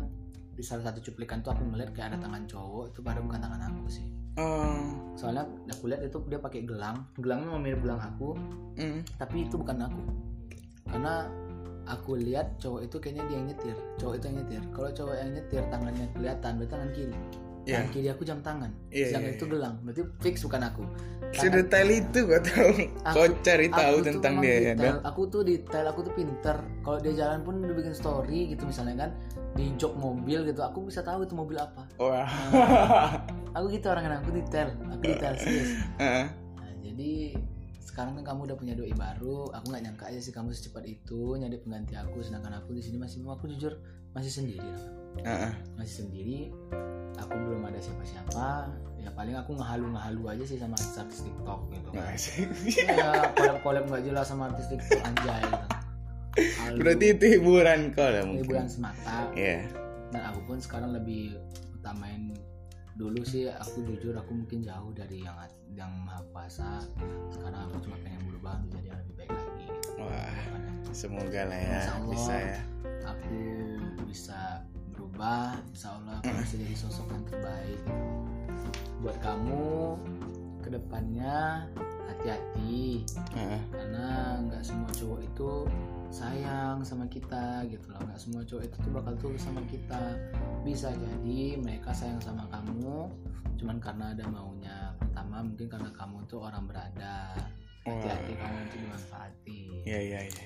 di 0.54 0.62
salah 0.62 0.92
satu 0.92 1.00
cuplikan 1.00 1.40
tuh 1.40 1.56
aku 1.56 1.64
ngeliat 1.64 1.90
kayak 1.96 2.14
ada 2.14 2.18
tangan 2.28 2.44
cowok 2.44 2.84
itu 2.92 3.00
pada 3.00 3.18
bukan 3.24 3.40
tangan 3.40 3.62
aku 3.72 3.84
sih. 3.88 4.06
Oh. 4.38 4.94
Soalnya 5.18 5.48
aku 5.72 5.90
lihat 5.90 6.04
itu 6.06 6.18
dia 6.30 6.38
pakai 6.38 6.62
gelang 6.62 7.08
gelangnya 7.18 7.48
mau 7.50 7.58
mirip 7.58 7.80
gelang 7.82 7.98
aku 7.98 8.36
hmm. 8.78 9.00
tapi 9.16 9.48
itu 9.48 9.56
bukan 9.56 9.88
aku. 9.88 10.02
Karena 10.92 11.26
aku 11.88 12.20
lihat 12.20 12.60
cowok 12.60 12.84
itu 12.84 12.96
kayaknya 13.00 13.24
dia 13.26 13.36
yang 13.40 13.46
nyetir 13.48 13.76
cowok 13.96 14.14
itu 14.20 14.24
yang 14.28 14.36
nyetir. 14.44 14.62
Kalau 14.76 14.90
cowok 14.92 15.14
yang 15.16 15.30
nyetir 15.32 15.62
tangannya 15.72 16.06
kelihatan 16.12 16.52
berarti 16.60 16.72
tangan 16.76 16.90
kiri 16.92 17.16
Iya. 17.68 17.84
tangan 17.84 17.92
kiri 17.92 18.08
aku 18.08 18.22
jam 18.24 18.38
tangan. 18.40 18.70
Iya, 18.88 19.06
sedangkan 19.12 19.28
iya, 19.28 19.36
itu 19.36 19.44
iya. 19.44 19.52
gelang. 19.52 19.74
Berarti 19.84 20.02
fix 20.24 20.34
bukan 20.40 20.62
aku. 20.64 20.82
Sedetail 21.36 21.88
itu 21.92 22.18
kau 22.24 22.40
tahu. 22.40 22.70
Kau 23.04 23.26
cari 23.44 23.68
tahu 23.68 23.96
aku 24.00 24.06
tentang 24.08 24.34
dia 24.40 24.48
ya 24.48 24.72
detail. 24.72 24.96
dok 24.96 25.04
aku 25.04 25.22
tuh 25.28 25.42
detail 25.44 25.86
aku 25.92 26.00
tuh 26.08 26.12
pinter. 26.16 26.56
Kalau 26.80 26.98
dia 27.04 27.12
jalan 27.12 27.38
pun 27.44 27.54
dia 27.60 27.74
bikin 27.76 27.92
story 27.92 28.40
gitu 28.56 28.64
misalnya 28.64 28.96
kan 29.06 29.10
di 29.52 29.68
jok 29.76 29.92
mobil 30.00 30.48
gitu 30.48 30.60
aku 30.64 30.88
bisa 30.88 31.04
tahu 31.04 31.28
itu 31.28 31.36
mobil 31.36 31.60
apa. 31.60 31.84
Wah. 32.00 32.28
Aku 33.56 33.72
gitu 33.74 33.90
orangnya 33.90 34.20
aku 34.22 34.30
detail 34.30 34.70
aku 34.92 35.02
detail 35.08 35.34
serius. 35.34 35.72
Ah, 35.98 36.30
nah, 36.62 36.72
jadi 36.84 37.34
sekarang 37.98 38.14
kan 38.20 38.30
kamu 38.30 38.40
udah 38.52 38.56
punya 38.60 38.74
doi 38.78 38.94
baru 38.94 39.50
aku 39.50 39.74
nggak 39.74 39.82
nyangka 39.82 40.04
aja 40.06 40.20
sih 40.22 40.30
kamu 40.30 40.54
secepat 40.54 40.86
itu 40.86 41.34
nyari 41.34 41.58
pengganti 41.58 41.98
aku 41.98 42.22
sedangkan 42.22 42.62
aku 42.62 42.70
di 42.70 42.82
sini 42.84 42.94
masih 42.94 43.26
aku 43.26 43.50
jujur 43.50 43.74
masih 44.14 44.30
sendiri 44.30 44.70
ah. 45.26 45.52
masih 45.78 46.04
sendiri 46.04 46.54
aku 47.18 47.34
belum 47.34 47.62
ada 47.66 47.78
siapa-siapa. 47.82 48.70
Ya 48.98 49.10
paling 49.14 49.34
aku 49.38 49.58
ngehalu 49.58 49.94
ngehalu 49.94 50.22
aja 50.30 50.44
sih 50.46 50.58
sama 50.58 50.74
artis 50.78 51.22
TikTok 51.22 51.60
gitu 51.70 51.88
kan. 51.94 52.14
Ya 53.38 53.52
collab 53.62 53.84
nggak 53.90 54.02
jelas 54.06 54.26
sama 54.30 54.50
artis 54.50 54.66
TikTok 54.70 55.00
anjay. 55.02 55.42
Gitu. 55.42 55.66
Halu, 56.38 56.76
berarti 56.78 57.06
itu 57.18 57.24
hiburan 57.38 57.90
kau 57.94 58.06
lah 58.06 58.22
mungkin. 58.22 58.46
Hiburan 58.46 58.66
semata. 58.70 59.26
Iya. 59.34 59.66
dan 60.08 60.24
aku 60.32 60.40
pun 60.48 60.56
sekarang 60.56 60.96
lebih 60.96 61.36
utamain 61.76 62.32
dulu 62.96 63.20
sih 63.28 63.44
aku 63.44 63.84
jujur 63.84 64.16
aku 64.16 64.32
mungkin 64.32 64.64
jauh 64.64 64.88
dari 64.96 65.20
yang 65.20 65.36
yang 65.76 65.92
maha 66.06 66.22
kuasa. 66.32 66.80
Sekarang 67.34 67.68
aku 67.68 67.86
cuma 67.86 67.96
pengen 68.00 68.24
berubah 68.30 68.56
untuk 68.64 68.80
jadi 68.80 68.88
yang 68.94 68.98
lebih 69.04 69.14
baik 69.20 69.30
lagi. 69.36 69.66
Wah 70.00 70.36
semoga 70.96 71.42
lah 71.44 71.60
ya 71.60 71.82
bisa 72.08 72.34
ya. 72.34 72.60
aku 73.04 73.40
bisa 74.08 74.64
berubah 75.18 75.58
insya 75.74 75.98
Allah 75.98 76.22
aku 76.22 76.30
bisa 76.30 76.54
jadi 76.62 76.76
sosok 76.78 77.10
yang 77.10 77.24
terbaik. 77.26 77.82
Buat 79.02 79.18
kamu 79.18 79.98
ke 80.62 80.68
depannya 80.70 81.66
hati-hati. 82.06 83.02
Ah, 83.34 83.58
karena 83.74 84.38
nggak 84.46 84.62
semua 84.62 84.86
cowok 84.94 85.18
itu 85.26 85.50
sayang 86.14 86.86
sama 86.86 87.10
kita 87.10 87.66
gitu 87.66 87.90
loh. 87.90 87.98
Nggak 88.06 88.20
semua 88.22 88.46
cowok 88.46 88.62
itu 88.62 88.76
tuh 88.78 88.92
bakal 88.94 89.14
tulus 89.18 89.42
sama 89.42 89.58
kita. 89.66 89.98
Bisa 90.62 90.94
jadi 90.94 91.58
mereka 91.58 91.90
sayang 91.90 92.22
sama 92.22 92.46
kamu 92.54 93.10
cuman 93.58 93.82
karena 93.82 94.14
ada 94.14 94.22
maunya. 94.30 94.94
Pertama 95.02 95.42
mungkin 95.42 95.66
karena 95.66 95.90
kamu 95.98 96.30
tuh 96.30 96.46
orang 96.46 96.62
berada 96.70 97.34
hati-hati 97.90 98.32
kamu 98.34 98.56
untuk 98.60 98.78
dimanfaati 98.78 99.58
iya 99.84 99.98
iya 100.00 100.20
iya. 100.24 100.44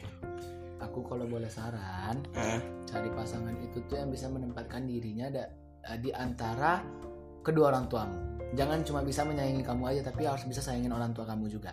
Aku 0.81 0.99
kalau 1.03 1.25
boleh 1.25 1.47
saran 1.47 2.19
Ah, 2.35 2.59
cari 2.85 3.07
pasangan 3.09 3.55
itu 3.61 3.79
tuh 3.87 3.97
yang 3.97 4.11
bisa 4.11 4.27
menempatkan 4.27 4.83
dirinya 4.83 5.31
ada 5.31 5.45
eh, 5.87 5.99
di 5.99 6.11
antara 6.11 6.83
kedua 7.41 7.71
orang 7.71 7.87
tuamu. 7.87 8.19
Jangan 8.53 8.83
cuma 8.83 9.01
bisa 9.01 9.23
menyayangi 9.23 9.63
kamu 9.63 9.83
aja 9.89 10.11
tapi 10.11 10.27
harus 10.27 10.43
bisa 10.43 10.59
sayangin 10.59 10.91
orang 10.91 11.15
tua 11.15 11.23
kamu 11.23 11.47
juga. 11.47 11.71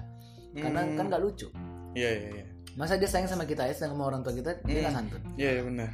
Karena 0.54 0.86
hmm. 0.86 0.94
kan 0.94 1.06
nggak 1.10 1.22
lucu. 1.22 1.50
Iya 1.98 2.10
iya 2.16 2.30
iya. 2.38 2.46
Masa 2.78 3.02
dia 3.02 3.10
sayang 3.10 3.26
sama 3.26 3.50
kita 3.50 3.66
ya 3.66 3.74
sayang 3.74 3.98
sama 3.98 4.06
orang 4.08 4.22
tua 4.22 4.30
kita 4.32 4.62
dia 4.62 4.78
nggak 4.78 4.94
Hmm. 4.94 5.00
santun. 5.02 5.22
Iya 5.34 5.50
iya, 5.58 5.62
benar. 5.66 5.90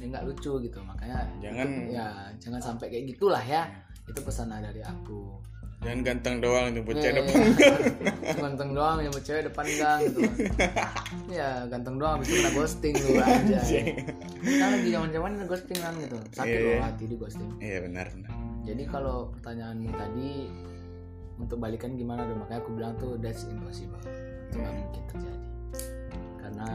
Dia 0.00 0.06
nggak 0.08 0.24
lucu 0.24 0.52
gitu 0.64 0.78
makanya 0.82 1.16
Jangan- 1.44 1.68
itu- 1.68 1.92
ya 1.92 2.06
jangan 2.40 2.60
sampai 2.64 2.86
kayak 2.88 3.04
gitulah 3.12 3.44
ya. 3.44 3.62
Itu 4.08 4.24
pesan 4.24 4.48
dari 4.50 4.80
aku 4.80 5.36
jangan 5.78 6.00
ganteng 6.02 6.36
doang 6.38 6.66
tuh 6.70 6.82
bocah 6.82 7.00
Iya, 7.00 7.12
depan. 7.14 7.38
iya. 7.38 8.32
ganteng 8.34 8.70
doang 8.72 8.98
yang 8.98 9.14
cewek 9.14 9.42
depan 9.46 9.66
gang 9.72 9.98
gitu. 10.04 10.20
Ya 11.30 11.50
ganteng 11.66 11.96
doang 11.96 12.12
habis 12.18 12.28
itu 12.28 12.36
kena 12.36 12.50
ghosting 12.52 12.94
lu 12.98 13.10
aja 13.22 13.60
kan 14.58 14.68
lagi 14.74 14.88
zaman 14.90 15.08
zaman 15.08 15.30
ghosting 15.44 15.78
kan 15.78 15.94
gitu. 15.96 16.16
Sakit 16.32 16.50
Iya, 16.50 16.58
loh 16.58 16.72
iya. 16.72 16.80
hati 16.82 17.04
di 17.04 17.16
ghosting. 17.16 17.50
Iya 17.58 17.78
benar 17.80 18.06
benar. 18.10 18.30
Jadi 18.64 18.82
kalau 18.84 19.16
pertanyaanmu 19.32 19.90
tadi 19.92 20.30
untuk 21.38 21.56
balikan 21.56 21.94
gimana 21.94 22.22
dong 22.22 22.38
makanya 22.38 22.60
aku 22.60 22.70
bilang 22.74 22.92
tuh 22.96 23.14
that's 23.16 23.46
impossible. 23.46 24.02
Itu 24.50 24.56
nggak 24.58 24.74
mungkin 24.74 25.02
terjadi. 25.06 25.46
Karena 26.38 26.68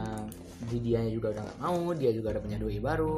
di 0.64 0.78
dia 0.80 1.00
juga 1.06 1.28
udah 1.30 1.42
nggak 1.44 1.58
mau 1.60 1.92
dia 1.92 2.10
juga 2.10 2.32
udah 2.32 2.42
punya 2.42 2.56
doi 2.56 2.80
baru. 2.80 3.16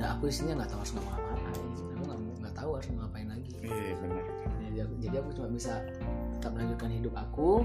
Nah 0.00 0.16
aku 0.16 0.26
isinya 0.26 0.56
nggak 0.56 0.70
tahu 0.72 0.80
harus 0.80 0.92
ngapa-ngapain. 0.96 1.68
Aku 1.92 2.02
nggak 2.02 2.18
nggak 2.40 2.54
tahu 2.56 2.70
harus 2.74 2.88
ngapain 2.90 3.28
lagi. 3.28 3.52
Iya 3.60 3.94
benar 4.00 4.24
jadi 5.00 5.18
aku, 5.18 5.32
cuma 5.34 5.48
bisa 5.48 5.80
tetap 6.36 6.52
melanjutkan 6.52 6.90
hidup 6.92 7.14
aku 7.16 7.64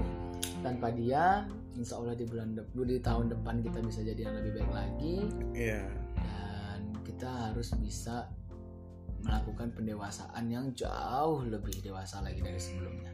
tanpa 0.60 0.90
dia. 0.90 1.44
Insya 1.76 2.00
Allah 2.00 2.16
di 2.16 2.24
bulan 2.24 2.56
de- 2.56 2.64
di 2.72 2.98
tahun 2.98 3.28
depan 3.30 3.60
kita 3.60 3.84
bisa 3.84 4.00
jadi 4.00 4.26
yang 4.26 4.34
lebih 4.40 4.52
baik 4.56 4.72
lagi. 4.72 5.16
Iya. 5.52 5.84
Dan 6.16 6.80
kita 7.04 7.52
harus 7.52 7.68
bisa 7.76 8.32
melakukan 9.20 9.74
pendewasaan 9.74 10.44
yang 10.48 10.72
jauh 10.72 11.44
lebih 11.44 11.76
dewasa 11.80 12.24
lagi 12.24 12.40
dari 12.40 12.56
sebelumnya. 12.56 13.12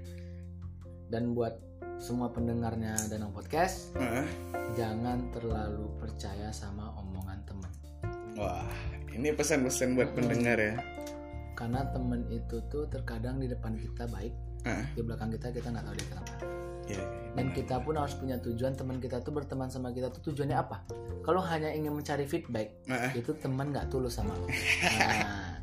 Dan 1.11 1.35
buat 1.35 1.59
semua 1.99 2.31
pendengarnya 2.31 2.95
Danang 3.07 3.31
Podcast, 3.31 3.95
Ah, 3.95 4.27
jangan 4.75 5.31
terlalu 5.31 5.87
percaya 5.99 6.51
sama 6.51 6.91
omongan 6.97 7.39
teman. 7.47 7.73
wah 8.33 8.65
ini 9.13 9.29
pesan-pesan 9.31 9.93
buat 9.93 10.17
pendengar 10.17 10.57
ya 10.57 10.75
Karena 11.63 11.87
temen 11.87 12.27
itu 12.27 12.59
tuh 12.67 12.91
terkadang 12.91 13.39
di 13.39 13.47
depan 13.47 13.79
kita 13.79 14.11
baik, 14.11 14.35
Ah, 14.63 14.83
di 14.89 14.99
belakang 14.99 15.31
kita 15.31 15.51
kita 15.51 15.71
nggak 15.71 15.85
tahu 15.85 15.95
dia 15.95 16.07
kenapa. 16.09 16.33
iya 16.83 16.99
iya. 16.99 17.31
Dan 17.33 17.47
kita 17.51 17.79
pun 17.79 17.95
harus 17.95 18.15
punya 18.15 18.35
tujuan 18.37 18.75
teman 18.75 18.99
kita 18.99 19.19
tuh 19.19 19.31
berteman 19.31 19.71
sama 19.71 19.91
kita 19.91 20.11
tuh 20.11 20.27
tujuannya 20.27 20.55
apa? 20.55 20.83
Kalau 21.23 21.39
hanya 21.41 21.71
ingin 21.71 21.95
mencari 21.95 22.27
feedback, 22.27 22.83
Ah, 22.87 23.11
itu 23.13 23.31
teman 23.37 23.71
nggak 23.71 23.87
tulus 23.89 24.19
sama 24.19 24.35
lo. 24.35 24.51
Nah, 24.99 25.55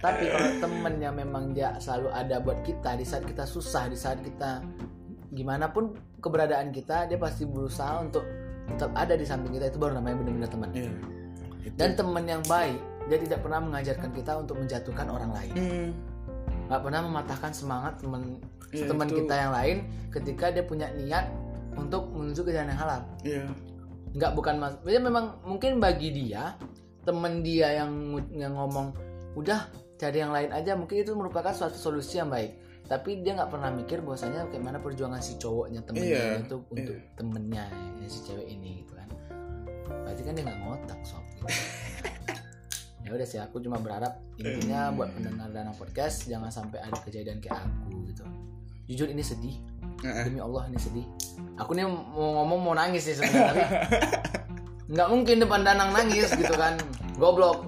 tapi 0.00 0.24
kalau 0.26 0.50
temen 0.58 0.94
yang 0.96 1.12
memang 1.12 1.52
dia 1.52 1.76
selalu 1.76 2.08
ada 2.10 2.40
buat 2.40 2.64
kita 2.64 2.96
di 2.96 3.04
saat 3.04 3.20
kita 3.22 3.44
susah, 3.44 3.92
di 3.92 4.00
saat 4.00 4.24
kita 4.24 4.64
gimana 5.30 5.68
pun 5.68 5.92
keberadaan 6.16 6.72
kita, 6.72 7.04
dia 7.04 7.20
pasti 7.20 7.44
berusaha 7.44 8.00
untuk 8.00 8.24
tetap 8.66 8.88
ada 8.96 9.12
di 9.12 9.28
samping 9.28 9.52
kita 9.52 9.68
itu 9.68 9.76
baru 9.76 10.00
namanya 10.00 10.16
benar-benar 10.16 10.48
teman. 10.48 10.68
iya 10.72 10.88
itu. 11.60 11.76
dan 11.76 11.92
teman 11.92 12.24
yang 12.24 12.40
baik 12.46 12.80
dia 13.10 13.18
tidak 13.18 13.42
pernah 13.42 13.58
mengajarkan 13.58 14.10
kita 14.14 14.32
untuk 14.38 14.62
menjatuhkan 14.62 15.10
orang 15.10 15.34
lain. 15.34 15.54
Hmm, 15.58 15.90
pernah 16.78 17.02
mematahkan 17.02 17.50
semangat 17.50 17.98
teman 17.98 18.38
Iya, 18.70 18.86
teman 18.86 19.10
kita 19.10 19.34
yang 19.34 19.50
lain 19.50 19.76
ketika 20.14 20.54
dia 20.54 20.62
punya 20.62 20.86
niat 20.94 21.26
untuk 21.74 22.06
menuju 22.14 22.46
ke 22.46 22.54
jalan 22.54 22.70
yang 22.70 22.78
halal. 22.78 23.02
Iya. 23.26 23.44
Nggak 24.14 24.32
bukan 24.38 24.54
mas 24.62 24.74
dia 24.86 25.02
memang 25.02 25.42
mungkin 25.42 25.82
bagi 25.82 26.14
dia 26.14 26.54
teman 27.02 27.42
dia 27.42 27.82
yang 27.82 28.14
yang 28.30 28.54
ngomong 28.54 28.94
udah 29.34 29.66
cari 29.98 30.22
yang 30.22 30.30
lain 30.30 30.54
aja. 30.54 30.78
Mungkin 30.78 31.02
itu 31.02 31.18
merupakan 31.18 31.50
suatu 31.50 31.74
solusi 31.74 32.22
yang 32.22 32.30
baik. 32.30 32.54
Tapi 32.86 33.26
dia 33.26 33.34
nggak 33.38 33.50
pernah 33.50 33.70
mikir 33.74 34.06
bahwasanya 34.06 34.50
kayak 34.50 34.62
mana 34.62 34.78
perjuangan 34.78 35.18
si 35.18 35.34
cowoknya 35.38 35.82
temennya 35.86 36.10
Iya, 36.10 36.42
itu 36.46 36.56
untuk 36.58 36.98
temennya 37.18 37.64
ya, 38.02 38.06
si 38.06 38.18
cewek 38.22 38.46
ini 38.46 38.86
gitu 38.86 38.94
kan. 38.94 39.08
Berarti 40.06 40.22
kan 40.26 40.32
dia 40.38 40.44
nggak 40.46 40.58
ngotak 40.62 41.00
sob. 41.02 41.22
gitu. 41.34 41.46
ya 43.10 43.18
udah 43.18 43.26
sih 43.26 43.42
aku 43.42 43.58
cuma 43.58 43.82
berharap 43.82 44.22
intinya 44.38 44.94
buat 44.94 45.10
pendengar 45.10 45.50
dana 45.50 45.74
podcast 45.74 46.30
jangan 46.30 46.46
sampai 46.46 46.78
ada 46.78 46.94
kejadian 47.02 47.42
kayak 47.42 47.58
aku 47.58 48.06
gitu. 48.06 48.22
Jujur 48.86 49.10
ini 49.10 49.18
sedih. 49.18 49.58
Demi 49.98 50.38
Allah 50.38 50.70
ini 50.70 50.78
sedih. 50.78 51.02
Aku 51.58 51.74
nih 51.74 51.90
mau 51.90 52.38
ngomong 52.38 52.60
mau 52.62 52.74
nangis 52.78 53.02
sih 53.04 53.18
sebenarnya 53.18 53.50
tapi 53.50 53.62
nggak 54.90 55.08
mungkin 55.10 55.42
depan 55.42 55.66
danang 55.66 55.90
nangis 55.90 56.30
gitu 56.30 56.54
kan. 56.54 56.78
Goblok. 57.18 57.66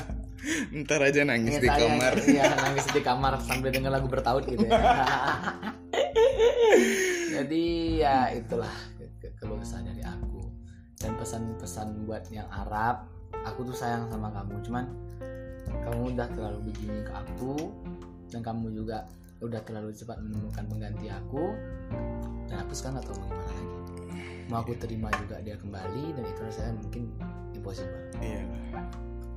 Ntar 0.80 1.12
aja 1.12 1.24
nangis 1.24 1.56
di 1.56 1.68
Saya- 1.68 1.84
kamar. 1.84 2.12
iya 2.24 2.44
nangis 2.56 2.84
di 2.88 3.00
kamar 3.00 3.36
sambil 3.44 3.68
denger 3.68 3.92
lagu 3.92 4.08
bertaut 4.08 4.48
gitu 4.48 4.64
ya. 4.64 4.80
Jadi 7.36 7.64
ya 8.00 8.32
itulah 8.32 8.72
ke- 8.96 9.12
ke- 9.20 9.32
keluh 9.36 9.60
kesah 9.60 9.80
dari 9.80 10.00
aku. 10.00 10.40
Dan 10.96 11.20
pesan-pesan 11.20 12.08
buat 12.08 12.24
yang 12.28 12.48
Arab 12.48 13.12
aku 13.44 13.60
tuh 13.68 13.76
sayang 13.76 14.08
sama 14.08 14.32
kamu. 14.32 14.58
Cuman 14.64 14.84
kamu 15.84 16.16
udah 16.16 16.28
terlalu 16.32 16.58
begini 16.72 17.00
ke 17.04 17.12
aku 17.12 17.72
dan 18.32 18.40
kamu 18.40 18.72
juga 18.72 19.04
udah 19.44 19.60
terlalu 19.62 19.92
cepat 19.92 20.16
menemukan 20.24 20.64
pengganti 20.64 21.06
aku 21.12 21.52
dan 22.48 22.64
aku 22.64 22.72
sekarang 22.72 23.04
tahu 23.04 23.16
mau 23.20 23.28
gimana 23.28 23.52
lagi. 23.52 23.68
Mau 24.48 24.58
aku 24.60 24.72
terima 24.76 25.08
juga 25.20 25.40
dia 25.40 25.56
kembali 25.56 26.04
dan 26.16 26.24
itu 26.24 26.40
rasanya 26.44 26.72
mungkin 26.80 27.02
impossible. 27.56 28.04
Iya. 28.20 28.44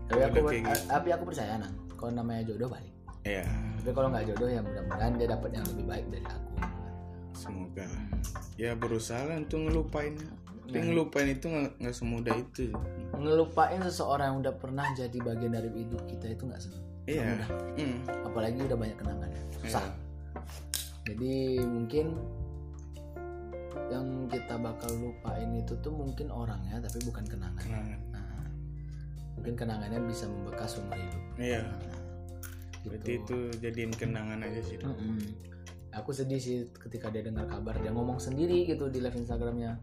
Tapi 0.07 0.21
aku 0.23 0.37
gitu. 0.51 0.71
tapi 0.87 1.07
aku 1.11 1.23
percaya 1.27 1.59
nang. 1.59 1.75
Kalau 1.97 2.11
namanya 2.15 2.41
jodoh 2.47 2.69
balik. 2.71 2.93
Iya. 3.27 3.43
Tapi 3.83 3.91
kalau 3.91 4.07
nggak 4.11 4.25
jodoh 4.31 4.49
ya 4.51 4.61
mudah-mudahan 4.63 5.13
dia 5.19 5.27
dapat 5.27 5.49
yang 5.51 5.65
lebih 5.75 5.85
baik 5.87 6.05
dari 6.11 6.25
aku. 6.27 6.51
Semoga. 7.35 7.87
Ya 8.57 8.71
berusaha 8.73 9.29
untuk 9.35 9.59
ngelupain 9.67 10.15
tapi 10.67 10.77
Nah. 10.77 10.85
ngelupain 10.85 11.29
itu 11.29 11.45
nggak 11.47 11.95
semudah 11.95 12.35
itu 12.35 12.69
ngelupain 13.13 13.79
seseorang 13.81 14.27
yang 14.29 14.37
udah 14.41 14.53
pernah 14.53 14.85
jadi 14.91 15.17
bagian 15.17 15.51
dari 15.51 15.69
hidup 15.73 16.03
kita 16.05 16.27
itu 16.29 16.43
nggak 16.43 16.59
senang 16.59 16.83
iya 17.05 17.23
mudah 17.25 17.49
Hmm. 17.73 17.97
apalagi 18.23 18.59
udah 18.61 18.77
banyak 18.77 18.97
kenangan 18.97 19.29
susah 19.57 19.79
Iya. 19.79 19.91
jadi 21.05 21.33
mungkin 21.63 22.05
yang 23.87 24.03
kita 24.27 24.55
bakal 24.57 24.91
lupain 24.93 25.47
itu 25.53 25.71
tuh 25.77 25.89
mungkin 25.89 26.27
orangnya 26.27 26.77
tapi 26.77 26.99
bukan 27.01 27.23
kenangan 27.23 27.63
kenangan 27.63 27.99
Nah, 28.11 28.43
mungkin 29.33 29.53
kenangannya 29.55 29.99
bisa 30.03 30.27
membekas 30.27 30.75
seumur 30.75 30.93
hidup 30.93 31.23
iya 31.37 31.63
Nah, 31.63 31.79
berarti 32.85 33.11
gitu. 33.13 33.23
itu 33.23 33.37
jadiin 33.61 33.91
kenangan 33.91 34.39
aja 34.41 34.61
sih 34.61 34.75
Dok. 34.77 34.91
Mm-mm. 34.91 35.19
Aku 35.93 36.11
sedih 36.11 36.37
sih 36.37 36.57
ketika 36.73 37.07
dia 37.07 37.19
dengar 37.21 37.43
kabar 37.45 37.73
dia 37.75 37.89
ngomong 37.89 38.15
sendiri 38.17 38.63
gitu 38.63 38.87
di 38.87 39.01
live 39.01 39.17
Instagramnya. 39.17 39.75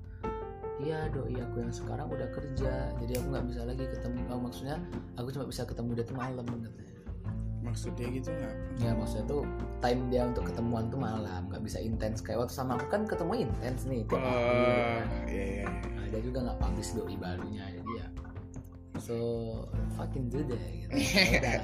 Iya 0.82 1.06
doi 1.14 1.38
aku 1.38 1.62
yang 1.62 1.70
sekarang 1.70 2.10
udah 2.10 2.28
kerja 2.34 2.72
jadi 2.98 3.12
aku 3.22 3.26
nggak 3.30 3.46
bisa 3.46 3.60
lagi 3.62 3.84
ketemu. 3.86 4.18
Oh, 4.26 4.40
maksudnya 4.42 4.76
aku 5.14 5.28
cuma 5.30 5.46
bisa 5.46 5.62
ketemu 5.62 5.90
dia 5.94 6.04
tuh 6.04 6.16
malam 6.18 6.44
katanya. 6.44 6.82
maksudnya 7.64 8.06
gitu 8.12 8.28
nggak 8.28 8.54
Ya 8.76 8.92
maksudnya 8.92 9.24
tuh 9.24 9.42
time 9.80 10.12
dia 10.12 10.28
untuk 10.28 10.44
ketemuan 10.52 10.92
tuh 10.92 11.00
malam 11.00 11.48
nggak 11.48 11.64
bisa 11.64 11.80
intens 11.80 12.20
kayak 12.20 12.44
waktu 12.44 12.52
sama 12.52 12.76
aku 12.76 12.86
kan 12.92 13.08
ketemu 13.08 13.48
intens 13.48 13.88
nih 13.88 14.04
tiap 14.04 14.20
hari. 14.20 14.28
oh 14.28 14.44
kan. 14.44 15.06
iya 15.32 15.44
iya 15.44 15.44
iya. 15.64 15.66
Nah, 15.96 16.04
dia 16.12 16.20
juga 16.20 16.38
nggak 16.44 16.58
publish 16.60 16.90
doi 16.92 17.16
barunya 17.16 17.64
jadi 17.72 17.92
ya. 17.96 18.06
So 19.00 19.16
fucking 19.96 20.28
do 20.28 20.44
that 20.44 20.60
gitu. 20.70 20.92
Udah. 21.40 21.62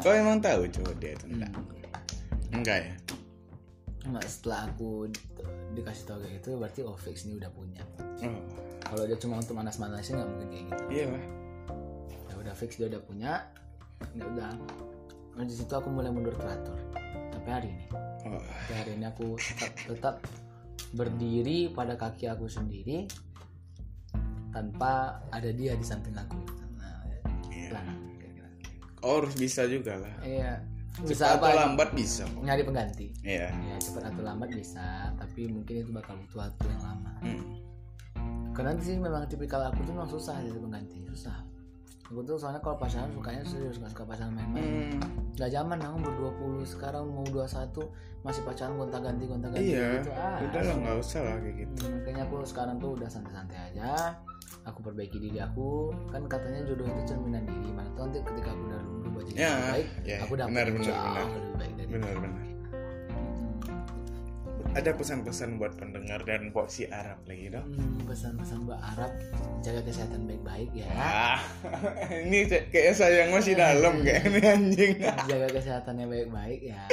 kau 0.00 0.12
emang 0.14 0.38
tahu 0.40 0.64
coba 0.70 0.90
dia 0.96 1.12
itu 1.12 1.26
enggak 1.28 1.52
Hmm. 1.52 2.56
enggak 2.56 2.78
ya 2.82 2.94
Cuma 4.00 4.18
setelah 4.24 4.68
aku 4.72 5.12
di- 5.12 5.28
dikasih 5.76 6.04
tau 6.08 6.18
kayak 6.18 6.40
gitu 6.40 6.56
berarti 6.56 6.80
oh 6.82 6.96
fix 6.96 7.28
ini 7.28 7.36
udah 7.36 7.50
punya. 7.52 7.82
oh 8.00 8.42
kalau 8.80 9.04
dia 9.06 9.18
cuma 9.20 9.38
untuk 9.38 9.54
manas-manasin 9.54 10.18
nggak 10.18 10.28
mungkin 10.28 10.48
kayak 10.48 10.64
gitu. 10.72 10.84
Iya. 10.88 11.06
Lah 11.12 11.24
ya 12.26 12.34
udah 12.40 12.54
fix 12.56 12.70
dia 12.80 12.88
udah 12.88 13.02
punya. 13.04 13.32
Ya 14.16 14.24
udah 14.24 14.50
nah, 15.36 15.44
di 15.44 15.54
situ 15.54 15.70
aku 15.70 15.92
mulai 15.92 16.08
mundur 16.08 16.32
teratur 16.34 16.80
sampai 17.30 17.50
hari 17.52 17.68
ini. 17.70 17.86
Oh. 18.24 18.40
Sampai 18.40 18.74
hari 18.80 18.90
ini 18.96 19.04
aku 19.06 19.36
tetap, 19.36 19.72
tetap 19.84 20.16
berdiri 20.96 21.70
pada 21.70 21.94
kaki 21.94 22.26
aku 22.26 22.48
sendiri 22.50 23.06
tanpa 24.50 25.22
ada 25.30 25.52
dia 25.54 25.78
di 25.78 25.86
samping 25.86 26.16
aku. 26.18 26.40
Nah, 26.80 27.06
iya. 27.52 27.70
Pelan, 27.70 27.86
kira-kira. 28.18 28.48
oh 29.06 29.22
harus 29.22 29.36
bisa 29.38 29.62
juga 29.70 30.00
lah. 30.02 30.14
Iya 30.26 30.79
cepat 30.90 31.06
bisa 31.06 31.24
atau 31.30 31.46
apa 31.46 31.48
lambat 31.54 31.88
bisa 31.94 32.22
nyari 32.42 32.62
pengganti. 32.66 33.06
Iya. 33.22 33.48
Ya 33.54 33.76
cepat 33.78 34.10
atau 34.10 34.22
lambat 34.26 34.50
bisa 34.50 35.14
tapi 35.16 35.46
mungkin 35.46 35.74
itu 35.86 35.90
bakal 35.94 36.18
butuh 36.26 36.46
waktu 36.46 36.64
yang 36.68 36.82
lama. 36.82 37.12
Hmm. 37.22 37.44
karena 38.50 38.76
sih 38.82 38.98
memang 38.98 39.24
tipikal 39.30 39.62
aku 39.62 39.80
tuh 39.86 39.94
memang 39.94 40.10
susah 40.10 40.36
jadi 40.42 40.58
pengganti 40.58 41.06
susah. 41.08 41.46
Aku 42.10 42.26
tuh 42.26 42.34
soalnya 42.34 42.58
kalau 42.58 42.74
pacaran 42.74 43.06
sukanya 43.14 43.46
serius 43.46 43.78
nggak 43.78 43.94
suka 43.94 44.02
pacaran 44.02 44.34
main-main. 44.34 44.98
Hmm. 44.98 45.30
nggak 45.38 45.50
zaman 45.54 45.78
aku 45.78 45.94
umur 46.02 46.14
20 46.66 46.74
sekarang 46.74 47.04
mau 47.06 47.22
21 47.22 47.86
masih 48.26 48.42
pacaran 48.44 48.74
gonta 48.76 48.98
ganti 48.98 49.24
gonta 49.30 49.46
ganti 49.48 49.72
iya. 49.72 50.02
gitu. 50.02 50.10
Ah 50.12 50.42
udah 50.42 50.62
lah 50.66 50.74
nggak 50.82 50.96
usah 50.98 51.20
lah 51.22 51.36
kayak 51.38 51.56
gitu. 51.64 51.80
Hmm, 51.86 51.92
makanya 52.02 52.22
aku 52.26 52.34
sekarang 52.42 52.76
tuh 52.82 52.90
udah 52.98 53.08
santai-santai 53.08 53.58
aja. 53.72 54.18
Aku 54.66 54.82
perbaiki 54.84 55.16
diri 55.22 55.38
aku. 55.40 55.94
Kan 56.10 56.26
katanya 56.26 56.66
jodoh 56.66 56.84
itu 56.84 57.02
cerminan 57.14 57.46
diri. 57.46 57.70
Mana 57.72 57.88
tahu 57.96 58.10
nanti 58.10 58.20
ketika 58.26 58.50
aku 58.52 58.62
udah 58.68 58.82
berubah 59.20 59.28
jadi 59.28 59.36
Ya, 59.36 59.50
lebih 59.50 59.68
baik 59.70 59.88
ya, 60.02 60.16
aku 60.18 60.32
dapat 60.34 60.48
benar, 60.50 60.66
benar, 60.66 60.82
jauh 60.82 60.96
benar. 61.04 61.26
lebih 61.28 61.52
baik 61.54 61.72
dari 61.76 61.88
benar 61.90 62.14
benar. 62.16 62.44
Ada 64.70 64.94
pesan-pesan 64.94 65.58
buat 65.58 65.74
pendengar 65.74 66.22
dan 66.22 66.54
posi 66.54 66.86
Arab 66.86 67.18
lagi 67.26 67.50
dong? 67.50 67.66
Hmm, 67.74 68.06
pesan-pesan 68.06 68.58
buat 68.62 68.78
Arab 68.78 69.10
jaga 69.60 69.82
kesehatan 69.82 70.30
baik-baik 70.30 70.70
ya. 70.70 70.86
Ah 70.94 71.42
ini 72.22 72.46
kayak 72.46 72.94
sayang 72.94 73.34
masih 73.34 73.58
dalam 73.58 73.98
kayak 74.00 74.30
ini 74.30 74.40
anjing. 74.40 74.92
Jaga 75.26 75.50
kesehatannya 75.50 76.06
baik-baik 76.06 76.60
ya. 76.62 76.86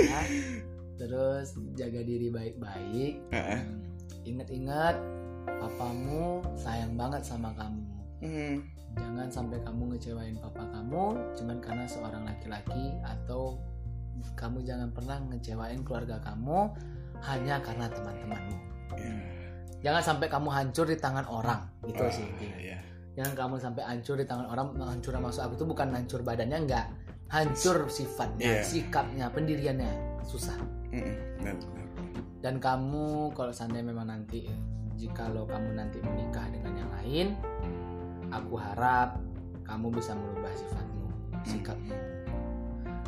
Terus 0.98 1.54
jaga 1.78 2.02
diri 2.02 2.34
baik-baik. 2.34 3.14
Ah, 3.30 3.62
Hmm, 3.62 3.86
ingat-ingat 4.26 4.98
papamu 5.46 6.42
sayang 6.58 6.98
banget 6.98 7.22
sama 7.22 7.54
kamu. 7.54 7.86
Hmm. 8.26 8.56
Jangan 8.98 9.28
sampai 9.30 9.58
kamu 9.62 9.94
ngecewain 9.94 10.36
papa 10.42 10.64
kamu 10.74 11.04
cuman 11.38 11.58
karena 11.62 11.86
seorang 11.86 12.24
laki-laki 12.26 12.94
atau 13.06 13.56
kamu 14.34 14.66
jangan 14.66 14.90
pernah 14.92 15.18
ngecewain 15.30 15.86
keluarga 15.86 16.18
kamu 16.20 16.74
hanya 17.22 17.58
karena 17.62 17.86
teman-temanmu. 17.90 18.58
Ya. 18.98 19.14
jangan 19.78 20.02
sampai 20.02 20.26
kamu 20.30 20.50
hancur 20.50 20.86
di 20.90 20.98
tangan 20.98 21.26
orang. 21.30 21.70
Itu 21.86 22.02
Oh, 22.02 22.10
sih 22.10 22.26
intinya 22.26 22.58
iya. 22.58 22.78
jangan 23.14 23.34
kamu 23.38 23.56
sampai 23.62 23.84
hancur 23.86 24.16
di 24.18 24.26
tangan 24.26 24.50
orang 24.50 24.74
hancur 24.82 25.14
maksud 25.18 25.42
aku 25.46 25.54
itu 25.58 25.66
bukan 25.66 25.88
hancur 25.94 26.22
badannya 26.22 26.66
enggak. 26.66 26.86
Hancur 27.30 27.86
sifatnya 27.90 28.62
Iya. 28.62 28.64
sikapnya 28.66 29.26
pendiriannya. 29.30 30.22
Susah. 30.26 30.58
Dan 32.38 32.62
kamu 32.62 33.34
kalau 33.34 33.50
seandainya 33.52 33.92
memang 33.92 34.08
nanti 34.08 34.46
jika 34.98 35.30
lo 35.30 35.46
kamu 35.46 35.78
nanti 35.78 36.02
menikah 36.02 36.46
dengan 36.50 36.74
yang 36.74 36.92
lain 37.02 37.28
aku 38.32 38.56
harap 38.60 39.20
kamu 39.64 39.92
bisa 39.92 40.16
merubah 40.16 40.52
sifatmu 40.56 41.08
sikapmu. 41.44 41.96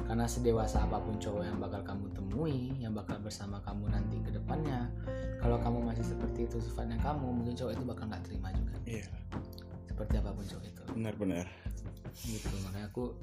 Karena 0.09 0.25
sedewasa 0.25 0.89
apa 0.89 0.97
pun 0.97 1.21
cowok 1.21 1.43
yang 1.45 1.57
bakal 1.61 1.85
kamu 1.85 2.09
temui 2.17 2.73
yang 2.81 2.97
bakal 2.97 3.21
bersama 3.21 3.61
kamu 3.61 3.93
nanti 3.93 4.17
ke 4.25 4.33
depannya 4.33 4.89
kalau 5.37 5.61
kamu 5.61 5.85
masih 5.85 6.01
seperti 6.01 6.49
itu 6.49 6.57
sifatnya 6.57 6.97
kamu 6.97 7.29
mungkin 7.29 7.53
cowok 7.53 7.77
itu 7.77 7.83
bakal 7.85 8.05
nggak 8.09 8.23
terima 8.25 8.49
juga. 8.57 8.75
Iya. 8.89 9.05
Seperti 9.85 10.13
apa 10.17 10.33
pun 10.33 10.45
cowok 10.49 10.65
itu. 10.65 10.81
Benar-benar 10.97 11.45
gitu 12.25 12.55
makanya 12.67 12.87
aku 12.91 13.15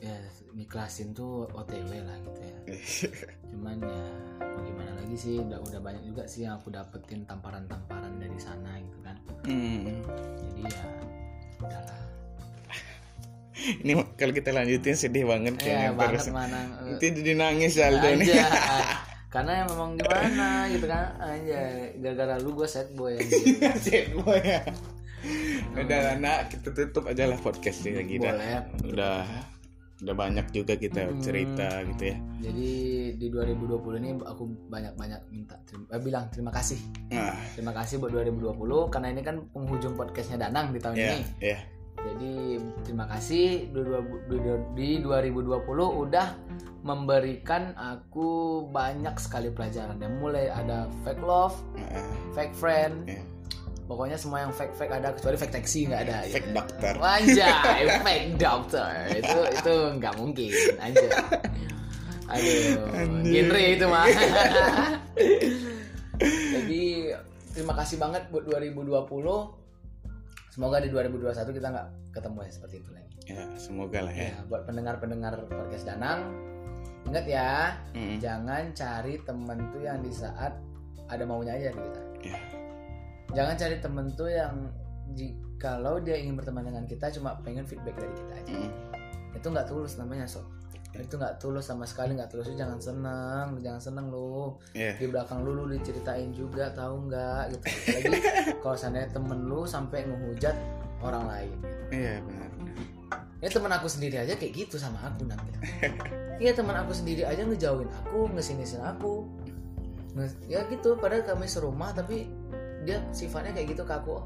ya 0.00 0.16
niklasin 0.56 1.12
tuh 1.12 1.44
OTW 1.52 1.92
lah 2.00 2.16
gitu 2.24 2.40
ya. 2.40 2.58
Cuman 3.52 3.76
ya 3.84 4.04
mau 4.40 4.60
gimana 4.64 4.92
lagi 4.96 5.16
sih 5.16 5.36
udah 5.38 5.60
udah 5.60 5.80
banyak 5.80 6.02
juga 6.08 6.24
sih 6.24 6.48
yang 6.48 6.56
aku 6.56 6.72
dapetin 6.72 7.28
tamparan-tamparan 7.28 8.16
dari 8.16 8.38
sana 8.40 8.80
gitu 8.80 8.98
kan. 9.04 9.16
Hmm. 9.44 10.00
jadi 10.40 10.62
ya 10.72 10.84
udahlah. 11.60 12.00
Ini 13.60 13.92
kalau 14.16 14.32
kita 14.32 14.56
lanjutin 14.56 14.96
sedih 14.96 15.28
banget 15.28 15.60
ya 15.60 15.64
kayaknya 15.68 15.90
banget 15.92 16.20
terus. 16.24 16.32
mana 16.32 16.58
nanti 16.80 17.06
jadi 17.12 17.32
nangis 17.36 17.76
Aldo 17.76 18.08
nih. 18.16 18.24
aja 18.24 18.44
karena 19.36 19.52
ya 19.52 19.64
memang 19.68 19.90
gimana 20.00 20.48
gitu 20.72 20.86
kan. 20.88 21.12
Aja 21.20 21.60
gara-gara 22.00 22.34
lu 22.40 22.56
gue 22.56 22.64
set 22.64 22.88
boy 22.96 23.20
anjir. 23.20 23.68
Cek 23.84 24.04
gua 24.16 24.40
ya. 24.40 24.64
Udah 25.76 26.16
anak 26.16 26.56
kita 26.56 26.72
tutup 26.72 27.04
aja 27.12 27.28
lah 27.28 27.36
podcast 27.36 27.84
ini 27.84 28.00
lagi 28.00 28.16
dah. 28.16 28.32
Boleh. 28.32 28.56
udah 28.96 29.16
udah 30.00 30.14
banyak 30.14 30.46
juga 30.50 30.74
kita 30.74 31.06
Hmm. 31.06 31.20
cerita 31.20 31.68
gitu 31.86 32.02
ya 32.06 32.16
Jadi 32.40 32.70
di 33.14 33.26
2020 33.28 33.98
ini 33.98 34.16
aku 34.16 34.42
banyak-banyak 34.66 35.20
minta 35.28 35.60
terima, 35.62 35.84
eh, 35.86 36.00
bilang 36.00 36.24
terima 36.28 36.48
kasih. 36.48 36.80
nah 37.08 37.36
Terima 37.52 37.70
kasih 37.70 37.98
buat 37.98 38.10
2020 38.10 38.56
karena 38.88 39.08
ini 39.08 39.20
kan 39.20 39.44
penghujung 39.46 39.92
podcastnya 39.92 40.40
Danang 40.40 40.72
di 40.72 40.80
tahun 40.80 40.96
ya 40.96 41.04
ini. 41.10 41.20
ya 41.38 41.58
Jadi 42.00 42.32
terima 42.80 43.04
kasih 43.04 43.68
di 43.68 43.76
dua- 43.76 44.00
di- 44.26 44.40
di 44.74 44.88
2020 44.98 45.60
udah 46.00 46.32
memberikan 46.80 47.76
aku 47.76 48.28
banyak 48.66 49.12
sekali 49.14 49.52
pelajaran. 49.52 50.00
Yang 50.00 50.14
mulai 50.16 50.48
ada 50.48 50.88
fake 51.02 51.20
love, 51.20 51.52
Nah, 51.76 52.00
fake 52.32 52.56
friend, 52.56 53.04
ya. 53.04 53.20
Pokoknya 53.90 54.14
semua 54.14 54.38
yang 54.40 54.54
fake 54.54 54.70
fake 54.72 54.94
ada 54.94 55.10
kecuali 55.10 55.34
fake 55.34 55.50
taxi 55.50 55.82
nggak 55.84 56.00
ada. 56.06 56.16
fake 56.22 56.46
gitu. 56.46 56.54
dokter 56.54 56.94
Anjay, 56.96 57.82
fake 58.06 58.28
doctor 58.38 58.86
itu 59.10 59.38
itu 59.50 59.74
nggak 59.98 60.14
mungkin 60.14 60.50
anjay. 60.78 61.10
Aduh, 62.30 62.86
genre 63.26 63.62
itu 63.66 63.84
mah. 63.84 64.06
Jadi 66.54 66.82
terima 67.50 67.74
kasih 67.74 67.96
banget 67.98 68.22
buat 68.30 68.46
2020. 68.46 69.02
Semoga 70.50 70.78
di 70.78 70.90
2021 70.90 71.34
kita 71.50 71.68
nggak 71.68 71.88
ketemu 72.12 72.38
ya 72.42 72.50
seperti 72.50 72.76
itu 72.78 72.90
lagi. 72.90 73.08
ya 73.26 73.42
semoga 73.56 73.98
lah 74.02 74.10
ya 74.10 74.34
Ya, 74.34 74.38
buat 74.46 74.66
pendengar-pendengar 74.66 75.46
podcast 75.46 75.86
Danang, 75.86 76.34
ingat 77.06 77.22
ya, 77.24 77.78
Mm. 77.94 78.18
jangan 78.18 78.74
cari 78.74 79.14
temen 79.22 79.58
tuh 79.70 79.82
yang 79.82 79.98
di 79.98 80.10
saat 80.10 80.58
ada 81.06 81.22
maunya 81.22 81.54
aja 81.54 81.70
kita. 81.70 82.02
Ya. 82.26 82.38
Jangan 83.34 83.54
cari 83.56 83.76
temen 83.78 84.06
tuh 84.14 84.30
yang 84.30 84.54
kalau 85.60 86.00
dia 86.00 86.16
ingin 86.16 86.40
berteman 86.40 86.64
dengan 86.64 86.84
kita 86.88 87.12
cuma 87.12 87.36
pengen 87.44 87.68
feedback 87.68 87.96
dari 88.00 88.14
kita 88.16 88.32
aja. 88.32 88.52
Mm. 88.56 88.70
Itu 89.36 89.46
nggak 89.52 89.66
tulus 89.68 90.00
namanya 90.00 90.24
sob. 90.24 90.48
Itu 90.96 91.20
nggak 91.20 91.38
tulus 91.38 91.68
sama 91.68 91.84
sekali 91.84 92.16
nggak 92.16 92.32
tulus. 92.32 92.48
Lu 92.48 92.56
jangan 92.56 92.80
seneng, 92.80 93.44
lu 93.54 93.60
jangan 93.60 93.82
seneng 93.82 94.06
lu. 94.08 94.56
ya 94.72 94.96
Di 94.96 95.06
belakang 95.06 95.44
lu 95.44 95.52
lu 95.52 95.64
diceritain 95.70 96.32
juga 96.32 96.72
tahu 96.72 97.12
nggak 97.12 97.42
gitu. 97.52 97.64
Apalagi 97.68 98.20
kalau 98.64 98.76
seandainya 98.76 99.10
temen 99.12 99.38
lu 99.46 99.68
sampai 99.68 100.08
ngehujat 100.08 100.56
orang 101.04 101.24
lain. 101.28 101.56
iya 101.92 102.22
benar 102.24 102.48
benar. 102.56 102.76
Ya 103.40 103.48
teman 103.48 103.72
aku 103.72 103.88
sendiri 103.88 104.16
aja 104.20 104.36
kayak 104.36 104.52
gitu 104.52 104.76
sama 104.80 105.00
aku 105.04 105.28
nanti. 105.28 105.52
Iya 106.40 106.56
teman 106.56 106.72
aku 106.72 106.96
sendiri 106.96 107.20
aja 107.20 107.44
ngejauhin 107.44 107.92
aku, 108.00 108.32
ngesinisin 108.32 108.80
aku. 108.80 109.28
Nge- 110.16 110.48
ya 110.48 110.64
gitu, 110.72 110.96
padahal 110.96 111.20
kami 111.20 111.44
serumah 111.44 111.92
tapi 111.92 112.32
dia 112.82 112.98
sifatnya 113.10 113.52
kayak 113.52 113.72
gitu 113.72 113.82
ke 113.82 113.92
aku. 113.92 114.16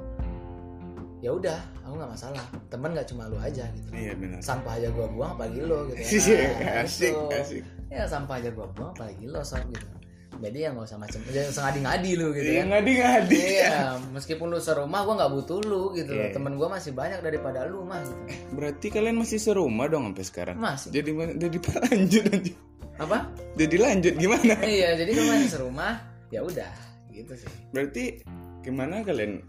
Ya 1.18 1.32
udah, 1.32 1.56
aku 1.80 1.96
nggak 1.96 2.10
masalah. 2.12 2.44
Temen 2.68 2.92
nggak 2.92 3.08
cuma 3.08 3.24
lu 3.26 3.40
aja 3.40 3.64
gitu. 3.72 3.88
iya 3.96 4.12
benar 4.12 4.44
Sampah 4.44 4.76
aja 4.76 4.92
gua 4.92 5.08
buang 5.08 5.30
apalagi 5.34 5.64
lo 5.64 5.88
gitu. 5.88 6.00
Iya, 6.36 6.48
Nah, 6.52 6.84
asik 6.84 7.12
gitu. 7.12 7.26
asik 7.32 7.62
Ya 7.88 8.04
sampah 8.04 8.36
aja 8.42 8.50
gua 8.52 8.66
buang 8.70 8.92
apalagi 8.92 9.24
lo 9.24 9.40
sob 9.40 9.64
gitu. 9.72 9.86
Jadi 10.34 10.58
ya 10.60 10.74
nggak 10.74 10.84
usah 10.84 10.98
macam, 10.98 11.22
jangan 11.30 11.70
ngadi-ngadi 11.70 12.10
lu 12.18 12.34
gitu 12.34 12.50
ya. 12.52 12.62
ngadi 12.66 12.92
ngadi 12.98 13.38
Iya, 13.54 13.78
meskipun 14.10 14.50
lu 14.50 14.58
serumah 14.58 15.00
gua 15.06 15.14
nggak 15.16 15.32
butuh 15.32 15.58
lu 15.62 15.82
gitu. 15.94 16.10
loh. 16.12 16.26
Iya. 16.26 16.34
Temen 16.34 16.52
gua 16.58 16.68
masih 16.68 16.92
banyak 16.92 17.22
daripada 17.22 17.62
lu 17.64 17.86
mah 17.86 18.02
gitu. 18.02 18.14
berarti 18.52 18.86
kalian 18.90 19.16
masih 19.16 19.38
serumah 19.38 19.86
dong 19.86 20.10
sampai 20.10 20.24
sekarang 20.26 20.56
Masih. 20.58 20.90
jadi 20.90 21.10
jadi 21.38 21.56
lanjut 21.88 22.22
lanjut 22.28 22.56
Apa? 22.94 23.18
jadi 23.56 23.76
lanjut 23.80 24.14
gimana 24.18 24.54
iya 24.62 24.94
jadi 24.94 25.10
masih 25.14 25.48
serumah 25.50 26.02
ya 26.28 26.42
udah 26.42 26.70
gitu 27.14 27.32
sih. 27.38 27.50
Berarti 27.70 28.20
gimana 28.60 29.06
kalian 29.06 29.40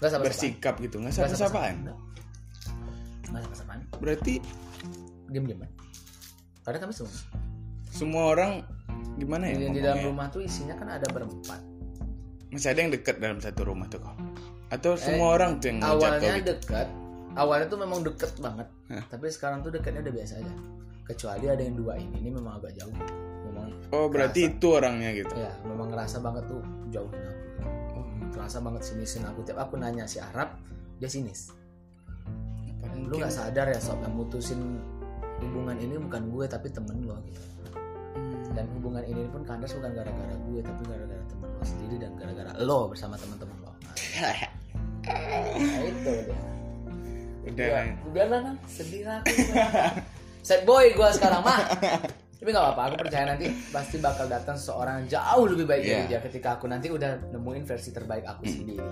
nggak 0.00 0.10
sama 0.10 0.24
bersikap 0.24 0.74
gitu? 0.80 0.98
Nggak 0.98 1.12
sapa 1.14 1.36
sapaan 1.36 1.84
nggak. 1.84 1.98
Sama 3.28 3.38
sapaan 3.52 3.80
berarti 4.00 4.40
diem 5.28 5.44
karena 6.64 6.84
kami 6.84 6.92
serumah 6.92 7.24
semua 7.88 8.22
orang 8.36 8.52
gimana 9.16 9.48
ya 9.48 9.56
di, 9.56 9.66
di 9.76 9.80
dalam 9.80 10.04
rumah 10.04 10.28
tuh 10.28 10.44
isinya 10.44 10.76
kan 10.76 10.88
ada 11.00 11.08
berempat. 11.08 11.60
Masih 12.52 12.72
ada 12.72 12.80
yang 12.80 12.92
dekat 12.92 13.16
dalam 13.20 13.40
satu 13.40 13.64
rumah 13.68 13.88
tuh 13.88 14.00
kok? 14.00 14.16
Atau 14.72 14.96
semua 14.96 15.36
orang 15.36 15.60
tuh 15.60 15.72
yang 15.72 15.80
Eh, 15.80 15.88
awalnya 15.88 16.32
gitu? 16.40 16.52
dekat. 16.56 16.88
Awalnya 17.36 17.66
tuh 17.68 17.78
memang 17.80 18.00
deket 18.04 18.32
banget. 18.40 18.68
Hah? 18.88 19.04
tapi 19.12 19.28
sekarang 19.28 19.60
tuh 19.60 19.68
dekatnya 19.68 20.00
udah 20.00 20.14
biasa 20.16 20.32
aja. 20.40 20.54
Kecuali 21.04 21.46
ada 21.48 21.60
yang 21.60 21.76
dua 21.76 21.96
ini 22.00 22.16
ini 22.20 22.30
memang 22.32 22.60
agak 22.60 22.72
jauh 22.76 22.92
memang 23.68 23.92
oh 23.92 24.06
berarti 24.08 24.40
itu 24.48 24.66
orangnya 24.72 25.10
gitu? 25.12 25.32
Ya 25.36 25.52
memang 25.64 25.92
ngerasa 25.92 26.18
banget 26.24 26.44
tuh 26.48 26.62
jauhin 26.88 27.20
aku 27.20 27.44
oh, 27.96 28.06
ngerasa 28.34 28.58
banget 28.64 28.82
sinisin 28.84 29.22
aku 29.28 29.40
tiap 29.44 29.58
aku 29.60 29.76
nanya 29.76 30.08
si 30.08 30.18
Arab 30.18 30.56
dia 30.98 31.06
sinis. 31.06 31.52
Paling 32.82 33.06
lu 33.06 33.14
nggak 33.20 33.32
sadar 33.32 33.70
ya 33.70 33.78
sob 33.78 34.00
yang 34.02 34.14
mutusin 34.16 34.80
hubungan 35.38 35.78
ini 35.78 35.94
bukan 36.00 36.32
gue 36.34 36.44
tapi 36.50 36.66
temen 36.72 37.06
lo 37.06 37.14
gitu. 37.22 37.40
Hmm. 38.18 38.50
dan 38.56 38.66
hubungan 38.74 39.04
ini 39.06 39.28
pun 39.30 39.46
kandas 39.46 39.76
bukan 39.78 39.94
gara-gara 39.94 40.34
gue 40.50 40.58
tapi 40.64 40.82
gara-gara 40.88 41.24
teman 41.30 41.48
lo 41.54 41.62
sendiri 41.62 41.96
dan 42.02 42.10
gara-gara 42.18 42.50
lo 42.58 42.90
bersama 42.90 43.14
teman-teman 43.20 43.56
lo. 43.62 43.72
Nah, 45.08 45.80
itu 45.88 46.12
dia. 46.28 46.40
Udah. 47.48 47.64
Ya, 47.64 47.80
udah 48.12 48.24
lah 48.28 48.42
sedih 48.68 49.08
lah 49.08 49.24
aku. 49.24 49.32
Sad 50.44 50.68
boy 50.68 50.92
gue 50.92 51.08
sekarang 51.16 51.40
mah 51.44 51.60
tapi 52.38 52.48
nggak 52.54 52.64
apa-apa 52.70 52.82
aku 52.86 52.96
percaya 53.02 53.24
nanti 53.34 53.50
pasti 53.74 53.98
bakal 53.98 54.30
datang 54.30 54.54
seseorang 54.54 55.02
yang 55.02 55.18
jauh 55.18 55.44
lebih 55.50 55.66
baik 55.66 55.82
dari 55.82 55.94
Iya. 56.06 56.06
dia 56.06 56.20
ketika 56.22 56.48
aku 56.54 56.70
nanti 56.70 56.86
udah 56.86 57.34
nemuin 57.34 57.66
versi 57.66 57.90
terbaik 57.90 58.24
aku 58.24 58.42
sendiri 58.46 58.86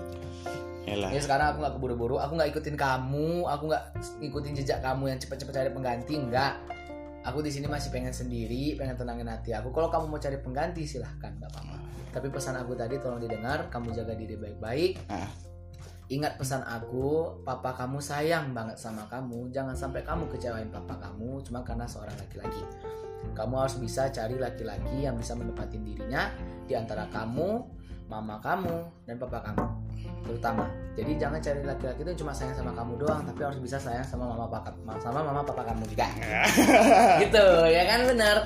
Yalah. 0.87 1.11
Ya 1.11 1.19
sekarang 1.19 1.51
aku 1.51 1.57
nggak 1.67 1.73
keburu-buru, 1.75 2.15
aku 2.15 2.39
nggak 2.39 2.49
ikutin 2.55 2.79
kamu, 2.79 3.43
aku 3.43 3.67
nggak 3.67 3.83
ikutin 4.23 4.55
jejak 4.55 4.79
kamu 4.79 5.11
yang 5.11 5.19
cepet-cepet 5.19 5.51
cari 5.51 5.69
pengganti, 5.75 6.15
enggak. 6.15 6.63
Aku 7.27 7.43
di 7.43 7.51
sini 7.51 7.67
masih 7.67 7.91
pengen 7.91 8.15
sendiri, 8.15 8.79
pengen 8.79 8.95
tenangin 8.95 9.27
hati 9.27 9.51
aku. 9.51 9.75
Kalau 9.75 9.91
kamu 9.91 10.07
mau 10.07 10.15
cari 10.15 10.39
pengganti 10.39 10.87
silahkan, 10.87 11.35
nggak 11.43 11.51
apa-apa. 11.51 11.77
Tapi 12.15 12.31
pesan 12.31 12.55
aku 12.55 12.71
tadi 12.79 12.95
tolong 13.03 13.19
didengar, 13.19 13.67
kamu 13.67 13.91
jaga 13.99 14.15
diri 14.15 14.39
baik-baik. 14.39 15.11
Ah. 15.11 15.27
Ingat 16.07 16.39
pesan 16.39 16.63
aku, 16.63 17.35
papa 17.43 17.75
kamu 17.75 17.99
sayang 17.99 18.55
banget 18.55 18.79
sama 18.79 19.03
kamu. 19.11 19.51
Jangan 19.51 19.75
sampai 19.75 20.07
kamu 20.07 20.31
kecewain 20.31 20.71
papa 20.71 20.95
kamu 21.03 21.43
cuma 21.43 21.67
karena 21.67 21.83
seorang 21.83 22.15
laki-laki. 22.15 22.63
Kamu 23.33 23.53
harus 23.55 23.77
bisa 23.77 24.07
cari 24.07 24.35
laki-laki 24.35 25.01
yang 25.01 25.13
bisa 25.13 25.33
menepatin 25.33 25.81
dirinya 25.81 26.29
di 26.65 26.73
antara 26.73 27.05
kamu, 27.07 27.63
mama 28.07 28.37
kamu, 28.39 28.75
dan 29.03 29.15
papa 29.17 29.41
kamu 29.43 29.65
terutama. 30.23 30.65
Jadi 30.93 31.15
jangan 31.15 31.39
cari 31.39 31.61
laki-laki 31.61 32.01
itu 32.01 32.13
cuma 32.19 32.31
sayang 32.31 32.51
sama 32.53 32.71
kamu 32.71 32.97
doang 32.97 33.21
tapi 33.23 33.41
harus 33.41 33.57
bisa 33.57 33.77
sayang 33.77 34.03
sama 34.03 34.27
mama 34.27 34.45
papa 34.45 34.69
sama 34.97 35.21
mama 35.21 35.39
papa 35.41 35.63
kamu 35.63 35.87
juga. 35.87 36.07
Gitu 37.23 37.45
ya 37.67 37.83
kan 37.85 37.99
benar? 38.05 38.37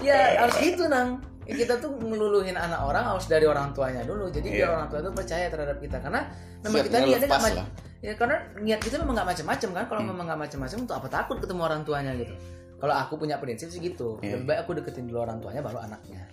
Ya 0.00 0.40
harus 0.40 0.56
gitu 0.58 0.86
nang. 0.88 1.20
Ya, 1.42 1.58
kita 1.58 1.74
tuh 1.76 1.90
meluluhin 1.98 2.54
anak 2.54 2.78
orang 2.80 3.02
harus 3.04 3.26
dari 3.26 3.42
orang 3.44 3.74
tuanya 3.74 4.06
dulu. 4.06 4.30
Jadi 4.30 4.46
biar 4.48 4.62
Iya. 4.62 4.72
orang 4.72 4.86
tua 4.88 5.00
tuh 5.02 5.10
percaya 5.12 5.50
terhadap 5.50 5.76
kita. 5.82 5.98
Karena 5.98 6.22
memang 6.62 6.78
Siap 6.78 6.86
kita 6.86 6.96
niatnya 6.96 7.18
ngelepas 7.18 7.40
nggak 7.42 7.54
lah. 7.58 7.66
ma- 7.66 7.74
ya 7.98 8.12
karena 8.14 8.36
niat 8.62 8.80
kita 8.80 8.96
memang 9.02 9.14
nggak 9.14 9.28
macam-macam 9.34 9.68
kan. 9.74 9.84
Kalau 9.90 10.00
Hmm. 10.00 10.10
memang 10.14 10.24
nggak 10.30 10.40
macam-macam 10.46 10.78
untuk 10.80 10.96
apa 10.96 11.08
takut 11.10 11.36
ketemu 11.42 11.60
orang 11.60 11.80
tuanya 11.82 12.12
gitu 12.14 12.34
kalau 12.82 12.94
aku 12.98 13.14
punya 13.14 13.38
prinsip 13.38 13.70
sih 13.70 13.78
gitu. 13.78 14.18
Iya. 14.18 14.34
lebih 14.42 14.46
baik 14.50 14.58
aku 14.66 14.70
deketin 14.74 15.06
dulu 15.06 15.22
orang 15.22 15.38
tuanya 15.38 15.62
baru 15.62 15.78
anaknya. 15.78 16.26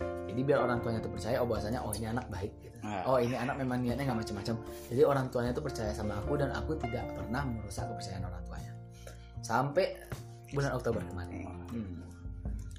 Jadi 0.00 0.40
biar 0.40 0.64
orang 0.64 0.80
tuanya 0.80 1.04
tuh 1.04 1.12
percaya 1.12 1.36
oh 1.42 1.46
bahwasanya 1.46 1.84
oh 1.84 1.92
ini 1.92 2.08
anak 2.08 2.24
baik 2.32 2.48
gitu. 2.64 2.78
Ah. 2.80 3.04
oh 3.04 3.20
ini 3.20 3.36
anak 3.36 3.60
memang 3.60 3.84
niatnya 3.84 4.08
nggak 4.08 4.24
macam-macam 4.24 4.56
jadi 4.88 5.04
orang 5.04 5.28
tuanya 5.28 5.52
tuh 5.52 5.60
percaya 5.60 5.92
sama 5.92 6.16
aku 6.16 6.40
dan 6.40 6.48
aku 6.56 6.72
tidak 6.80 7.12
pernah 7.12 7.44
merusak 7.44 7.84
kepercayaan 7.92 8.24
orang 8.24 8.42
tuanya. 8.48 8.72
Sampai 9.44 10.00
bulan 10.56 10.72
Oktober 10.72 11.04
kemarin. 11.04 11.44
Hmm, 11.68 12.00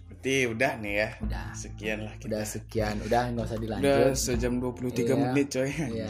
berarti 0.09 0.35
udah 0.49 0.71
nih 0.81 0.93
ya? 0.97 1.09
Udah. 1.21 1.47
Sekian 1.53 1.99
lah 2.09 2.13
kita. 2.17 2.25
Udah 2.33 2.41
sekian. 2.49 2.95
Udah 3.05 3.21
nggak 3.29 3.45
usah 3.45 3.57
udah 3.61 3.77
dilanjut. 3.77 4.13
sejam 4.17 4.53
23 4.57 5.05
Iya. 5.05 5.13
menit 5.21 5.47
coy. 5.53 5.69
Iya, 5.69 6.07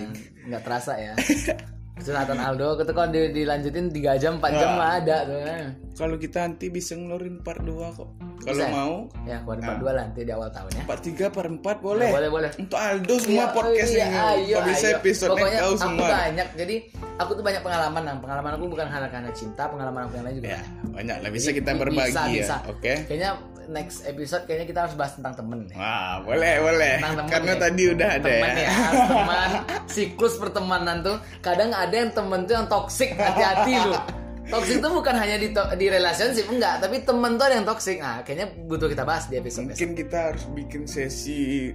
nggak 0.48 0.62
terasa 0.64 0.94
ya 0.96 1.14
Sunatan 2.02 2.38
Aldo 2.38 2.68
itu 2.76 2.84
di- 3.08 3.34
dilanjutin 3.36 3.86
3 3.88 4.18
jam 4.18 4.34
4 4.36 4.52
jam 4.52 4.70
mah 4.74 4.98
ada 4.98 5.18
tuh 5.24 5.40
kan. 5.40 5.66
kalau 5.94 6.16
kita 6.16 6.38
nanti 6.42 6.66
bisa 6.68 6.94
ngeluarin 6.94 7.38
part 7.40 7.62
2 7.62 7.70
kok. 7.92 8.10
Kalau 8.42 8.58
ya? 8.58 8.70
mau. 8.70 8.94
Ya 9.22 9.38
keluarin 9.40 9.62
part 9.62 9.78
Ah. 9.78 9.84
2 9.84 9.92
lah 9.92 10.04
nanti 10.04 10.22
di 10.22 10.32
awal 10.32 10.50
tahun 10.50 10.72
ya. 10.74 10.84
Part 10.84 11.02
3 11.04 11.26
part 11.30 11.46
4 11.48 11.78
boleh. 11.80 12.10
boleh 12.10 12.30
boleh. 12.32 12.50
Untuk 12.56 12.76
Aldo 12.76 13.16
semua 13.18 13.38
Iya, 13.44 13.54
podcast 13.54 13.92
iya, 13.92 14.04
ini. 14.04 14.18
ayo, 14.18 14.56
Kalau 14.56 14.68
bisa 14.68 14.88
episode 14.92 15.30
Pokoknya 15.32 15.60
kau 15.60 15.70
aku 15.70 15.78
semua. 15.80 16.08
banyak 16.10 16.48
jadi 16.56 16.76
aku 17.16 17.32
tuh 17.32 17.44
banyak 17.44 17.62
pengalaman 17.62 18.02
nang. 18.02 18.18
Pengalaman 18.18 18.52
aku 18.56 18.66
bukan 18.68 18.88
hanya 18.88 19.08
karena 19.08 19.30
cinta 19.32 19.64
pengalaman 19.66 20.02
aku 20.04 20.14
yang 20.16 20.26
lain 20.26 20.36
juga 20.36 20.48
ya 20.50 20.62
banyak. 20.90 21.18
lah. 21.18 21.30
Bisa 21.30 21.48
Jadi, 21.48 21.58
kita 21.58 21.72
berbagi 21.76 22.10
bisa, 22.10 22.58
ya 22.58 22.58
oke? 22.68 22.94
Kayaknya 23.06 23.30
next 23.72 24.04
episode 24.04 24.44
kayaknya 24.44 24.68
kita 24.68 24.80
harus 24.84 24.94
bahas 24.94 25.16
tentang 25.16 25.34
temen 25.34 25.66
nih 25.66 25.76
Wah, 25.76 26.20
boleh, 26.22 26.54
boleh. 26.60 26.96
Tentang 27.00 27.16
temen 27.18 27.32
Karena 27.32 27.52
nih. 27.52 27.60
tadi 27.60 27.84
udah 27.88 28.10
ada 28.12 28.28
teman 28.28 28.52
ya. 28.52 28.62
ya 28.62 28.76
teman 29.08 29.50
siklus 29.88 30.36
pertemanan 30.36 30.98
tuh 31.00 31.16
kadang 31.40 31.72
ada 31.72 31.96
yang 31.96 32.12
temen 32.12 32.40
tuh 32.44 32.54
yang 32.54 32.68
toksik 32.68 33.16
hati-hati 33.16 33.74
lu 33.82 33.96
toksik 34.44 34.78
tuh 34.78 34.92
bukan 34.92 35.16
hanya 35.16 35.36
di 35.36 35.50
to- 35.50 35.72
di 35.74 35.88
relationship 35.88 36.46
enggak 36.46 36.80
tapi 36.80 37.00
temen 37.02 37.36
tuh 37.36 37.46
ada 37.46 37.56
yang 37.56 37.64
toksik 37.64 37.98
nah 37.98 38.20
kayaknya 38.20 38.48
butuh 38.62 38.86
kita 38.86 39.02
bahas 39.02 39.26
di 39.26 39.36
episode 39.36 39.66
besok 39.66 39.80
Mungkin 39.80 39.92
kita 39.96 40.18
harus 40.28 40.44
bikin 40.52 40.84
sesi 40.84 41.72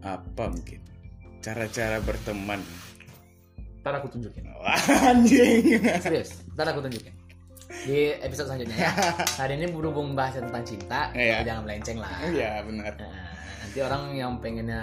apa 0.00 0.44
mungkin 0.46 0.80
cara-cara 1.38 1.96
berteman 2.00 2.60
Ntar 3.80 4.00
aku 4.00 4.08
tunjukin. 4.08 4.48
Wah, 4.64 4.80
anjing. 5.12 5.76
Serius, 6.00 6.40
ntar 6.56 6.72
aku 6.72 6.80
tunjukin. 6.80 7.12
Di 7.82 7.98
episode 8.16 8.46
selanjutnya 8.48 8.78
ya. 8.80 8.92
Hari 9.34 9.58
ini 9.58 9.66
berhubung 9.68 10.14
bahas 10.14 10.38
tentang 10.38 10.62
cinta, 10.62 11.10
Iya. 11.10 11.42
jangan 11.42 11.66
melenceng 11.66 11.98
lah. 11.98 12.14
Iya, 12.24 12.62
benar. 12.62 12.92
Nah, 12.94 13.28
nanti 13.60 13.78
orang 13.80 14.02
yang 14.14 14.32
pengennya 14.38 14.82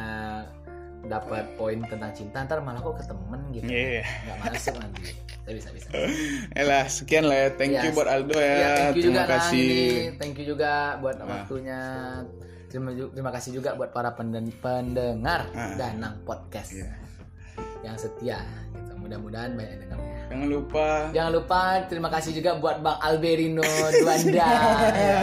dapat 1.02 1.58
poin 1.58 1.82
tentang 1.82 2.14
cinta 2.14 2.46
ntar 2.46 2.62
malah 2.62 2.78
kok 2.78 2.94
ke 2.94 3.06
temen 3.06 3.42
gitu 3.50 3.66
Iya. 3.66 4.06
nggak 4.06 4.38
masuk 4.46 4.76
nanti 4.78 5.10
Tapi 5.42 5.58
bisa 5.58 5.70
bisa 5.74 5.90
Elah, 6.54 6.86
sekian 6.86 7.26
lah 7.26 7.34
ya. 7.36 7.48
Thank 7.52 7.74
Yes. 7.74 7.84
you 7.84 7.92
buat 7.92 8.06
Aldo 8.06 8.38
ya. 8.38 8.46
ya 8.46 8.70
thank 8.70 8.94
you 8.94 9.02
Terima 9.02 9.02
juga 9.02 9.18
Nang, 9.18 9.32
kasih. 9.34 9.66
ini. 9.66 9.90
thank 10.22 10.36
you 10.38 10.46
juga 10.46 10.72
buat 11.02 11.18
Ah. 11.18 11.26
waktunya 11.26 11.80
terima, 12.70 12.90
terima 12.94 13.32
kasih 13.34 13.52
juga 13.52 13.70
buat 13.74 13.90
para 13.90 14.14
penden- 14.14 14.54
pendengar 14.56 15.50
Ah. 15.50 15.74
Danang 15.74 16.22
Podcast 16.22 16.70
Iya. 16.72 16.94
yang 17.82 17.98
setia 17.98 18.38
gitu. 18.72 18.94
mudah-mudahan 18.96 19.58
banyak 19.58 19.72
yang 19.74 19.82
dengarnya 19.90 20.20
Jangan 20.32 20.48
lupa 20.48 20.88
Jangan 21.12 21.32
lupa 21.36 21.60
terima 21.91 22.08
kasih 22.08 22.32
juga 22.32 22.56
buat 22.56 22.80
Bang 22.80 22.95
Alberino 23.03 23.68
Duanda 23.68 24.48
ya. 25.03 25.20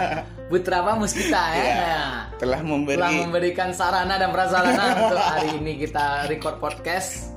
Putra 0.53 0.85
Pamus 0.85 1.17
kita 1.17 1.45
ya. 1.57 1.65
Nah, 1.73 2.13
telah 2.37 2.61
memberi 2.61 3.01
telah 3.01 3.13
memberikan 3.25 3.73
sarana 3.73 4.21
dan 4.21 4.29
prasarana 4.33 4.85
untuk 5.09 5.21
hari 5.21 5.57
ini 5.57 5.81
kita 5.81 6.29
record 6.29 6.61
podcast. 6.61 7.33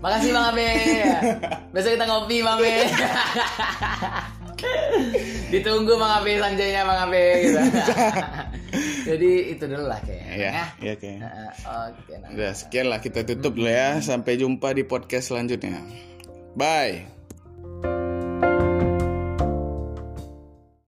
Makasih 0.00 0.32
Bang 0.32 0.52
Abe. 0.52 0.68
Besok 1.76 1.92
kita 1.96 2.04
ngopi 2.08 2.36
Bang 2.40 2.56
Abe. 2.60 2.72
Ditunggu 5.52 5.92
Bang 6.00 6.24
Abe 6.24 6.40
sanjainya 6.40 6.88
Bang 6.88 7.00
Abe 7.08 7.24
gitu. 7.48 7.60
Jadi 9.12 9.30
itu 9.52 9.64
dulu 9.68 9.84
lah 9.88 10.00
kayaknya. 10.04 10.32
Iya, 10.32 10.48
ya. 10.48 10.64
iya 10.80 10.94
kayaknya. 10.96 11.28
Nah, 11.28 11.52
Oke, 11.92 12.12
nah. 12.16 12.28
Udah 12.32 12.52
sekian 12.56 12.86
lah 12.88 13.00
kita 13.00 13.24
tutup 13.28 13.52
dulu 13.56 13.68
ya. 13.68 14.00
Sampai 14.00 14.40
jumpa 14.40 14.72
di 14.72 14.84
podcast 14.84 15.32
selanjutnya. 15.32 15.80
Bye. 16.56 17.13